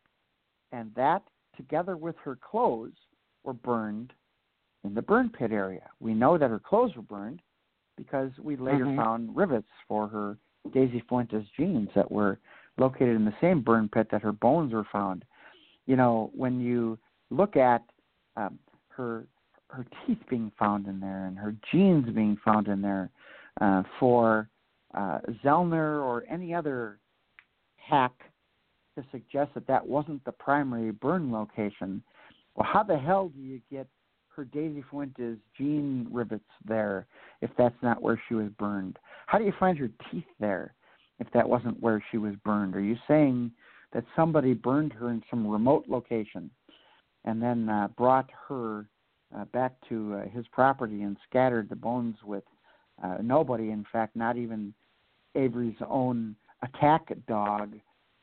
and 0.71 0.91
that, 0.95 1.23
together 1.57 1.97
with 1.97 2.15
her 2.23 2.37
clothes, 2.37 2.93
were 3.43 3.53
burned 3.53 4.13
in 4.85 4.93
the 4.93 5.01
burn 5.01 5.29
pit 5.29 5.51
area. 5.51 5.89
We 5.99 6.13
know 6.13 6.37
that 6.37 6.49
her 6.49 6.59
clothes 6.59 6.95
were 6.95 7.01
burned 7.01 7.41
because 7.97 8.31
we 8.39 8.55
later 8.55 8.85
Mhm. 8.85 8.95
found 8.95 9.35
rivets 9.35 9.69
for 9.87 10.07
her 10.07 10.37
Daisy 10.71 11.03
Fuentes 11.07 11.45
jeans 11.57 11.89
that 11.95 12.09
were 12.09 12.39
located 12.77 13.15
in 13.15 13.25
the 13.25 13.33
same 13.41 13.61
burn 13.61 13.89
pit 13.89 14.07
that 14.11 14.21
her 14.21 14.31
bones 14.31 14.73
were 14.73 14.87
found. 14.91 15.25
You 15.85 15.95
know, 15.95 16.31
when 16.35 16.61
you 16.61 16.97
look 17.29 17.57
at 17.57 17.83
um, 18.37 18.57
her 18.89 19.25
her 19.69 19.85
teeth 20.05 20.19
being 20.29 20.51
found 20.57 20.87
in 20.87 20.99
there 20.99 21.25
and 21.25 21.37
her 21.37 21.55
jeans 21.71 22.07
being 22.13 22.37
found 22.45 22.67
in 22.67 22.81
there, 22.81 23.09
uh, 23.59 23.83
for 23.99 24.49
uh, 24.93 25.19
Zellner 25.43 26.01
or 26.01 26.23
any 26.29 26.53
other 26.53 26.99
hack 27.77 28.13
to 28.95 29.03
suggest 29.11 29.51
that 29.55 29.67
that 29.67 29.85
wasn't 29.85 30.23
the 30.25 30.31
primary 30.31 30.91
burn 30.91 31.31
location. 31.31 32.03
Well, 32.55 32.67
how 32.71 32.83
the 32.83 32.97
hell 32.97 33.29
do 33.29 33.41
you 33.41 33.59
get 33.71 33.87
her 34.35 34.45
Daisy 34.45 34.83
Fuentes 34.89 35.37
jean 35.57 36.07
rivets 36.11 36.43
there 36.65 37.05
if 37.41 37.49
that's 37.57 37.75
not 37.81 38.01
where 38.01 38.21
she 38.27 38.35
was 38.35 38.49
burned? 38.57 38.97
How 39.27 39.37
do 39.37 39.45
you 39.45 39.53
find 39.59 39.77
her 39.77 39.89
teeth 40.11 40.23
there 40.39 40.73
if 41.19 41.27
that 41.33 41.47
wasn't 41.47 41.81
where 41.81 42.03
she 42.11 42.17
was 42.17 42.35
burned? 42.43 42.75
Are 42.75 42.81
you 42.81 42.97
saying 43.07 43.51
that 43.93 44.03
somebody 44.15 44.53
burned 44.53 44.93
her 44.93 45.09
in 45.09 45.23
some 45.29 45.47
remote 45.47 45.85
location 45.87 46.49
and 47.25 47.41
then 47.41 47.69
uh, 47.69 47.87
brought 47.97 48.29
her 48.47 48.85
uh, 49.35 49.45
back 49.45 49.73
to 49.89 50.15
uh, 50.15 50.29
his 50.29 50.45
property 50.51 51.03
and 51.03 51.17
scattered 51.29 51.69
the 51.69 51.75
bones 51.75 52.15
with 52.23 52.43
uh, 53.03 53.17
nobody, 53.21 53.71
in 53.71 53.85
fact, 53.91 54.15
not 54.15 54.37
even 54.37 54.73
Avery's 55.35 55.75
own 55.87 56.35
attack 56.61 57.11
dog, 57.27 57.73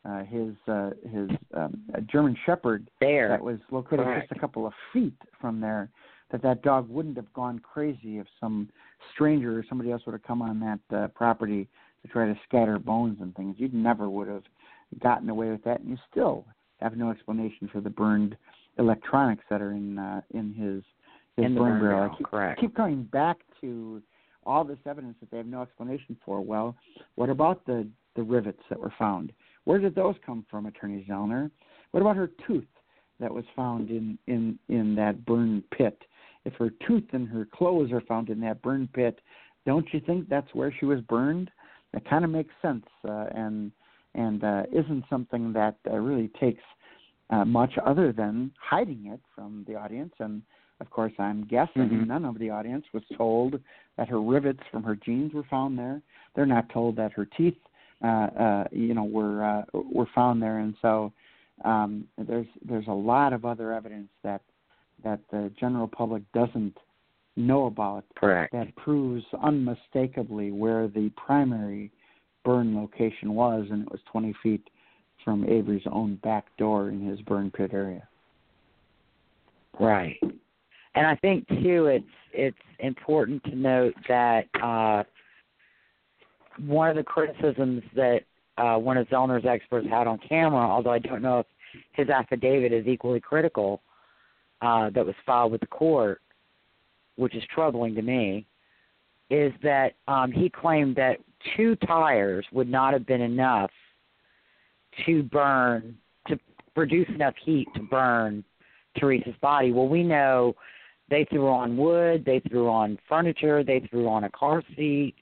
uh, 0.05 0.25
his 0.25 0.55
uh, 0.67 0.91
his 1.11 1.31
um, 1.55 1.83
a 1.95 2.01
German 2.01 2.37
Shepherd 2.47 2.91
There. 3.01 3.29
that 3.29 3.43
was 3.43 3.59
located 3.71 4.01
Correct. 4.01 4.29
just 4.29 4.39
a 4.39 4.41
couple 4.41 4.67
of 4.67 4.73
feet 4.93 5.17
from 5.41 5.61
there. 5.61 5.91
That 6.33 6.43
that 6.43 6.63
dog 6.63 6.89
wouldn't 6.89 7.17
have 7.17 7.33
gone 7.33 7.59
crazy 7.59 8.19
if 8.19 8.27
some 8.39 8.69
stranger 9.13 9.59
or 9.59 9.65
somebody 9.69 9.91
else 9.91 10.03
would 10.07 10.13
have 10.13 10.23
come 10.23 10.43
on 10.43 10.61
that 10.61 10.97
uh, 10.97 11.09
property 11.09 11.69
to 12.03 12.09
try 12.09 12.27
to 12.27 12.39
scatter 12.49 12.79
bones 12.79 13.19
and 13.21 13.35
things. 13.35 13.57
You 13.59 13.69
never 13.73 14.09
would 14.09 14.29
have 14.29 14.45
gotten 15.03 15.29
away 15.29 15.51
with 15.51 15.65
that, 15.65 15.81
and 15.81 15.91
you 15.91 15.99
still 16.11 16.47
have 16.81 16.97
no 16.97 17.11
explanation 17.11 17.69
for 17.71 17.81
the 17.81 17.91
burned 17.91 18.37
electronics 18.79 19.45
that 19.51 19.61
are 19.61 19.73
in 19.73 19.99
uh, 19.99 20.21
in 20.33 20.55
his 20.55 20.83
his 21.37 21.47
in 21.47 21.55
the 21.55 21.61
burn 21.61 21.73
burn 21.73 21.81
barrel. 21.81 21.99
barrel, 21.99 22.13
I 22.15 22.17
keep, 22.17 22.27
correct. 22.27 22.61
keep 22.61 22.75
coming 22.75 23.03
back 23.05 23.39
to 23.61 24.01
all 24.47 24.65
this 24.65 24.79
evidence 24.87 25.17
that 25.21 25.31
they 25.31 25.37
have 25.37 25.47
no 25.47 25.63
explanation 25.63 26.17
for. 26.25 26.41
Well, 26.41 26.75
what 27.17 27.29
about 27.29 27.67
the 27.67 27.87
the 28.17 28.23
rivets 28.23 28.63
that 28.71 28.79
were 28.79 28.93
found? 28.99 29.33
Where 29.65 29.79
did 29.79 29.95
those 29.95 30.17
come 30.25 30.45
from, 30.51 30.67
Attorney 30.67 31.05
Zellner? 31.09 31.51
What 31.91 32.01
about 32.01 32.17
her 32.17 32.31
tooth 32.47 32.67
that 33.19 33.33
was 33.33 33.45
found 33.55 33.91
in 33.91 34.19
in 34.27 34.59
in 34.69 34.95
that 34.97 35.25
burn 35.25 35.63
pit? 35.71 35.99
If 36.45 36.55
her 36.55 36.71
tooth 36.87 37.05
and 37.13 37.29
her 37.29 37.45
clothes 37.45 37.93
are 37.93 38.01
found 38.01 38.31
in 38.31 38.41
that 38.41 38.63
burn 38.63 38.89
pit, 38.93 39.21
don't 39.67 39.87
you 39.93 40.01
think 40.01 40.29
that's 40.29 40.55
where 40.55 40.73
she 40.79 40.87
was 40.87 41.01
burned? 41.03 41.51
That 41.93 42.09
kind 42.09 42.25
of 42.25 42.31
makes 42.31 42.55
sense, 42.63 42.87
uh, 43.07 43.27
and 43.35 43.73
and 44.15 44.43
uh, 44.43 44.63
isn't 44.73 45.05
something 45.11 45.53
that 45.53 45.77
uh, 45.89 45.97
really 45.97 46.29
takes 46.41 46.63
uh, 47.31 47.45
much 47.45 47.73
other 47.85 48.13
than 48.13 48.51
hiding 48.61 49.07
it 49.07 49.21
from 49.35 49.65
the 49.69 49.77
audience. 49.77 50.13
And 50.19 50.43
of 50.81 50.91
course, 50.91 51.13
I'm 51.19 51.45
guessing 51.45 51.91
Mhm. 51.91 52.07
none 52.07 52.25
of 52.25 52.39
the 52.39 52.51
audience 52.51 52.87
was 52.93 53.05
told 53.17 53.61
that 53.97 54.09
her 54.09 54.21
rivets 54.21 54.63
from 54.71 54.83
her 54.83 54.97
jeans 54.97 55.33
were 55.33 55.45
found 55.45 55.79
there. 55.79 56.01
They're 56.35 56.47
not 56.47 56.71
told 56.71 56.97
that 56.97 57.13
her 57.13 57.27
teeth, 57.27 57.59
you 58.03 58.95
know, 58.95 59.05
were 59.05 59.45
uh, 59.45 59.63
were 59.73 60.09
found 60.15 60.43
there. 60.43 60.59
And 60.59 60.75
so 60.83 61.13
um, 61.65 62.07
there's 62.19 62.47
there's 62.67 62.87
a 62.89 62.93
lot 62.93 63.33
of 63.33 63.45
other 63.45 63.73
evidence 63.73 64.09
that 64.23 64.43
that 65.05 65.21
the 65.31 65.51
general 65.59 65.89
public 65.89 66.23
doesn't 66.33 66.77
know 67.37 67.67
about 67.67 68.05
Correct. 68.17 68.53
that 68.53 68.75
proves 68.77 69.25
unmistakably 69.43 70.51
where 70.51 70.89
the 70.89 71.11
primary 71.17 71.91
burn 72.45 72.77
location 72.77 73.35
was, 73.35 73.67
and 73.71 73.83
it 73.83 73.91
was 73.91 74.01
20 74.11 74.35
feet 74.43 74.69
from 75.25 75.45
Avery's 75.49 75.87
own 75.91 76.17
back 76.17 76.47
door 76.57 76.89
in 76.89 77.07
his 77.07 77.21
burn 77.23 77.51
pit 77.51 77.71
area. 77.73 78.07
Right. 79.79 80.19
and 80.95 81.07
I 81.07 81.17
think 81.17 81.47
too, 81.49 81.87
it's 81.87 82.05
it's 82.33 82.57
important 82.79 83.43
to 83.45 83.55
note 83.55 83.95
that 84.09 84.47
uh, 84.63 85.05
one 86.67 86.91
of 86.91 86.97
the 86.97 87.03
criticisms 87.03 87.83
that 87.95 88.21
uh, 88.59 88.77
one 88.77 88.97
of 88.97 89.09
Zellner's 89.09 89.47
experts 89.47 89.87
had 89.89 90.07
on 90.07 90.19
camera, 90.29 90.61
although 90.61 90.93
I 90.93 90.99
don't 90.99 91.23
know 91.23 91.41
if 91.41 91.47
his 91.93 92.09
affidavit 92.09 92.73
is 92.73 92.87
equally 92.87 93.21
critical, 93.21 93.81
uh, 94.61 94.91
that 94.91 95.07
was 95.07 95.15
filed 95.25 95.53
with 95.53 95.61
the 95.61 95.67
court, 95.67 96.21
which 97.17 97.35
is 97.35 97.43
troubling 97.55 97.95
to 97.95 98.03
me, 98.03 98.47
is 99.31 99.53
that 99.63 99.95
um, 100.09 100.33
he 100.33 100.51
claimed 100.51 100.97
that 100.97 101.19
two 101.57 101.77
tires 101.77 102.45
would 102.53 102.69
not 102.69 102.93
have 102.93 103.07
been 103.07 103.21
enough 103.21 103.71
to 105.07 105.23
burn 105.23 105.97
to 106.27 106.39
produce 106.75 107.09
enough 107.09 107.35
heat 107.43 107.69
to 107.75 107.83
burn 107.83 108.45
Teresa's 108.97 109.35
body. 109.41 109.73
Well, 109.73 109.89
we 109.89 110.03
know 110.03 110.55
they 111.09 111.25
threw 111.31 111.49
on 111.49 111.77
wood, 111.77 112.25
they 112.25 112.41
threw 112.41 112.69
on 112.69 112.99
furniture, 113.09 113.65
they 113.65 113.81
threw 113.91 114.09
on 114.09 114.25
a 114.25 114.31
car 114.31 114.63
seat. 114.77 115.15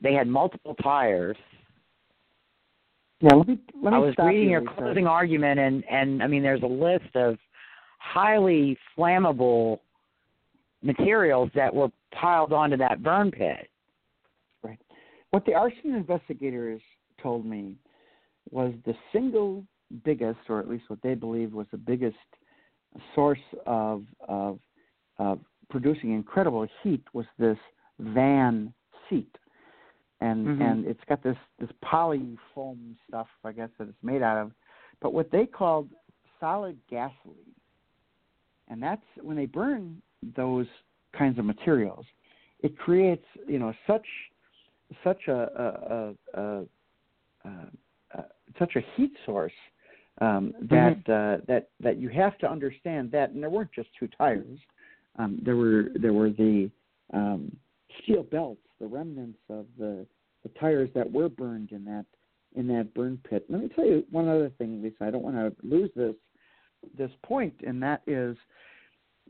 They 0.00 0.12
had 0.12 0.28
multiple 0.28 0.74
tires. 0.82 1.36
Yeah, 3.20 3.34
let 3.34 3.48
me 3.48 3.58
let 3.82 3.90
me 3.90 3.96
I 3.96 3.98
was 3.98 4.14
reading 4.18 4.44
you, 4.44 4.50
your 4.50 4.62
closing 4.76 5.06
argument, 5.06 5.58
and 5.58 5.84
and 5.90 6.22
I 6.22 6.28
mean, 6.28 6.42
there's 6.42 6.62
a 6.62 6.66
list 6.66 7.16
of 7.16 7.36
highly 7.98 8.78
flammable 8.96 9.80
materials 10.82 11.50
that 11.54 11.74
were 11.74 11.88
piled 12.12 12.52
onto 12.52 12.76
that 12.76 13.02
burn 13.02 13.32
pit. 13.32 13.68
Right. 14.62 14.78
What 15.30 15.44
the 15.46 15.54
arson 15.54 15.94
investigators 15.94 16.80
told 17.20 17.44
me 17.44 17.76
was 18.50 18.72
the 18.86 18.94
single 19.12 19.64
biggest, 20.04 20.38
or 20.48 20.60
at 20.60 20.68
least 20.68 20.84
what 20.88 21.00
they 21.02 21.14
believed 21.14 21.52
was 21.52 21.66
the 21.72 21.78
biggest 21.78 22.16
source 23.14 23.38
of 23.66 24.04
of, 24.28 24.60
of 25.18 25.40
producing 25.70 26.12
incredible 26.12 26.66
heat 26.82 27.02
was 27.12 27.26
this 27.38 27.58
van 27.98 28.72
seat, 29.10 29.34
and 30.20 30.48
Mhm. 30.48 30.60
and 30.60 30.86
it's 30.86 31.02
got 31.04 31.22
this 31.22 31.38
this 31.58 31.70
poly 31.80 32.36
foam 32.54 32.96
stuff, 33.06 33.28
I 33.44 33.52
guess 33.52 33.70
that 33.78 33.88
it's 33.88 34.02
made 34.02 34.22
out 34.22 34.38
of, 34.38 34.52
but 35.00 35.12
what 35.12 35.30
they 35.30 35.46
called 35.46 35.88
solid 36.40 36.78
gasoline, 36.88 37.54
and 38.68 38.82
that's 38.82 39.04
when 39.20 39.36
they 39.36 39.46
burn 39.46 40.00
those 40.34 40.66
kinds 41.12 41.38
of 41.38 41.44
materials, 41.44 42.06
it 42.60 42.76
creates 42.76 43.26
you 43.46 43.58
know 43.58 43.72
such 43.86 44.06
such 45.04 45.28
a, 45.28 46.14
a, 46.34 46.40
a, 46.40 46.66
a, 47.44 48.24
such 48.58 48.76
a 48.76 48.80
heat 48.96 49.12
source 49.26 49.52
um, 50.20 50.54
that 50.62 50.98
uh, 51.08 51.44
that 51.46 51.70
that 51.80 51.98
you 51.98 52.08
have 52.08 52.36
to 52.38 52.50
understand 52.50 53.10
that, 53.12 53.30
and 53.30 53.42
there 53.42 53.50
weren't 53.50 53.72
just 53.72 53.88
two 53.98 54.08
tires. 54.08 54.58
Um, 55.18 55.38
there 55.42 55.56
were 55.56 55.90
there 55.94 56.12
were 56.12 56.30
the 56.30 56.70
um, 57.12 57.56
steel 58.02 58.22
belts, 58.22 58.62
the 58.80 58.86
remnants 58.86 59.38
of 59.50 59.66
the, 59.78 60.06
the 60.42 60.48
tires 60.60 60.90
that 60.94 61.10
were 61.10 61.28
burned 61.28 61.72
in 61.72 61.84
that 61.84 62.04
in 62.56 62.66
that 62.66 62.94
burn 62.94 63.18
pit. 63.28 63.44
Let 63.48 63.60
me 63.60 63.68
tell 63.68 63.84
you 63.84 64.04
one 64.10 64.26
other 64.26 64.50
thing, 64.56 64.82
Lisa. 64.82 65.04
I 65.04 65.10
don't 65.10 65.22
want 65.22 65.36
to 65.36 65.54
lose 65.62 65.90
this 65.94 66.14
this 66.96 67.10
point, 67.22 67.54
and 67.66 67.82
that 67.82 68.02
is 68.06 68.36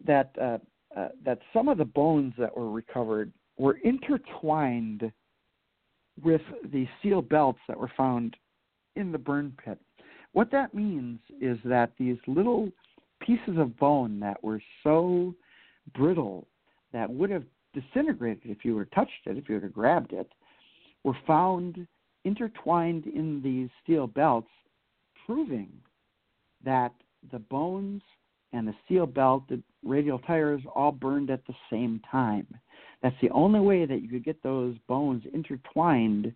that 0.07 0.31
uh, 0.41 0.59
uh, 0.97 1.09
that 1.25 1.41
some 1.53 1.69
of 1.69 1.79
the 1.79 1.85
bones 1.85 2.33
that 2.39 2.57
were 2.57 2.71
recovered 2.71 3.33
were 3.59 3.79
intertwined 3.85 5.11
with 6.23 6.41
the 6.73 6.87
steel 6.99 7.23
belts 7.23 7.61
that 7.69 7.79
were 7.79 7.91
found 7.97 8.37
in 8.97 9.13
the 9.13 9.19
burn 9.19 9.53
pit. 9.65 9.79
What 10.33 10.51
that 10.53 10.75
means 10.75 11.19
is 11.41 11.59
that 11.65 11.93
these 11.99 12.19
little 12.27 12.71
pieces 13.21 13.59
of 13.59 13.77
bone 13.79 14.21
that 14.21 14.43
were 14.43 14.63
so 14.83 15.35
brittle 15.95 16.47
that 16.93 17.11
would 17.11 17.31
have 17.31 17.45
disintegrated 17.81 18.51
if 18.51 18.65
you 18.65 18.77
have 18.79 18.91
touched 18.91 19.27
it, 19.27 19.37
if 19.37 19.49
you 19.49 19.61
have 19.61 19.73
grabbed 19.73 20.13
it, 20.13 20.31
were 21.05 21.17
found 21.27 21.87
intertwined 22.25 23.07
in 23.07 23.41
these 23.43 23.69
steel 23.83 24.07
belts, 24.07 24.51
proving 25.27 25.69
that 26.65 26.93
the 27.33 27.39
bones 27.39 28.03
and 28.53 28.67
the 28.67 28.75
steel 28.85 29.07
belt, 29.07 29.45
the 29.49 29.61
radial 29.85 30.19
tires, 30.21 30.61
all 30.75 30.93
burned 30.93 31.31
at 31.31 31.47
the 31.47 31.55
same 31.71 32.01
time. 32.11 32.47
That's 33.03 33.17
the 33.21 33.31
only 33.31 33.61
way 33.61 33.87
that 33.87 34.03
you 34.03 34.09
could 34.09 34.25
get 34.25 34.43
those 34.43 34.77
bones 34.89 35.23
intertwined 35.33 36.33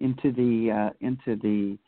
into 0.00 0.32
the 0.32 0.70
uh, 0.70 0.90
into 1.00 1.36
the 1.36 1.78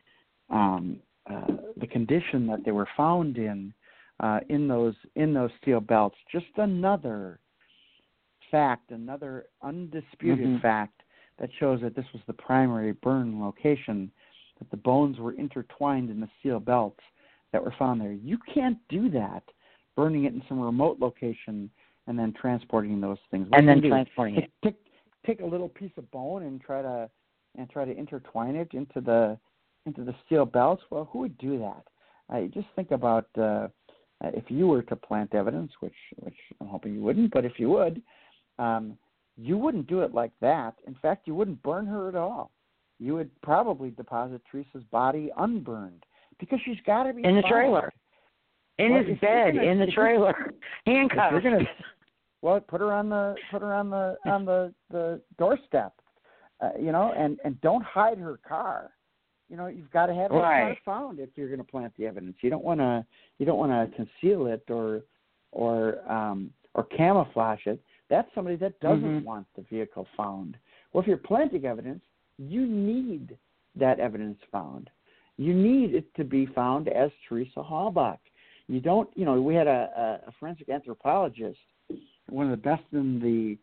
um, 0.55 0.99
uh, 1.31 1.57
the 1.79 1.87
condition 1.87 2.47
that 2.47 2.65
they 2.65 2.71
were 2.71 2.89
found 2.97 3.39
in 3.39 3.73
uh, 4.21 4.41
in 4.49 4.69
those 4.69 4.95
in 5.17 5.35
those 5.35 5.51
steel 5.61 5.81
belts. 5.81 6.17
Just 6.31 6.47
another 6.57 7.41
fact, 8.55 8.93
another 8.93 9.47
undisputed 9.63 10.47
Mhm. 10.47 10.61
fact 10.61 11.03
that 11.39 11.53
shows 11.55 11.81
that 11.81 11.97
this 11.97 12.07
was 12.13 12.23
the 12.27 12.33
primary 12.33 12.93
burn 12.93 13.41
location. 13.41 14.13
That 14.61 14.71
the 14.71 14.77
bones 14.77 15.19
were 15.19 15.33
intertwined 15.33 16.09
in 16.09 16.21
the 16.21 16.29
steel 16.39 16.61
belts 16.61 17.03
that 17.51 17.65
were 17.65 17.73
found 17.73 18.01
there. 18.01 18.13
You 18.13 18.39
can't 18.39 18.79
do 18.89 19.09
that 19.11 19.43
burning 19.97 20.23
it 20.25 20.35
in 20.35 20.43
some 20.49 20.61
remote 20.61 21.01
location 21.01 21.69
and 22.07 22.17
then 22.17 22.33
transporting 22.33 23.01
those 23.01 23.19
things. 23.33 23.51
What 23.51 23.59
and 23.59 23.69
then 23.69 23.83
transporting 23.83 24.37
it. 24.37 24.53
take, 24.63 24.77
take 24.77 24.93
take 25.27 25.41
a 25.41 25.47
little 25.47 25.69
piece 25.69 25.97
of 25.97 26.09
bone 26.13 26.45
and 26.45 26.61
try 26.61 26.81
to 26.81 27.11
and 27.57 27.69
try 27.69 27.85
to 27.85 27.97
intertwine 27.97 28.55
it 28.55 28.73
into 28.73 29.01
the 29.01 29.37
into 29.85 30.05
the 30.05 30.15
steel 30.25 30.47
belts. 30.47 30.85
Well, 30.91 31.07
who 31.07 31.19
would 31.21 31.37
do 31.39 31.59
that? 31.59 31.89
I 32.29 32.47
just 32.55 32.69
think 32.77 32.93
about 32.93 33.27
uh, 33.37 33.69
if 34.21 34.49
you 34.49 34.69
were 34.69 34.83
to 34.83 34.95
plant 34.95 35.35
evidence, 35.35 35.73
which 35.81 35.99
which 36.21 36.39
I'm 36.61 36.69
hoping 36.69 36.95
you 36.95 37.03
wouldn't, 37.03 37.33
but 37.33 37.45
if 37.45 37.59
you 37.59 37.69
would, 37.71 38.01
um, 38.59 38.97
you 39.37 39.57
wouldn't 39.59 39.87
do 39.87 40.01
it 40.03 40.15
like 40.15 40.33
that. 40.41 40.75
In 40.87 40.95
fact, 41.03 41.27
you 41.27 41.35
wouldn't 41.35 41.63
burn 41.63 41.87
her 41.87 42.09
at 42.09 42.15
all. 42.15 42.51
You 43.01 43.15
would 43.15 43.31
probably 43.43 43.91
deposit 43.91 44.41
Teresa's 44.51 44.85
body 44.93 45.31
unburned 45.37 46.05
because 46.39 46.61
she's 46.65 46.79
got 46.87 47.05
to 47.05 47.13
be 47.13 47.25
In 47.25 47.35
the 47.37 47.43
found. 47.43 47.53
trailer. 47.53 47.93
In 48.79 48.93
Well, 48.93 49.05
his 49.05 49.19
bed, 49.21 49.55
gonna- 49.55 49.67
in 49.67 49.79
the 49.79 49.87
trailer, 49.87 50.53
handcuffed. 50.87 51.33
You're 51.33 51.41
gonna, 51.41 51.65
well, 52.43 52.61
put 52.61 52.81
her 52.81 52.93
on 52.93 53.09
the 53.09 53.37
put 53.51 53.63
her 53.63 53.73
on 53.73 53.91
the 53.91 54.17
on 54.25 54.45
the 54.45 54.73
the 54.91 55.21
doorstep, 55.39 55.93
uh, 56.61 56.71
you 56.79 56.91
know, 56.93 57.13
and 57.17 57.39
and 57.45 57.61
don't 57.61 57.85
hide 57.85 58.19
her 58.19 58.39
car. 58.47 58.91
You 59.49 59.57
know, 59.57 59.67
you've 59.67 59.91
got 59.93 60.07
to 60.07 60.15
have 60.15 60.31
her 60.33 60.39
Right. 60.39 60.77
car 60.85 60.97
found 60.97 61.21
if 61.21 61.29
you're 61.37 61.47
going 61.49 61.59
to 61.59 61.65
plant 61.65 61.93
the 61.97 62.07
evidence. 62.07 62.37
You 62.41 62.51
don't 62.51 62.65
want 62.65 62.81
to 62.81 63.05
you 63.39 63.47
don't 63.47 63.59
want 63.59 63.71
to 63.91 63.95
conceal 63.97 64.47
it 64.47 64.65
or 64.69 65.03
or 65.53 66.01
um 66.11 66.51
or 66.75 66.85
camouflage 66.85 67.67
it. 67.67 67.81
That's 68.09 68.29
somebody 68.35 68.57
that 68.57 68.79
doesn't 68.81 69.21
Mhm. 69.21 69.25
want 69.25 69.47
the 69.55 69.63
vehicle 69.63 70.07
found. 70.17 70.59
Well, 70.93 71.03
if 71.03 71.09
you're 71.09 71.17
planting 71.17 71.65
evidence, 71.65 72.05
you 72.39 72.67
need 72.67 73.37
that 73.77 73.99
evidence 73.99 74.41
found. 74.51 74.91
You 75.37 75.55
need 75.55 75.95
it 75.95 76.15
to 76.15 76.25
be 76.25 76.47
found 76.47 76.89
as 76.89 77.11
Teresa 77.29 77.63
Halbach. 77.63 78.19
You 78.69 78.81
don't, 78.81 79.09
you 79.17 79.25
know, 79.25 79.41
we 79.41 79.55
had 79.55 79.67
a, 79.67 80.21
a, 80.25 80.29
a 80.29 80.33
forensic 80.33 80.69
anthropologist, 80.69 81.59
one 82.29 82.47
of 82.47 82.51
the 82.51 82.57
best 82.63 82.85
in 82.93 83.21
the 83.21 83.59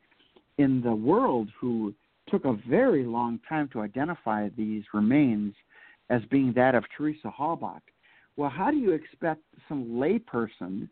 in 0.57 0.81
the 0.81 0.93
world, 0.93 1.49
who 1.59 1.93
took 2.27 2.45
a 2.45 2.53
very 2.67 3.03
long 3.03 3.39
time 3.47 3.67
to 3.69 3.81
identify 3.81 4.49
these 4.49 4.83
remains 4.93 5.55
as 6.09 6.23
being 6.25 6.53
that 6.53 6.75
of 6.75 6.83
Teresa 6.95 7.29
Halbach. 7.29 7.81
Well, 8.35 8.49
how 8.49 8.69
do 8.69 8.77
you 8.77 8.91
expect 8.91 9.41
some 9.67 9.85
layperson 9.85 10.87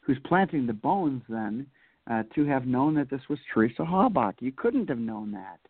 who's 0.00 0.18
planting 0.24 0.66
the 0.66 0.72
bones 0.72 1.22
then 1.28 1.66
uh, 2.10 2.22
to 2.34 2.44
have 2.44 2.66
known 2.66 2.94
that 2.94 3.10
this 3.10 3.28
was 3.28 3.38
Teresa 3.52 3.82
Halbach? 3.82 4.34
You 4.40 4.52
couldn't 4.52 4.88
have 4.88 4.98
known 4.98 5.32
that 5.32 5.60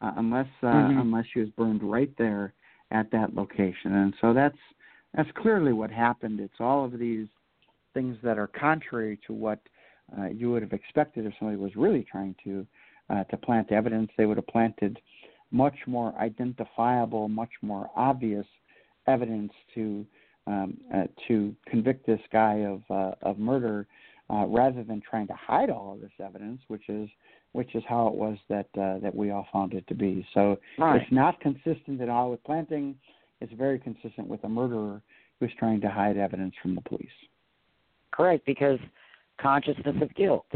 uh, 0.00 0.12
unless 0.16 0.48
uh, 0.62 0.66
Mhm. 0.66 1.00
unless 1.00 1.26
she 1.26 1.40
was 1.40 1.48
burned 1.50 1.82
right 1.82 2.14
there 2.16 2.52
at 2.90 3.10
that 3.10 3.34
location. 3.34 3.94
And 3.94 4.14
so 4.20 4.32
that's 4.32 4.58
that's 5.14 5.30
clearly 5.32 5.72
what 5.72 5.90
happened. 5.90 6.40
It's 6.40 6.60
all 6.60 6.84
of 6.84 6.98
these 6.98 7.28
things 7.94 8.16
that 8.22 8.38
are 8.38 8.48
contrary 8.48 9.18
to 9.26 9.32
what 9.32 9.60
uh, 10.18 10.26
you 10.26 10.50
would 10.50 10.62
have 10.62 10.72
expected 10.72 11.24
if 11.24 11.32
somebody 11.38 11.56
was 11.56 11.76
really 11.76 12.02
trying 12.02 12.34
to 12.44 12.66
uh, 13.10 13.24
to 13.24 13.36
plant 13.36 13.72
evidence. 13.72 14.10
They 14.16 14.26
would 14.26 14.36
have 14.36 14.46
planted 14.46 15.00
much 15.50 15.76
more 15.86 16.14
identifiable, 16.18 17.28
much 17.28 17.52
more 17.62 17.90
obvious 17.94 18.46
evidence 19.06 19.52
to 19.74 20.06
um, 20.46 20.76
uh, 20.92 21.04
to 21.28 21.54
convict 21.66 22.06
this 22.06 22.20
guy 22.32 22.64
of 22.64 22.82
uh, 22.90 23.14
of 23.22 23.38
murder, 23.38 23.86
uh, 24.30 24.46
rather 24.46 24.82
than 24.82 25.00
trying 25.08 25.26
to 25.26 25.34
hide 25.34 25.70
all 25.70 25.94
of 25.94 26.00
this 26.00 26.12
evidence, 26.20 26.60
which 26.68 26.88
is 26.88 27.08
which 27.52 27.76
is 27.76 27.84
how 27.88 28.08
it 28.08 28.14
was 28.14 28.36
that 28.48 28.66
uh, 28.80 28.98
that 28.98 29.14
we 29.14 29.30
all 29.30 29.46
found 29.52 29.74
it 29.74 29.86
to 29.86 29.94
be. 29.94 30.26
So 30.34 30.58
Right. 30.78 31.00
it's 31.00 31.12
not 31.12 31.40
consistent 31.40 32.00
at 32.00 32.08
all 32.08 32.30
with 32.30 32.42
planting. 32.44 32.96
It's 33.40 33.52
very 33.52 33.78
consistent 33.78 34.26
with 34.26 34.42
a 34.44 34.48
murderer 34.48 35.02
who's 35.38 35.52
trying 35.58 35.80
to 35.82 35.88
hide 35.88 36.16
evidence 36.16 36.54
from 36.62 36.74
the 36.74 36.80
police. 36.80 37.06
Correct, 38.12 38.44
because 38.46 38.78
consciousness 39.40 39.96
of 40.00 40.14
guilt. 40.14 40.46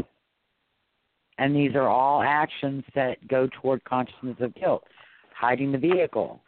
And 1.37 1.55
these 1.55 1.75
are 1.75 1.87
all 1.87 2.21
actions 2.21 2.83
that 2.95 3.25
go 3.27 3.47
toward 3.61 3.83
consciousness 3.85 4.37
of 4.39 4.53
guilt. 4.55 4.83
Hiding 5.33 5.71
the 5.71 5.77
vehicle, 5.77 6.41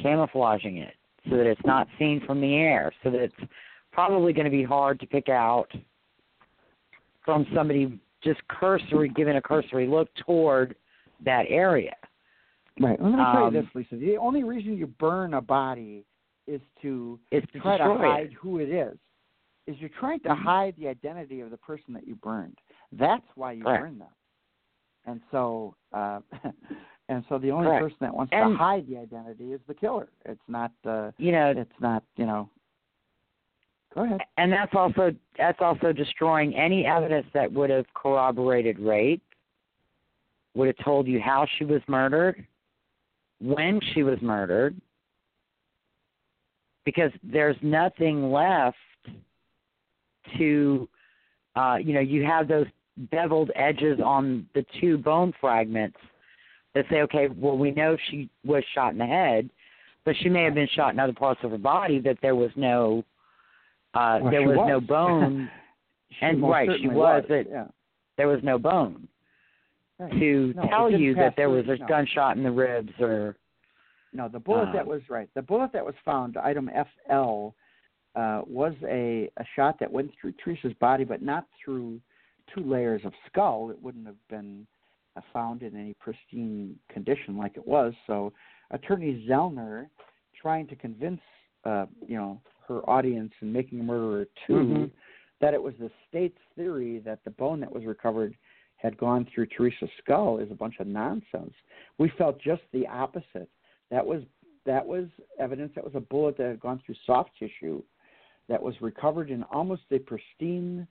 camouflaging 0.00 0.78
it 0.78 0.94
so 1.28 1.36
that 1.36 1.46
it's 1.46 1.64
not 1.64 1.86
seen 1.98 2.20
from 2.26 2.40
the 2.40 2.54
air, 2.54 2.92
so 3.04 3.10
that 3.10 3.20
it's 3.20 3.50
probably 3.92 4.32
going 4.32 4.44
to 4.44 4.50
be 4.50 4.64
hard 4.64 4.98
to 5.00 5.06
pick 5.06 5.28
out 5.28 5.68
from 7.28 7.46
somebody 7.54 8.00
just 8.24 8.40
cursory 8.48 9.10
giving 9.10 9.36
a 9.36 9.42
cursory 9.42 9.86
look 9.86 10.08
toward 10.14 10.74
that 11.26 11.44
area. 11.50 11.92
Right. 12.80 12.98
Let 12.98 13.10
me 13.10 13.16
tell 13.16 13.44
Um, 13.44 13.54
you 13.54 13.60
this, 13.60 13.70
Lisa. 13.74 13.96
The 13.96 14.16
only 14.16 14.44
reason 14.44 14.78
you 14.78 14.86
burn 14.86 15.34
a 15.34 15.42
body 15.42 16.06
is 16.46 16.62
to 16.80 17.20
It's 17.30 17.46
to 17.52 17.60
try 17.60 17.76
to 17.76 17.84
hide 17.84 18.26
it. 18.28 18.32
who 18.32 18.60
it 18.60 18.70
is. 18.70 18.96
Is 19.66 19.78
you're 19.78 19.90
trying 19.90 20.20
to 20.20 20.30
Mhm. 20.30 20.38
hide 20.42 20.76
the 20.76 20.88
identity 20.88 21.40
of 21.42 21.50
the 21.50 21.58
person 21.58 21.92
that 21.92 22.06
you 22.06 22.14
burned. 22.14 22.56
That's 22.92 23.26
why 23.34 23.52
you 23.52 23.62
Correct. 23.62 23.82
burn 23.82 23.98
them. 23.98 24.08
And 25.04 25.20
so, 25.30 25.74
uh, 25.92 26.20
and 27.10 27.26
so 27.28 27.36
the 27.36 27.50
only 27.50 27.66
Correct. 27.66 27.82
person 27.82 27.98
that 28.00 28.14
wants 28.14 28.32
And- 28.32 28.52
to 28.52 28.56
hide 28.56 28.86
the 28.86 28.96
identity 28.96 29.52
is 29.52 29.60
the 29.66 29.74
killer. 29.74 30.08
It's 30.24 30.48
not. 30.48 30.72
Uh, 30.86 31.10
You 31.18 31.32
know, 31.32 31.50
it's 31.50 31.78
not. 31.78 32.04
You 32.16 32.24
know. 32.24 32.48
Go 33.94 34.04
ahead. 34.04 34.20
and 34.36 34.52
that's 34.52 34.74
also 34.74 35.12
that's 35.36 35.58
also 35.60 35.92
destroying 35.92 36.54
any 36.54 36.84
evidence 36.84 37.26
that 37.32 37.50
would 37.52 37.70
have 37.70 37.86
corroborated 37.94 38.78
rape, 38.78 39.22
would 40.54 40.66
have 40.66 40.84
told 40.84 41.06
you 41.06 41.20
how 41.20 41.46
she 41.56 41.64
was 41.64 41.80
murdered, 41.88 42.46
when 43.40 43.80
she 43.94 44.02
was 44.02 44.20
murdered, 44.20 44.78
because 46.84 47.12
there's 47.22 47.56
nothing 47.62 48.30
left 48.30 48.76
to, 50.36 50.88
uh, 51.56 51.76
you 51.80 51.94
know, 51.94 52.00
you 52.00 52.24
have 52.24 52.48
those 52.48 52.66
beveled 53.10 53.50
edges 53.54 54.00
on 54.04 54.46
the 54.54 54.64
two 54.80 54.98
bone 54.98 55.32
fragments 55.40 55.98
that 56.74 56.84
say, 56.90 57.00
okay, 57.02 57.28
well, 57.36 57.56
we 57.56 57.70
know 57.70 57.96
she 58.10 58.28
was 58.44 58.62
shot 58.74 58.92
in 58.92 58.98
the 58.98 59.06
head, 59.06 59.48
but 60.04 60.14
she 60.20 60.28
may 60.28 60.44
have 60.44 60.54
been 60.54 60.68
shot 60.74 60.92
in 60.92 61.00
other 61.00 61.12
parts 61.12 61.40
of 61.42 61.50
her 61.52 61.58
body 61.58 62.00
that 62.00 62.18
there 62.22 62.34
was 62.34 62.50
no 62.56 63.04
uh, 63.94 64.18
Well, 64.22 64.30
there 64.30 64.42
was, 64.46 64.56
was. 64.56 64.68
no 64.68 64.80
bone. 64.80 65.50
And 66.22 66.42
right, 66.42 66.68
she 66.80 66.88
was, 66.88 67.22
was. 67.28 67.44
yeah. 67.50 67.66
There 68.16 68.28
was 68.28 68.40
no 68.42 68.58
bone 68.58 69.06
Right. 69.98 70.10
to 70.12 70.52
No, 70.56 70.62
tell 70.68 70.90
you 70.90 71.14
that 71.16 71.34
there 71.36 71.50
was 71.50 71.64
a 71.68 71.76
no. 71.76 71.86
gunshot 71.86 72.36
in 72.38 72.42
the 72.42 72.50
ribs 72.50 72.92
or 72.98 73.36
No, 74.14 74.26
the 74.28 74.38
bullet 74.40 74.72
that 74.72 74.82
Um, 74.82 74.88
was 74.88 75.02
right. 75.10 75.28
The 75.34 75.42
bullet 75.42 75.70
that 75.72 75.84
was 75.84 75.94
found, 76.06 76.36
item 76.38 76.70
FL, 77.06 77.50
uh, 78.16 78.42
was 78.46 78.74
a, 78.84 79.30
a 79.36 79.44
shot 79.54 79.78
that 79.80 79.92
went 79.92 80.10
through 80.18 80.32
Teresa's 80.42 80.72
body, 80.80 81.04
but 81.04 81.20
not 81.20 81.44
through 81.62 82.00
two 82.54 82.62
layers 82.62 83.04
of 83.04 83.12
skull. 83.26 83.70
It 83.70 83.80
wouldn't 83.82 84.06
have 84.06 84.28
been 84.28 84.66
uh, 85.14 85.20
found 85.32 85.62
in 85.62 85.76
any 85.76 85.94
pristine 86.00 86.76
condition 86.88 87.36
like 87.36 87.56
it 87.56 87.66
was. 87.66 87.92
So, 88.06 88.32
Attorney 88.70 89.26
Zellner, 89.28 89.88
trying 90.40 90.66
to 90.68 90.74
convince 90.76 91.20
uh, 91.64 91.86
you 92.06 92.16
know 92.16 92.40
her 92.66 92.80
audience 92.88 93.32
in 93.40 93.52
Making 93.52 93.80
a 93.80 93.82
Murderer 93.82 94.26
2 94.46 94.52
Mhm. 94.52 94.90
that 95.40 95.54
it 95.54 95.62
was 95.62 95.74
the 95.78 95.90
state's 96.08 96.40
theory 96.54 96.98
that 97.00 97.22
the 97.24 97.30
bone 97.30 97.60
that 97.60 97.72
was 97.72 97.84
recovered 97.84 98.36
had 98.76 98.96
gone 98.96 99.24
through 99.26 99.46
Teresa's 99.46 99.90
skull 99.98 100.38
is 100.38 100.50
a 100.50 100.54
bunch 100.54 100.78
of 100.80 100.86
nonsense. 100.86 101.54
We 101.98 102.08
felt 102.10 102.38
just 102.40 102.62
the 102.72 102.86
opposite. 102.86 103.48
That 103.90 104.06
was 104.06 104.22
that 104.64 104.86
was 104.86 105.06
evidence 105.38 105.72
that 105.74 105.84
was 105.84 105.94
a 105.94 106.00
bullet 106.00 106.36
that 106.36 106.46
had 106.46 106.60
gone 106.60 106.80
through 106.84 106.96
soft 107.06 107.30
tissue 107.38 107.82
that 108.48 108.62
was 108.62 108.80
recovered 108.82 109.30
in 109.30 109.42
almost 109.44 109.82
a 109.90 109.98
pristine 109.98 110.86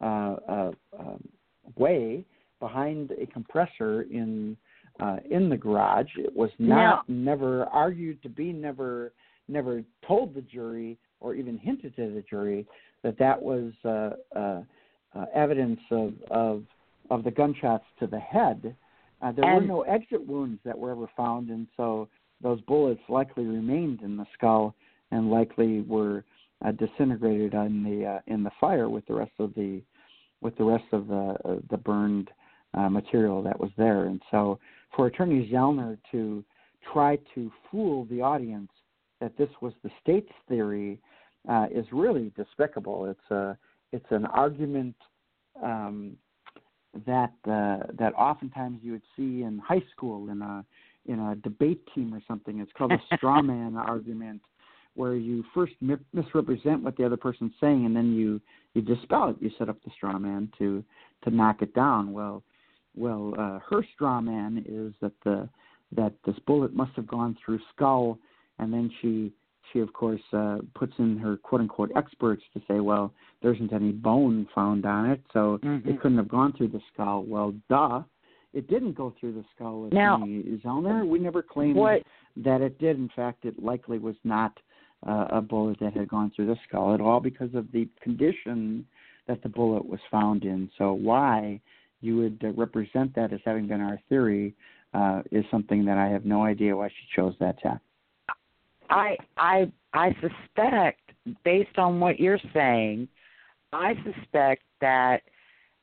uh, 0.00 0.36
uh, 0.48 0.72
um, 0.98 1.28
way 1.76 2.24
behind 2.60 3.12
a 3.12 3.26
compressor 3.26 4.02
in 4.02 4.56
uh, 5.00 5.16
in 5.30 5.48
the 5.48 5.56
garage. 5.56 6.10
It 6.16 6.34
was 6.34 6.50
not 6.58 7.08
never 7.08 7.64
argued 7.66 8.22
to 8.22 8.28
be, 8.28 8.52
never 8.52 9.12
never 9.52 9.82
told 10.06 10.34
the 10.34 10.40
jury 10.40 10.98
or 11.20 11.34
even 11.34 11.58
hinted 11.58 11.94
to 11.96 12.12
the 12.12 12.24
jury 12.28 12.66
that 13.02 13.18
that 13.18 13.40
was 13.40 13.72
uh, 13.84 14.10
uh, 14.36 14.62
uh, 15.14 15.24
evidence 15.34 15.80
of, 15.90 16.14
of 16.30 16.64
of 17.10 17.24
the 17.24 17.30
gunshots 17.30 17.84
to 17.98 18.06
the 18.06 18.18
head. 18.18 18.74
Uh, 19.20 19.32
there 19.32 19.54
were 19.54 19.60
no 19.60 19.82
exit 19.82 20.26
wounds 20.26 20.58
that 20.64 20.76
were 20.76 20.90
ever 20.90 21.08
found, 21.16 21.50
and 21.50 21.66
so 21.76 22.08
those 22.42 22.60
bullets 22.62 23.00
likely 23.08 23.44
remained 23.44 24.00
in 24.02 24.16
the 24.16 24.26
skull 24.34 24.74
and 25.10 25.30
likely 25.30 25.82
were 25.82 26.24
uh, 26.64 26.72
disintegrated 26.72 27.54
in 27.54 27.84
the 27.84 28.06
uh, 28.06 28.18
in 28.26 28.42
the 28.42 28.50
fire 28.60 28.88
with 28.88 29.06
the 29.06 29.14
rest 29.14 29.32
of 29.38 29.54
the 29.54 29.80
with 30.40 30.56
the 30.56 30.64
rest 30.64 30.84
of 30.92 31.06
the 31.06 31.36
uh, 31.44 31.56
the 31.70 31.76
burned 31.76 32.30
uh, 32.74 32.88
material 32.88 33.42
that 33.42 33.58
was 33.58 33.70
there. 33.76 34.06
And 34.06 34.20
so, 34.30 34.58
for 34.96 35.06
Attorney 35.06 35.48
Zellner 35.52 35.98
to 36.10 36.44
try 36.92 37.18
to 37.34 37.50
fool 37.70 38.06
the 38.06 38.20
audience 38.20 38.70
that 39.22 39.38
this 39.38 39.48
was 39.60 39.72
the 39.84 39.90
state's 40.02 40.32
theory 40.48 41.00
uh, 41.48 41.66
is 41.72 41.86
really 41.92 42.32
despicable. 42.36 43.06
It's 43.06 43.30
a 43.30 43.56
it's 43.92 44.10
an 44.10 44.26
argument 44.26 44.96
um, 45.62 46.16
that 47.06 47.32
uh, 47.48 47.86
that 47.98 48.12
oftentimes 48.18 48.80
you 48.82 48.92
would 48.92 49.02
see 49.16 49.42
in 49.42 49.62
high 49.64 49.82
school 49.94 50.28
in 50.28 50.42
a 50.42 50.64
in 51.06 51.20
a 51.20 51.36
debate 51.36 51.82
team 51.94 52.12
or 52.12 52.20
something. 52.26 52.58
It's 52.58 52.72
called 52.76 52.92
a 52.92 53.02
straw 53.16 53.40
man 53.40 53.76
argument, 53.76 54.42
where 54.94 55.14
you 55.14 55.44
first 55.54 55.74
mi- 55.80 55.96
misrepresent 56.12 56.82
what 56.82 56.96
the 56.96 57.06
other 57.06 57.16
person's 57.16 57.52
saying, 57.60 57.86
and 57.86 57.94
then 57.94 58.12
you 58.12 58.40
you 58.74 58.82
dispel 58.82 59.30
it. 59.30 59.36
You 59.40 59.50
set 59.56 59.68
up 59.68 59.82
the 59.84 59.90
straw 59.94 60.18
man 60.18 60.50
to 60.58 60.82
to 61.24 61.30
knock 61.30 61.62
it 61.62 61.74
down. 61.74 62.12
Well, 62.12 62.42
well, 62.96 63.34
uh, 63.38 63.60
her 63.70 63.86
straw 63.94 64.20
man 64.20 64.64
is 64.68 64.92
that 65.00 65.12
the 65.24 65.48
that 65.94 66.12
this 66.26 66.36
bullet 66.46 66.74
must 66.74 66.92
have 66.96 67.06
gone 67.06 67.36
through 67.44 67.60
skull, 67.74 68.18
and 68.62 68.72
then 68.72 68.90
she 69.00 69.32
she 69.72 69.80
of 69.80 69.92
course 69.92 70.20
uh, 70.32 70.58
puts 70.74 70.92
in 70.98 71.18
her 71.18 71.36
quote 71.36 71.60
unquote 71.60 71.90
experts 71.96 72.42
to 72.54 72.60
say, 72.68 72.80
well, 72.80 73.12
there 73.42 73.52
isn't 73.54 73.72
any 73.72 73.90
bone 73.92 74.46
found 74.54 74.84
on 74.86 75.10
it, 75.10 75.20
so 75.32 75.58
Mhm. 75.62 75.86
it 75.86 76.00
couldn't 76.00 76.18
have 76.18 76.28
gone 76.28 76.52
through 76.52 76.68
the 76.68 76.80
skull. 76.92 77.24
Well, 77.24 77.54
duh, 77.68 78.02
it 78.52 78.68
didn't 78.68 78.92
go 78.92 79.10
through 79.18 79.32
the 79.32 79.44
skull. 79.54 79.88
Now- 79.92 80.16
Attorney 80.16 80.60
Zellner, 80.64 81.06
we 81.06 81.18
never 81.18 81.42
claimed 81.42 81.76
what 81.76 82.02
that 82.36 82.60
it 82.60 82.78
did. 82.78 82.96
In 82.98 83.08
fact, 83.08 83.44
it 83.44 83.62
likely 83.62 83.98
was 83.98 84.16
not 84.24 84.58
uh, 85.04 85.26
a 85.30 85.40
bullet 85.40 85.78
that 85.80 85.92
had 85.94 86.06
gone 86.06 86.30
through 86.30 86.46
the 86.46 86.58
skull 86.68 86.94
at 86.94 87.00
all 87.00 87.18
because 87.18 87.52
of 87.54 87.72
the 87.72 87.88
condition 88.00 88.86
that 89.26 89.42
the 89.42 89.48
bullet 89.48 89.84
was 89.84 89.98
found 90.10 90.44
in. 90.44 90.70
So 90.78 90.92
why 90.92 91.60
you 92.02 92.16
would 92.18 92.40
uh, 92.44 92.52
represent 92.52 93.12
that 93.14 93.32
as 93.32 93.40
having 93.44 93.66
been 93.66 93.80
our 93.80 93.98
theory 94.08 94.54
uh, 94.94 95.22
is 95.32 95.44
something 95.50 95.84
that 95.86 95.98
I 95.98 96.08
have 96.08 96.24
no 96.24 96.44
idea 96.44 96.76
why 96.76 96.88
she 96.88 97.04
chose 97.16 97.34
that 97.40 97.58
tack. 97.58 97.80
I 98.92 99.16
I 99.36 99.72
I 99.94 100.14
suspect 100.20 101.00
based 101.44 101.78
on 101.78 101.98
what 101.98 102.20
you're 102.20 102.38
saying, 102.52 103.08
I 103.72 103.94
suspect 104.04 104.62
that 104.80 105.22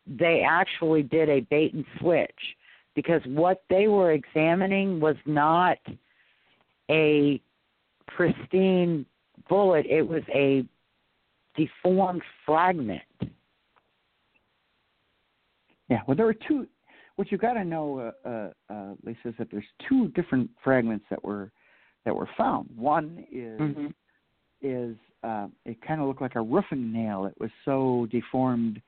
they 0.06 0.44
actually 0.48 1.03
did 1.03 1.30
a 1.30 1.41
bait 1.41 1.73
and 1.73 1.86
switch 1.99 2.56
because 2.95 3.22
what 3.26 3.64
they 3.69 3.88
were 3.88 4.11
examining 4.11 4.99
was 4.99 5.15
not 5.26 5.77
a 6.90 7.41
pristine 8.07 9.06
bullet, 9.48 9.86
it 9.88 10.02
was 10.07 10.23
a 10.34 10.65
deformed 11.56 12.22
fragment. 12.45 13.02
Yeah, 15.90 16.02
well, 16.07 16.15
there 16.15 16.26
were 16.26 16.36
two. 16.48 16.68
What 17.15 17.31
you 17.31 17.38
got 17.38 17.53
to 17.53 17.65
know, 17.65 18.14
uh, 18.26 18.30
uh, 18.30 18.49
uh, 18.73 18.94
Lisa, 19.03 19.30
is 19.30 19.34
that 19.40 19.49
there's 19.52 19.65
two 19.88 20.10
different 20.10 20.49
fragments 20.64 21.06
that 21.10 21.23
were 21.23 21.52
that 22.10 22.15
were 22.15 22.30
found. 22.36 22.68
One 22.76 23.23
is 23.31 23.60
Mhm. 23.60 23.94
is 24.61 24.98
uh, 25.22 25.48
it 25.65 25.80
kind 25.81 26.02
of 26.02 26.07
looked 26.07 26.22
like 26.22 26.36
a 26.36 26.41
roofing 26.41 26.91
nail. 26.91 27.26
It 27.26 27.40
was 27.40 27.52
so 27.65 28.07
deformed 28.07 28.81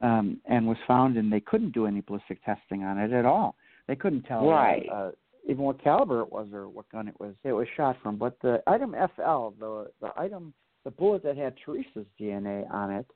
um, 0.00 0.40
and 0.46 0.66
was 0.66 0.78
found, 0.86 1.16
and 1.18 1.30
they 1.30 1.40
couldn't 1.40 1.72
do 1.72 1.86
any 1.86 2.00
ballistic 2.00 2.42
testing 2.44 2.82
on 2.82 2.98
it 2.98 3.12
at 3.12 3.26
all. 3.26 3.56
They 3.88 3.96
couldn't 3.96 4.22
tell 4.22 4.48
Right. 4.48 4.88
uh, 4.88 5.10
even 5.44 5.64
what 5.64 5.78
caliber 5.80 6.20
it 6.22 6.32
was 6.32 6.50
or 6.54 6.68
what 6.68 6.88
gun 6.88 7.08
it 7.08 7.20
was. 7.20 7.34
It 7.44 7.52
was 7.52 7.68
shot 7.76 7.98
from. 7.98 8.16
But 8.16 8.40
the 8.40 8.62
item 8.66 8.94
FL, 8.94 9.50
the 9.58 9.90
the 10.00 10.18
item, 10.18 10.54
the 10.84 10.90
bullet 10.92 11.22
that 11.24 11.36
had 11.36 11.56
Teresa's 11.58 12.06
DNA 12.18 12.64
on 12.70 12.90
it, 12.90 13.06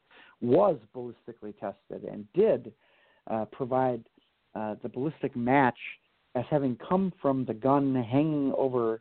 was 0.43 0.79
ballistically 0.95 1.59
tested 1.59 2.05
and 2.05 2.31
did 2.35 2.75
uh, 3.29 3.47
provide 3.47 4.05
uh, 4.55 4.75
the 4.83 4.89
ballistic 4.91 5.35
match 5.35 5.79
as 6.35 6.45
having 6.51 6.77
come 6.77 7.11
from 7.23 7.45
the 7.47 7.55
gun 7.55 7.95
hanging 7.95 8.53
over 8.53 9.01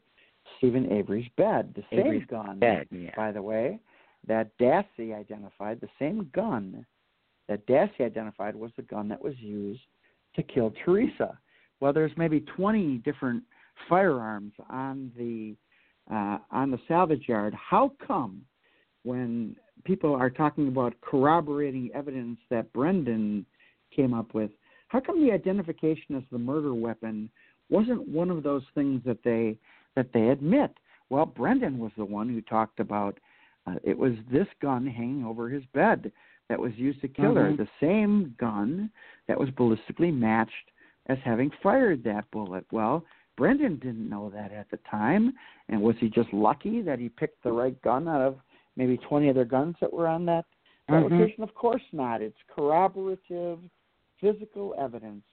Steven 0.57 0.91
Avery's 0.91 1.29
bed. 1.37 1.73
The 1.75 1.83
same 1.89 1.99
Avery's 1.99 2.25
gun, 2.27 2.59
Bed, 2.59 2.87
yeah. 2.91 3.11
by 3.15 3.31
the 3.31 3.41
way, 3.41 3.79
that 4.27 4.57
Dassey 4.57 5.17
identified, 5.17 5.81
the 5.81 5.89
same 5.99 6.29
gun 6.33 6.85
that 7.47 7.65
Dassey 7.67 8.01
identified 8.01 8.55
was 8.55 8.71
the 8.75 8.83
gun 8.83 9.07
that 9.09 9.21
was 9.21 9.35
used 9.39 9.81
to 10.35 10.43
kill 10.43 10.73
Teresa. 10.83 11.37
Well, 11.79 11.93
there's 11.93 12.11
maybe 12.17 12.39
20 12.39 12.97
different 12.99 13.43
firearms 13.89 14.53
on 14.69 15.11
the 15.17 15.55
uh, 16.11 16.37
on 16.51 16.69
the 16.69 16.79
salvage 16.87 17.27
yard. 17.27 17.53
How 17.55 17.91
come 18.05 18.43
when 19.03 19.55
people 19.85 20.13
are 20.13 20.29
talking 20.29 20.67
about 20.67 20.93
corroborating 21.01 21.89
evidence 21.95 22.37
that 22.51 22.71
Brendan 22.73 23.45
came 23.95 24.13
up 24.13 24.33
with, 24.33 24.51
how 24.87 24.99
come 24.99 25.25
the 25.25 25.31
identification 25.31 26.15
as 26.15 26.23
the 26.31 26.37
murder 26.37 26.73
weapon 26.75 27.29
wasn't 27.69 28.07
one 28.07 28.29
of 28.29 28.43
those 28.43 28.61
things 28.75 29.01
that 29.05 29.23
they 29.23 29.57
that 29.95 30.11
they 30.13 30.29
admit? 30.29 30.71
Well, 31.09 31.25
Brendan 31.25 31.77
was 31.79 31.91
the 31.97 32.05
one 32.05 32.29
who 32.29 32.41
talked 32.41 32.79
about 32.79 33.19
Uh, 33.67 33.79
it 33.83 33.97
was 33.97 34.13
this 34.31 34.47
gun 34.61 34.85
hanging 34.85 35.25
over 35.25 35.49
his 35.49 35.65
bed 35.73 36.11
that 36.49 36.59
was 36.59 36.71
used 36.77 37.01
to 37.01 37.07
kill 37.07 37.33
Mhm. 37.33 37.35
her. 37.35 37.53
The 37.53 37.67
same 37.79 38.35
gun 38.37 38.91
that 39.25 39.39
was 39.39 39.49
ballistically 39.49 40.15
matched 40.15 40.69
as 41.07 41.17
having 41.19 41.49
fired 41.63 42.03
that 42.03 42.29
bullet. 42.29 42.63
Well, 42.71 43.03
Brendan 43.35 43.77
didn't 43.77 44.07
know 44.07 44.29
that 44.29 44.51
at 44.51 44.69
the 44.69 44.77
time, 44.77 45.33
and 45.67 45.81
was 45.81 45.97
he 45.97 46.09
just 46.11 46.31
lucky 46.31 46.83
that 46.83 46.99
he 46.99 47.09
picked 47.09 47.41
the 47.41 47.51
right 47.51 47.81
gun 47.81 48.07
out 48.07 48.21
of 48.21 48.39
maybe 48.75 48.97
20 48.97 49.29
other 49.29 49.45
guns 49.45 49.75
that 49.79 49.91
were 49.91 50.07
on 50.07 50.25
that, 50.25 50.45
Mhm. 50.87 51.09
location? 51.09 51.43
Of 51.43 51.55
course 51.55 51.91
not. 51.91 52.21
It's 52.21 52.43
corroborative, 52.43 53.59
physical 54.17 54.75
evidence 54.77 55.23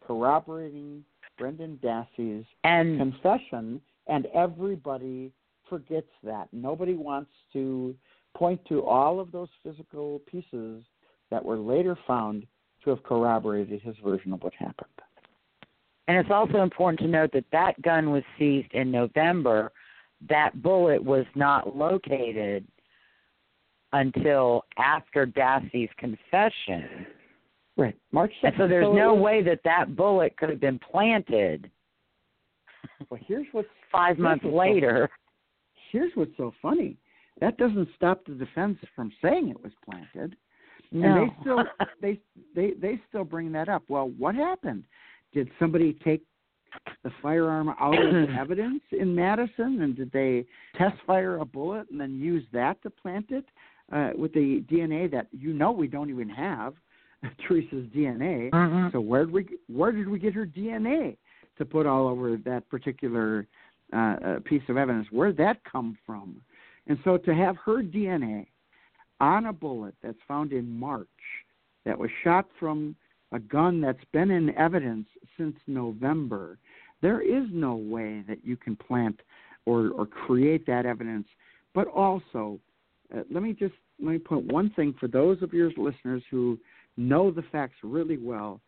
corroborating 0.00 1.04
Brendan 1.36 1.78
Dassey's 1.78 2.46
And 2.62 2.98
confession, 2.98 3.82
and 4.10 4.26
everybody 4.34 5.32
forgets 5.68 6.10
that. 6.24 6.48
Nobody 6.52 6.94
wants 6.94 7.30
to 7.52 7.94
point 8.36 8.60
to 8.68 8.84
all 8.84 9.20
of 9.20 9.32
those 9.32 9.48
physical 9.62 10.20
pieces 10.30 10.82
that 11.30 11.42
were 11.42 11.58
later 11.58 11.96
found 12.06 12.46
to 12.84 12.90
have 12.90 13.02
corroborated 13.04 13.80
his 13.80 13.94
version 14.04 14.32
of 14.32 14.42
what 14.42 14.52
happened. 14.54 14.88
and 16.08 16.18
it's 16.18 16.30
also 16.30 16.62
important 16.62 16.98
to 16.98 17.06
note 17.06 17.30
that 17.32 17.44
that 17.52 17.80
gun 17.82 18.10
was 18.10 18.24
seized 18.38 18.72
in 18.72 18.90
November. 18.90 19.70
That 20.28 20.60
bullet 20.60 21.02
was 21.02 21.24
not 21.36 21.76
located 21.76 22.66
until 23.92 24.64
after 24.76 25.24
Dassey's 25.24 25.90
confession. 25.98 27.06
Right, 27.76 27.96
March 28.12 28.32
And 28.42 28.54
so 28.58 28.66
there's 28.66 28.86
it 28.86 28.94
no 28.94 29.14
way 29.14 29.42
that 29.42 29.60
that 29.64 29.94
bullet 29.96 30.36
could 30.36 30.50
have 30.50 30.60
been 30.60 30.80
planted 30.80 31.70
Well, 33.08 33.20
here's 33.26 33.46
what's 33.52 33.68
five 33.90 34.18
months 34.18 34.44
what's 34.44 34.52
so- 34.54 34.58
later. 34.58 35.10
here's 35.92 36.12
what's 36.14 36.36
so 36.36 36.52
funny. 36.60 36.96
That 37.40 37.56
doesn't 37.56 37.88
stop 37.96 38.24
the 38.26 38.34
defense 38.34 38.78
from 38.94 39.10
saying 39.22 39.48
it 39.48 39.62
was 39.62 39.72
planted. 39.84 40.36
No. 40.92 41.06
And 41.06 41.30
they 41.30 41.34
still 41.40 41.64
they 42.02 42.18
they 42.54 42.72
they 42.80 43.00
still 43.08 43.24
bring 43.24 43.52
that 43.52 43.68
up. 43.68 43.84
Well, 43.88 44.10
what 44.18 44.34
happened? 44.34 44.84
Did 45.32 45.48
somebody 45.58 45.96
take 46.04 46.22
the 47.02 47.10
firearm 47.22 47.70
out 47.80 47.94
of 47.98 48.30
evidence 48.38 48.82
in 48.92 49.14
Madison, 49.14 49.82
and 49.82 49.96
did 49.96 50.12
they 50.12 50.44
test 50.76 50.96
fire 51.06 51.38
a 51.38 51.44
bullet 51.44 51.88
and 51.90 52.00
then 52.00 52.18
use 52.18 52.44
that 52.52 52.80
to 52.82 52.90
plant 52.90 53.26
it 53.30 53.44
uh, 53.92 54.10
with 54.16 54.32
the 54.34 54.64
DNA 54.70 55.10
that 55.10 55.26
you 55.32 55.52
know 55.52 55.72
we 55.72 55.88
don't 55.88 56.10
even 56.10 56.28
have, 56.28 56.74
Teresa's 57.48 57.86
DNA? 57.96 58.50
Mhm. 58.50 58.92
So 58.92 59.00
where 59.00 59.24
did 59.24 59.32
we 59.34 59.46
where 59.68 59.92
did 59.92 60.08
we 60.08 60.18
get 60.18 60.34
her 60.34 60.46
DNA 60.46 61.16
to 61.60 61.66
put 61.66 61.86
all 61.86 62.08
over 62.08 62.38
that 62.38 62.68
particular 62.70 63.46
uh, 63.92 63.96
uh, 63.96 64.38
piece 64.44 64.62
of 64.68 64.78
evidence? 64.78 65.06
Where 65.10 65.28
did 65.28 65.36
that 65.36 65.62
come 65.70 65.96
from? 66.04 66.40
And 66.86 66.98
so 67.04 67.18
to 67.18 67.34
have 67.34 67.56
her 67.58 67.82
DNA 67.82 68.46
on 69.20 69.46
a 69.46 69.52
bullet 69.52 69.94
that's 70.02 70.18
found 70.26 70.52
in 70.52 70.68
March 70.70 71.06
that 71.84 71.96
was 71.96 72.10
shot 72.24 72.46
from 72.58 72.96
a 73.32 73.38
gun 73.38 73.80
that's 73.80 74.04
been 74.12 74.30
in 74.30 74.56
evidence 74.56 75.06
since 75.36 75.54
November, 75.66 76.56
there 77.02 77.20
is 77.20 77.44
no 77.52 77.74
way 77.76 78.24
that 78.26 78.42
you 78.42 78.56
can 78.56 78.74
plant 78.74 79.20
or, 79.66 79.90
or 79.90 80.06
create 80.06 80.66
that 80.66 80.86
evidence. 80.86 81.28
But 81.74 81.88
also, 81.88 82.58
uh, 83.14 83.20
let 83.30 83.42
me 83.42 83.52
just 83.52 83.74
let 84.02 84.12
me 84.12 84.18
put 84.18 84.42
one 84.44 84.70
thing 84.70 84.94
for 84.98 85.08
those 85.08 85.42
of 85.42 85.52
your 85.52 85.70
listeners 85.76 86.22
who 86.30 86.58
know 86.96 87.30
the 87.30 87.44
facts 87.52 87.76
really 87.82 88.16
well. 88.16 88.60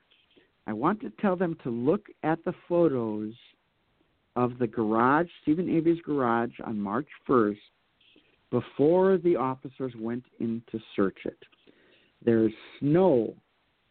I 0.66 0.72
want 0.72 1.01
to 1.01 1.10
tell 1.20 1.36
them 1.36 1.56
to 1.64 1.70
look 1.70 2.06
at 2.22 2.44
the 2.44 2.55
photos 2.68 3.32
of 4.36 4.59
the 4.59 4.66
garage, 4.66 5.28
Steven 5.43 5.68
Avery's 5.68 6.01
garage, 6.02 6.52
on 6.64 6.80
March 6.80 7.09
1st 7.28 7.56
before 8.51 9.16
the 9.18 9.34
officers 9.34 9.93
went 9.98 10.24
in 10.39 10.62
to 10.70 10.78
search 10.94 11.18
it. 11.24 11.39
There's 12.24 12.52
snow, 12.78 13.34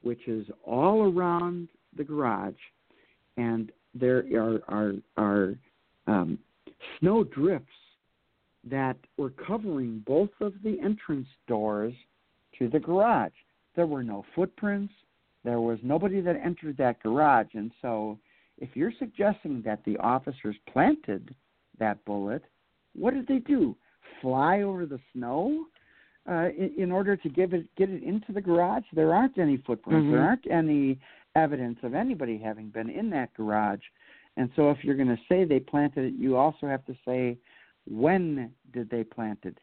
which 0.03 0.27
is 0.27 0.45
all 0.63 1.11
around 1.11 1.67
the 1.97 2.03
garage, 2.03 2.53
and 3.37 3.71
there 3.93 4.23
are 4.35 4.59
are, 4.67 4.93
are 5.17 5.55
um, 6.07 6.39
snow 6.99 7.23
drifts 7.23 7.67
that 8.63 8.97
were 9.17 9.31
covering 9.31 10.03
both 10.05 10.29
of 10.39 10.53
the 10.63 10.79
entrance 10.79 11.27
doors 11.47 11.93
to 12.59 12.69
the 12.69 12.79
garage. 12.79 13.31
There 13.75 13.87
were 13.87 14.03
no 14.03 14.23
footprints. 14.35 14.93
There 15.43 15.59
was 15.59 15.79
nobody 15.83 16.21
that 16.21 16.35
entered 16.35 16.77
that 16.77 17.01
garage, 17.01 17.53
and 17.53 17.71
so 17.81 18.19
if 18.57 18.69
you're 18.75 18.93
suggesting 18.99 19.61
that 19.63 19.83
the 19.85 19.97
officers 19.97 20.55
planted 20.71 21.33
that 21.79 22.03
bullet, 22.05 22.43
what 22.93 23.13
did 23.13 23.27
they 23.27 23.39
do? 23.39 23.75
Fly 24.21 24.61
over 24.61 24.85
the 24.85 24.99
snow 25.13 25.65
uh, 26.29 26.49
in, 26.57 26.73
in 26.77 26.91
order 26.91 27.15
to 27.15 27.29
give 27.29 27.53
it 27.53 27.65
get 27.75 27.89
it 27.89 28.03
into 28.03 28.31
the 28.31 28.41
garage? 28.41 28.83
There 28.93 29.13
aren't 29.13 29.37
any 29.37 29.57
footprints. 29.57 30.05
Mhm. 30.05 30.11
There 30.11 30.21
aren't 30.21 30.51
any 30.51 30.99
evidence 31.35 31.79
of 31.83 31.93
anybody 31.93 32.37
having 32.37 32.69
been 32.69 32.89
in 32.89 33.09
that 33.11 33.33
garage. 33.33 33.81
And 34.37 34.49
so, 34.55 34.69
if 34.69 34.83
you're 34.83 34.95
going 34.95 35.07
to 35.07 35.21
say 35.27 35.43
they 35.43 35.59
planted 35.59 36.05
it, 36.05 36.13
you 36.13 36.37
also 36.37 36.67
have 36.67 36.85
to 36.85 36.95
say 37.05 37.37
when 37.89 38.51
did 38.71 38.89
they 38.89 39.03
plant 39.03 39.39
it. 39.43 39.57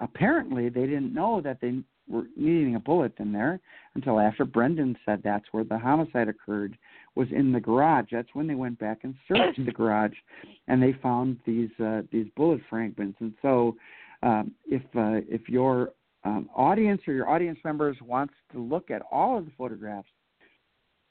Apparently, 0.00 0.68
they 0.68 0.86
didn't 0.86 1.12
know 1.12 1.40
that 1.40 1.60
they 1.60 1.82
were 2.08 2.24
needing 2.36 2.74
a 2.74 2.80
bullet 2.80 3.12
in 3.18 3.32
there 3.32 3.60
until 3.94 4.20
after 4.20 4.44
Brendan 4.44 4.96
said 5.04 5.20
that's 5.22 5.46
where 5.52 5.64
the 5.64 5.78
homicide 5.78 6.28
occurred 6.28 6.76
was 7.14 7.28
in 7.30 7.52
the 7.52 7.60
garage. 7.60 8.06
That's 8.12 8.34
when 8.34 8.46
they 8.46 8.54
went 8.54 8.78
back 8.78 9.00
and 9.02 9.14
searched 9.28 9.64
the 9.64 9.72
garage, 9.72 10.14
and 10.68 10.82
they 10.82 10.92
found 11.02 11.38
these 11.46 11.70
uh, 11.82 12.02
these 12.10 12.26
bullet 12.36 12.60
fragments. 12.68 13.18
And 13.20 13.34
so, 13.40 13.76
um, 14.22 14.52
if 14.66 14.82
uh, 14.96 15.20
if 15.28 15.48
your 15.48 15.92
um, 16.24 16.48
audience 16.54 17.02
or 17.06 17.14
your 17.14 17.28
audience 17.28 17.58
members 17.64 17.96
wants 18.02 18.34
to 18.52 18.58
look 18.58 18.90
at 18.90 19.02
all 19.10 19.38
of 19.38 19.44
the 19.44 19.52
photographs 19.56 20.08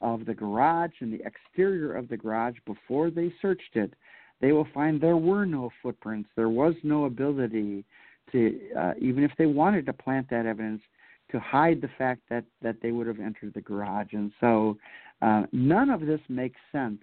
of 0.00 0.26
the 0.26 0.34
garage 0.34 0.92
and 1.00 1.12
the 1.12 1.22
exterior 1.24 1.94
of 1.96 2.08
the 2.08 2.16
garage 2.16 2.56
before 2.66 3.10
they 3.10 3.32
searched 3.40 3.74
it, 3.74 3.94
they 4.40 4.52
will 4.52 4.66
find 4.74 5.00
there 5.00 5.16
were 5.16 5.46
no 5.46 5.70
footprints. 5.82 6.28
There 6.36 6.50
was 6.50 6.74
no 6.82 7.06
ability 7.06 7.84
to, 8.32 8.58
uh, 8.78 8.92
even 8.98 9.22
if 9.24 9.32
they 9.38 9.46
wanted 9.46 9.86
to 9.86 9.92
plant 9.92 10.28
that 10.30 10.46
evidence, 10.46 10.82
to 11.30 11.40
hide 11.40 11.80
the 11.80 11.90
fact 11.98 12.20
that 12.30 12.44
that 12.62 12.76
they 12.82 12.92
would 12.92 13.06
have 13.06 13.20
entered 13.20 13.54
the 13.54 13.60
garage. 13.60 14.12
And 14.12 14.30
so, 14.40 14.76
uh, 15.22 15.44
none 15.52 15.90
of 15.90 16.00
this 16.00 16.20
makes 16.28 16.60
sense 16.70 17.00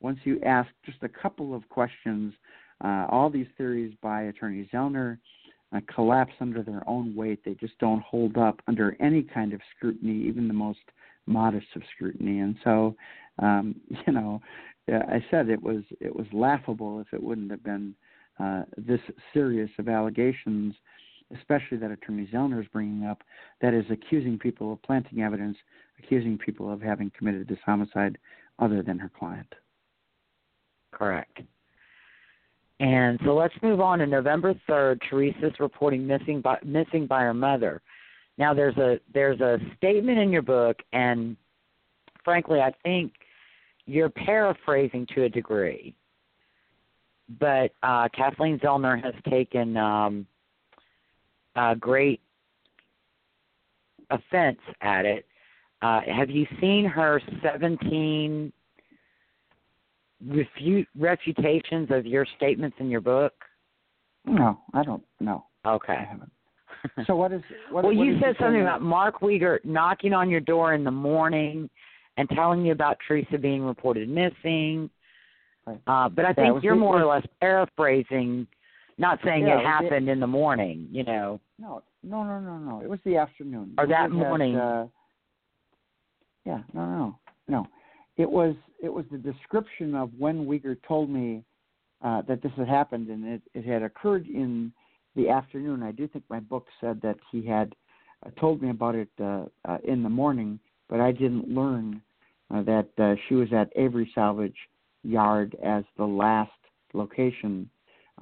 once 0.00 0.18
you 0.24 0.40
ask 0.42 0.68
just 0.84 1.02
a 1.02 1.08
couple 1.08 1.54
of 1.54 1.68
questions. 1.68 2.34
Uh, 2.84 3.06
all 3.08 3.30
these 3.30 3.46
theories 3.56 3.94
by 4.02 4.22
Attorney 4.22 4.68
Zellner 4.72 5.18
uh, 5.74 5.80
collapse 5.92 6.34
under 6.40 6.62
their 6.62 6.82
own 6.88 7.14
weight. 7.14 7.40
They 7.44 7.54
just 7.54 7.78
don't 7.78 8.02
hold 8.02 8.36
up 8.36 8.60
under 8.66 8.96
any 9.00 9.22
kind 9.22 9.52
of 9.52 9.60
scrutiny, 9.76 10.26
even 10.28 10.46
the 10.46 10.54
most 10.54 10.80
modest 11.26 11.66
of 11.74 11.82
scrutiny. 11.94 12.40
And 12.40 12.56
so, 12.62 12.94
um, 13.38 13.76
you 14.06 14.12
know, 14.12 14.40
I 14.88 15.24
said 15.30 15.48
it 15.48 15.62
was 15.62 15.82
it 16.00 16.14
was 16.14 16.26
laughable 16.32 17.00
if 17.00 17.12
it 17.12 17.22
wouldn't 17.22 17.50
have 17.50 17.64
been 17.64 17.94
uh, 18.38 18.62
this 18.76 19.00
serious 19.32 19.70
of 19.78 19.88
allegations, 19.88 20.74
especially 21.36 21.78
that 21.78 21.90
Attorney 21.90 22.28
Zellner 22.32 22.60
is 22.60 22.68
bringing 22.72 23.04
up, 23.04 23.22
that 23.60 23.74
is 23.74 23.84
accusing 23.90 24.38
people 24.38 24.72
of 24.72 24.82
planting 24.82 25.22
evidence, 25.22 25.56
accusing 25.98 26.38
people 26.38 26.72
of 26.72 26.80
having 26.80 27.10
committed 27.16 27.48
this 27.48 27.58
homicide 27.64 28.18
other 28.58 28.82
than 28.82 28.98
her 28.98 29.10
client. 29.18 29.52
Correct. 30.92 31.40
And 32.78 33.18
so 33.24 33.34
let's 33.34 33.54
move 33.62 33.80
on 33.80 34.00
to 34.00 34.06
November 34.06 34.54
3rd. 34.68 35.00
Teresa's 35.08 35.58
reporting 35.60 36.06
missing 36.06 36.40
by, 36.42 36.58
missing 36.64 37.06
by 37.06 37.22
her 37.22 37.34
mother. 37.34 37.80
Now 38.38 38.52
there's 38.52 38.76
a 38.76 39.00
there's 39.14 39.40
a 39.40 39.58
statement 39.78 40.18
in 40.18 40.30
your 40.30 40.42
book, 40.42 40.76
and 40.92 41.36
frankly, 42.22 42.60
I 42.60 42.72
think 42.82 43.12
you're 43.86 44.10
paraphrasing 44.10 45.06
to 45.14 45.24
a 45.24 45.28
degree. 45.28 45.94
But 47.40 47.72
uh, 47.82 48.08
Kathleen 48.16 48.58
Zellner 48.60 49.02
has 49.02 49.14
taken 49.28 49.76
um, 49.76 50.26
uh, 51.56 51.74
great 51.74 52.20
offense 54.10 54.58
at 54.80 55.04
it. 55.04 55.26
Uh, 55.82 56.00
have 56.06 56.30
you 56.30 56.46
seen 56.60 56.84
her 56.84 57.20
17 57.42 58.52
refute 60.26 60.88
refutations 60.98 61.88
of 61.90 62.06
your 62.06 62.26
statements 62.36 62.76
in 62.80 62.88
your 62.88 63.00
book? 63.00 63.32
No, 64.24 64.60
I 64.74 64.82
don't. 64.82 65.02
No, 65.20 65.44
I 65.64 65.72
Okay. 65.72 66.06
haven't. 66.08 66.30
So 67.06 67.16
what 67.16 67.32
is? 67.32 67.42
What, 67.70 67.84
well, 67.84 67.94
what 67.94 68.06
you 68.06 68.18
said 68.20 68.36
something 68.40 68.60
about 68.62 68.82
Mark 68.82 69.20
Wiegert 69.20 69.64
knocking 69.64 70.12
on 70.12 70.30
your 70.30 70.40
door 70.40 70.74
in 70.74 70.84
the 70.84 70.90
morning 70.90 71.68
and 72.16 72.28
telling 72.30 72.64
you 72.64 72.72
about 72.72 72.96
Teresa 73.06 73.38
being 73.38 73.62
reported 73.62 74.08
missing. 74.08 74.90
Right. 75.66 75.80
Uh, 75.86 76.08
but 76.08 76.24
I 76.24 76.32
think 76.32 76.62
you're 76.62 76.76
more 76.76 77.00
or 77.00 77.06
less 77.06 77.26
paraphrasing, 77.40 78.46
not 78.98 79.18
saying 79.24 79.46
Yeah, 79.46 79.58
it 79.58 79.60
it 79.60 79.66
happened 79.66 80.08
in 80.08 80.20
the 80.20 80.26
morning. 80.26 80.88
You 80.90 81.04
know. 81.04 81.40
No, 81.58 81.82
no, 82.02 82.22
no, 82.22 82.38
no, 82.38 82.58
no. 82.58 82.80
It 82.80 82.88
was 82.88 83.00
the 83.04 83.16
afternoon. 83.16 83.74
Or 83.78 83.86
that 83.86 84.02
had, 84.02 84.12
morning. 84.12 84.56
Uh, 84.56 84.86
yeah, 86.44 86.60
no, 86.72 86.86
no, 86.86 87.18
no. 87.48 87.66
It 88.16 88.30
was 88.30 88.54
it 88.82 88.92
was 88.92 89.04
the 89.10 89.18
description 89.18 89.94
of 89.94 90.10
when 90.16 90.46
Wiegert 90.46 90.78
told 90.86 91.10
me 91.10 91.42
uh, 92.02 92.22
that 92.22 92.42
this 92.42 92.52
had 92.56 92.68
happened, 92.68 93.08
and 93.08 93.26
it, 93.26 93.42
it 93.54 93.64
had 93.64 93.82
occurred 93.82 94.26
in 94.28 94.72
the 95.16 95.28
afternoon. 95.28 95.82
I 95.82 95.92
do 95.92 96.06
think 96.06 96.24
my 96.28 96.40
book 96.40 96.66
said 96.80 97.00
that 97.02 97.16
he 97.32 97.44
had 97.44 97.74
uh, 98.24 98.30
told 98.38 98.62
me 98.62 98.70
about 98.70 98.94
it 98.94 99.08
uh, 99.20 99.46
uh, 99.64 99.78
in 99.84 100.02
the 100.02 100.08
morning, 100.08 100.60
but 100.88 101.00
I 101.00 101.10
didn't 101.10 101.48
learn 101.48 102.00
uh, 102.54 102.62
that 102.62 102.88
uh, 102.98 103.14
she 103.28 103.34
was 103.34 103.48
at 103.52 103.70
Avery 103.74 104.10
Salvage 104.14 104.56
Yard 105.06 105.56
as 105.64 105.84
the 105.96 106.04
last 106.04 106.50
location 106.92 107.68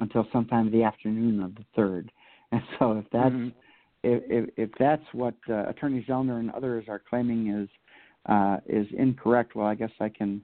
until 0.01 0.27
sometime 0.33 0.71
the 0.71 0.83
afternoon 0.83 1.43
of 1.43 1.55
the 1.55 1.65
third. 1.77 2.11
And 2.53 2.63
so, 2.79 2.93
if 2.93 3.07
that's 3.11 3.35
Mm-hmm. 3.35 3.49
if, 4.05 4.23
if 4.29 4.51
if 4.57 4.71
that's 4.79 5.03
what 5.13 5.35
uh, 5.49 5.69
Attorney 5.69 6.05
Zellner 6.09 6.39
and 6.39 6.51
others 6.53 6.85
are 6.89 7.01
claiming 7.11 7.49
is 7.49 7.69
uh, 8.27 8.59
is 8.67 8.87
incorrect, 8.97 9.57
well, 9.57 9.67
I 9.67 9.75
guess 9.75 9.91
I 9.99 10.09
can 10.09 10.43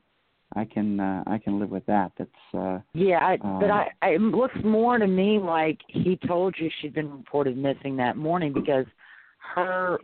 I 0.56 0.64
can 0.64 0.98
uh, 0.98 1.22
I 1.26 1.38
can 1.38 1.60
live 1.60 1.70
with 1.70 1.86
that. 1.86 2.10
That's 2.18 2.30
uh, 2.54 2.80
Yeah, 2.94 3.18
I, 3.24 3.36
but 3.36 3.70
Um, 3.70 3.70
I, 3.70 3.86
I, 4.02 4.08
it 4.14 4.20
looks 4.20 4.56
more 4.64 4.98
to 4.98 5.06
me 5.06 5.38
like 5.38 5.78
he 5.86 6.18
told 6.26 6.56
you 6.58 6.68
she'd 6.80 6.94
been 6.94 7.12
reported 7.12 7.56
missing 7.56 7.96
that 7.98 8.16
morning 8.16 8.52
because 8.52 8.86
her 9.54 9.98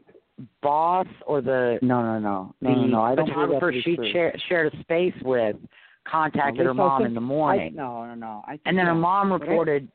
boss 0.62 1.06
or 1.26 1.40
the 1.40 1.78
no 1.82 2.02
no 2.02 2.18
no 2.18 2.54
no 2.60 2.74
no 2.74 2.86
no. 2.86 3.00
I 3.00 3.14
don't 3.14 3.28
photographer 3.28 3.72
she 3.72 3.96
shared 4.48 4.72
a 4.72 4.80
space 4.82 5.14
with 5.24 5.56
contacted 6.10 6.66
her 6.66 6.74
mom 6.74 7.04
in 7.04 7.14
the 7.14 7.20
I, 7.20 7.24
morning, 7.24 7.74
no 7.74 8.06
no 8.06 8.14
no. 8.14 8.42
I 8.46 8.58
and 8.66 8.76
then 8.78 8.86
her 8.86 8.94
mom 8.94 9.32
reported. 9.32 9.88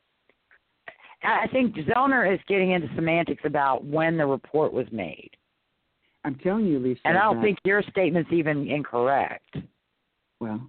I 1.24 1.44
I 1.44 1.48
think 1.52 1.76
Zellner 1.76 2.32
is 2.34 2.40
getting 2.48 2.72
into 2.72 2.88
semantics 2.96 3.44
about 3.46 3.86
when 3.86 4.18
the 4.18 4.26
report 4.26 4.74
was 4.74 4.88
made, 4.92 5.32
I'm 6.24 6.36
telling 6.36 6.66
you, 6.66 6.80
Lisa. 6.80 7.02
and 7.06 7.18
I 7.18 7.22
don't 7.24 7.42
think 7.42 7.60
your 7.64 7.84
statement's 7.90 8.32
even 8.32 8.68
incorrect. 8.68 9.58
Well, 10.40 10.62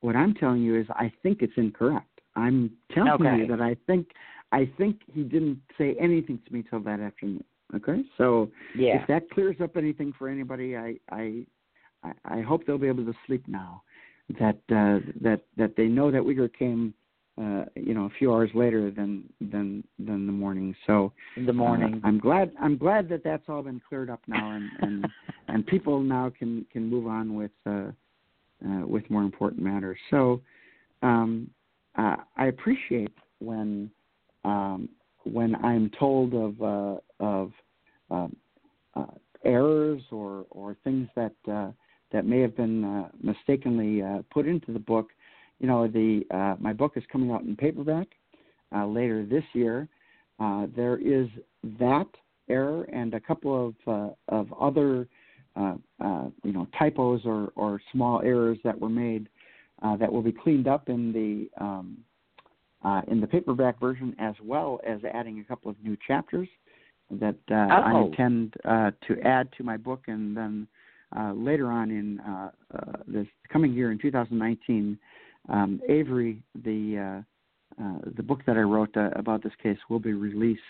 what 0.00 0.16
I'm 0.16 0.34
telling 0.34 0.62
you 0.62 0.78
is 0.78 0.86
I 0.90 1.12
think 1.22 1.42
it's 1.42 1.52
incorrect. 1.56 2.20
I'm 2.34 2.70
telling 2.92 3.12
Okay. 3.12 3.38
you 3.38 3.46
that 3.48 3.60
I 3.60 3.74
think 3.86 4.08
I 4.52 4.70
think 4.78 5.00
he 5.12 5.22
didn't 5.22 5.60
say 5.76 5.96
anything 5.98 6.38
to 6.46 6.52
me 6.52 6.62
till 6.68 6.80
that 6.80 7.00
afternoon. 7.00 7.44
Okay, 7.74 8.04
so 8.16 8.50
Yeah. 8.74 9.00
if 9.00 9.06
that 9.08 9.28
clears 9.30 9.60
up 9.60 9.76
anything 9.76 10.12
for 10.12 10.28
anybody, 10.28 10.76
I 10.76 10.98
I 11.10 11.46
I, 12.02 12.12
I 12.24 12.40
hope 12.42 12.64
they'll 12.66 12.78
be 12.78 12.86
able 12.88 13.04
to 13.06 13.14
sleep 13.26 13.42
now. 13.48 13.82
That 14.40 14.56
uh, 14.70 15.06
that 15.20 15.42
that 15.56 15.76
they 15.76 15.86
know 15.86 16.10
that 16.10 16.20
Wiegert 16.20 16.56
came, 16.58 16.92
uh, 17.38 17.64
you 17.76 17.94
know, 17.94 18.06
a 18.06 18.10
few 18.18 18.32
hours 18.32 18.50
later 18.54 18.90
than 18.90 19.24
than 19.40 19.84
than 19.98 20.26
the 20.26 20.32
morning. 20.32 20.74
So 20.86 21.12
in 21.36 21.46
the 21.46 21.52
morning. 21.52 22.00
uh, 22.02 22.08
I'm 22.08 22.18
glad 22.18 22.50
I'm 22.60 22.76
glad 22.76 23.08
that 23.10 23.22
that's 23.22 23.44
all 23.48 23.62
been 23.62 23.80
cleared 23.88 24.10
up 24.10 24.20
now, 24.26 24.52
and 24.52 24.70
and 24.80 25.08
and 25.48 25.66
people 25.66 26.00
now 26.00 26.32
can 26.36 26.66
can 26.72 26.88
move 26.88 27.06
on 27.06 27.34
with 27.34 27.52
uh, 27.66 27.92
uh, 28.66 28.86
with 28.86 29.08
more 29.10 29.22
important 29.22 29.62
matters. 29.62 29.98
So 30.10 30.40
um, 31.02 31.48
uh, 31.96 32.16
I 32.36 32.46
appreciate 32.46 33.12
when 33.38 33.90
um, 34.44 34.88
when 35.24 35.54
I'm 35.56 35.90
told 35.98 36.34
of 36.34 36.62
uh, 36.62 37.00
of 37.20 37.52
um, 38.10 38.36
uh, 38.94 39.06
errors 39.44 40.02
or 40.10 40.46
or 40.50 40.76
things 40.84 41.08
that 41.16 41.34
uh, 41.50 41.70
that 42.12 42.24
may 42.24 42.40
have 42.40 42.56
been 42.56 42.84
uh, 42.84 43.08
mistakenly 43.22 44.02
uh, 44.02 44.22
put 44.30 44.46
into 44.46 44.72
the 44.72 44.78
book. 44.78 45.10
You 45.58 45.66
know, 45.66 45.86
the 45.88 46.24
uh, 46.30 46.56
my 46.60 46.72
book 46.72 46.92
is 46.96 47.04
coming 47.10 47.30
out 47.30 47.42
in 47.42 47.56
paperback 47.56 48.08
uh, 48.74 48.86
later 48.86 49.24
this 49.24 49.44
year. 49.52 49.88
Uh, 50.38 50.66
there 50.76 50.98
is 50.98 51.28
that 51.78 52.06
error 52.48 52.84
and 52.92 53.14
a 53.14 53.20
couple 53.20 53.68
of 53.68 53.74
uh, 53.86 54.34
of 54.34 54.52
other 54.60 55.08
uh, 55.56 55.74
uh, 56.04 56.28
you 56.44 56.52
know 56.52 56.66
typos 56.78 57.22
or, 57.24 57.52
or 57.56 57.80
small 57.92 58.20
errors 58.22 58.58
that 58.64 58.78
were 58.78 58.88
made 58.90 59.28
uh, 59.82 59.96
that 59.96 60.12
will 60.12 60.22
be 60.22 60.32
cleaned 60.32 60.68
up 60.68 60.88
in 60.88 61.12
the 61.12 61.64
um, 61.64 61.98
uh, 62.84 63.02
in 63.08 63.20
the 63.20 63.26
paperback 63.26 63.80
version, 63.80 64.14
as 64.18 64.34
well 64.42 64.80
as 64.86 65.00
adding 65.12 65.40
a 65.40 65.44
couple 65.44 65.70
of 65.70 65.76
new 65.82 65.96
chapters 66.06 66.48
that 67.10 67.36
uh, 67.50 67.54
I 67.54 67.92
Oh. 67.92 68.06
intend 68.06 68.54
uh, 68.64 68.90
to 69.08 69.20
add 69.22 69.50
to 69.56 69.64
my 69.64 69.76
book, 69.76 70.04
and 70.08 70.36
then 70.36 70.68
uh, 71.16 71.32
later 71.32 71.70
on 71.70 71.90
in 71.90 72.20
uh, 72.20 72.50
uh, 72.74 72.92
this 73.06 73.26
coming 73.52 73.72
year 73.72 73.92
in 73.92 73.98
2019, 73.98 74.98
um, 75.48 75.80
Avery, 75.88 76.42
the 76.64 77.22
uh, 77.22 77.82
uh, 77.82 77.98
the 78.16 78.22
book 78.22 78.40
that 78.46 78.56
I 78.56 78.60
wrote 78.60 78.96
uh, 78.96 79.10
about 79.16 79.42
this 79.42 79.52
case, 79.62 79.76
will 79.90 79.98
be 79.98 80.14
released 80.14 80.60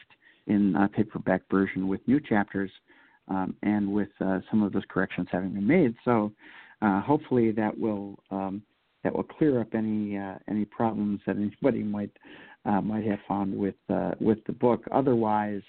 in 0.48 0.74
uh, 0.74 0.88
paperback 0.88 1.42
version 1.50 1.86
with 1.86 2.00
new 2.08 2.20
chapters 2.20 2.70
um, 3.28 3.54
and 3.62 3.92
with 3.92 4.08
some 4.18 4.62
of 4.62 4.72
those 4.72 4.82
corrections 4.88 5.28
having 5.30 5.52
been 5.52 5.66
made. 5.66 5.94
So 6.04 6.32
hopefully 6.82 7.52
that 7.52 7.76
will 7.78 8.18
um, 8.30 8.62
that 9.04 9.14
will 9.14 9.24
clear 9.24 9.60
up 9.60 9.74
any 9.74 10.18
any 10.48 10.64
problems 10.64 11.20
that 11.26 11.36
anybody 11.36 11.82
might 11.82 12.10
might 12.64 13.04
have 13.04 13.20
found 13.28 13.56
with 13.56 13.76
with 14.20 14.38
the 14.46 14.52
book. 14.52 14.84
Otherwise, 14.90 15.62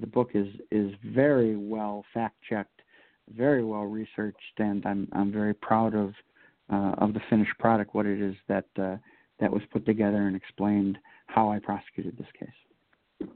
the 0.00 0.06
book 0.06 0.30
is 0.34 0.48
is 0.70 0.92
very 1.04 1.56
well 1.56 2.04
fact 2.14 2.36
checked, 2.48 2.73
very 3.30 3.64
well 3.64 3.84
researched, 3.84 4.58
and 4.58 4.84
I'm 4.86 5.08
I'm 5.12 5.32
very 5.32 5.54
proud 5.54 5.94
of 5.94 6.12
uh, 6.72 6.94
of 6.98 7.14
the 7.14 7.20
finished 7.30 7.56
product. 7.58 7.94
What 7.94 8.06
it 8.06 8.20
is 8.20 8.34
that 8.48 8.66
uh, 8.78 8.96
that 9.40 9.50
was 9.50 9.62
put 9.72 9.86
together 9.86 10.26
and 10.26 10.36
explained 10.36 10.98
how 11.26 11.50
I 11.50 11.58
prosecuted 11.58 12.16
this 12.16 12.26
case. 12.38 13.28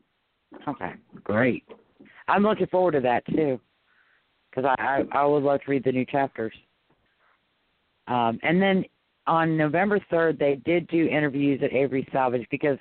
Okay, 0.66 0.92
great. 1.24 1.64
I'm 2.28 2.42
looking 2.42 2.66
forward 2.66 2.92
to 2.92 3.00
that 3.00 3.24
too, 3.26 3.60
because 4.50 4.64
I, 4.78 5.04
I 5.12 5.18
I 5.18 5.24
would 5.24 5.42
love 5.42 5.60
to 5.62 5.70
read 5.70 5.84
the 5.84 5.92
new 5.92 6.04
chapters. 6.04 6.54
Um, 8.06 8.38
and 8.42 8.60
then 8.60 8.84
on 9.26 9.56
November 9.56 10.00
3rd, 10.10 10.38
they 10.38 10.60
did 10.64 10.88
do 10.88 11.06
interviews 11.06 11.60
at 11.62 11.72
Avery 11.72 12.08
Salvage 12.10 12.46
because 12.50 12.78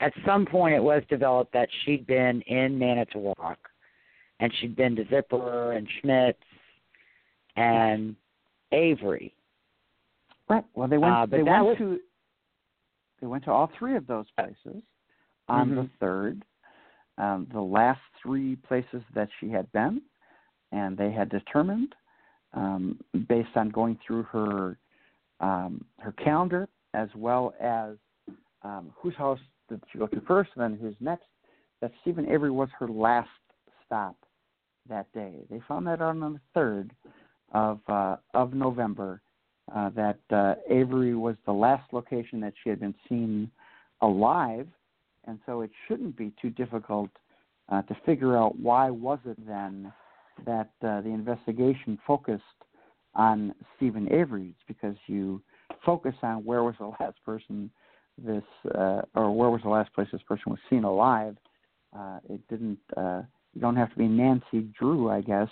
at 0.00 0.12
some 0.24 0.46
point 0.46 0.76
it 0.76 0.82
was 0.82 1.02
developed 1.10 1.52
that 1.52 1.68
she'd 1.84 2.06
been 2.06 2.40
in 2.42 2.78
Manitowoc, 2.78 3.58
and 4.38 4.52
she'd 4.60 4.76
been 4.76 4.94
to 4.94 5.04
Zipperer 5.06 5.76
and 5.76 5.88
Schmitz 6.00 6.38
and 7.58 8.16
Avery. 8.72 9.34
Right. 10.48 10.64
Well, 10.74 10.88
they 10.88 10.98
went. 10.98 11.14
Uh, 11.14 11.26
they 11.26 11.42
went 11.42 11.64
was- 11.64 11.78
to. 11.78 12.00
They 13.20 13.26
went 13.26 13.44
to 13.44 13.50
all 13.50 13.70
three 13.78 13.96
of 13.96 14.06
those 14.06 14.26
places 14.38 14.82
on 15.48 15.74
the 15.74 15.82
Mhm. 15.82 15.90
third. 15.98 16.44
Um, 17.18 17.46
the 17.46 17.60
last 17.60 18.00
three 18.22 18.54
places 18.56 19.02
that 19.12 19.28
she 19.40 19.48
had 19.50 19.70
been, 19.72 20.00
and 20.70 20.96
they 20.96 21.10
had 21.10 21.28
determined, 21.28 21.96
um, 22.52 23.02
based 23.26 23.56
on 23.56 23.70
going 23.70 23.96
through 23.96 24.22
her 24.24 24.78
um, 25.40 25.84
her 26.00 26.12
calendar 26.12 26.68
as 26.94 27.08
well 27.14 27.54
as 27.60 27.96
um, 28.62 28.92
whose 28.96 29.14
house 29.14 29.40
did 29.68 29.80
she 29.90 29.98
go 29.98 30.06
to 30.06 30.20
first, 30.22 30.50
and 30.54 30.62
then 30.62 30.76
who's 30.80 31.00
next, 31.00 31.26
that 31.80 31.92
Steven 32.00 32.28
Avery 32.28 32.50
was 32.50 32.70
her 32.78 32.88
last 32.88 33.28
stop 33.84 34.16
that 34.88 35.10
day. 35.12 35.44
They 35.48 35.60
found 35.60 35.86
that 35.86 36.00
out 36.00 36.16
on 36.16 36.20
the 36.20 36.40
third 36.54 36.92
of 37.52 37.80
uh, 37.88 38.16
of 38.34 38.54
November 38.54 39.20
uh, 39.74 39.90
that 39.90 40.20
uh, 40.30 40.54
Avery 40.70 41.14
was 41.14 41.36
the 41.46 41.52
last 41.52 41.92
location 41.92 42.40
that 42.40 42.54
she 42.62 42.70
had 42.70 42.80
been 42.80 42.94
seen 43.08 43.50
alive, 44.00 44.66
and 45.26 45.38
so 45.46 45.62
it 45.62 45.70
shouldn't 45.86 46.16
be 46.16 46.32
too 46.40 46.50
difficult 46.50 47.10
uh, 47.68 47.82
to 47.82 47.96
figure 48.06 48.36
out 48.36 48.58
why 48.58 48.90
was 48.90 49.18
it 49.24 49.36
then 49.46 49.92
that 50.46 50.70
uh, 50.82 51.00
the 51.00 51.08
investigation 51.08 51.98
focused 52.06 52.42
on 53.14 53.54
Steven 53.76 54.10
Avery. 54.12 54.54
Because 54.66 54.96
you 55.06 55.42
focus 55.84 56.14
on 56.22 56.44
where 56.44 56.62
was 56.62 56.74
the 56.78 56.86
last 57.00 57.16
person 57.24 57.70
this 58.16 58.42
uh, 58.74 59.02
or 59.14 59.30
where 59.36 59.50
was 59.50 59.62
the 59.62 59.68
last 59.68 59.92
place 59.92 60.08
this 60.12 60.22
person 60.22 60.50
was 60.50 60.58
seen 60.70 60.84
alive. 60.84 61.36
Uh, 61.96 62.18
it 62.28 62.40
didn't. 62.48 62.78
Uh, 62.96 63.22
you 63.54 63.60
don't 63.60 63.76
have 63.76 63.90
to 63.90 63.96
be 63.96 64.06
Nancy 64.06 64.68
Drew, 64.78 65.10
I 65.10 65.20
guess, 65.20 65.48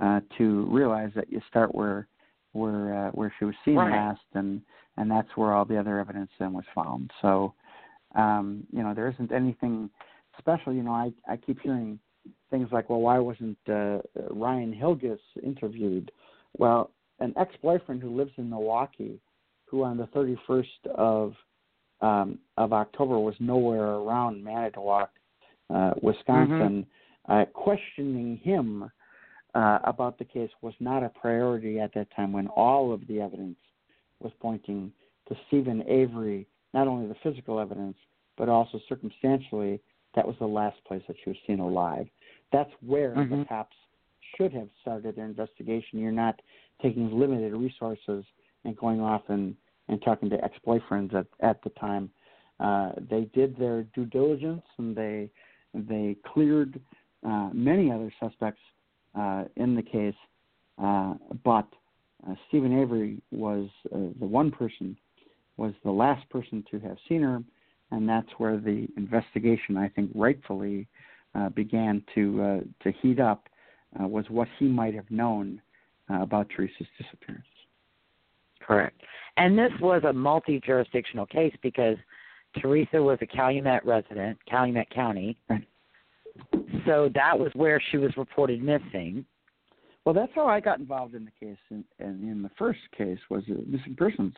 uh, 0.00 0.20
to 0.38 0.66
realize 0.70 1.10
that 1.14 1.30
you 1.30 1.40
start 1.48 1.74
where 1.74 2.08
where 2.52 2.94
uh, 2.94 3.10
where 3.10 3.32
she 3.38 3.44
was 3.44 3.54
seen 3.64 3.76
Right. 3.76 3.92
last, 3.92 4.22
and 4.34 4.60
and 4.96 5.10
that's 5.10 5.28
where 5.36 5.52
all 5.52 5.64
the 5.64 5.78
other 5.78 5.98
evidence 5.98 6.30
then 6.38 6.52
was 6.52 6.64
found. 6.74 7.10
So, 7.20 7.54
um, 8.14 8.64
you 8.72 8.82
know, 8.82 8.94
there 8.94 9.08
isn't 9.08 9.32
anything 9.32 9.90
special. 10.38 10.72
You 10.72 10.82
know, 10.82 10.92
I 10.92 11.12
I 11.28 11.36
keep 11.36 11.60
hearing 11.60 11.98
things 12.50 12.68
like, 12.72 12.88
well, 12.88 13.00
why 13.00 13.18
wasn't 13.18 13.58
uh, 13.68 13.98
Ryan 14.30 14.72
Hillegas 14.72 15.18
interviewed? 15.42 16.10
Well, 16.56 16.90
an 17.20 17.34
ex-boyfriend 17.36 18.00
who 18.00 18.16
lives 18.16 18.32
in 18.36 18.48
Milwaukee, 18.48 19.20
who 19.66 19.82
on 19.82 19.96
the 19.96 20.06
31st 20.08 20.94
of 20.94 21.34
um, 22.00 22.38
of 22.56 22.72
October 22.72 23.18
was 23.18 23.34
nowhere 23.40 23.82
around 23.84 24.42
Manitowoc, 24.42 25.10
uh, 25.74 25.92
Wisconsin, 26.02 26.86
uh, 27.28 27.44
questioning 27.52 28.36
him 28.38 28.90
uh, 29.54 29.78
about 29.84 30.18
the 30.18 30.24
case 30.24 30.50
was 30.62 30.74
not 30.80 31.02
a 31.02 31.08
priority 31.08 31.78
at 31.80 31.92
that 31.94 32.08
time 32.14 32.32
when 32.32 32.48
all 32.48 32.92
of 32.92 33.06
the 33.06 33.20
evidence 33.20 33.58
was 34.20 34.32
pointing 34.40 34.92
to 35.28 35.36
Steven 35.46 35.82
Avery, 35.88 36.46
not 36.72 36.86
only 36.88 37.06
the 37.06 37.14
physical 37.22 37.58
evidence, 37.58 37.96
but 38.36 38.48
also 38.48 38.80
circumstantially, 38.88 39.80
that 40.14 40.26
was 40.26 40.36
the 40.38 40.46
last 40.46 40.76
place 40.84 41.02
that 41.06 41.16
she 41.22 41.30
was 41.30 41.36
seen 41.46 41.60
alive. 41.60 42.06
That's 42.52 42.70
where 42.80 43.14
the 43.14 43.20
Mhm. 43.20 43.48
cops 43.48 43.76
should 44.36 44.52
have 44.52 44.68
started 44.80 45.14
their 45.16 45.26
investigation. 45.26 45.98
You're 45.98 46.12
not 46.12 46.40
taking 46.80 47.16
limited 47.18 47.52
resources 47.54 48.24
and 48.64 48.76
going 48.76 49.00
off 49.00 49.28
and, 49.28 49.56
and 49.88 50.00
talking 50.02 50.30
to 50.30 50.44
ex 50.44 50.58
boyfriends 50.66 51.14
at, 51.14 51.26
at 51.40 51.62
the 51.62 51.70
time. 51.70 52.10
uh, 52.60 52.92
they 53.10 53.24
did 53.34 53.56
their 53.56 53.82
due 53.94 54.04
diligence 54.06 54.62
and 54.78 54.94
they 54.94 55.28
they 55.74 56.16
cleared 56.24 56.80
uh, 57.26 57.50
many 57.52 57.90
other 57.90 58.12
suspects 58.20 58.60
in 59.56 59.74
the 59.74 59.82
case, 59.82 60.14
uh, 60.82 61.14
but 61.44 61.66
uh, 62.28 62.34
Steven 62.48 62.78
Avery 62.80 63.20
was 63.30 63.68
uh, 63.94 63.98
the 64.18 64.26
one 64.26 64.50
person, 64.50 64.96
was 65.56 65.72
the 65.84 65.90
last 65.90 66.28
person 66.30 66.64
to 66.70 66.78
have 66.80 66.96
seen 67.08 67.22
her, 67.22 67.42
and 67.90 68.08
that's 68.08 68.28
where 68.38 68.56
the 68.56 68.88
investigation, 68.96 69.76
I 69.76 69.88
think, 69.88 70.10
rightfully 70.14 70.88
uh, 71.34 71.48
began 71.50 72.02
to 72.14 72.42
uh, 72.42 72.84
to 72.84 72.92
heat 73.02 73.20
up. 73.20 73.48
Uh, 74.00 74.08
was 74.08 74.24
what 74.28 74.48
he 74.58 74.64
might 74.64 74.92
have 74.92 75.08
known 75.08 75.60
uh, 76.10 76.20
about 76.20 76.48
Teresa's 76.48 76.86
disappearance. 76.98 77.44
Correct. 78.60 79.00
And 79.36 79.56
this 79.56 79.70
was 79.80 80.02
a 80.02 80.12
multi 80.12 80.60
jurisdictional 80.64 81.26
case 81.26 81.54
because 81.62 81.96
Teresa 82.60 83.00
was 83.00 83.18
a 83.20 83.26
Calumet 83.26 83.84
resident, 83.84 84.38
Calumet 84.48 84.90
County. 84.90 85.36
Right. 85.48 85.64
So 86.86 87.10
that 87.14 87.38
was 87.38 87.50
where 87.54 87.80
she 87.90 87.96
was 87.96 88.16
reported 88.16 88.62
missing. 88.62 89.24
Well, 90.04 90.14
that's 90.14 90.32
how 90.34 90.46
I 90.46 90.60
got 90.60 90.78
involved 90.78 91.14
in 91.14 91.24
the 91.24 91.46
case. 91.46 91.58
And 91.70 91.84
in, 91.98 92.28
in, 92.28 92.42
the 92.42 92.50
first 92.58 92.80
case 92.96 93.18
was 93.30 93.42
a 93.48 93.68
missing 93.68 93.94
persons 93.96 94.34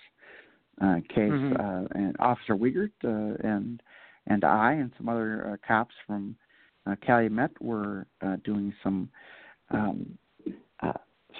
uh, 0.80 0.96
case, 1.08 1.30
mm-hmm. 1.30 1.60
uh, 1.60 2.00
and 2.00 2.16
Officer 2.18 2.54
Wiegert 2.54 2.90
uh, 3.04 3.36
and 3.46 3.82
and 4.28 4.44
I 4.44 4.72
and 4.74 4.90
some 4.96 5.08
other 5.08 5.52
uh, 5.52 5.66
cops 5.66 5.94
from 6.06 6.36
uh, 6.86 6.94
Calumet 7.04 7.50
were 7.60 8.06
uh, 8.22 8.36
doing 8.44 8.72
some 8.82 9.08
um, 9.70 10.18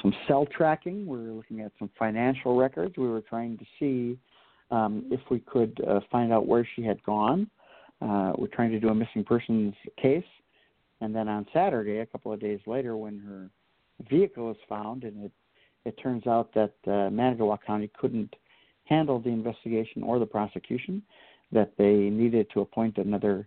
some 0.03 0.15
cell 0.29 0.47
tracking. 0.55 1.07
We 1.07 1.19
were 1.19 1.33
looking 1.33 1.61
at 1.61 1.73
some 1.79 1.91
financial 1.99 2.57
records. 2.57 2.97
We 2.99 3.09
were 3.09 3.23
trying 3.23 3.57
to 3.59 3.65
see 3.79 4.19
um, 4.71 5.07
if 5.11 5.21
we 5.31 5.39
could 5.41 5.81
find 6.13 6.33
out 6.33 6.47
where 6.47 6.69
she 6.77 6.83
had 6.83 7.03
gone. 7.03 7.49
we're 8.01 8.49
trying 8.53 8.73
to 8.73 8.81
do 8.81 8.89
a 8.89 8.95
missing 8.95 9.25
persons 9.25 9.75
case. 10.01 10.25
And 11.01 11.15
then 11.15 11.29
on 11.29 11.47
Saturday, 11.53 11.99
a 11.99 12.07
couple 12.07 12.33
of 12.33 12.41
days 12.41 12.61
later, 12.67 12.97
when 12.97 13.19
her 13.19 13.51
vehicle 14.09 14.47
was 14.47 14.57
found, 14.69 15.05
and 15.05 15.25
it 15.25 15.33
it 15.85 15.95
turns 16.03 16.27
out 16.27 16.53
that 16.55 16.75
uh, 16.89 17.11
Manitowoc 17.11 17.65
County 17.65 17.89
couldn't 17.97 18.35
handle 18.85 19.21
the 19.21 19.29
investigation 19.29 20.03
or 20.03 20.19
the 20.19 20.27
prosecution, 20.27 21.01
that 21.53 21.73
they 21.79 21.95
needed 21.95 22.49
to 22.55 22.61
appoint 22.61 22.99
another 22.99 23.47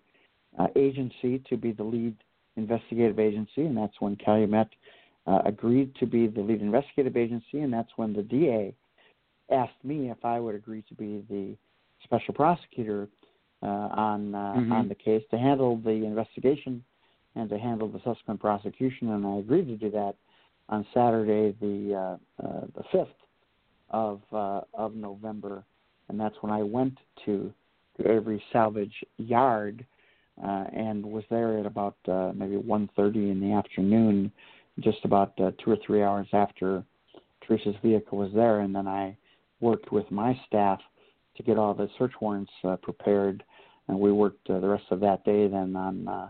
uh, 0.57 0.67
agency 0.77 1.43
to 1.49 1.57
be 1.57 1.73
the 1.73 1.83
lead 1.83 2.15
investigative 2.55 3.19
agency, 3.19 3.61
and 3.61 3.75
that's 3.75 3.99
when 3.99 4.15
Calumet 4.15 4.69
uh, 5.27 5.39
agreed 5.45 5.93
to 5.95 6.05
be 6.05 6.27
the 6.27 6.41
lead 6.41 6.61
investigative 6.61 7.17
agency, 7.17 7.59
and 7.59 7.73
that's 7.73 7.91
when 7.97 8.13
the 8.13 8.23
DA 8.23 8.73
asked 9.51 9.83
me 9.83 10.09
if 10.09 10.23
I 10.23 10.39
would 10.39 10.55
agree 10.55 10.83
to 10.87 10.95
be 10.95 11.23
the 11.29 11.55
special 12.03 12.33
prosecutor 12.33 13.07
uh, 13.61 13.65
on 13.65 14.33
uh, 14.33 14.53
mm-hmm. 14.55 14.71
on 14.71 14.87
the 14.87 14.95
case 14.95 15.23
to 15.31 15.37
handle 15.37 15.77
the 15.77 15.91
investigation 15.91 16.83
and 17.39 17.49
to 17.49 17.57
handle 17.57 17.87
the 17.87 18.01
subsequent 18.03 18.39
prosecution, 18.39 19.11
and 19.11 19.25
I 19.25 19.37
agreed 19.37 19.67
to 19.67 19.77
do 19.77 19.89
that 19.91 20.15
on 20.67 20.85
Saturday, 20.93 21.55
the 21.59 21.95
uh, 21.95 22.45
uh, 22.45 22.65
the 22.75 22.83
fifth 22.91 23.07
of 23.89 24.21
uh, 24.31 24.61
of 24.73 24.95
November, 24.95 25.63
and 26.09 26.19
that's 26.19 26.35
when 26.41 26.51
I 26.51 26.61
went 26.63 26.97
to, 27.25 27.51
Avery 28.05 28.41
Salvage 28.53 29.03
Yard 29.17 29.85
uh, 30.41 30.63
and 30.73 31.05
was 31.05 31.25
there 31.29 31.57
at 31.57 31.65
about 31.65 31.97
uh, 32.07 32.31
maybe 32.33 32.55
1:30 32.55 33.15
in 33.31 33.41
the 33.41 33.51
afternoon, 33.51 34.31
just 34.79 34.99
about 35.03 35.33
uh, 35.41 35.51
two 35.63 35.71
or 35.71 35.77
three 35.85 36.01
hours 36.01 36.27
after 36.31 36.83
Teresa's 37.45 37.75
vehicle 37.83 38.17
was 38.17 38.31
there, 38.33 38.61
and 38.61 38.73
then 38.73 38.87
I 38.87 39.17
worked 39.59 39.91
with 39.91 40.09
my 40.11 40.39
staff 40.47 40.79
to 41.35 41.43
get 41.43 41.57
all 41.57 41.73
the 41.73 41.89
search 41.97 42.13
warrants 42.21 42.51
uh, 42.63 42.77
prepared, 42.77 43.43
and 43.87 43.99
we 43.99 44.11
worked 44.11 44.49
uh, 44.49 44.59
the 44.59 44.67
rest 44.67 44.85
of 44.91 44.99
that 45.01 45.25
day 45.25 45.47
then 45.47 45.75
on 45.75 46.07
uh, 46.07 46.29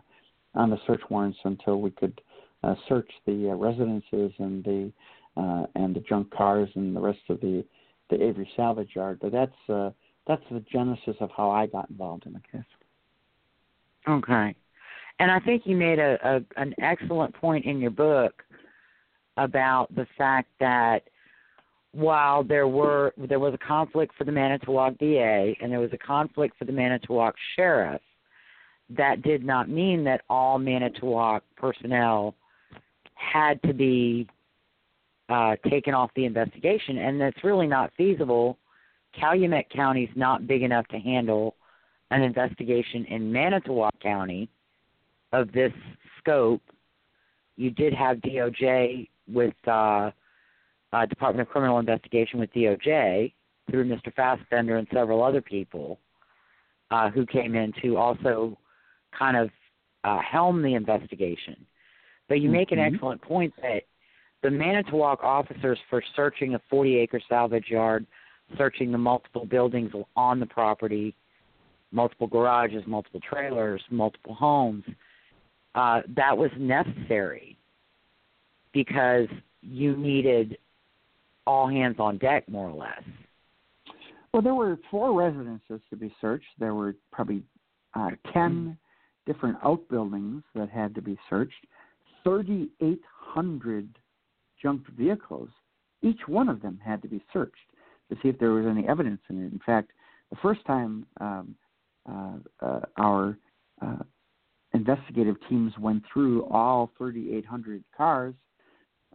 on 0.59 0.69
the 0.69 0.77
search 0.85 1.01
warrants 1.09 1.39
until 1.45 1.79
we 1.81 1.89
could 1.89 2.21
uh, 2.63 2.75
search 2.89 3.09
the 3.25 3.49
uh, 3.49 3.55
residences 3.55 4.31
and 4.37 4.63
the 4.65 4.91
uh, 5.37 5.65
and 5.75 5.95
the 5.95 6.01
junk 6.01 6.29
cars 6.31 6.69
and 6.75 6.93
the 6.95 6.99
rest 6.99 7.19
of 7.29 7.39
the 7.39 7.63
the 8.09 8.21
Avery 8.21 8.49
salvage 8.57 8.89
yard. 8.93 9.19
But 9.21 9.31
that's 9.31 9.69
uh, 9.69 9.91
that's 10.27 10.43
the 10.51 10.63
genesis 10.71 11.15
of 11.21 11.29
how 11.35 11.49
I 11.49 11.65
got 11.65 11.89
involved 11.89 12.25
in 12.25 12.33
the 12.33 12.41
case. 12.51 12.61
Okay, 14.07 14.53
and 15.19 15.31
I 15.31 15.39
think 15.39 15.63
you 15.65 15.77
made 15.77 15.99
a, 15.99 16.17
a 16.23 16.61
an 16.61 16.75
excellent 16.81 17.33
point 17.33 17.65
in 17.65 17.79
your 17.79 17.91
book 17.91 18.43
about 19.37 19.95
the 19.95 20.07
fact 20.17 20.49
that 20.59 21.03
while 21.93 22.43
there 22.43 22.67
were 22.67 23.13
there 23.29 23.39
was 23.39 23.53
a 23.53 23.65
conflict 23.65 24.13
for 24.17 24.25
the 24.25 24.31
Manitowoc 24.33 24.97
DA 24.97 25.57
and 25.61 25.71
there 25.71 25.79
was 25.79 25.93
a 25.93 25.97
conflict 25.97 26.57
for 26.59 26.65
the 26.65 26.73
Manitowoc 26.73 27.33
sheriff, 27.55 28.01
that 28.89 29.21
did 29.21 29.43
not 29.45 29.69
mean 29.69 30.03
that 30.05 30.21
all 30.29 30.57
Manitowoc 30.57 31.43
personnel 31.55 32.35
had 33.15 33.61
to 33.63 33.73
be 33.73 34.27
uh, 35.29 35.55
taken 35.69 35.93
off 35.93 36.09
the 36.15 36.25
investigation, 36.25 36.97
and 36.97 37.21
that's 37.21 37.43
really 37.43 37.67
not 37.67 37.91
feasible. 37.95 38.57
Calumet 39.19 39.69
County 39.69 40.03
is 40.03 40.15
not 40.15 40.47
big 40.47 40.63
enough 40.63 40.87
to 40.87 40.97
handle 40.97 41.55
an 42.11 42.21
investigation 42.23 43.05
in 43.05 43.31
Manitowoc 43.31 43.93
County 43.99 44.49
of 45.31 45.51
this 45.51 45.73
scope. 46.17 46.61
You 47.57 47.69
did 47.69 47.93
have 47.93 48.17
DOJ 48.17 49.07
with 49.31 49.53
uh, 49.67 50.11
uh, 50.93 51.05
Department 51.05 51.47
of 51.47 51.51
Criminal 51.51 51.77
Investigation 51.77 52.39
with 52.39 52.51
DOJ 52.53 53.33
through 53.69 53.85
Mr. 53.85 54.13
Fassbender 54.15 54.77
and 54.77 54.87
several 54.91 55.23
other 55.23 55.41
people 55.41 55.99
uh, 56.89 57.09
who 57.11 57.25
came 57.25 57.55
in 57.55 57.71
to 57.83 57.97
also 57.97 58.57
kind 59.17 59.37
of 59.37 59.49
uh, 60.03 60.19
helm 60.19 60.61
the 60.61 60.75
investigation. 60.75 61.55
But 62.27 62.41
you 62.41 62.49
make 62.49 62.71
an 62.71 62.77
mm-hmm. 62.77 62.95
excellent 62.95 63.21
point 63.21 63.53
that 63.61 63.83
the 64.43 64.49
Manitowoc 64.49 65.23
officers 65.23 65.77
for 65.89 66.01
searching 66.15 66.55
a 66.55 66.61
40 66.69 66.97
acre 66.97 67.21
salvage 67.27 67.67
yard, 67.67 68.05
searching 68.57 68.91
the 68.91 68.97
multiple 68.97 69.45
buildings 69.45 69.91
on 70.15 70.39
the 70.39 70.45
property, 70.45 71.15
multiple 71.91 72.27
garages, 72.27 72.83
multiple 72.85 73.19
trailers, 73.27 73.81
multiple 73.89 74.33
homes, 74.35 74.83
uh, 75.75 76.01
that 76.15 76.37
was 76.37 76.51
necessary 76.57 77.57
because 78.73 79.27
you 79.61 79.95
needed 79.97 80.57
all 81.45 81.67
hands 81.67 81.97
on 81.99 82.17
deck, 82.17 82.47
more 82.47 82.69
or 82.69 82.77
less. 82.77 83.03
Well, 84.33 84.41
there 84.43 84.53
were 84.53 84.77
four 84.91 85.13
residences 85.13 85.81
to 85.89 85.95
be 85.95 86.13
searched. 86.21 86.45
There 86.59 86.75
were 86.75 86.95
probably 87.11 87.43
uh, 87.95 88.11
10 88.33 88.77
different 89.29 89.57
outbuildings 89.63 90.41
that 90.55 90.69
had 90.69 90.95
to 90.95 91.01
be 91.03 91.15
searched, 91.29 91.67
3,800 92.23 93.87
junked 94.59 94.89
vehicles. 94.89 95.49
Each 96.01 96.21
one 96.25 96.49
of 96.49 96.63
them 96.63 96.79
had 96.83 96.99
to 97.03 97.07
be 97.07 97.21
searched 97.31 97.55
to 98.09 98.17
see 98.23 98.29
if 98.29 98.39
there 98.39 98.51
was 98.51 98.65
any 98.65 98.87
evidence 98.87 99.21
in 99.29 99.45
it. 99.45 99.51
In 99.51 99.59
fact, 99.63 99.91
the 100.31 100.37
first 100.41 100.65
time 100.65 101.05
um, 101.21 101.55
uh, 102.09 102.37
uh, 102.59 102.79
our 102.97 103.37
uh, 103.83 103.97
investigative 104.73 105.35
teams 105.47 105.73
went 105.79 106.03
through 106.11 106.45
all 106.45 106.91
3,800 106.97 107.83
cars, 107.95 108.33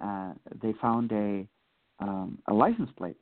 uh, 0.00 0.32
they 0.62 0.74
found 0.80 1.10
a 1.10 1.46
um, 2.00 2.38
a 2.48 2.52
license 2.52 2.90
plate 2.98 3.16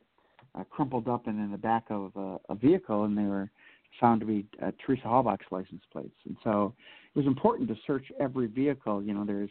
uh, 0.55 0.63
crumpled 0.63 1.07
up 1.07 1.27
and 1.27 1.39
in 1.39 1.51
the 1.51 1.57
back 1.57 1.85
of 1.89 2.11
a, 2.15 2.37
a 2.49 2.55
vehicle, 2.55 3.03
and 3.05 3.15
they 3.15 3.23
were 3.23 3.51
found 3.99 4.21
to 4.21 4.27
be 4.27 4.45
uh, 4.61 4.71
Teresa 4.85 5.03
Halbach's 5.03 5.45
license 5.51 5.81
plates. 5.91 6.15
And 6.25 6.35
so 6.43 6.73
it 7.13 7.17
was 7.17 7.27
important 7.27 7.67
to 7.69 7.75
search 7.85 8.05
every 8.19 8.47
vehicle. 8.47 9.03
You 9.03 9.13
know, 9.13 9.25
there's 9.25 9.49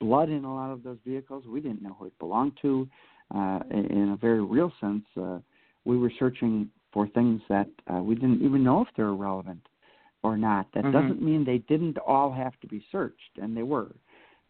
blood 0.00 0.28
in 0.30 0.44
a 0.44 0.54
lot 0.54 0.70
of 0.70 0.82
those 0.82 0.98
vehicles. 1.06 1.44
We 1.46 1.60
didn't 1.60 1.82
know 1.82 1.96
who 1.98 2.06
it 2.06 2.18
belonged 2.18 2.58
to. 2.62 2.88
Uh, 3.34 3.60
in 3.70 4.10
a 4.12 4.16
very 4.16 4.42
real 4.42 4.72
sense, 4.80 5.04
uh, 5.20 5.38
we 5.84 5.96
were 5.96 6.12
searching 6.18 6.68
for 6.92 7.08
things 7.08 7.40
that 7.48 7.68
uh, 7.92 8.02
we 8.02 8.14
didn't 8.14 8.42
even 8.42 8.62
know 8.62 8.82
if 8.82 8.88
they 8.96 9.02
were 9.02 9.16
relevant 9.16 9.66
or 10.22 10.36
not. 10.36 10.66
That 10.74 10.84
mm-hmm. 10.84 10.92
doesn't 10.92 11.22
mean 11.22 11.44
they 11.44 11.58
didn't 11.58 11.98
all 11.98 12.32
have 12.32 12.58
to 12.60 12.66
be 12.66 12.84
searched, 12.92 13.38
and 13.40 13.56
they 13.56 13.62
were. 13.62 13.94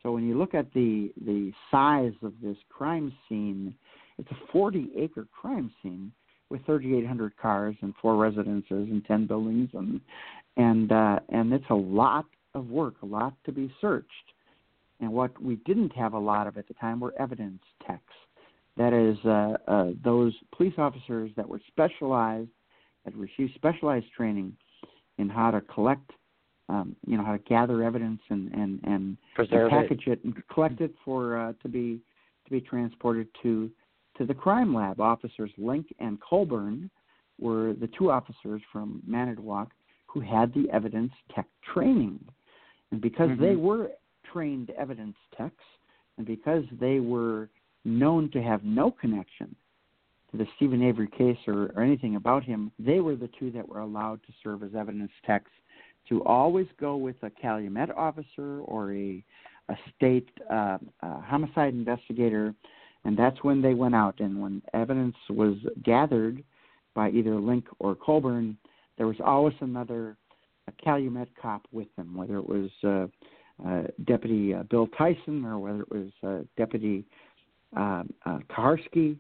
So 0.02 0.12
when 0.12 0.26
you 0.26 0.36
look 0.36 0.54
at 0.54 0.72
the 0.74 1.12
the 1.24 1.52
size 1.70 2.12
of 2.22 2.34
this 2.42 2.56
crime 2.68 3.12
scene, 3.28 3.74
it's 4.18 4.30
a 4.30 4.52
40 4.52 4.90
acre 4.96 5.26
crime 5.32 5.72
scene 5.82 6.12
with 6.50 6.64
3,800 6.66 7.36
cars 7.36 7.74
and 7.80 7.94
four 8.00 8.16
residences 8.16 8.88
and 8.90 9.04
10 9.04 9.26
buildings, 9.26 9.70
and 9.74 10.00
and 10.56 10.92
uh, 10.92 11.18
and 11.30 11.52
it's 11.52 11.64
a 11.70 11.74
lot 11.74 12.26
of 12.54 12.68
work, 12.68 12.94
a 13.02 13.06
lot 13.06 13.34
to 13.44 13.52
be 13.52 13.72
searched. 13.80 14.08
And 15.00 15.12
what 15.12 15.40
we 15.42 15.56
didn't 15.66 15.92
have 15.96 16.12
a 16.12 16.18
lot 16.18 16.46
of 16.46 16.56
at 16.56 16.68
the 16.68 16.74
time 16.74 17.00
were 17.00 17.12
evidence 17.18 17.62
techs. 17.86 18.02
That 18.76 18.92
is, 18.92 19.16
uh, 19.24 19.56
uh, 19.70 19.90
those 20.02 20.32
police 20.56 20.74
officers 20.78 21.30
that 21.36 21.48
were 21.48 21.60
specialized, 21.68 22.50
that 23.04 23.14
received 23.14 23.54
specialized 23.54 24.06
training 24.16 24.56
in 25.18 25.28
how 25.28 25.50
to 25.50 25.60
collect, 25.60 26.10
um, 26.68 26.96
you 27.06 27.16
know, 27.16 27.24
how 27.24 27.32
to 27.32 27.38
gather 27.38 27.82
evidence 27.82 28.20
and 28.30 28.52
and 28.52 28.80
and, 28.84 29.16
Preserve 29.34 29.70
package 29.70 30.04
it. 30.06 30.12
it. 30.12 30.24
and 30.24 30.34
collect 30.48 30.80
it 30.80 30.94
for 31.04 31.38
uh, 31.38 31.52
to 31.62 31.68
be 31.68 32.00
to 32.44 32.50
be 32.50 32.60
transported 32.60 33.28
to 33.42 33.70
to 34.16 34.24
the 34.24 34.34
crime 34.34 34.74
lab. 34.74 35.00
Officers 35.00 35.50
Lenk 35.58 35.86
and 35.98 36.20
Colborn 36.20 36.90
were 37.40 37.74
the 37.74 37.88
two 37.98 38.10
officers 38.10 38.62
from 38.72 39.02
Manitowoc 39.06 39.70
who 40.06 40.20
had 40.20 40.54
the 40.54 40.70
evidence 40.70 41.12
tech 41.34 41.46
training. 41.62 42.20
And 42.92 43.00
because 43.00 43.30
Mhm. 43.30 43.38
they 43.38 43.56
were 43.56 43.90
trained 44.22 44.70
evidence 44.70 45.16
techs, 45.36 45.64
and 46.16 46.26
because 46.26 46.64
they 46.70 47.00
were 47.00 47.48
known 47.84 48.30
to 48.30 48.42
have 48.42 48.64
no 48.64 48.90
connection 48.90 49.54
to 50.30 50.36
the 50.36 50.46
Steven 50.56 50.82
Avery 50.82 51.08
case 51.08 51.38
or, 51.46 51.72
or 51.74 51.82
anything 51.82 52.16
about 52.16 52.44
him, 52.44 52.70
they 52.78 53.00
were 53.00 53.16
the 53.16 53.28
two 53.28 53.50
that 53.50 53.68
were 53.68 53.80
allowed 53.80 54.22
to 54.24 54.32
serve 54.42 54.62
as 54.62 54.74
evidence 54.74 55.12
techs 55.24 55.50
to 56.08 56.22
always 56.24 56.66
go 56.78 56.96
with 56.96 57.16
a 57.22 57.30
Calumet 57.30 57.90
officer 57.96 58.60
or 58.60 58.92
a, 58.92 59.24
a 59.68 59.76
state 59.94 60.28
uh, 60.50 60.78
uh, 61.02 61.20
homicide 61.20 61.74
investigator. 61.74 62.54
And 63.04 63.16
that's 63.16 63.42
when 63.42 63.60
they 63.60 63.74
went 63.74 63.94
out. 63.94 64.20
And 64.20 64.40
when 64.40 64.62
evidence 64.72 65.16
was 65.28 65.56
gathered 65.82 66.42
by 66.94 67.10
either 67.10 67.32
Lenk 67.32 67.64
or 67.78 67.94
Colborn, 67.94 68.56
there 68.96 69.06
was 69.06 69.16
always 69.24 69.54
another 69.60 70.16
a 70.66 70.72
Calumet 70.82 71.28
cop 71.40 71.66
with 71.72 71.88
them, 71.96 72.14
whether 72.14 72.38
it 72.38 72.48
was 72.48 72.70
uh, 72.82 73.06
uh, 73.66 73.82
Deputy 74.04 74.54
uh, 74.54 74.62
Bill 74.64 74.88
Tyson 74.98 75.44
or 75.44 75.58
whether 75.58 75.82
it 75.82 75.90
was 75.90 76.10
uh, 76.26 76.44
Deputy 76.56 77.04
uh, 77.76 78.04
uh, 78.24 78.38
Kucharski. 78.50 79.18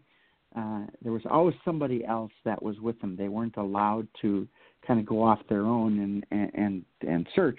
Uh, 0.56 0.86
there 1.02 1.12
was 1.12 1.22
always 1.28 1.54
somebody 1.64 2.04
else 2.04 2.32
that 2.44 2.62
was 2.62 2.78
with 2.80 2.98
them. 3.00 3.16
They 3.16 3.28
weren't 3.28 3.56
allowed 3.56 4.06
to 4.22 4.46
kind 4.86 5.00
of 5.00 5.06
go 5.06 5.22
off 5.22 5.40
their 5.48 5.62
own 5.62 5.98
and 5.98 6.26
and 6.30 6.50
and, 6.54 6.84
and 7.06 7.26
search. 7.34 7.58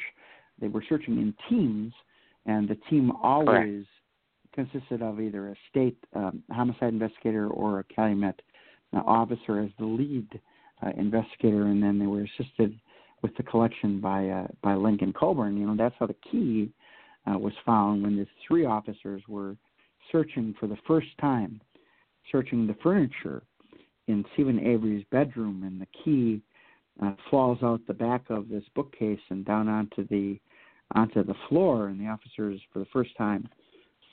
They 0.59 0.69
were 0.69 0.83
searching 0.87 1.17
in 1.17 1.33
teams, 1.49 1.93
and 2.45 2.67
the 2.67 2.77
team 2.89 3.11
always 3.21 3.85
consisted 4.55 5.01
of 5.01 5.19
either 5.19 5.49
a 5.49 5.55
state 5.69 5.97
um, 6.15 6.41
homicide 6.51 6.93
investigator 6.93 7.47
or 7.47 7.79
a 7.79 7.83
Calumet 7.83 8.41
uh, 8.95 9.01
officer 9.05 9.59
as 9.59 9.69
the 9.77 9.85
lead 9.85 10.27
uh, 10.83 10.91
investigator, 10.97 11.63
and 11.67 11.83
then 11.83 11.99
they 11.99 12.07
were 12.07 12.23
assisted 12.23 12.79
with 13.21 13.35
the 13.37 13.43
collection 13.43 13.99
by 13.99 14.27
uh, 14.29 14.47
by 14.61 14.73
Lincoln 14.73 15.13
Colborn. 15.13 15.57
You 15.57 15.67
know, 15.67 15.75
that's 15.75 15.95
how 15.99 16.07
the 16.07 16.15
key 16.31 16.71
uh, 17.27 17.37
was 17.37 17.53
found 17.65 18.03
when 18.03 18.15
the 18.15 18.27
three 18.47 18.65
officers 18.65 19.21
were 19.27 19.55
searching 20.11 20.55
for 20.59 20.67
the 20.67 20.77
first 20.87 21.07
time, 21.19 21.59
searching 22.31 22.67
the 22.67 22.75
furniture 22.83 23.43
in 24.07 24.23
Steven 24.33 24.59
Avery's 24.59 25.05
bedroom, 25.11 25.63
and 25.63 25.81
the 25.81 25.87
key 26.03 26.41
uh, 27.01 27.13
falls 27.29 27.57
out 27.63 27.81
the 27.87 27.93
back 27.93 28.29
of 28.29 28.47
this 28.47 28.63
bookcase 28.75 29.19
and 29.29 29.45
down 29.45 29.67
onto 29.67 30.07
the 30.07 30.39
onto 30.93 31.23
the 31.23 31.35
floor, 31.49 31.87
and 31.87 31.99
the 31.99 32.07
officers 32.07 32.61
for 32.71 32.79
the 32.79 32.87
first 32.93 33.15
time 33.17 33.49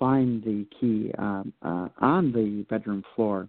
find 0.02 0.42
the 0.42 0.66
key 0.80 1.12
um, 1.16 1.52
uh, 1.62 1.86
on 2.00 2.32
the 2.32 2.66
bedroom 2.68 3.04
floor. 3.14 3.48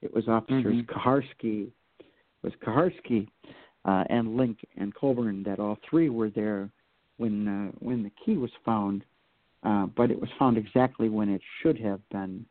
It 0.00 0.14
was 0.14 0.28
officers 0.28 0.76
Mhm. 0.76 0.86
Kucharski, 0.86 1.66
it 1.66 2.42
was 2.42 2.52
Kucharski 2.62 3.26
uh, 3.84 4.04
and 4.08 4.36
Lenk 4.38 4.58
and 4.76 4.94
Colborn 4.94 5.42
that 5.42 5.58
all 5.58 5.76
three 5.90 6.08
were 6.08 6.30
there 6.30 6.70
when 7.16 7.48
uh, 7.48 7.72
when 7.80 8.04
the 8.04 8.12
key 8.24 8.36
was 8.36 8.52
found, 8.64 9.04
uh, 9.64 9.86
but 9.86 10.12
it 10.12 10.20
was 10.20 10.30
found 10.38 10.56
exactly 10.56 11.08
when 11.08 11.28
it 11.28 11.42
should 11.60 11.76
have 11.80 12.00
been 12.10 12.46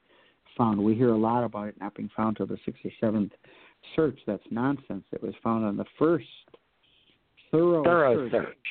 found. 0.57 0.84
We 0.84 0.94
hear 0.95 1.11
a 1.11 1.18
lot 1.18 1.45
about 1.45 1.69
it 1.69 1.80
not 1.80 1.95
being 1.95 2.10
found 2.18 2.36
till 2.36 2.48
the 2.48 2.60
67th 2.68 3.32
search. 3.95 4.19
That's 4.28 4.44
nonsense. 4.52 5.06
It 5.14 5.24
was 5.24 5.36
found 5.41 5.64
on 5.64 5.78
the 5.78 5.86
first 5.98 6.26
thorough, 7.49 7.84
Thorough 7.86 8.30
search, 8.30 8.32
search. 8.32 8.68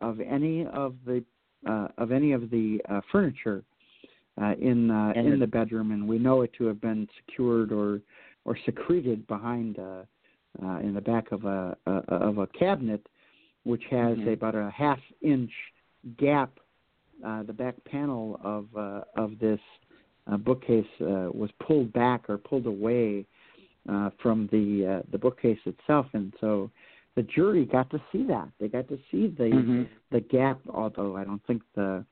of 0.00 0.18
any 0.18 0.66
of 0.66 0.96
the 1.06 1.22
uh, 1.64 1.88
of 1.96 2.10
any 2.10 2.32
of 2.32 2.50
the 2.50 2.80
uh, 2.88 3.02
furniture 3.12 3.62
uh, 4.40 4.54
in 4.60 4.90
uh, 4.90 5.12
in 5.16 5.38
the- 5.38 5.46
bedroom, 5.46 5.90
and 5.92 6.06
we 6.06 6.18
know 6.18 6.42
it 6.42 6.52
to 6.54 6.64
have 6.66 6.80
been 6.80 7.08
secured 7.18 7.72
or 7.72 8.00
or 8.44 8.56
secreted 8.64 9.26
behind 9.26 9.78
uh, 9.78 10.02
uh, 10.62 10.78
in 10.80 10.94
the 10.94 11.00
back 11.00 11.30
of 11.32 11.44
a, 11.44 11.76
a 11.86 11.90
of 12.14 12.38
a 12.38 12.46
cabinet, 12.48 13.06
which 13.64 13.84
has 13.90 14.16
Mhm. 14.18 14.32
about 14.32 14.54
a 14.54 14.70
half 14.70 15.00
inch 15.22 15.52
gap. 16.16 16.58
Uh, 17.22 17.42
the 17.42 17.52
back 17.52 17.74
panel 17.84 18.40
of 18.42 18.64
uh, 18.76 19.02
of 19.16 19.38
this 19.38 19.60
uh, 20.26 20.36
bookcase 20.38 20.86
uh, 21.02 21.28
was 21.32 21.50
pulled 21.60 21.92
back 21.92 22.30
or 22.30 22.38
pulled 22.38 22.66
away 22.66 23.26
uh, 23.88 24.10
from 24.22 24.48
the 24.52 24.86
uh, 24.86 25.02
the 25.12 25.18
bookcase 25.18 25.58
itself, 25.66 26.06
and 26.14 26.32
so 26.40 26.70
the 27.16 27.22
jury 27.24 27.66
got 27.66 27.90
to 27.90 28.00
see 28.10 28.24
that. 28.24 28.48
They 28.58 28.68
got 28.68 28.88
to 28.88 28.98
see 29.10 29.26
the 29.26 29.44
Mhm. 29.50 29.88
the 30.10 30.20
gap. 30.20 30.60
Although 30.68 31.16
I 31.16 31.24
don't 31.24 31.44
think 31.46 31.62
the 31.74 32.04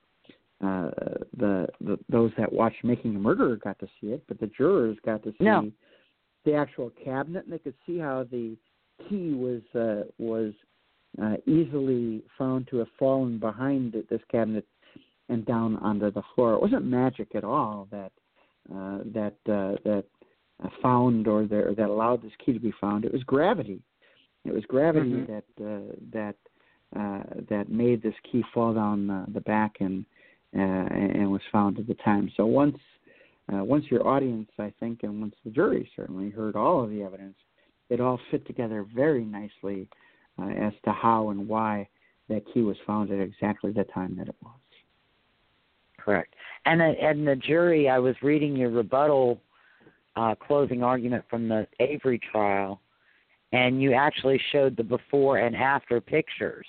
uh, 0.60 0.90
the, 1.36 1.68
the 1.80 1.98
those 2.08 2.32
that 2.36 2.52
watched 2.52 2.82
Making 2.82 3.14
a 3.16 3.18
Murderer 3.18 3.56
got 3.56 3.78
to 3.78 3.86
see 4.00 4.08
it, 4.08 4.24
but 4.26 4.40
the 4.40 4.48
jurors 4.48 4.96
got 5.04 5.22
to 5.22 5.30
see 5.32 5.44
No. 5.44 5.70
the 6.44 6.54
actual 6.54 6.90
cabinet, 7.04 7.44
and 7.44 7.52
they 7.52 7.58
could 7.58 7.74
see 7.86 7.98
how 7.98 8.24
the 8.30 8.56
key 9.08 9.34
was 9.34 9.62
uh, 9.74 10.04
was 10.18 10.52
uh, 11.22 11.36
easily 11.46 12.22
found 12.36 12.66
to 12.68 12.78
have 12.78 12.88
fallen 12.98 13.38
behind 13.38 13.92
this 14.10 14.20
cabinet 14.30 14.66
and 15.28 15.44
down 15.46 15.76
onto 15.76 16.10
the 16.10 16.22
floor. 16.34 16.54
It 16.54 16.62
wasn't 16.62 16.84
magic 16.84 17.34
at 17.34 17.44
all 17.44 17.86
that 17.90 18.12
uh, 18.74 18.98
that 19.14 19.36
uh, 19.48 19.76
that 19.84 20.04
uh, 20.64 20.68
found 20.82 21.28
or, 21.28 21.42
or 21.42 21.74
that 21.74 21.88
allowed 21.88 22.22
this 22.22 22.32
key 22.44 22.52
to 22.52 22.60
be 22.60 22.72
found. 22.80 23.04
It 23.04 23.12
was 23.12 23.22
gravity. 23.22 23.80
It 24.44 24.52
was 24.52 24.64
gravity 24.64 25.10
Mhm. 25.10 25.26
that 25.26 25.64
uh, 25.64 25.94
that 26.12 26.36
uh, 26.96 27.22
that 27.48 27.68
made 27.68 28.02
this 28.02 28.14
key 28.30 28.42
fall 28.52 28.74
down 28.74 29.10
uh, 29.10 29.26
the 29.32 29.40
back 29.42 29.76
and 29.80 30.04
uh, 30.56 30.60
and 30.60 31.30
was 31.30 31.40
found 31.52 31.78
at 31.78 31.86
the 31.86 31.94
time. 31.94 32.30
So 32.36 32.46
once 32.46 32.76
uh, 33.52 33.64
once 33.64 33.84
your 33.90 34.06
audience, 34.06 34.50
I 34.58 34.72
think, 34.78 35.02
and 35.04 35.20
once 35.20 35.34
the 35.44 35.50
jury 35.50 35.90
certainly 35.96 36.30
heard 36.30 36.54
all 36.54 36.84
of 36.84 36.90
the 36.90 37.02
evidence, 37.02 37.36
it 37.88 38.00
all 38.00 38.20
fit 38.30 38.46
together 38.46 38.84
very 38.94 39.24
nicely 39.24 39.88
uh, 40.38 40.48
as 40.48 40.74
to 40.84 40.92
how 40.92 41.30
and 41.30 41.48
why 41.48 41.88
that 42.28 42.42
key 42.52 42.60
was 42.60 42.76
found 42.86 43.10
at 43.10 43.20
exactly 43.20 43.72
the 43.72 43.84
time 43.84 44.16
that 44.18 44.28
it 44.28 44.36
was. 44.42 44.52
Correct. 45.98 46.34
And 46.66 46.80
the, 46.80 46.94
and 47.00 47.26
the 47.26 47.36
jury, 47.36 47.88
I 47.88 47.98
was 47.98 48.14
reading 48.22 48.54
your 48.54 48.68
rebuttal 48.68 49.40
uh, 50.14 50.34
closing 50.34 50.82
argument 50.82 51.24
from 51.30 51.48
the 51.48 51.66
Avery 51.80 52.20
trial, 52.30 52.82
and 53.52 53.80
you 53.80 53.94
actually 53.94 54.38
showed 54.52 54.76
the 54.76 54.84
before 54.84 55.38
and 55.38 55.56
after 55.56 56.02
pictures 56.02 56.66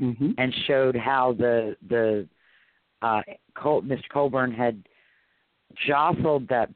Mm-hmm. 0.00 0.32
and 0.38 0.52
showed 0.66 0.96
how 0.96 1.36
the 1.38 1.76
the 1.88 2.26
uh, 3.04 3.22
Col- 3.54 3.82
Mr. 3.82 4.08
Colborn 4.12 4.52
had 4.52 4.82
jostled 5.86 6.48
that 6.48 6.70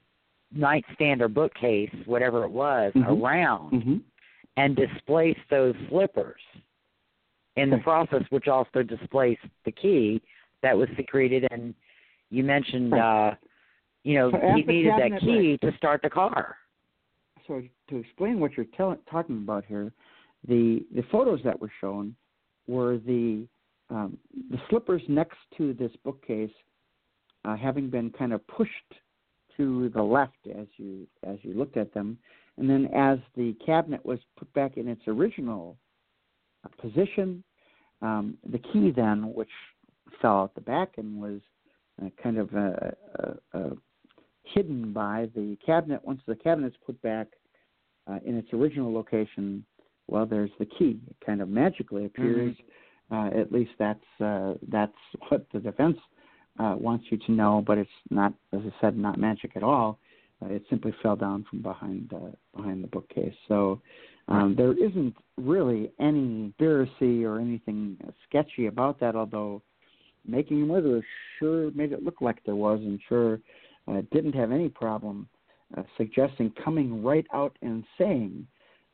nightstand 0.52 1.22
or 1.22 1.28
bookcase, 1.28 1.90
whatever 2.06 2.44
it 2.44 2.50
was, 2.50 2.92
Mhm. 2.94 3.22
around 3.22 3.72
Mm-hmm. 3.72 3.96
and 4.56 4.76
displaced 4.76 5.40
those 5.50 5.74
slippers 5.88 6.40
in 7.56 7.70
the 7.70 7.78
process, 7.78 8.22
which 8.30 8.46
also 8.48 8.82
displaced 8.82 9.44
the 9.64 9.72
key 9.72 10.20
that 10.62 10.76
was 10.76 10.88
secreted. 10.96 11.46
And 11.50 11.74
you 12.30 12.44
mentioned, 12.44 12.92
uh, 12.94 13.34
you 14.04 14.14
know, 14.14 14.30
So 14.30 14.38
he 14.56 14.62
needed 14.62 14.92
that 14.98 15.20
key 15.20 15.58
to 15.58 15.72
start 15.76 16.02
the 16.02 16.10
car. 16.10 16.56
So 17.46 17.62
to 17.88 17.96
explain 17.96 18.40
what 18.40 18.56
you're 18.56 18.66
tell- 18.76 19.00
talking 19.10 19.38
about 19.38 19.64
here, 19.64 19.92
the 20.46 20.86
the 20.94 21.02
photos 21.04 21.42
that 21.42 21.58
were 21.60 21.72
shown 21.80 22.14
were 22.66 22.98
the 22.98 23.46
um, 23.90 24.18
the 24.50 24.58
slippers 24.68 25.02
next 25.08 25.38
to 25.56 25.72
this 25.74 25.92
bookcase 26.04 26.50
uh, 27.44 27.56
having 27.56 27.88
been 27.88 28.10
kind 28.10 28.32
of 28.32 28.46
pushed 28.46 28.72
to 29.56 29.90
the 29.94 30.02
left 30.02 30.46
as 30.58 30.66
you 30.76 31.06
as 31.24 31.38
you 31.42 31.54
looked 31.54 31.76
at 31.76 31.92
them, 31.94 32.18
and 32.58 32.68
then 32.68 32.86
as 32.94 33.18
the 33.36 33.54
cabinet 33.64 34.04
was 34.04 34.18
put 34.36 34.52
back 34.52 34.76
in 34.76 34.88
its 34.88 35.02
original 35.06 35.76
uh, 36.64 36.68
position, 36.80 37.42
um, 38.02 38.36
the 38.50 38.58
key 38.58 38.92
then, 38.94 39.32
which 39.34 39.50
fell 40.20 40.42
out 40.42 40.54
the 40.54 40.60
back 40.60 40.90
and 40.96 41.20
was 41.20 41.40
uh, 42.02 42.08
kind 42.22 42.38
of 42.38 42.54
uh, 42.54 42.70
uh, 43.18 43.32
uh, 43.54 43.70
hidden 44.44 44.92
by 44.92 45.28
the 45.34 45.56
cabinet. 45.64 46.00
Once 46.04 46.20
the 46.26 46.36
cabinet's 46.36 46.76
put 46.84 47.00
back 47.02 47.28
in 48.24 48.38
its 48.38 48.48
original 48.54 48.92
location, 48.92 49.64
well, 50.06 50.24
there's 50.24 50.50
the 50.58 50.64
key. 50.64 50.98
It 51.08 51.16
kind 51.24 51.42
of 51.42 51.48
magically 51.48 52.06
appears. 52.06 52.56
Uh, 53.10 53.30
at 53.34 53.50
least 53.50 53.70
that's 53.78 54.20
uh, 54.20 54.54
that's 54.68 54.92
what 55.28 55.46
the 55.52 55.60
defense 55.60 55.96
uh, 56.58 56.74
wants 56.78 57.06
you 57.10 57.18
to 57.18 57.32
know. 57.32 57.62
But 57.66 57.78
it's 57.78 57.90
not, 58.10 58.32
as 58.52 58.60
I 58.60 58.72
said, 58.80 58.96
not 58.96 59.18
magic 59.18 59.52
at 59.56 59.62
all. 59.62 59.98
Uh, 60.42 60.54
it 60.54 60.62
simply 60.70 60.94
fell 61.02 61.16
down 61.16 61.44
from 61.48 61.62
behind 61.62 62.12
behind 62.54 62.84
the 62.84 62.88
bookcase. 62.88 63.34
So 63.48 63.80
um, 64.28 64.54
there 64.56 64.72
isn't 64.72 65.16
really 65.36 65.90
any 65.98 66.52
conspiracy 66.58 67.24
or 67.24 67.40
anything 67.40 67.96
sketchy 68.28 68.66
about 68.66 69.00
that. 69.00 69.16
Although 69.16 69.62
making 70.26 70.62
a 70.62 70.66
murderer 70.66 71.02
sure 71.38 71.70
made 71.72 71.92
it 71.92 72.04
look 72.04 72.20
like 72.20 72.44
there 72.44 72.56
was, 72.56 72.78
and 72.80 73.00
sure 73.08 73.40
uh, 73.88 74.02
didn't 74.12 74.34
have 74.34 74.52
any 74.52 74.68
problem 74.68 75.28
uh, 75.76 75.82
suggesting 75.96 76.52
coming 76.62 77.02
right 77.02 77.26
out 77.32 77.56
and 77.62 77.84
saying 77.96 78.46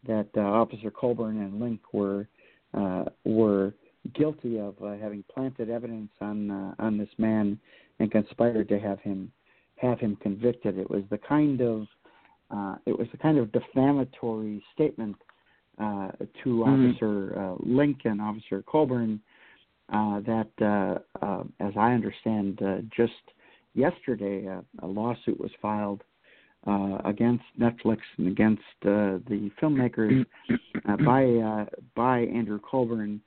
that 0.06 0.28
uh, 0.36 0.40
Officer 0.40 0.90
Colborn 0.90 1.40
and 1.40 1.60
Lenk 1.60 1.80
were 1.92 2.26
uh, 2.74 3.04
were 3.24 3.74
guilty 4.12 4.58
of 4.58 4.74
uh, 4.82 4.94
having 5.00 5.24
planted 5.32 5.70
evidence 5.70 6.10
on 6.20 6.50
uh, 6.50 6.74
on 6.78 6.98
this 6.98 7.08
man 7.18 7.58
and 7.98 8.10
conspired 8.10 8.68
to 8.68 8.78
have 8.78 9.00
him 9.00 9.32
have 9.76 9.98
him 9.98 10.16
convicted. 10.16 10.78
It 10.78 10.90
was 10.90 11.02
the 11.10 11.18
kind 11.18 11.60
of 11.60 11.86
uh, 12.50 12.76
it 12.86 12.96
was 12.98 13.08
the 13.10 13.18
kind 13.18 13.38
of 13.38 13.50
defamatory 13.52 14.62
statement 14.74 15.16
uh, 15.78 16.10
to 16.42 16.48
Mhm. 16.64 16.90
Officer 16.92 17.38
uh, 17.38 17.54
Lenk 17.66 18.04
and, 18.04 18.20
Officer 18.20 18.62
Colborn, 18.62 19.20
uh, 19.92 20.20
that, 20.20 20.50
uh, 20.60 21.24
uh, 21.24 21.44
as 21.60 21.72
I 21.76 21.92
understand, 21.92 22.62
uh, 22.62 22.78
just 22.96 23.12
yesterday 23.74 24.46
uh, 24.46 24.60
a 24.80 24.86
lawsuit 24.86 25.38
was 25.40 25.50
filed 25.60 26.02
uh, 26.66 26.98
against 27.04 27.44
Netflix 27.58 27.98
and 28.18 28.28
against 28.28 28.62
uh, 28.82 29.18
the 29.28 29.50
filmmakers 29.60 30.24
uh, 30.88 30.96
by 31.04 31.24
uh, 31.24 31.66
by 31.94 32.20
Andrew 32.20 32.60
Colborn 32.60 33.20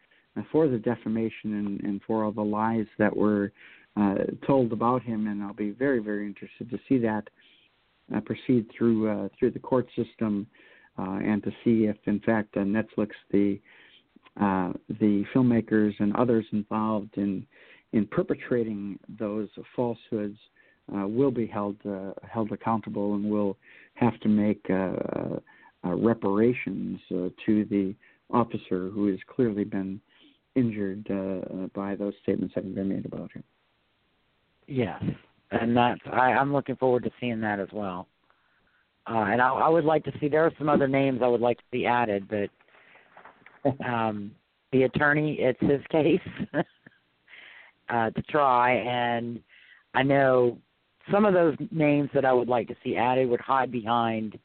for 0.52 0.68
the 0.68 0.78
defamation 0.78 1.54
and, 1.54 1.82
and 1.82 2.02
for 2.06 2.24
all 2.24 2.32
the 2.32 2.42
lies 2.42 2.86
that 2.98 3.16
were 3.16 3.52
uh, 3.96 4.16
told 4.46 4.72
about 4.72 5.02
him. 5.02 5.28
And 5.28 5.44
I'll 5.44 5.54
be 5.54 5.72
very 5.72 6.00
very 6.00 6.26
interested 6.26 6.70
to 6.70 6.80
see 6.88 6.98
that 7.00 7.28
uh, 8.16 8.22
proceed 8.22 8.66
through 8.78 9.10
uh, 9.10 9.30
through 9.38 9.52
the 9.52 9.60
court 9.60 9.88
system 9.96 10.48
uh, 10.98 11.20
and 11.24 11.44
to 11.44 11.52
see 11.64 11.86
if 11.86 11.98
in 12.06 12.20
fact 12.22 12.56
uh, 12.56 12.62
Netflix 12.62 13.10
the 13.32 13.60
uh, 14.40 14.72
the 15.00 15.24
filmmakers 15.34 15.94
and 16.00 16.16
others 16.16 16.46
involved 16.52 17.18
in 17.18 17.46
in 17.94 18.06
perpetrating 18.06 19.00
those 19.20 19.50
falsehoods 19.76 20.38
will 20.90 21.32
be 21.32 21.48
held 21.48 21.76
held 22.32 22.52
accountable 22.52 23.16
and 23.16 23.30
will 23.30 23.58
have 23.96 24.18
to 24.20 24.30
make 24.30 24.66
reparations 25.84 27.00
to 27.10 27.66
the 27.66 27.96
officer 28.30 28.90
who 28.90 29.08
has 29.08 29.20
clearly 29.28 29.64
been 29.64 30.00
injured 30.58 31.08
uh, 31.10 31.68
by 31.74 31.96
those 31.96 32.14
statements 32.24 32.54
having 32.56 32.74
been 32.74 32.90
made 32.90 33.06
about 33.06 33.32
him. 33.32 33.44
Yes, 34.68 35.02
and 35.52 35.78
that's 35.78 36.02
I, 36.12 36.34
I'm 36.34 36.52
looking 36.52 36.76
forward 36.76 37.04
to 37.04 37.12
seeing 37.20 37.40
that 37.42 37.60
as 37.60 37.70
well. 37.72 38.08
Uh, 39.10 39.20
and 39.30 39.42
I, 39.42 39.50
I 39.50 39.70
would 39.70 39.86
like 39.86 40.04
to 40.06 40.12
see 40.20 40.28
there 40.28 40.46
are 40.46 40.52
some 40.58 40.68
other 40.68 40.88
names 40.88 41.22
I 41.24 41.28
would 41.28 41.40
like 41.40 41.58
to 41.58 41.64
see 41.72 41.86
added, 41.86 42.28
but 42.28 43.80
um, 43.86 44.32
the 44.74 44.84
attorney 44.84 45.38
it's 45.40 45.62
his 45.62 45.82
case 45.90 46.20
uh, 47.90 48.10
to 48.10 48.22
try, 48.24 48.74
and 48.74 49.40
I 49.94 50.04
know 50.04 50.58
some 51.12 51.24
of 51.24 51.34
those 51.34 51.56
names 51.72 52.10
that 52.14 52.26
I 52.26 52.34
would 52.34 52.50
like 52.50 52.68
to 52.68 52.76
see 52.84 52.98
added 52.98 53.30
would 53.30 53.40
hide 53.40 53.72
behind 53.72 54.38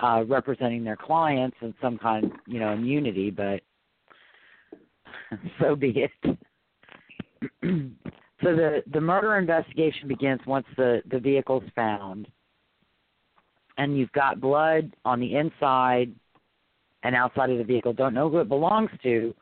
uh, 0.00 0.24
representing 0.28 0.84
their 0.84 0.96
clients 0.96 1.56
and 1.60 1.72
some 1.80 1.96
kind, 1.96 2.30
you 2.46 2.60
know, 2.60 2.72
immunity, 2.72 3.30
but 3.30 3.60
so 5.60 5.76
be 5.76 6.06
it. 6.06 6.38
so 7.62 8.56
the 8.56 8.82
the 8.92 9.00
murder 9.00 9.36
investigation 9.36 10.08
begins 10.08 10.40
once 10.46 10.66
the 10.76 11.02
the 11.10 11.18
vehicle's 11.18 11.64
found, 11.74 12.28
and 13.78 13.98
you've 13.98 14.12
got 14.12 14.40
blood 14.40 14.92
on 15.04 15.20
the 15.20 15.36
inside 15.36 16.12
and 17.02 17.14
outside 17.14 17.50
of 17.50 17.58
the 17.58 17.64
vehicle. 17.64 17.92
Don't 17.92 18.14
know 18.14 18.28
who 18.28 18.38
it 18.38 18.48
belongs 18.48 18.90
to, 19.02 19.34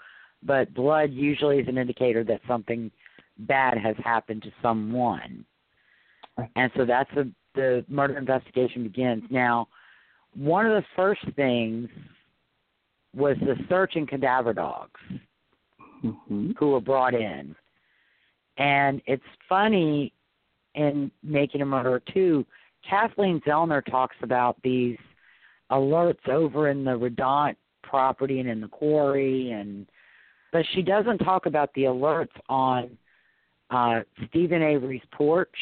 but 0.43 0.73
blood 0.75 1.11
usually 1.13 1.59
is 1.59 1.69
an 1.69 1.79
indicator 1.79 2.25
that 2.25 2.41
something 2.47 2.91
bad 3.39 3.79
has 3.79 3.97
happened 4.05 4.43
to 4.43 4.53
someone. 4.63 5.45
And 6.57 6.71
so 6.77 6.85
that's 6.85 7.11
the 7.15 7.31
the 7.55 7.85
murder 7.89 8.19
investigation 8.19 8.83
begins. 8.83 9.23
Now, 9.31 9.69
one 10.35 10.67
of 10.67 10.73
the 10.73 10.85
first 10.97 11.23
things 11.37 11.89
was 13.15 13.37
the 13.41 13.55
search 13.69 13.93
and 13.95 14.09
cadaver 14.09 14.53
dogs 14.53 15.01
Mm-hmm. 16.05 16.51
who 16.59 16.73
were 16.73 16.83
brought 16.83 17.15
in. 17.15 17.57
And 18.59 19.01
it's 19.07 19.23
funny 19.49 20.13
in 20.75 21.11
Making 21.23 21.63
a 21.63 21.65
Murderer 21.65 22.03
too, 22.13 22.45
Kathleen 22.89 23.41
Zellner 23.47 23.83
talks 23.91 24.17
about 24.23 24.57
these 24.63 24.99
alerts 25.71 26.29
over 26.29 26.69
in 26.69 26.85
the 26.85 26.91
Radandt 26.91 27.57
property 27.83 28.41
and 28.41 28.51
in 28.51 28.61
the 28.61 28.69
quarry 28.69 29.53
and 29.53 29.87
but 30.53 30.65
she 30.75 30.83
doesn't 30.83 31.19
talk 31.19 31.47
about 31.47 31.73
the 31.75 31.85
alerts 31.85 32.29
on 32.49 32.99
uh 33.71 34.01
Steven 34.29 34.63
Avery's 34.63 35.03
porch, 35.11 35.57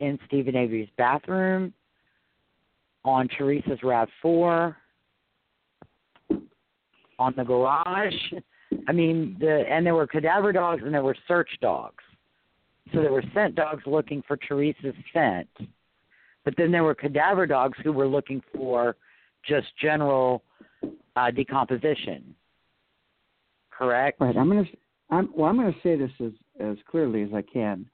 in 0.00 0.18
Steven 0.26 0.56
Avery's 0.56 0.88
bathroom, 0.96 1.74
on 3.04 3.28
Teresa's 3.28 3.82
RAV 3.82 4.08
four, 4.22 4.76
on 7.18 7.34
the 7.36 7.44
garage. 7.44 8.14
I 8.88 8.92
mean, 8.92 9.36
the 9.38 9.64
and 9.68 9.84
there 9.84 9.94
were 9.94 10.06
cadaver 10.06 10.52
dogs 10.52 10.82
and 10.84 10.92
there 10.92 11.02
were 11.02 11.16
search 11.26 11.50
dogs. 11.60 12.02
So 12.92 13.00
there 13.00 13.12
were 13.12 13.24
scent 13.34 13.54
dogs 13.54 13.82
looking 13.86 14.22
for 14.26 14.36
Teresa's 14.36 14.94
scent, 15.12 15.48
but 16.44 16.54
then 16.56 16.70
there 16.70 16.84
were 16.84 16.94
cadaver 16.94 17.46
dogs 17.46 17.78
who 17.82 17.92
were 17.92 18.06
looking 18.06 18.42
for 18.54 18.96
just 19.46 19.66
general 19.80 20.42
uh, 21.16 21.30
decomposition. 21.30 22.34
Correct. 23.70 24.20
Right. 24.20 24.36
I'm 24.36 24.48
going 24.48 24.64
to. 24.64 24.70
I'm, 25.10 25.28
well, 25.36 25.50
I'm 25.50 25.56
going 25.56 25.72
to 25.72 25.80
say 25.82 25.96
this 25.96 26.10
as 26.20 26.32
as 26.60 26.76
clearly 26.90 27.22
as 27.22 27.30
I 27.34 27.42
can. 27.42 27.86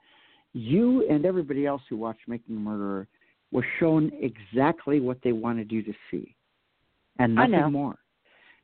You 0.52 1.08
and 1.08 1.24
everybody 1.24 1.66
else 1.66 1.82
who 1.88 1.96
watched 1.96 2.26
Making 2.26 2.56
a 2.56 2.60
Murderer 2.60 3.06
was 3.52 3.64
shown 3.78 4.10
exactly 4.20 5.00
what 5.00 5.18
they 5.22 5.32
wanted 5.32 5.70
you 5.70 5.82
to 5.82 5.92
see, 6.10 6.34
and 7.18 7.34
nothing 7.34 7.72
more. 7.72 7.98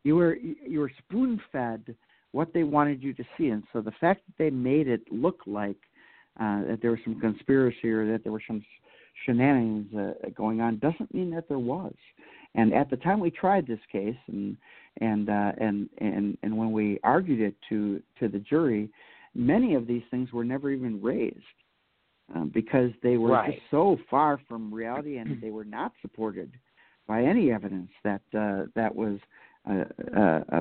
You 0.05 0.17
were 0.17 0.37
you 0.37 0.81
were 0.81 0.91
spoon 0.99 1.41
fed 1.51 1.95
what 2.37 2.53
they 2.53 2.65
wanted 2.65 3.03
you 3.03 3.15
to 3.15 3.25
see, 3.37 3.49
and 3.49 3.63
so 3.73 3.81
the 3.81 3.99
fact 3.99 4.21
that 4.27 4.37
they 4.37 4.51
made 4.51 4.89
it 4.89 5.01
look 5.11 5.41
like 5.47 5.79
uh, 6.39 6.65
that 6.69 6.81
there 6.83 6.91
was 6.91 7.01
some 7.03 7.19
conspiracy 7.19 7.89
or 7.89 8.13
that 8.13 8.23
there 8.25 8.33
were 8.33 8.43
some 8.47 8.63
shenanigans 9.25 9.87
uh, 9.95 10.29
going 10.37 10.61
on 10.61 10.79
doesn't 10.79 11.13
mean 11.15 11.31
that 11.31 11.49
there 11.49 11.59
was. 11.59 11.95
And 12.55 12.75
at 12.75 12.91
the 12.91 12.99
time 12.99 13.21
we 13.21 13.31
tried 13.31 13.67
this 13.67 13.81
case, 13.91 14.21
and 14.29 14.55
and 15.01 15.31
uh, 15.31 15.53
and 15.59 15.89
and 15.99 16.37
and 16.43 16.55
when 16.55 16.73
we 16.73 17.01
argued 17.03 17.41
it 17.41 17.55
to 17.71 18.03
to 18.21 18.29
the 18.29 18.39
jury, 18.39 18.91
many 19.35 19.75
of 19.75 19.87
these 19.87 20.03
things 20.11 20.31
were 20.31 20.45
never 20.45 20.71
even 20.71 21.03
raised 21.03 21.57
um, 22.35 22.51
because 22.53 22.91
they 23.03 23.17
were 23.17 23.31
Right. 23.31 23.55
just 23.55 23.71
so 23.71 23.99
far 24.11 24.39
from 24.47 24.73
reality, 24.73 25.17
and 25.17 25.41
they 25.41 25.51
were 25.51 25.65
not 25.65 25.93
supported 26.03 26.53
by 27.07 27.23
any 27.23 27.51
evidence 27.51 27.91
that 28.05 28.23
uh, 28.39 28.65
that 28.75 28.95
was 28.95 29.19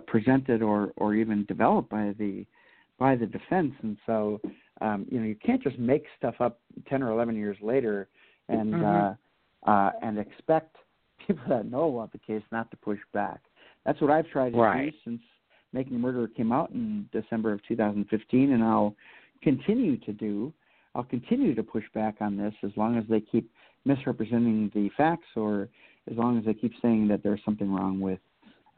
presented 0.08 0.62
or 0.62 0.94
or 0.98 1.14
even 1.14 1.46
developed 1.46 1.90
by 1.90 2.14
the 2.18 2.46
by 2.98 3.16
the 3.16 3.26
defense. 3.26 3.74
And 3.82 3.98
so, 4.06 4.40
um, 4.82 5.06
you 5.10 5.20
know, 5.20 5.26
you 5.26 5.36
can't 5.36 5.62
just 5.62 5.78
make 5.78 6.06
stuff 6.18 6.36
up 6.40 6.60
ten 6.88 7.04
or 7.04 7.12
eleven 7.12 7.36
years 7.36 7.58
later 7.62 8.08
and 8.50 8.74
Mhm. 8.74 9.18
uh, 9.66 9.70
uh, 9.70 9.92
and 10.02 10.18
expect 10.20 10.78
people 11.28 11.44
that 11.50 11.66
know 11.66 11.96
about 11.96 12.12
the 12.12 12.20
case 12.20 12.44
not 12.52 12.70
to 12.72 12.78
push 12.78 13.00
back. 13.14 13.42
That's 13.86 14.00
what 14.02 14.12
I've 14.12 14.28
tried 14.30 14.52
to 14.54 14.60
Right. 14.60 14.92
do 14.92 14.98
since 15.04 15.22
Making 15.74 15.96
a 15.98 16.00
Murderer 16.00 16.28
came 16.30 16.52
out 16.54 16.70
in 16.72 17.10
December 17.12 17.52
of 17.52 17.62
2015, 17.64 18.54
and 18.54 18.64
I'll 18.64 18.96
continue 19.42 19.98
to 19.98 20.14
do. 20.14 20.54
I'll 20.94 21.04
continue 21.04 21.54
to 21.54 21.64
push 21.64 21.84
back 21.94 22.22
on 22.22 22.38
this 22.38 22.54
as 22.64 22.72
long 22.78 22.98
as 22.98 23.06
they 23.08 23.20
keep 23.20 23.52
misrepresenting 23.84 24.70
the 24.74 24.90
facts, 24.96 25.28
or 25.36 25.68
as 26.10 26.16
long 26.16 26.38
as 26.38 26.46
they 26.46 26.54
keep 26.54 26.72
saying 26.82 27.10
that 27.10 27.24
there's 27.24 27.44
something 27.44 27.72
wrong 27.72 28.00
with 28.00 28.20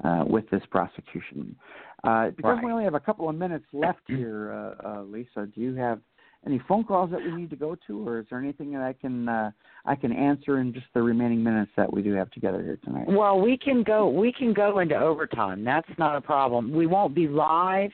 uh, 0.03 0.23
with 0.27 0.49
this 0.49 0.63
prosecution. 0.69 1.55
Uh, 2.03 2.29
because 2.31 2.55
Right. 2.57 2.65
we 2.65 2.71
only 2.71 2.83
have 2.83 2.93
a 2.93 2.99
couple 2.99 3.27
of 3.29 3.35
minutes 3.35 3.65
left 3.73 4.01
here, 4.07 4.51
uh, 4.51 4.87
uh, 4.87 5.03
Lisa, 5.03 5.47
do 5.47 5.61
you 5.61 5.73
have 5.75 5.99
any 6.45 6.59
phone 6.67 6.83
calls 6.83 7.09
that 7.11 7.19
we 7.19 7.31
need 7.31 7.49
to 7.49 7.55
go 7.55 7.75
to, 7.87 8.07
or 8.07 8.19
is 8.19 8.25
there 8.29 8.39
anything 8.39 8.71
that 8.71 8.81
I 8.81 8.93
can 8.93 9.27
uh, 9.27 9.51
I 9.85 9.95
can 9.95 10.11
answer 10.11 10.59
in 10.59 10.73
just 10.73 10.85
the 10.93 11.01
remaining 11.01 11.43
minutes 11.43 11.71
that 11.75 11.91
we 11.91 12.01
do 12.01 12.13
have 12.13 12.29
together 12.31 12.61
here 12.61 12.77
tonight? 12.83 13.07
Well, 13.07 13.41
we 13.41 13.57
can 13.57 13.83
go 13.83 14.07
we 14.07 14.31
can 14.31 14.53
go 14.53 14.79
into 14.79 14.95
overtime. 14.95 15.63
That's 15.63 15.89
not 15.97 16.15
a 16.15 16.21
problem. 16.21 16.71
We 16.71 16.85
won't 16.85 17.15
be 17.15 17.27
live, 17.27 17.91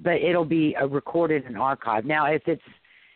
but 0.00 0.14
it'll 0.14 0.44
be 0.44 0.76
uh, 0.76 0.88
recorded 0.88 1.44
and 1.44 1.56
archived. 1.56 2.04
Now, 2.04 2.26
if 2.26 2.42
it's 2.46 2.62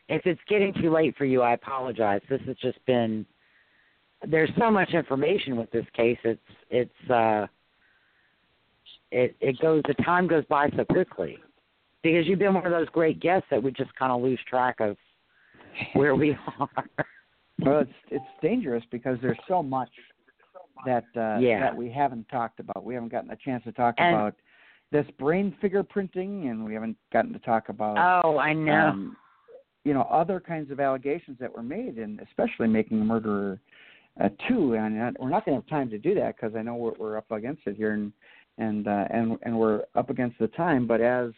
if 0.08 0.22
it's 0.26 0.40
getting 0.48 0.72
too 0.74 0.90
late 0.90 1.16
for 1.16 1.24
you, 1.24 1.42
I 1.42 1.54
apologize. 1.54 2.22
This 2.30 2.40
has 2.46 2.56
just 2.56 2.84
been 2.86 3.26
there's 4.26 4.50
so 4.58 4.70
much 4.70 4.90
information 4.90 5.56
with 5.56 5.70
this 5.70 5.86
case. 5.94 6.18
It's 6.24 6.40
it's 6.70 7.10
uh 7.10 7.46
it 9.12 9.34
it 9.40 9.58
goes 9.60 9.82
the 9.88 9.94
time 10.04 10.26
goes 10.26 10.44
by 10.48 10.68
so 10.76 10.84
quickly 10.84 11.38
because 12.02 12.26
you've 12.26 12.38
been 12.38 12.54
one 12.54 12.64
of 12.66 12.72
those 12.72 12.88
great 12.90 13.20
guests 13.20 13.46
that 13.50 13.62
we 13.62 13.70
just 13.72 13.94
kind 13.96 14.12
of 14.12 14.22
lose 14.22 14.40
track 14.48 14.76
of 14.80 14.96
where 15.94 16.14
we 16.14 16.36
are. 16.58 16.68
Well, 17.60 17.80
it's 17.80 17.92
it's 18.10 18.24
dangerous 18.42 18.84
because 18.90 19.18
there's 19.20 19.38
so 19.48 19.62
much 19.62 19.90
that 20.86 21.04
uh, 21.16 21.38
Yeah. 21.40 21.60
that 21.60 21.76
we 21.76 21.90
haven't 21.90 22.28
talked 22.28 22.60
about. 22.60 22.84
We 22.84 22.94
haven't 22.94 23.10
gotten 23.12 23.30
a 23.30 23.36
chance 23.36 23.64
to 23.64 23.72
talk 23.72 23.94
And- 23.98 24.14
about 24.14 24.34
this 24.92 25.06
brain 25.20 25.54
fingerprinting, 25.62 26.50
and 26.50 26.64
we 26.64 26.74
haven't 26.74 26.96
gotten 27.12 27.32
to 27.32 27.38
talk 27.40 27.68
about 27.68 28.24
Oh, 28.24 28.38
I 28.38 28.52
know. 28.52 28.88
um, 28.88 29.16
you 29.84 29.94
know 29.94 30.02
other 30.02 30.40
kinds 30.40 30.70
of 30.70 30.80
allegations 30.80 31.38
that 31.38 31.54
were 31.54 31.62
made, 31.62 31.98
and 31.98 32.20
especially 32.20 32.66
making 32.68 33.00
a 33.00 33.04
murderer 33.04 33.60
uh, 34.20 34.28
two. 34.48 34.74
And 34.74 35.00
uh, 35.00 35.10
we're 35.20 35.28
not 35.30 35.44
going 35.44 35.56
to 35.56 35.62
have 35.62 35.70
time 35.70 35.90
to 35.90 35.98
do 35.98 36.14
that 36.16 36.36
because 36.36 36.56
I 36.56 36.62
know 36.62 36.74
we're, 36.74 36.94
we're 36.98 37.16
up 37.18 37.30
against 37.30 37.62
it 37.66 37.76
here, 37.76 37.92
and 37.92 38.12
and 38.60 38.86
uh, 38.86 39.04
and 39.10 39.38
and 39.42 39.58
we're 39.58 39.82
up 39.94 40.10
against 40.10 40.38
the 40.38 40.48
time. 40.48 40.86
But 40.86 41.00
as 41.00 41.30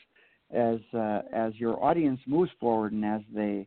as 0.53 0.79
uh, 0.95 1.23
as 1.33 1.55
your 1.57 1.83
audience 1.83 2.21
moves 2.27 2.51
forward 2.61 2.93
and 2.93 3.05
as 3.05 3.23
they 3.35 3.67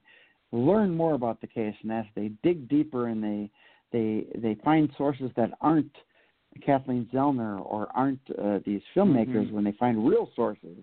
learn 0.52 0.96
more 0.96 1.14
about 1.14 1.42
the 1.42 1.48
case 1.48 1.76
and 1.82 1.92
as 1.92 2.06
they 2.16 2.32
dig 2.44 2.70
deeper 2.70 3.08
and 3.08 3.24
they 3.24 3.50
they 3.92 4.26
they 4.38 4.56
find 4.64 4.90
sources 4.98 5.32
that 5.36 5.52
aren't 5.62 5.96
Kathleen 6.66 7.10
Zellner 7.14 7.60
or 7.66 7.88
aren't 7.96 8.20
uh, 8.32 8.60
these 8.66 8.82
filmmakers 8.96 9.48
Mm-hmm. 9.48 9.56
when 9.56 9.64
they 9.64 9.74
find 9.74 10.08
real 10.08 10.30
sources 10.36 10.78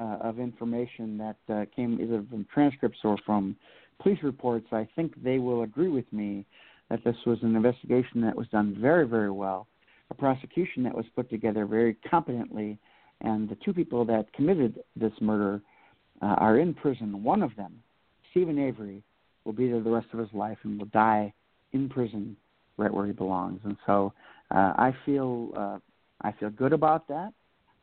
uh, 0.00 0.18
of 0.22 0.38
information 0.38 1.18
that 1.18 1.36
uh, 1.52 1.64
came 1.74 2.00
either 2.00 2.24
from 2.30 2.46
transcripts 2.52 2.98
or 3.04 3.18
from 3.26 3.56
police 4.00 4.18
reports, 4.22 4.66
I 4.72 4.88
think 4.96 5.12
they 5.22 5.38
will 5.38 5.62
agree 5.62 5.88
with 5.88 6.10
me 6.12 6.46
that 6.90 7.04
this 7.04 7.16
was 7.26 7.38
an 7.42 7.54
investigation 7.56 8.20
that 8.22 8.36
was 8.36 8.48
done 8.48 8.76
very, 8.80 9.06
very 9.06 9.30
well, 9.30 9.66
a 10.12 10.14
prosecution 10.14 10.82
that 10.82 10.94
was 10.94 11.06
put 11.16 11.28
together 11.30 11.64
very 11.64 11.96
competently, 12.08 12.78
and 13.22 13.48
the 13.48 13.56
two 13.64 13.72
people 13.72 14.04
that 14.04 14.32
committed 14.34 14.80
this 14.94 15.12
murder 15.20 15.60
uh, 16.20 16.36
are 16.46 16.58
in 16.58 16.74
prison. 16.74 17.24
One 17.24 17.42
of 17.42 17.56
them, 17.56 17.72
Steven 18.30 18.58
Avery, 18.58 19.02
will 19.44 19.54
be 19.54 19.68
there 19.70 19.80
the 19.80 19.90
rest 19.90 20.08
of 20.12 20.18
his 20.18 20.28
life 20.34 20.58
and 20.64 20.78
will 20.78 20.86
die 20.86 21.32
in 21.72 21.88
prison 21.88 22.36
right 22.76 22.92
where 22.92 23.06
he 23.06 23.12
belongs. 23.12 23.60
And 23.64 23.76
so 23.86 24.12
uh, 24.50 24.72
I 24.76 24.94
feel 25.06 25.50
uh, 25.56 25.78
I 26.20 26.32
feel 26.38 26.50
good 26.50 26.74
about 26.74 27.08
that. 27.08 27.32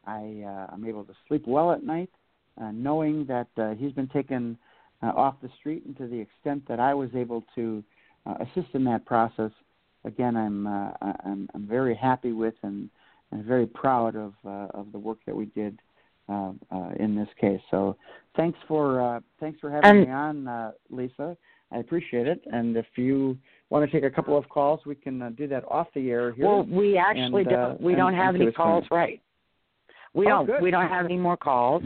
I 0.06 0.44
uh, 0.46 0.74
I'm 0.74 0.86
able 0.86 1.04
to 1.06 1.16
sleep 1.28 1.44
well 1.48 1.72
at 1.72 1.84
night, 1.84 2.12
uh, 2.62 2.72
knowing 2.72 3.26
that 3.26 3.48
uh, 3.58 3.74
he's 3.74 3.94
been 3.94 4.08
taken 4.08 4.58
uh, 5.02 5.08
off 5.08 5.36
the 5.42 5.50
street, 5.60 5.84
and 5.86 5.98
to 5.98 6.08
the 6.08 6.20
extent 6.20 6.68
that 6.68 6.80
I 6.80 6.94
was 6.94 7.10
able 7.16 7.44
to 7.56 7.84
uh, 8.28 8.36
assist 8.46 8.70
in 8.76 8.84
that 8.86 9.06
process, 9.06 9.52
again 10.06 10.36
I'm 10.38 10.68
uh, 10.68 10.92
I'm 11.26 11.50
I'm 11.54 11.68
very 11.68 11.96
happy 11.96 12.32
with 12.32 12.56
and, 12.64 12.90
and 13.32 13.44
very 13.46 13.68
proud 13.68 14.16
of 14.16 14.34
uh, 14.46 14.68
of 14.74 14.92
the 14.92 15.00
work 15.00 15.20
that 15.26 15.36
we 15.36 15.46
did 15.48 15.80
uh, 16.30 16.52
uh, 16.72 16.90
in 17.00 17.16
this 17.16 17.30
case. 17.40 17.62
So 17.72 17.96
thanks 18.36 18.58
for 18.68 19.02
uh, 19.02 19.20
thanks 19.40 19.60
for 19.60 19.70
having 19.70 19.90
And- 19.90 20.02
me 20.02 20.12
on, 20.12 20.48
uh, 20.48 20.72
Lisa. 20.90 21.38
I 21.72 21.78
appreciate 21.78 22.28
it. 22.28 22.42
And 22.52 22.76
if 22.76 22.88
you 22.96 23.38
want 23.70 23.86
to 23.86 23.92
take 23.92 24.04
a 24.04 24.14
couple 24.14 24.36
of 24.36 24.50
calls, 24.50 24.80
we 24.88 24.96
can 24.96 25.22
uh, 25.22 25.30
do 25.38 25.48
that 25.50 25.64
off 25.70 25.86
the 25.94 26.10
air 26.10 26.32
here. 26.32 26.48
Well, 26.48 26.64
we 26.64 26.98
actually 26.98 27.44
and, 27.44 27.54
uh, 27.54 27.68
don't. 27.68 27.82
We 27.82 27.94
and- 27.94 28.00
don't 28.00 28.16
have 28.16 28.34
and 28.34 28.44
any 28.44 28.52
calls, 28.52 28.86
right? 28.90 29.22
We 30.16 30.26
Oh, 30.26 30.30
don't. 30.30 30.46
good. 30.48 30.62
We 30.64 30.72
don't 30.72 30.88
have 30.90 31.06
any 31.06 31.18
more 31.18 31.38
calls. 31.38 31.84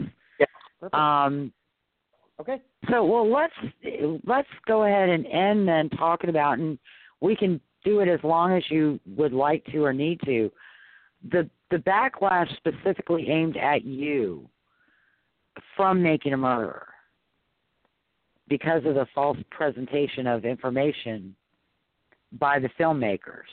Perfect. 0.80 0.94
Um, 0.94 1.52
okay. 2.40 2.60
so 2.90 3.04
well, 3.04 3.30
let's 3.30 3.54
let's 4.26 4.48
go 4.66 4.84
ahead 4.84 5.08
and 5.08 5.26
end 5.26 5.68
then 5.68 5.88
talking 5.90 6.30
about, 6.30 6.58
and 6.58 6.78
we 7.20 7.36
can 7.36 7.60
do 7.84 8.00
it 8.00 8.08
as 8.08 8.20
long 8.22 8.52
as 8.52 8.62
you 8.70 8.98
would 9.16 9.32
like 9.32 9.64
to 9.66 9.84
or 9.84 9.92
need 9.92 10.20
to. 10.24 10.50
The 11.30 11.48
the 11.70 11.76
backlash 11.78 12.48
specifically 12.56 13.28
aimed 13.30 13.56
at 13.56 13.84
you 13.84 14.48
from 15.76 16.02
making 16.02 16.32
a 16.32 16.36
murderer 16.36 16.88
because 18.48 18.84
of 18.84 18.94
the 18.94 19.06
false 19.14 19.38
presentation 19.50 20.26
of 20.26 20.44
information 20.44 21.34
by 22.38 22.58
the 22.58 22.68
filmmakers. 22.78 23.48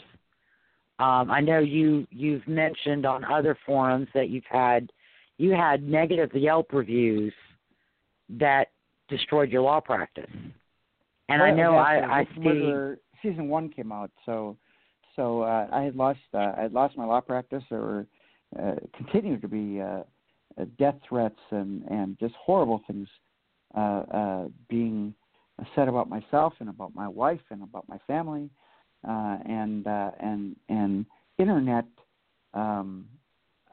Um, 1.00 1.32
I 1.32 1.40
know 1.42 1.60
you 1.60 2.06
you've 2.12 2.48
mentioned 2.48 3.06
on 3.06 3.24
other 3.26 3.58
forums 3.66 4.08
that 4.14 4.30
you've 4.30 4.44
had 4.50 4.92
you 5.38 5.52
had 5.52 5.84
negative 5.84 6.30
Yelp 6.34 6.72
reviews 6.74 7.34
that 8.30 8.70
destroyed 9.08 9.52
your 9.52 9.62
law 9.62 9.80
practice. 9.80 10.30
And 11.30 11.42
I 11.42 11.52
know 11.52 11.76
I, 11.76 12.20
I 12.20 12.28
see 12.36 12.96
season 13.22 13.48
one 13.50 13.70
came 13.70 13.92
out, 13.92 14.12
so 14.26 14.58
so 15.16 15.42
uh, 15.42 15.68
I 15.72 15.82
had 15.82 15.96
lost 15.96 16.20
uh, 16.34 16.54
I 16.58 16.62
had 16.64 16.74
lost 16.74 16.98
my 16.98 17.06
law 17.06 17.22
practice. 17.22 17.64
There 17.70 17.80
were 17.80 18.08
uh, 18.60 18.76
continued 18.96 19.42
to 19.42 19.48
be 19.48 19.82
uh, 19.82 20.04
uh, 20.60 20.66
death 20.78 20.96
threats 21.08 21.40
and 21.52 21.84
and 21.90 22.18
just 22.20 22.36
horrible 22.36 22.82
things 22.88 23.08
uh, 23.76 23.80
uh, 24.14 24.48
being 24.70 25.14
said 25.76 25.88
about 25.88 26.10
myself 26.10 26.54
and 26.60 26.70
about 26.70 26.96
my 26.96 27.08
wife 27.08 27.42
and 27.52 27.64
about 27.64 27.88
my 27.88 27.98
family, 28.08 28.50
uh, 29.08 29.38
and 29.46 29.88
uh, 29.88 30.12
and 30.20 30.56
and 30.70 31.06
internet 31.38 31.86
um, 32.54 33.06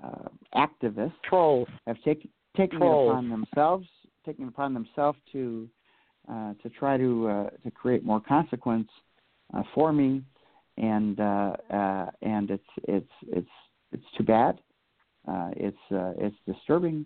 uh, 0.02 0.28
activists 0.54 1.12
trolls. 1.28 1.68
have 1.86 2.00
taken 2.02 2.30
taken 2.56 2.78
Trolls. 2.78 3.08
it 3.08 3.10
upon 3.12 3.28
themselves, 3.30 3.86
taken 4.24 4.44
it 4.44 4.48
upon 4.48 4.74
themselves 4.74 5.18
to 5.32 5.68
uh, 6.30 6.54
to 6.62 6.68
try 6.70 6.96
to 6.96 7.28
uh, 7.28 7.50
to 7.64 7.70
create 7.70 8.04
more 8.04 8.20
consequence 8.20 8.88
uh, 9.54 9.62
for 9.74 9.92
me, 9.92 10.22
and 10.76 11.18
uh, 11.20 11.52
uh, 11.70 12.06
and 12.22 12.50
it's 12.50 12.62
it's 12.84 13.12
it's 13.28 13.48
it's 13.92 14.04
too 14.16 14.24
bad. 14.24 14.58
Uh, 15.26 15.50
it's 15.56 15.76
uh, 15.92 16.12
it's 16.18 16.36
disturbing, 16.46 17.04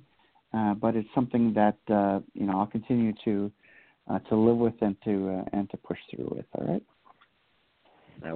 uh, 0.54 0.74
but 0.74 0.94
it's 0.94 1.08
something 1.14 1.52
that 1.54 1.78
uh, 1.92 2.20
you 2.34 2.46
know 2.46 2.58
I'll 2.60 2.66
continue 2.66 3.12
to 3.24 3.50
uh, 4.10 4.18
to 4.20 4.36
live 4.36 4.56
with 4.56 4.74
and 4.80 4.96
to 5.04 5.40
uh, 5.40 5.56
and 5.56 5.70
to 5.70 5.76
push 5.76 5.98
through 6.10 6.28
with. 6.34 6.46
All 6.54 6.66
right. 6.66 6.82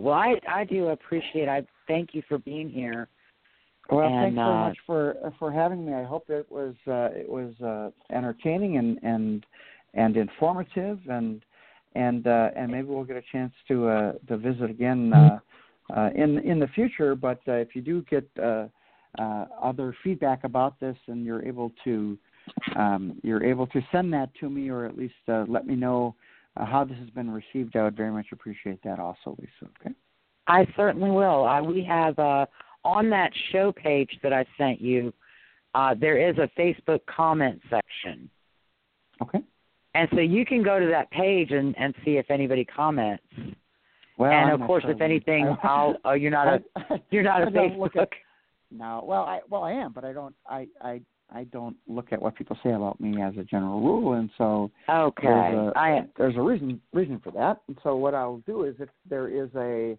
Well, 0.01 0.15
I 0.15 0.35
I 0.49 0.65
do 0.65 0.89
appreciate. 0.89 1.49
I 1.49 1.65
thank 1.87 2.15
you 2.15 2.23
for 2.29 2.39
being 2.39 2.69
here. 2.69 3.09
Well, 3.91 4.07
And, 4.07 4.35
thanks 4.35 4.37
very 4.37 4.49
uh, 4.49 4.69
much 4.69 4.79
for 4.87 5.33
for 5.39 5.53
having 5.53 5.87
me. 5.87 5.95
I 5.95 6.05
hope 6.05 6.29
it 6.29 6.51
was 6.51 6.75
uh, 6.89 7.11
it 7.13 7.29
was 7.29 7.55
uh, 7.61 7.91
entertaining 8.15 8.79
and 8.79 8.99
and 9.03 9.47
and 9.95 10.17
informative, 10.17 10.99
and 11.09 11.43
and 11.97 12.27
uh, 12.27 12.51
and 12.57 12.71
maybe 12.71 12.89
we'll 12.89 13.05
get 13.05 13.17
a 13.17 13.23
chance 13.33 13.53
to 13.69 13.89
uh, 13.89 14.13
to 14.29 14.37
visit 14.37 14.71
again 14.71 15.13
uh, 15.13 15.39
uh, 15.97 16.11
in 16.15 16.39
in 16.41 16.59
the 16.59 16.69
future. 16.69 17.15
But 17.15 17.41
uh, 17.49 17.53
if 17.53 17.75
you 17.75 17.83
do 17.83 18.03
get 18.11 18.29
uh, 18.43 18.67
uh, 19.19 19.47
other 19.63 19.97
feedback 20.05 20.45
about 20.45 20.79
this, 20.81 20.97
and 21.07 21.25
you're 21.25 21.45
able 21.45 21.73
to 21.85 22.19
um, 22.77 23.19
you're 23.23 23.45
able 23.45 23.67
to 23.69 23.81
send 23.93 24.13
that 24.13 24.31
to 24.41 24.51
me, 24.51 24.69
or 24.69 24.85
at 24.85 24.97
least 24.97 25.15
uh, 25.29 25.45
let 25.49 25.67
me 25.67 25.75
know 25.75 26.15
uh, 26.57 26.65
how 26.65 26.85
this 26.85 26.99
has 26.99 27.11
been 27.11 27.31
received, 27.31 27.77
I 27.77 27.85
would 27.85 27.97
very 27.97 28.13
much 28.13 28.27
appreciate 28.33 28.83
that, 28.85 28.99
also, 28.99 29.37
Lisa. 29.39 29.71
Okay. 29.81 29.95
I 30.47 30.67
certainly 30.77 31.11
will. 31.11 31.47
Uh, 31.47 31.63
we 31.63 31.83
have 31.85 32.19
uh, 32.19 32.47
on 32.85 33.11
that 33.11 33.33
show 33.53 33.73
page 33.73 34.11
that 34.23 34.33
I 34.33 34.45
sent 34.57 34.81
you. 34.81 35.13
Uh, 35.75 35.95
there 35.99 36.31
is 36.31 36.37
a 36.39 36.49
Facebook 36.59 37.01
comment 37.07 37.61
section, 37.69 38.31
Okay. 39.21 39.41
And 39.97 40.09
so 40.13 40.21
you 40.21 40.45
can 40.45 40.63
go 40.63 40.79
to 40.79 40.87
that 40.87 41.11
page 41.11 41.51
and, 41.51 41.75
and 41.79 41.95
see 42.05 42.13
if 42.17 42.31
anybody 42.31 42.65
comments. 42.65 43.23
Well, 44.19 44.31
and 44.31 44.51
I'm 44.51 44.61
of 44.63 44.67
course, 44.67 44.83
sure 44.83 44.93
if 44.93 45.01
anything, 45.01 45.47
I- 45.49 45.57
I'll. 45.67 45.97
Oh, 46.05 46.13
you're 46.13 46.31
not 46.31 46.49
a 46.49 46.63
I- 46.77 47.03
you're 47.11 47.23
not 47.23 47.43
a 47.43 47.47
I 47.47 47.75
look 47.77 47.95
Facebook. 47.95 48.03
at- 48.03 48.09
No, 48.71 49.05
well, 49.07 49.23
I 49.23 49.41
well 49.51 49.63
I 49.65 49.73
am, 49.73 49.93
but 49.93 50.05
I 50.05 50.13
don't 50.13 50.35
I 50.49 50.67
I 50.81 51.01
I 51.35 51.45
don't 51.45 51.77
look 51.89 52.13
at 52.13 52.23
what 52.23 52.35
people 52.37 52.57
say 52.63 52.71
about 52.73 53.01
me 53.01 53.21
as 53.21 53.35
a 53.37 53.43
general 53.45 53.81
rule, 53.81 54.13
and 54.15 54.31
so 54.39 54.71
Okay, 54.89 55.27
there's 55.27 55.73
a 55.75 55.79
I 55.79 56.05
there's 56.17 56.37
a 56.37 56.41
reason 56.41 56.81
reason 56.93 57.21
for 57.23 57.33
that. 57.33 57.61
And 57.69 57.77
so 57.83 57.97
what 57.97 58.15
I'll 58.15 58.43
do 58.47 58.65
is 58.65 58.77
if 58.79 58.89
there 59.09 59.29
is 59.29 59.51
a 59.57 59.97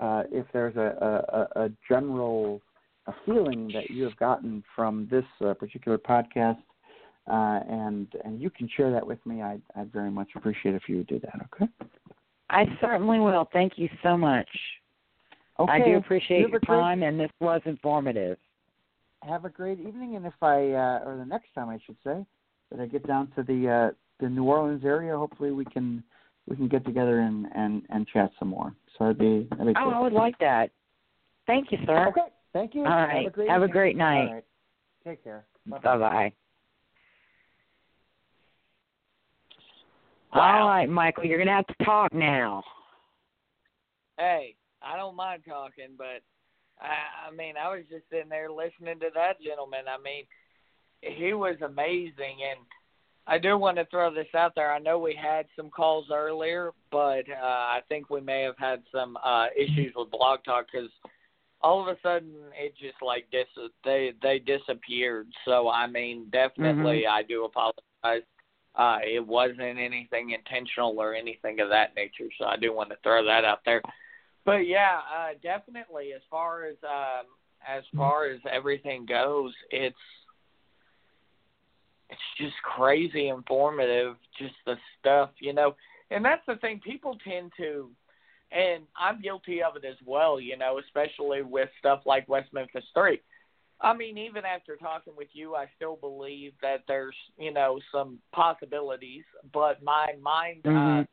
uh, 0.00 0.22
if 0.32 0.46
there's 0.52 0.76
a, 0.76 1.48
a, 1.56 1.64
a 1.64 1.70
general 1.88 2.62
a 3.06 3.12
feeling 3.26 3.68
that 3.74 3.90
you 3.90 4.04
have 4.04 4.16
gotten 4.16 4.62
from 4.76 5.08
this 5.10 5.24
uh, 5.44 5.52
particular 5.54 5.98
podcast, 5.98 6.58
uh, 7.30 7.60
and 7.68 8.08
and 8.24 8.40
you 8.40 8.50
can 8.50 8.68
share 8.76 8.90
that 8.90 9.06
with 9.06 9.24
me, 9.24 9.42
I'd, 9.42 9.62
I'd 9.76 9.92
very 9.92 10.10
much 10.10 10.28
appreciate 10.36 10.74
if 10.74 10.82
you 10.88 10.98
would 10.98 11.06
do 11.06 11.20
that. 11.20 11.48
Okay. 11.54 11.70
I 12.50 12.64
certainly 12.80 13.20
will. 13.20 13.48
Thank 13.52 13.74
you 13.76 13.88
so 14.02 14.16
much. 14.16 14.48
Okay. 15.58 15.72
I 15.72 15.78
do 15.84 15.96
appreciate 15.96 16.48
your 16.48 16.60
time, 16.60 17.02
and 17.02 17.20
this 17.20 17.30
was 17.38 17.60
informative. 17.64 18.38
have 19.22 19.44
a 19.44 19.48
great 19.48 19.78
evening. 19.78 20.16
And 20.16 20.26
if 20.26 20.34
I, 20.42 20.70
uh, 20.70 21.04
or 21.04 21.16
the 21.18 21.24
next 21.24 21.54
time 21.54 21.68
I 21.68 21.78
should 21.86 21.96
say, 22.02 22.24
that 22.70 22.80
I 22.80 22.86
get 22.86 23.06
down 23.06 23.30
to 23.36 23.42
the 23.42 23.68
uh, 23.68 23.90
the 24.20 24.28
New 24.28 24.44
Orleans 24.44 24.84
area, 24.84 25.16
hopefully 25.16 25.52
we 25.52 25.64
can 25.66 26.02
we 26.48 26.56
can 26.56 26.66
get 26.66 26.84
together 26.84 27.20
and 27.20 27.46
and 27.54 27.82
and 27.90 28.06
chat 28.08 28.32
some 28.38 28.48
more. 28.48 28.74
So 28.98 29.04
that'd 29.04 29.18
be 29.18 29.46
that'd 29.50 29.66
be 29.66 29.80
Oh. 29.80 29.90
I 29.90 30.00
would 30.00 30.12
like 30.12 30.38
that. 30.38 30.70
Thank 31.46 31.70
you, 31.70 31.78
sir. 31.86 32.08
Okay, 32.08 32.20
thank 32.52 32.74
you. 32.74 32.84
All 32.84 32.90
right. 32.90 33.24
Have 33.24 33.26
a 33.26 33.30
great, 33.30 33.48
Have 33.48 33.62
a 33.62 33.68
great 33.68 33.96
night. 33.96 34.26
All 34.26 34.34
right. 34.34 34.44
Take 35.04 35.22
care. 35.22 35.44
Bye 35.66 35.78
bye. 35.98 36.32
Wow. 40.34 40.62
All 40.62 40.68
right, 40.68 40.88
Michael, 40.88 41.24
you're 41.24 41.38
gonna 41.38 41.56
have 41.56 41.66
to 41.66 41.84
talk 41.84 42.12
now. 42.14 42.62
Hey, 44.18 44.54
I 44.82 44.96
don't 44.96 45.16
mind 45.16 45.42
talking, 45.48 45.94
but 45.96 46.22
I, 46.80 47.28
I 47.28 47.34
mean, 47.34 47.54
I 47.56 47.68
was 47.68 47.84
just 47.90 48.04
sitting 48.10 48.28
there 48.28 48.50
listening 48.50 49.00
to 49.00 49.10
that 49.14 49.40
gentleman. 49.42 49.84
I 49.88 50.00
mean, 50.02 50.24
he 51.00 51.32
was 51.32 51.56
amazing, 51.62 52.38
and 52.50 52.60
I 53.26 53.38
do 53.38 53.56
want 53.58 53.76
to 53.78 53.86
throw 53.86 54.12
this 54.12 54.26
out 54.34 54.54
there. 54.54 54.72
I 54.72 54.78
know 54.78 54.98
we 54.98 55.14
had 55.14 55.46
some 55.56 55.70
calls 55.70 56.06
earlier, 56.12 56.72
but 56.90 57.24
uh, 57.30 57.44
I 57.44 57.80
think 57.88 58.10
we 58.10 58.20
may 58.20 58.42
have 58.42 58.58
had 58.58 58.82
some 58.92 59.16
uh, 59.24 59.46
issues 59.56 59.92
with 59.96 60.10
Blog 60.10 60.40
Talk 60.44 60.66
because 60.72 60.90
all 61.62 61.80
of 61.80 61.88
a 61.88 61.98
sudden 62.02 62.32
it 62.58 62.74
just 62.80 63.02
like 63.02 63.26
dis 63.30 63.46
they 63.84 64.12
they 64.22 64.38
disappeared. 64.38 65.28
So 65.44 65.68
I 65.68 65.86
mean, 65.86 66.26
definitely, 66.32 67.06
I 67.06 67.22
do 67.22 67.44
apologize. 67.44 68.26
Uh, 68.74 68.98
it 69.04 69.26
wasn't 69.26 69.60
anything 69.60 70.30
intentional 70.30 70.98
or 70.98 71.14
anything 71.14 71.60
of 71.60 71.68
that 71.68 71.94
nature. 71.96 72.30
So 72.38 72.46
I 72.46 72.56
do 72.56 72.72
want 72.72 72.90
to 72.90 72.96
throw 73.02 73.24
that 73.24 73.44
out 73.44 73.60
there. 73.64 73.82
But 74.44 74.66
yeah, 74.66 75.00
uh, 75.12 75.30
definitely. 75.42 76.12
As 76.14 76.22
far 76.30 76.64
as 76.64 76.76
um, 76.84 77.26
as 77.68 77.82
far 77.94 78.26
as 78.26 78.40
everything 78.50 79.06
goes, 79.06 79.52
it's 79.70 79.96
it's 82.08 82.20
just 82.38 82.54
crazy 82.62 83.28
informative. 83.28 84.16
Just 84.38 84.54
the 84.66 84.76
stuff, 84.98 85.30
you 85.40 85.52
know. 85.52 85.74
And 86.10 86.24
that's 86.24 86.42
the 86.46 86.56
thing. 86.56 86.80
People 86.84 87.16
tend 87.24 87.52
to 87.58 87.90
and 88.52 88.84
I'm 88.98 89.20
guilty 89.20 89.62
of 89.62 89.76
it 89.76 89.84
as 89.84 89.96
well. 90.04 90.40
You 90.40 90.56
know, 90.56 90.78
especially 90.78 91.42
with 91.42 91.68
stuff 91.78 92.00
like 92.06 92.28
West 92.28 92.52
Memphis 92.52 92.84
Three. 92.94 93.20
I 93.82 93.94
mean, 93.94 94.18
even 94.18 94.44
after 94.44 94.76
talking 94.76 95.14
with 95.16 95.28
you, 95.32 95.54
I 95.54 95.66
still 95.76 95.96
believe 95.96 96.52
that 96.62 96.82
there's 96.86 97.16
you 97.38 97.52
know 97.52 97.80
some 97.92 98.18
possibilities, 98.32 99.24
but 99.52 99.82
my 99.82 100.14
mind. 100.20 100.62
Mhm. 100.64 101.02
Uh, 101.02 101.06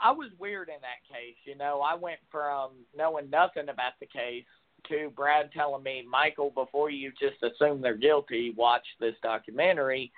I 0.00 0.10
was 0.10 0.32
weird 0.38 0.68
in 0.68 0.80
that 0.80 1.04
case. 1.08 1.36
You 1.44 1.54
know, 1.54 1.80
I 1.80 1.94
went 1.94 2.18
from 2.28 2.84
knowing 2.92 3.30
nothing 3.30 3.68
about 3.68 3.92
the 4.00 4.06
case 4.06 4.44
to 4.88 5.10
Brad 5.10 5.52
telling 5.52 5.82
me, 5.84 6.02
Michael, 6.02 6.50
before 6.50 6.90
you 6.90 7.12
just 7.12 7.40
assume 7.42 7.80
they're 7.80 7.94
guilty, 7.94 8.50
watch 8.50 8.84
this 8.98 9.14
documentary. 9.22 10.12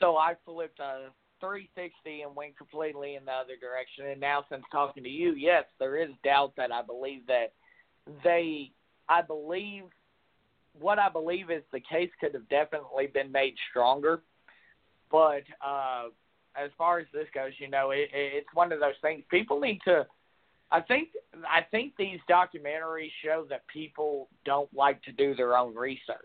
So 0.00 0.16
I 0.16 0.34
flipped 0.46 0.80
a 0.80 1.12
360 1.40 2.22
and 2.22 2.34
went 2.34 2.56
completely 2.56 3.16
in 3.16 3.24
the 3.24 3.32
other 3.32 3.56
direction. 3.60 4.06
And 4.06 4.20
now, 4.20 4.44
since 4.48 4.64
talking 4.72 5.02
to 5.02 5.10
you, 5.10 5.34
yes, 5.34 5.64
there 5.78 5.96
is 5.96 6.10
doubt 6.24 6.54
that 6.56 6.72
I 6.72 6.82
believe 6.82 7.26
that 7.26 7.52
they, 8.24 8.72
I 9.08 9.22
believe, 9.22 9.84
what 10.78 10.98
I 10.98 11.08
believe 11.08 11.50
is 11.50 11.62
the 11.72 11.80
case 11.80 12.10
could 12.20 12.34
have 12.34 12.48
definitely 12.48 13.06
been 13.06 13.30
made 13.30 13.54
stronger. 13.70 14.22
But 15.10 15.42
uh, 15.64 16.04
as 16.56 16.70
far 16.78 16.98
as 16.98 17.06
this 17.12 17.26
goes, 17.34 17.52
you 17.58 17.68
know, 17.68 17.90
it, 17.90 18.08
it's 18.12 18.48
one 18.54 18.72
of 18.72 18.80
those 18.80 18.94
things. 19.02 19.22
People 19.30 19.60
need 19.60 19.80
to. 19.84 20.06
I 20.70 20.80
think 20.80 21.10
I 21.44 21.60
think 21.70 21.92
these 21.98 22.18
documentaries 22.30 23.10
show 23.22 23.44
that 23.50 23.66
people 23.68 24.28
don't 24.46 24.72
like 24.74 25.02
to 25.02 25.12
do 25.12 25.34
their 25.34 25.56
own 25.56 25.76
research. 25.76 26.18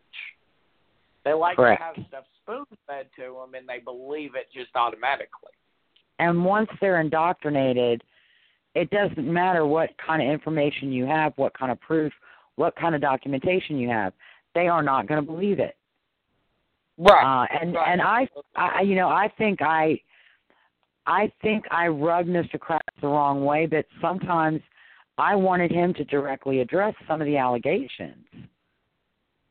They 1.25 1.33
like 1.33 1.57
Correct. 1.57 1.81
to 1.81 1.85
have 1.85 2.07
stuff 2.07 2.23
spoon 2.41 2.63
fed 2.87 3.07
to 3.17 3.23
them, 3.23 3.55
and 3.55 3.67
they 3.67 3.79
believe 3.83 4.35
it 4.35 4.47
just 4.53 4.73
automatically. 4.75 5.51
And 6.19 6.45
once 6.45 6.69
they're 6.79 7.01
indoctrinated, 7.01 8.03
it 8.73 8.89
doesn't 8.89 9.31
matter 9.31 9.65
what 9.65 9.89
kind 10.05 10.21
of 10.21 10.29
information 10.29 10.93
you 10.93 11.05
have, 11.05 11.33
what 11.35 11.57
kind 11.57 11.71
of 11.71 11.79
proof, 11.81 12.13
what 12.55 12.75
kind 12.77 12.95
of 12.95 13.01
documentation 13.01 13.77
you 13.77 13.89
have. 13.89 14.13
They 14.57 14.67
are 14.67 14.81
not 14.81 15.05
going 15.07 15.23
to 15.23 15.31
believe 15.31 15.59
it. 15.59 15.77
Uh, 16.99 17.45
and 17.61 17.75
Right. 17.75 17.91
and 17.91 18.01
I, 18.01 18.27
I, 18.55 18.81
you 18.81 18.95
know, 18.95 19.07
I 19.07 19.31
think 19.37 19.61
I, 19.61 20.01
I 21.05 21.31
think 21.43 21.63
I 21.69 21.85
rubbed 21.89 22.27
Mr. 22.27 22.57
Kratz 22.57 22.79
the 22.99 23.07
wrong 23.07 23.45
way, 23.45 23.67
but 23.67 23.85
sometimes 24.01 24.59
I 25.19 25.35
wanted 25.35 25.71
him 25.71 25.93
to 25.93 26.03
directly 26.05 26.59
address 26.61 26.95
some 27.07 27.21
of 27.21 27.27
the 27.27 27.37
allegations 27.37 28.25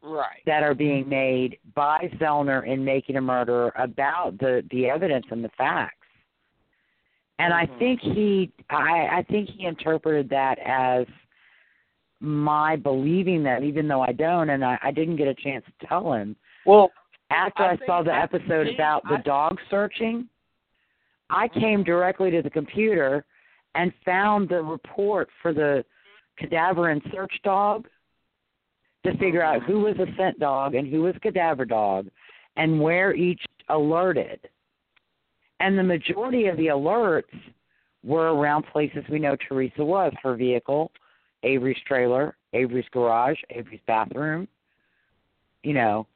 right. 0.03 0.43
that 0.45 0.65
are 0.65 0.74
being 0.74 1.09
made 1.09 1.61
by 1.77 2.11
Zellner 2.20 2.66
in 2.66 2.85
Making 2.85 3.15
a 3.15 3.20
Murderer 3.20 3.73
about 3.77 4.37
the 4.41 4.65
the 4.73 4.87
evidence 4.87 5.27
and 5.31 5.45
the 5.45 5.51
facts. 5.57 5.95
And 7.39 7.55
I 7.55 7.66
Mhm. 7.66 7.78
think 7.78 8.01
he, 8.01 8.51
I, 8.70 9.19
I 9.19 9.23
think 9.31 9.51
he 9.51 9.66
interpreted 9.66 10.28
that 10.31 10.59
as 10.59 11.07
my 12.21 12.77
believing 12.77 13.43
that, 13.45 13.63
even 13.63 13.89
though 13.89 14.03
I 14.03 14.13
don't, 14.13 14.51
and 14.51 14.65
I, 14.65 14.79
I 14.83 14.91
didn't 14.91 15.17
get 15.17 15.29
a 15.29 15.35
chance 15.35 15.65
to 15.81 15.87
tell 15.87 16.13
him 16.13 16.37
Well, 16.65 16.91
after 17.31 17.63
I 17.63 17.73
I, 17.73 17.79
saw 17.87 18.03
the 18.03 18.15
episode 18.15 18.69
about 18.69 19.03
the 19.05 19.17
I- 19.17 19.23
dog 19.23 19.59
searching, 19.71 20.29
I 21.29 21.49
came 21.49 21.83
directly 21.83 22.31
to 22.31 22.43
the 22.43 22.51
computer 22.51 23.25
and 23.75 23.93
found 24.05 24.49
the 24.49 24.63
report 24.63 25.29
for 25.43 25.53
the 25.53 25.85
cadaver 26.39 26.91
and 26.91 27.03
search 27.13 27.33
dog 27.45 27.87
to 29.05 29.17
figure 29.19 29.43
out 29.43 29.63
who 29.65 29.81
was 29.81 29.97
a 29.97 30.07
scent 30.17 30.39
dog 30.39 30.75
and 30.75 30.89
who 30.89 31.03
was 31.03 31.15
cadaver 31.23 31.65
dog 31.65 32.09
and 32.57 32.81
where 32.81 33.15
each 33.15 33.43
alerted. 33.69 34.41
And 35.61 35.79
the 35.79 35.83
majority 35.83 36.47
of 36.47 36.57
the 36.57 36.67
alerts 36.67 37.25
were 38.05 38.35
around 38.35 38.65
places 38.73 39.05
we 39.11 39.19
know 39.19 39.37
Teresa 39.49 39.85
was 39.85 40.13
her 40.23 40.37
vehicle, 40.37 40.91
Avery's 41.43 41.79
trailer, 41.87 42.37
Avery's 42.53 42.87
garage, 42.93 43.39
Avery's 43.51 43.81
bathroom. 43.87 44.49
You 45.63 45.75
know, 45.75 46.07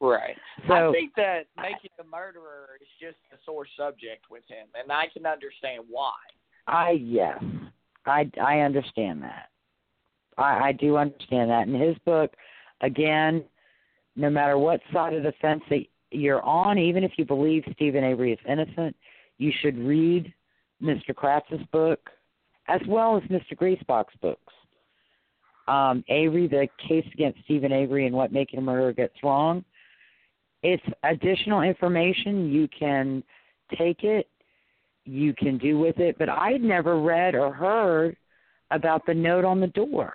right. 0.00 0.36
so 0.66 0.90
I 0.90 0.92
think 0.92 1.12
that 1.16 1.42
making 1.56 1.90
the 1.96 2.04
murderer 2.04 2.70
is 2.80 2.88
just 3.00 3.18
a 3.32 3.36
sore 3.44 3.66
subject 3.76 4.26
with 4.30 4.42
him, 4.48 4.66
and 4.74 4.90
I 4.90 5.06
can 5.12 5.24
understand 5.24 5.84
why. 5.88 6.12
I 6.66 6.90
yes, 6.90 7.42
I 8.06 8.30
I 8.40 8.60
understand 8.60 9.22
that. 9.22 9.50
I 10.36 10.68
I 10.68 10.72
do 10.72 10.96
understand 10.96 11.50
that. 11.50 11.68
In 11.68 11.74
his 11.74 11.96
book, 12.04 12.32
again, 12.80 13.44
no 14.16 14.30
matter 14.30 14.58
what 14.58 14.80
side 14.92 15.14
of 15.14 15.22
the 15.22 15.32
fence 15.40 15.62
that 15.70 15.84
you're 16.10 16.42
on, 16.42 16.78
even 16.78 17.04
if 17.04 17.12
you 17.16 17.24
believe 17.24 17.64
Steven 17.74 18.04
Avery 18.04 18.32
is 18.32 18.38
innocent, 18.48 18.94
you 19.38 19.52
should 19.60 19.78
read 19.78 20.32
Mr. 20.82 21.14
Kratz's 21.14 21.64
book 21.72 22.10
as 22.68 22.80
well 22.88 23.16
as 23.16 23.22
Mr. 23.24 23.56
Griesbach's 23.56 24.14
books. 24.20 24.52
Um, 25.68 26.04
Avery, 26.08 26.48
the 26.48 26.68
case 26.88 27.06
against 27.12 27.38
Steven 27.44 27.72
Avery 27.72 28.06
and 28.06 28.14
what 28.14 28.32
making 28.32 28.58
a 28.58 28.62
murderer 28.62 28.92
gets 28.92 29.14
wrong. 29.22 29.64
It's 30.62 30.82
additional 31.04 31.62
information. 31.62 32.50
You 32.50 32.68
can 32.78 33.22
take 33.76 34.04
it 34.04 34.28
you 35.04 35.34
can 35.34 35.58
do 35.58 35.78
with 35.78 35.98
it, 35.98 36.16
but 36.18 36.28
I'd 36.28 36.62
never 36.62 37.00
read 37.00 37.34
or 37.34 37.52
heard 37.52 38.16
about 38.70 39.04
the 39.06 39.14
note 39.14 39.44
on 39.44 39.60
the 39.60 39.66
door. 39.68 40.14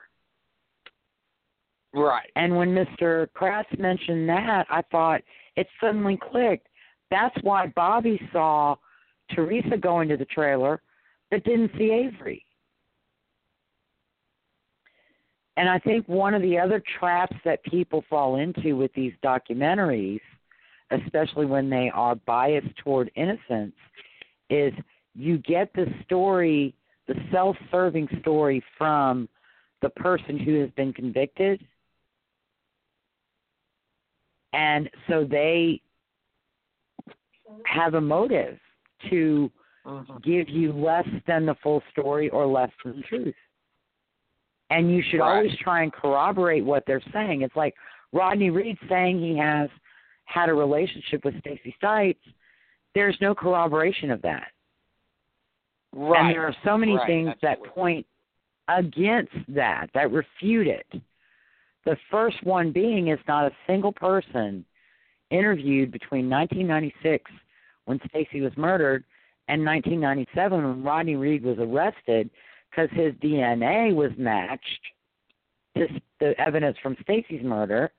Right. 1.93 2.29
And 2.35 2.55
when 2.55 2.69
Mr. 2.69 3.27
Kratz 3.35 3.77
mentioned 3.77 4.29
that, 4.29 4.65
I 4.69 4.81
thought 4.91 5.21
it 5.55 5.67
suddenly 5.81 6.17
clicked. 6.31 6.67
That's 7.09 7.35
why 7.41 7.67
Bobby 7.67 8.19
saw 8.31 8.75
Teresa 9.33 9.77
go 9.77 10.01
into 10.01 10.17
the 10.17 10.25
trailer, 10.25 10.81
but 11.29 11.43
didn't 11.43 11.71
see 11.77 11.91
Avery. 11.91 12.43
And 15.57 15.67
I 15.67 15.79
think 15.79 16.07
one 16.07 16.35
of 16.35 16.43
the 16.43 16.57
other 16.57 16.81
traps 16.99 17.35
that 17.43 17.63
people 17.63 18.03
fall 18.09 18.35
into 18.35 18.75
with 18.75 18.93
these 18.93 19.13
documentaries, 19.23 20.21
especially 20.91 21.47
when 21.47 21.69
they 21.69 21.91
are 21.93 22.15
biased 22.15 22.75
toward 22.77 23.09
innocence, 23.15 23.73
is 24.51 24.71
you 25.15 25.39
get 25.39 25.73
the 25.73 25.87
story, 26.05 26.75
the 27.07 27.15
self 27.31 27.57
serving 27.71 28.07
story 28.21 28.63
from 28.77 29.27
the 29.81 29.89
person 29.89 30.37
who 30.37 30.61
has 30.61 30.69
been 30.77 30.93
convicted. 30.93 31.65
And 34.53 34.89
so 35.09 35.25
they 35.29 35.81
have 37.65 37.95
a 37.95 38.01
motive 38.01 38.59
to 39.09 39.51
Mhm. 39.87 40.21
give 40.21 40.49
you 40.49 40.73
less 40.73 41.07
than 41.25 41.45
the 41.45 41.55
full 41.55 41.81
story 41.91 42.29
or 42.29 42.45
less 42.45 42.71
than 42.83 42.97
the 42.97 43.03
truth. 43.03 43.35
And 44.69 44.91
you 44.91 45.01
should 45.01 45.21
Right. 45.21 45.37
always 45.37 45.57
try 45.57 45.83
and 45.83 45.93
corroborate 45.93 46.65
what 46.65 46.85
they're 46.85 47.01
saying. 47.13 47.41
It's 47.41 47.55
like 47.55 47.75
Rodney 48.11 48.49
Reed 48.49 48.77
saying 48.89 49.19
he 49.19 49.37
has 49.37 49.69
had 50.25 50.49
a 50.49 50.53
relationship 50.53 51.23
with 51.23 51.39
Stacey 51.39 51.73
Stites. 51.81 52.19
There's 52.93 53.19
no 53.21 53.33
corroboration 53.33 54.11
of 54.11 54.21
that. 54.23 54.51
Right. 55.93 56.19
And 56.19 56.29
there 56.31 56.45
are 56.45 56.55
so 56.65 56.77
many 56.77 56.97
Right, 56.97 57.07
things 57.07 57.33
that 57.41 57.63
point 57.63 58.05
against 58.67 59.33
that, 59.47 59.89
that 59.93 60.11
refute 60.11 60.67
it. 60.67 61.01
The 61.85 61.95
first 62.11 62.43
one 62.43 62.71
being 62.71 63.07
is 63.07 63.19
not 63.25 63.49
a 63.49 63.55
single 63.65 63.93
person 63.93 64.65
interviewed 65.29 65.91
between 65.91 66.27
1996 66.27 67.31
when 67.85 68.01
Stacy 68.09 68.41
was 68.41 68.55
murdered 68.57 69.05
and 69.47 69.65
1997 69.65 70.63
when 70.63 70.83
Rodney 70.83 71.15
Reed 71.15 71.43
was 71.43 71.57
arrested 71.59 72.29
because 72.69 72.89
his 72.91 73.13
DNA 73.15 73.93
was 73.95 74.11
matched 74.17 74.81
to 75.77 75.87
the 76.19 76.39
evidence 76.39 76.77
from 76.81 76.97
Stacey's 77.01 77.43
murder. 77.43 77.91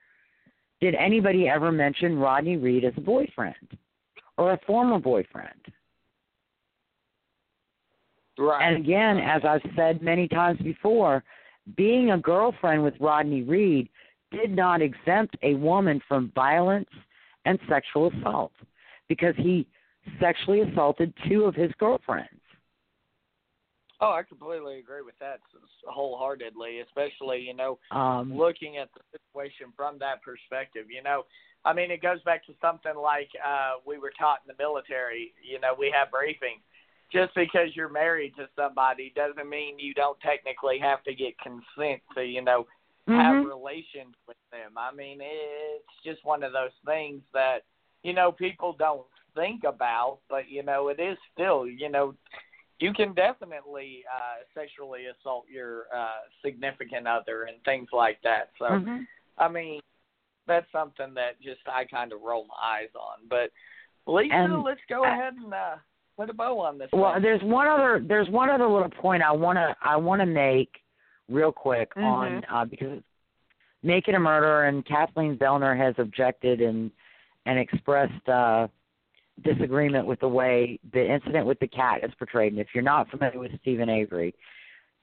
Did 0.80 0.94
anybody 0.94 1.48
ever 1.48 1.72
mention 1.72 2.18
Rodney 2.18 2.56
Reed 2.56 2.84
as 2.84 2.92
a 2.96 3.00
boyfriend 3.00 3.76
or 4.36 4.52
a 4.52 4.60
former 4.66 4.98
boyfriend? 4.98 5.60
Right. 8.38 8.68
And 8.68 8.76
again, 8.76 9.18
as 9.18 9.42
I've 9.44 9.68
said 9.74 10.00
many 10.00 10.28
times 10.28 10.60
before, 10.60 11.24
being 11.76 12.12
a 12.12 12.18
girlfriend 12.18 12.84
with 12.84 12.94
Rodney 13.00 13.42
Reed 13.42 13.88
did 14.30 14.54
not 14.54 14.80
exempt 14.80 15.36
a 15.42 15.54
woman 15.54 16.00
from 16.06 16.30
violence 16.34 16.88
and 17.44 17.58
sexual 17.68 18.12
assault 18.12 18.52
because 19.08 19.34
he 19.36 19.66
sexually 20.20 20.60
assaulted 20.60 21.12
two 21.28 21.44
of 21.44 21.54
his 21.54 21.70
girlfriends. 21.78 22.30
oh, 24.00 24.12
I 24.12 24.22
completely 24.22 24.78
agree 24.78 25.02
with 25.02 25.18
that 25.18 25.40
wholeheartedly, 25.84 26.80
especially, 26.80 27.40
you 27.40 27.54
know, 27.54 27.78
Um, 27.90 28.32
looking 28.36 28.76
at 28.76 28.88
the 28.94 29.00
situation 29.10 29.72
from 29.76 29.98
that 29.98 30.22
perspective. 30.22 30.86
You 30.88 31.02
know, 31.02 31.26
I 31.64 31.72
mean, 31.72 31.90
it 31.90 32.00
goes 32.00 32.22
back 32.22 32.46
to 32.46 32.54
something 32.60 32.94
like 32.94 33.28
uh, 33.44 33.72
we 33.84 33.98
were 33.98 34.12
taught 34.16 34.38
in 34.46 34.54
the 34.56 34.62
military. 34.62 35.34
You 35.42 35.58
know, 35.58 35.74
we 35.76 35.90
have 35.90 36.08
briefings. 36.10 36.62
Just 37.10 37.34
because 37.34 37.74
you're 37.74 37.88
married 37.88 38.36
to 38.36 38.48
somebody 38.54 39.12
doesn't 39.16 39.48
mean 39.48 39.78
you 39.78 39.94
don't 39.94 40.20
technically 40.20 40.78
have 40.78 41.02
to 41.04 41.14
get 41.14 41.34
consent 41.40 42.00
to, 42.14 42.22
you 42.22 42.42
know, 42.42 42.66
have 43.08 43.36
mhm. 43.36 43.48
relations 43.48 44.14
with 44.28 44.36
them. 44.52 44.76
I 44.76 44.92
mean, 44.92 45.18
it's 45.22 45.94
just 46.04 46.24
one 46.24 46.42
of 46.42 46.52
those 46.52 46.76
things 46.84 47.22
that 47.32 47.64
you 48.02 48.12
know 48.12 48.30
people 48.30 48.74
don't 48.78 49.06
think 49.38 49.64
about, 49.64 50.18
but 50.28 50.48
you 50.48 50.62
know, 50.62 50.88
it 50.88 51.00
is 51.00 51.16
still, 51.32 51.66
you 51.66 51.88
know, 51.88 52.14
you 52.80 52.92
can 52.92 53.12
definitely 53.14 54.04
uh, 54.14 54.44
sexually 54.54 55.06
assault 55.06 55.44
your 55.52 55.84
uh, 55.94 56.20
significant 56.44 57.06
other 57.06 57.44
and 57.44 57.56
things 57.64 57.88
like 57.92 58.18
that. 58.22 58.50
So, 58.58 58.66
Mhm. 58.66 59.06
I 59.36 59.48
mean, 59.48 59.80
that's 60.46 60.70
something 60.72 61.12
that 61.14 61.40
just 61.40 61.60
I 61.66 61.84
kind 61.84 62.12
of 62.12 62.20
roll 62.22 62.46
my 62.46 62.54
eyes 62.78 62.94
on. 62.94 63.26
But 63.28 63.50
Lisa, 64.06 64.34
And- 64.34 64.62
let's 64.62 64.80
go 64.88 65.04
ahead 65.04 65.34
and 65.34 65.52
uh, 65.52 65.76
put 66.16 66.30
a 66.30 66.32
bow 66.34 66.58
on 66.58 66.78
this. 66.78 66.88
Well, 66.92 67.14
thing. 67.14 67.22
there's 67.22 67.42
one 67.42 67.66
other 67.68 68.00
there's 68.00 68.28
one 68.30 68.48
other 68.50 68.66
little 68.66 68.90
point 68.90 69.22
I 69.22 69.32
wanna 69.32 69.76
I 69.82 69.96
wanna 69.96 70.26
make 70.26 70.82
real 71.28 71.52
quick 71.52 71.94
Mhm. 71.94 72.04
on 72.04 72.44
uh, 72.50 72.64
because 72.64 73.02
making 73.82 74.14
a 74.14 74.18
murder 74.20 74.64
and 74.64 74.84
Kathleen 74.86 75.36
Zellner 75.36 75.76
has 75.76 75.94
objected 75.98 76.60
and 76.60 76.90
and 77.44 77.58
expressed 77.58 78.28
uh, 78.28 78.68
disagreement 79.42 80.06
with 80.06 80.20
the 80.20 80.28
way 80.28 80.78
the 80.92 81.12
incident 81.12 81.46
with 81.46 81.58
the 81.60 81.68
cat 81.68 82.04
is 82.04 82.10
portrayed. 82.18 82.52
And 82.52 82.60
if 82.60 82.68
you're 82.74 82.82
not 82.82 83.08
familiar 83.10 83.38
with 83.38 83.52
Steven 83.60 83.88
Avery, 83.88 84.34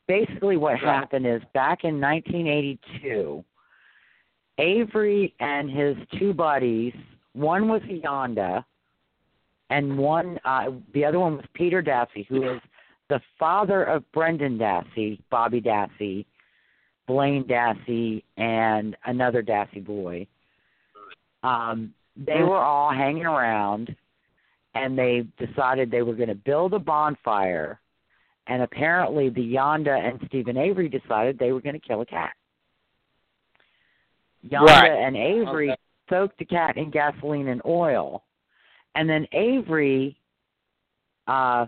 basically 0.08 0.58
what 0.58 0.78
happened 0.80 1.26
is 1.26 1.42
back 1.54 1.84
in 1.84 2.00
1982, 2.00 3.44
Avery 4.58 5.34
and 5.40 5.70
his 5.70 5.96
two 6.18 6.34
buddies, 6.34 6.94
one 7.34 7.68
was 7.68 7.82
Janda, 7.82 8.64
and 9.70 9.98
one 9.98 10.40
uh, 10.46 10.72
the 10.94 11.04
other 11.04 11.20
one 11.20 11.38
was 11.38 11.46
Peter 11.54 11.82
Dassey, 11.82 12.26
who 12.28 12.50
is 12.50 12.62
the 13.10 13.20
father 13.38 13.84
of 13.84 14.10
Brendan 14.12 14.58
Dassey, 14.58 15.20
Bobby 15.30 15.62
Dassey, 15.62 16.26
Blaine 17.08 17.44
Dassey, 17.44 18.24
and 18.38 18.96
another 19.06 19.44
Dassey 19.44 19.84
boy. 19.84 20.28
Um, 21.44 21.94
they 22.16 22.42
were 22.42 22.58
all 22.58 22.92
hanging 22.92 23.26
around, 23.26 23.96
and 24.76 24.98
they 24.98 25.26
decided 25.38 25.90
they 25.90 26.02
were 26.02 26.14
going 26.14 26.30
to 26.30 26.36
build 26.36 26.74
a 26.74 26.80
bonfire. 26.80 27.80
And 28.48 28.62
apparently, 28.62 29.30
the 29.30 29.54
Janda 29.56 29.98
and 29.98 30.20
Steven 30.28 30.58
Avery 30.58 30.88
decided 30.88 31.40
they 31.40 31.52
were 31.52 31.62
going 31.62 31.80
to 31.80 31.88
kill 31.88 32.02
a 32.02 32.06
cat. 32.06 32.34
Janda 34.48 34.66
Right. 34.66 34.92
and 34.92 35.18
Avery 35.18 35.72
Okay. 35.72 35.82
soaked 36.10 36.38
the 36.38 36.46
cat 36.46 36.78
in 36.78 36.92
gasoline 36.92 37.48
and 37.48 37.62
oil, 37.66 38.24
and 38.94 39.10
then 39.10 39.28
Avery 39.32 40.20
uh, 41.28 41.66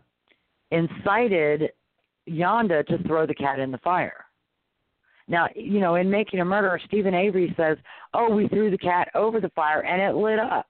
incited 0.69 1.71
Janda 2.27 2.85
to 2.85 2.97
throw 3.07 3.25
the 3.25 3.33
cat 3.33 3.57
in 3.57 3.71
the 3.71 3.79
fire. 3.79 4.25
Now, 5.27 5.49
you 5.55 5.79
know, 5.79 5.95
in 5.95 6.11
Making 6.11 6.41
a 6.41 6.45
Murderer, 6.45 6.79
Steven 6.85 7.15
Avery 7.15 7.53
says, 7.57 7.79
"Oh, 8.13 8.29
we 8.29 8.47
threw 8.49 8.69
the 8.69 8.77
cat 8.77 9.09
over 9.15 9.39
the 9.39 9.49
fire 9.49 9.83
and 9.83 9.99
it 9.99 10.15
lit 10.15 10.37
up." 10.37 10.67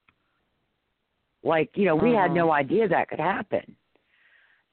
Like, 1.43 1.69
you 1.75 1.85
know, 1.85 1.95
we 1.95 2.13
had 2.13 2.31
Mhm. 2.31 2.35
no 2.35 2.51
idea 2.51 2.87
that 2.87 3.09
could 3.09 3.19
happen. 3.19 3.75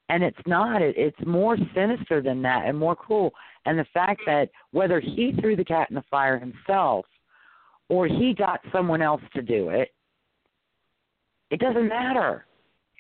And 0.09 0.23
it's 0.23 0.47
not. 0.47 0.83
It, 0.83 0.97
it's 0.99 1.27
more 1.27 1.57
sinister 1.75 2.21
than 2.21 2.43
that 2.43 2.67
and 2.67 2.79
more 2.79 2.95
cruel. 2.95 3.35
And 3.65 3.79
the 3.79 3.87
fact 3.87 4.21
that 4.27 4.51
whether 4.71 5.01
he 5.01 5.33
threw 5.33 5.57
the 5.57 5.65
cat 5.65 5.89
in 5.89 5.95
the 5.95 6.03
fire 6.03 6.39
himself 6.39 7.07
or 7.89 8.07
he 8.07 8.35
got 8.35 8.61
someone 8.73 9.01
else 9.01 9.23
to 9.35 9.43
do 9.43 9.71
it, 9.71 9.95
it 11.51 11.61
doesn't 11.61 11.89
matter. 11.89 12.47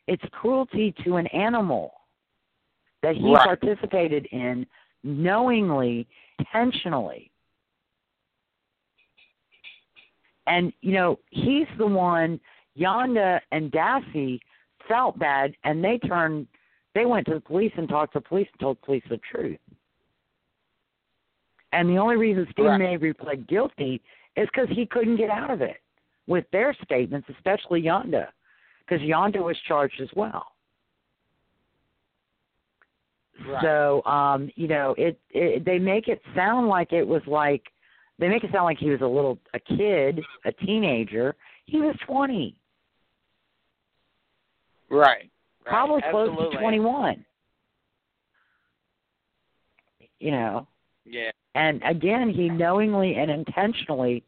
It's 0.07 0.25
cruelty 0.31 0.93
to 1.05 1.17
an 1.17 1.27
animal 1.29 2.01
that 3.03 3.17
he 3.17 3.35
Right. 3.35 3.45
participated 3.45 4.27
in 4.27 4.67
knowingly, 5.03 6.07
intentionally. 6.39 7.31
And, 10.47 10.73
you 10.81 10.93
know, 10.93 11.19
he's 11.31 11.69
the 11.79 11.87
one, 11.87 12.41
Janda 12.79 13.41
and 13.53 13.71
Dassey 13.71 14.41
felt 14.89 15.19
bad 15.19 15.55
and 15.65 15.83
they 15.83 15.99
turned, 15.99 16.47
they 16.95 17.07
went 17.07 17.27
to 17.27 17.35
the 17.35 17.41
police 17.41 17.73
and 17.77 17.89
talked 17.89 18.13
to 18.15 18.21
the 18.21 18.29
police 18.29 18.49
and 18.53 18.61
told 18.61 18.79
the 18.83 18.87
police 18.87 19.03
the 19.09 19.21
truth. 19.31 19.59
And 21.73 21.89
the 21.89 21.97
only 21.97 22.17
reason 22.17 22.47
Steven 22.53 22.81
Right. 22.81 22.93
Avery 22.93 23.13
pled 23.15 23.49
guilty 23.49 24.01
is 24.37 24.49
because 24.55 24.69
he 24.75 24.87
couldn't 24.87 25.17
get 25.17 25.31
out 25.31 25.51
of 25.51 25.61
it 25.61 25.79
with 26.27 26.45
their 26.53 26.75
statements, 26.85 27.29
especially 27.37 27.83
Janda, 27.83 28.29
because 28.81 29.05
Janda 29.05 29.43
was 29.43 29.57
charged 29.67 30.01
as 30.01 30.09
well. 30.15 30.47
Right. 33.47 33.63
So, 33.63 34.05
um, 34.05 34.51
you 34.55 34.69
know, 34.69 34.95
it, 34.97 35.19
it 35.31 35.65
they 35.65 35.79
make 35.79 36.07
it 36.07 36.23
sound 36.37 36.69
like 36.69 36.93
it 36.93 37.07
was 37.07 37.23
like 37.27 37.65
they 38.19 38.29
make 38.29 38.45
it 38.45 38.53
sound 38.53 38.65
like 38.65 38.79
he 38.79 38.91
was 38.91 39.01
a 39.01 39.07
little 39.07 39.39
a 39.55 39.59
kid, 39.59 40.21
a 40.45 40.53
teenager. 40.53 41.35
He 41.65 41.79
was 41.79 41.97
twenty, 42.07 42.55
right. 44.95 45.31
probably 45.65 46.03
right. 46.03 46.11
close 46.11 46.53
to 46.53 46.59
twenty 46.59 46.81
one. 46.81 47.25
You 50.21 50.31
know, 50.31 50.67
Yeah. 51.05 51.31
and 51.55 51.83
again, 51.85 52.31
he 52.31 52.49
knowingly 52.49 53.17
and 53.17 53.31
intentionally 53.31 54.25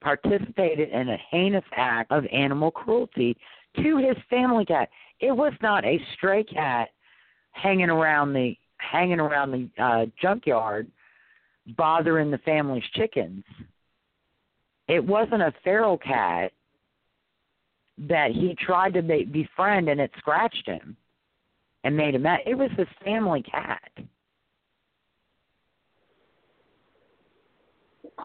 participated 0.00 0.88
in 0.90 1.08
a 1.08 1.16
heinous 1.30 1.64
act 1.76 2.10
of 2.10 2.24
animal 2.32 2.70
cruelty 2.70 3.36
to 3.76 3.96
his 3.98 4.16
family 4.28 4.64
cat. 4.64 4.88
It 5.20 5.32
was 5.32 5.52
not 5.62 5.84
a 5.84 6.00
stray 6.14 6.44
cat 6.44 6.88
hanging 7.52 7.90
around 7.90 8.32
the 8.32 8.56
hanging 8.78 9.20
around 9.20 9.50
the 9.52 9.82
uh 9.82 10.06
junkyard 10.20 10.90
bothering 11.76 12.30
the 12.30 12.38
family's 12.38 12.84
chickens. 12.94 13.44
It 14.88 15.04
wasn't 15.04 15.42
a 15.42 15.52
feral 15.64 15.98
cat 15.98 16.52
that 17.98 18.32
he 18.32 18.54
tried 18.60 18.94
to 18.94 19.02
make, 19.02 19.32
befriend 19.32 19.88
and 19.88 20.00
it 20.00 20.10
scratched 20.18 20.66
him 20.66 20.96
and 21.84 21.96
made 21.96 22.14
him 22.14 22.22
mad. 22.22 22.40
It 22.46 22.54
was 22.54 22.70
his 22.76 22.88
family 23.04 23.42
cat. 23.42 23.90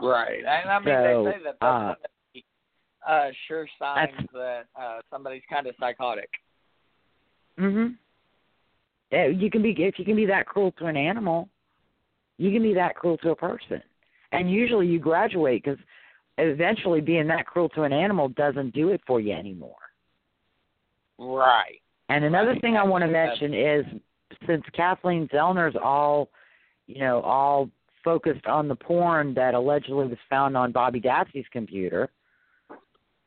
Right. 0.01 0.39
And 0.39 0.69
I 0.69 0.79
mean, 0.79 0.85
So, 0.85 1.23
they 1.23 1.31
say 1.31 1.43
that 1.43 1.57
that's 1.61 1.61
uh, 1.61 1.93
the 2.33 3.11
uh, 3.11 3.31
sure 3.47 3.67
signs 3.79 4.27
that 4.33 4.65
uh, 4.79 4.99
somebody's 5.09 5.43
kind 5.49 5.67
of 5.67 5.75
psychotic. 5.79 6.29
Mhm. 7.59 7.97
Yeah, 9.11 9.27
You 9.27 9.51
can 9.51 9.61
be 9.61 9.71
if 9.77 9.99
you 9.99 10.05
can 10.05 10.15
be 10.15 10.25
that 10.25 10.47
cruel 10.47 10.71
to 10.73 10.85
an 10.85 10.97
animal, 10.97 11.49
you 12.37 12.51
can 12.51 12.63
be 12.63 12.73
that 12.73 12.95
cruel 12.95 13.17
to 13.19 13.31
a 13.31 13.35
person. 13.35 13.81
And 14.31 14.49
usually 14.49 14.87
you 14.87 14.99
graduate 14.99 15.63
because 15.63 15.79
eventually 16.37 17.01
being 17.01 17.27
that 17.27 17.45
cruel 17.45 17.69
to 17.69 17.83
an 17.83 17.93
animal 17.93 18.29
doesn't 18.29 18.73
do 18.73 18.89
it 18.89 19.01
for 19.05 19.19
you 19.19 19.33
anymore. 19.33 19.75
Right. 21.17 21.81
And 22.09 22.25
another 22.25 22.53
Right. 22.53 22.61
thing 22.61 22.77
I 22.77 22.83
want 22.83 23.03
to 23.03 23.07
mention 23.07 23.53
is 23.53 23.85
since 24.45 24.65
Kathleen 24.73 25.27
Zellner's 25.29 25.75
all, 25.75 26.29
you 26.87 26.99
know, 26.99 27.21
all 27.21 27.69
focused 28.03 28.47
on 28.47 28.67
the 28.67 28.75
porn 28.75 29.33
that 29.35 29.53
allegedly 29.53 30.07
was 30.07 30.17
found 30.29 30.57
on 30.57 30.71
Bobby 30.71 30.99
Dassey's 30.99 31.47
computer, 31.49 32.09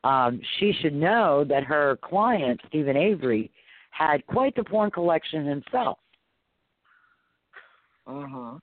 um, 0.03 0.41
she 0.57 0.73
should 0.73 0.93
know 0.93 1.43
that 1.45 1.63
her 1.63 1.97
client, 1.97 2.59
Steven 2.67 2.97
Avery, 2.97 3.51
had 3.89 4.25
quite 4.27 4.53
the 4.55 4.63
porn 4.63 4.91
collection 4.91 5.45
himself. 5.45 5.97
Mhm. 8.05 8.59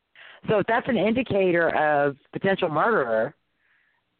So 0.48 0.58
if 0.58 0.66
that's 0.66 0.88
an 0.88 0.96
indicator 0.96 1.74
of 1.74 2.16
potential 2.32 2.68
murderer, 2.68 3.34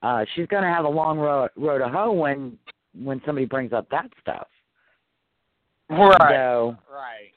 uh, 0.03 0.25
she's 0.35 0.47
going 0.49 0.63
to 0.63 0.69
have 0.69 0.85
a 0.85 0.89
long 0.89 1.19
road, 1.19 1.51
road 1.57 1.79
to 1.79 1.89
hoe 1.89 2.13
when 2.13 2.59
when 2.95 3.23
somebody 3.25 3.47
brings 3.47 3.73
up 3.73 3.89
that 3.91 4.11
stuff. 4.21 4.47
Right. 5.89 6.31
So, 6.31 6.77
Right. 6.91 7.33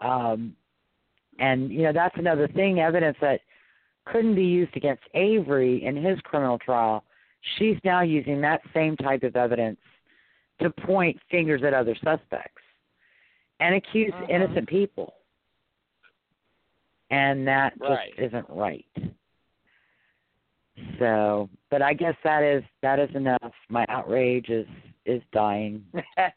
um, 0.00 0.56
and 1.38 1.70
you 1.70 1.82
know 1.82 1.92
that's 1.92 2.16
another 2.18 2.48
thing, 2.48 2.80
evidence 2.80 3.16
that 3.20 3.40
couldn't 4.06 4.34
be 4.34 4.44
used 4.44 4.76
against 4.76 5.02
Avery 5.14 5.84
in 5.84 5.96
his 5.96 6.18
criminal 6.20 6.58
trial. 6.58 7.04
She's 7.58 7.76
now 7.84 8.02
using 8.02 8.40
that 8.40 8.62
same 8.72 8.96
type 8.96 9.22
of 9.22 9.36
evidence 9.36 9.78
to 10.60 10.70
point 10.70 11.18
fingers 11.30 11.62
at 11.62 11.74
other 11.74 11.94
suspects 11.96 12.62
and 13.60 13.74
accuse 13.74 14.12
Mhm. 14.14 14.28
innocent 14.28 14.68
people. 14.68 15.14
And 17.10 17.46
that 17.46 17.78
Right. 17.78 18.08
just 18.10 18.18
isn't 18.18 18.48
right. 18.50 18.86
So, 20.98 21.48
but 21.70 21.82
I 21.82 21.94
guess 21.94 22.14
that 22.24 22.42
is 22.42 22.62
that 22.82 22.98
is 22.98 23.10
enough. 23.14 23.52
My 23.68 23.84
outrage 23.88 24.48
is 24.48 24.66
is 25.06 25.22
dying 25.32 25.84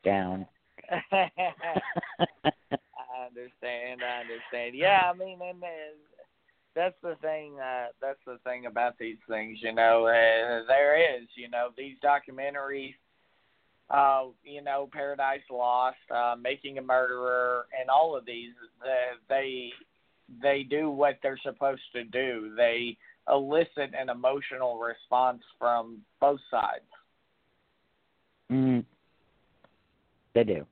down. 0.04 0.46
I 1.12 1.30
understand. 3.26 4.02
I 4.04 4.22
understand. 4.22 4.76
Yeah, 4.76 5.12
I 5.12 5.18
mean, 5.18 5.40
and 5.42 5.64
that's 6.76 6.96
the 7.02 7.16
thing. 7.22 7.60
Uh, 7.60 7.88
that's 8.02 8.20
the 8.26 8.38
thing 8.44 8.68
about 8.68 8.98
these 9.00 9.18
things. 9.28 9.60
You 9.62 9.74
know, 9.74 10.06
uh, 10.06 10.66
there 10.68 11.20
is. 11.20 11.28
You 11.36 11.50
know, 11.50 11.70
these 11.78 11.96
documentaries. 12.04 12.94
Uh, 13.90 14.26
you 14.44 14.62
know, 14.62 14.90
Paradise 14.92 15.40
Lost, 15.50 15.96
uh, 16.14 16.36
Making 16.40 16.78
a 16.78 16.82
Murderer, 16.82 17.68
and 17.80 17.90
all 17.90 18.16
of 18.18 18.26
these. 18.26 18.52
Uh, 18.82 19.16
they 19.30 19.72
they 20.42 20.64
do 20.64 20.90
what 20.90 21.18
they're 21.24 21.40
supposed 21.42 21.82
to 21.94 22.04
do. 22.04 22.54
They 22.56 22.98
elicit 23.30 23.94
an 24.00 24.10
emotional 24.10 24.80
response 24.80 25.42
from 25.60 26.02
both 26.20 26.40
sides. 26.50 26.86
mm. 28.52 28.84
They 30.34 30.44
do. 30.44 30.66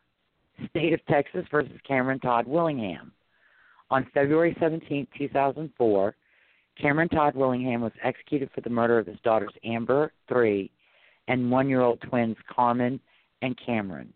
State 0.70 0.94
of 0.94 1.06
Texas 1.06 1.46
versus 1.52 1.78
Cameron 1.88 2.20
Todd 2.20 2.48
Willingham. 2.48 3.12
On 3.90 4.08
February 4.14 4.56
17, 4.60 5.08
2004, 5.18 6.16
Cameron 6.80 7.10
Todd 7.10 7.36
Willingham 7.36 7.82
was 7.82 7.92
executed 8.04 8.50
for 8.56 8.62
the 8.62 8.70
murder 8.70 8.98
of 8.98 9.08
his 9.08 9.20
daughters 9.24 9.52
Amber, 9.66 10.14
3, 10.30 10.72
and 11.28 11.52
one 11.52 11.68
year 11.68 11.82
old 11.82 12.02
twins 12.02 12.38
Karmon 12.50 13.00
and 13.42 13.60
Kameron. 13.68 14.08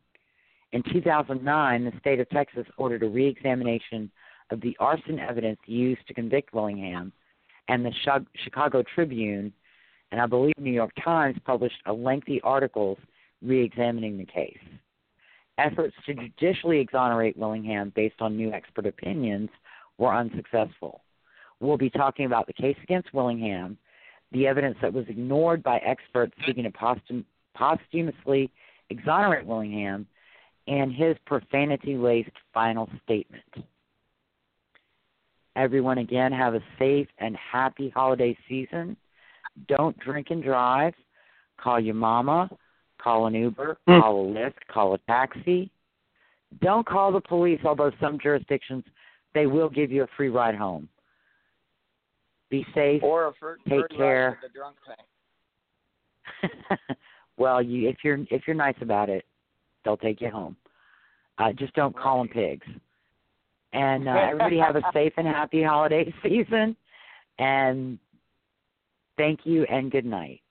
In 0.71 0.83
2009, 0.91 1.85
the 1.85 1.99
state 1.99 2.19
of 2.19 2.29
Texas 2.29 2.65
ordered 2.77 3.03
a 3.03 3.07
re 3.07 3.27
examination 3.27 4.09
of 4.51 4.61
the 4.61 4.75
arson 4.79 5.19
evidence 5.19 5.59
used 5.65 6.05
to 6.07 6.13
convict 6.13 6.53
Willingham, 6.53 7.11
and 7.67 7.85
the 7.85 7.91
Chicago 8.43 8.83
Tribune 8.93 9.51
and 10.11 10.21
I 10.21 10.27
believe 10.27 10.53
New 10.57 10.71
York 10.71 10.91
Times 11.03 11.37
published 11.45 11.75
a 11.85 11.93
lengthy 11.93 12.39
articles 12.41 12.97
re 13.41 13.63
examining 13.63 14.17
the 14.17 14.25
case. 14.25 14.57
Efforts 15.57 15.95
to 16.05 16.13
judicially 16.13 16.79
exonerate 16.79 17.37
Willingham 17.37 17.93
based 17.95 18.15
on 18.19 18.35
new 18.35 18.51
expert 18.51 18.85
opinions 18.85 19.49
were 19.97 20.13
unsuccessful. 20.13 21.01
We'll 21.59 21.77
be 21.77 21.89
talking 21.89 22.25
about 22.25 22.47
the 22.47 22.53
case 22.53 22.75
against 22.83 23.13
Willingham, 23.13 23.77
the 24.31 24.47
evidence 24.47 24.77
that 24.81 24.93
was 24.93 25.05
ignored 25.07 25.63
by 25.63 25.77
experts 25.77 26.33
seeking 26.45 26.63
to 26.63 26.71
posthum- 26.71 27.23
posthumously 27.55 28.51
exonerate 28.89 29.45
Willingham, 29.45 30.05
and 30.67 30.91
his 30.91 31.15
profanity 31.25 31.95
laced 31.95 32.31
final 32.53 32.89
statement. 33.03 33.43
Everyone, 35.55 35.99
again, 35.99 36.33
have 36.33 36.53
a 36.53 36.63
safe 36.77 37.07
and 37.19 37.37
happy 37.37 37.89
holiday 37.89 38.37
season. 38.49 38.97
Don't 39.67 39.97
drink 39.99 40.27
and 40.31 40.43
drive. 40.43 40.93
Call 41.57 41.79
your 41.79 41.95
mama. 41.95 42.49
Call 43.01 43.27
an 43.27 43.33
Uber. 43.33 43.77
Hmm. 43.87 43.99
Call 43.99 44.25
a 44.25 44.33
Lyft. 44.33 44.53
Call 44.71 44.93
a 44.93 44.97
taxi. 44.99 45.69
Don't 46.61 46.85
call 46.87 47.11
the 47.11 47.21
police, 47.21 47.59
although 47.65 47.91
some 47.99 48.17
jurisdictions 48.19 48.83
they 49.33 49.45
will 49.45 49.69
give 49.69 49.91
you 49.91 50.03
a 50.03 50.07
free 50.15 50.29
ride 50.29 50.55
home. 50.55 50.87
Be 52.49 52.65
safe. 52.73 53.03
Or 53.03 53.27
a 53.27 53.33
fir- 53.33 53.57
Take 53.67 53.89
care. 53.89 54.39
the 54.41 54.49
drunk 54.49 54.77
tank. 54.87 54.99
well, 57.37 57.61
you 57.61 57.89
if 57.89 57.97
you're 58.03 58.19
if 58.31 58.43
you're 58.47 58.55
nice 58.55 58.75
about 58.81 59.09
it, 59.09 59.25
they'll 59.83 59.97
take 59.97 60.21
you 60.21 60.29
home. 60.29 60.55
Uh, 61.37 61.51
just 61.51 61.73
don't 61.73 61.95
call 61.95 62.19
them 62.19 62.29
pigs. 62.29 62.65
And 63.73 64.07
uh, 64.07 64.11
everybody 64.21 64.57
have 64.57 64.75
a 64.75 64.81
safe 64.93 65.13
and 65.17 65.27
happy 65.27 65.61
holiday 65.61 66.13
season. 66.23 66.75
And 67.39 67.99
thank 69.17 69.41
you 69.43 69.65
and 69.65 69.91
good 69.91 70.05
night. 70.05 70.41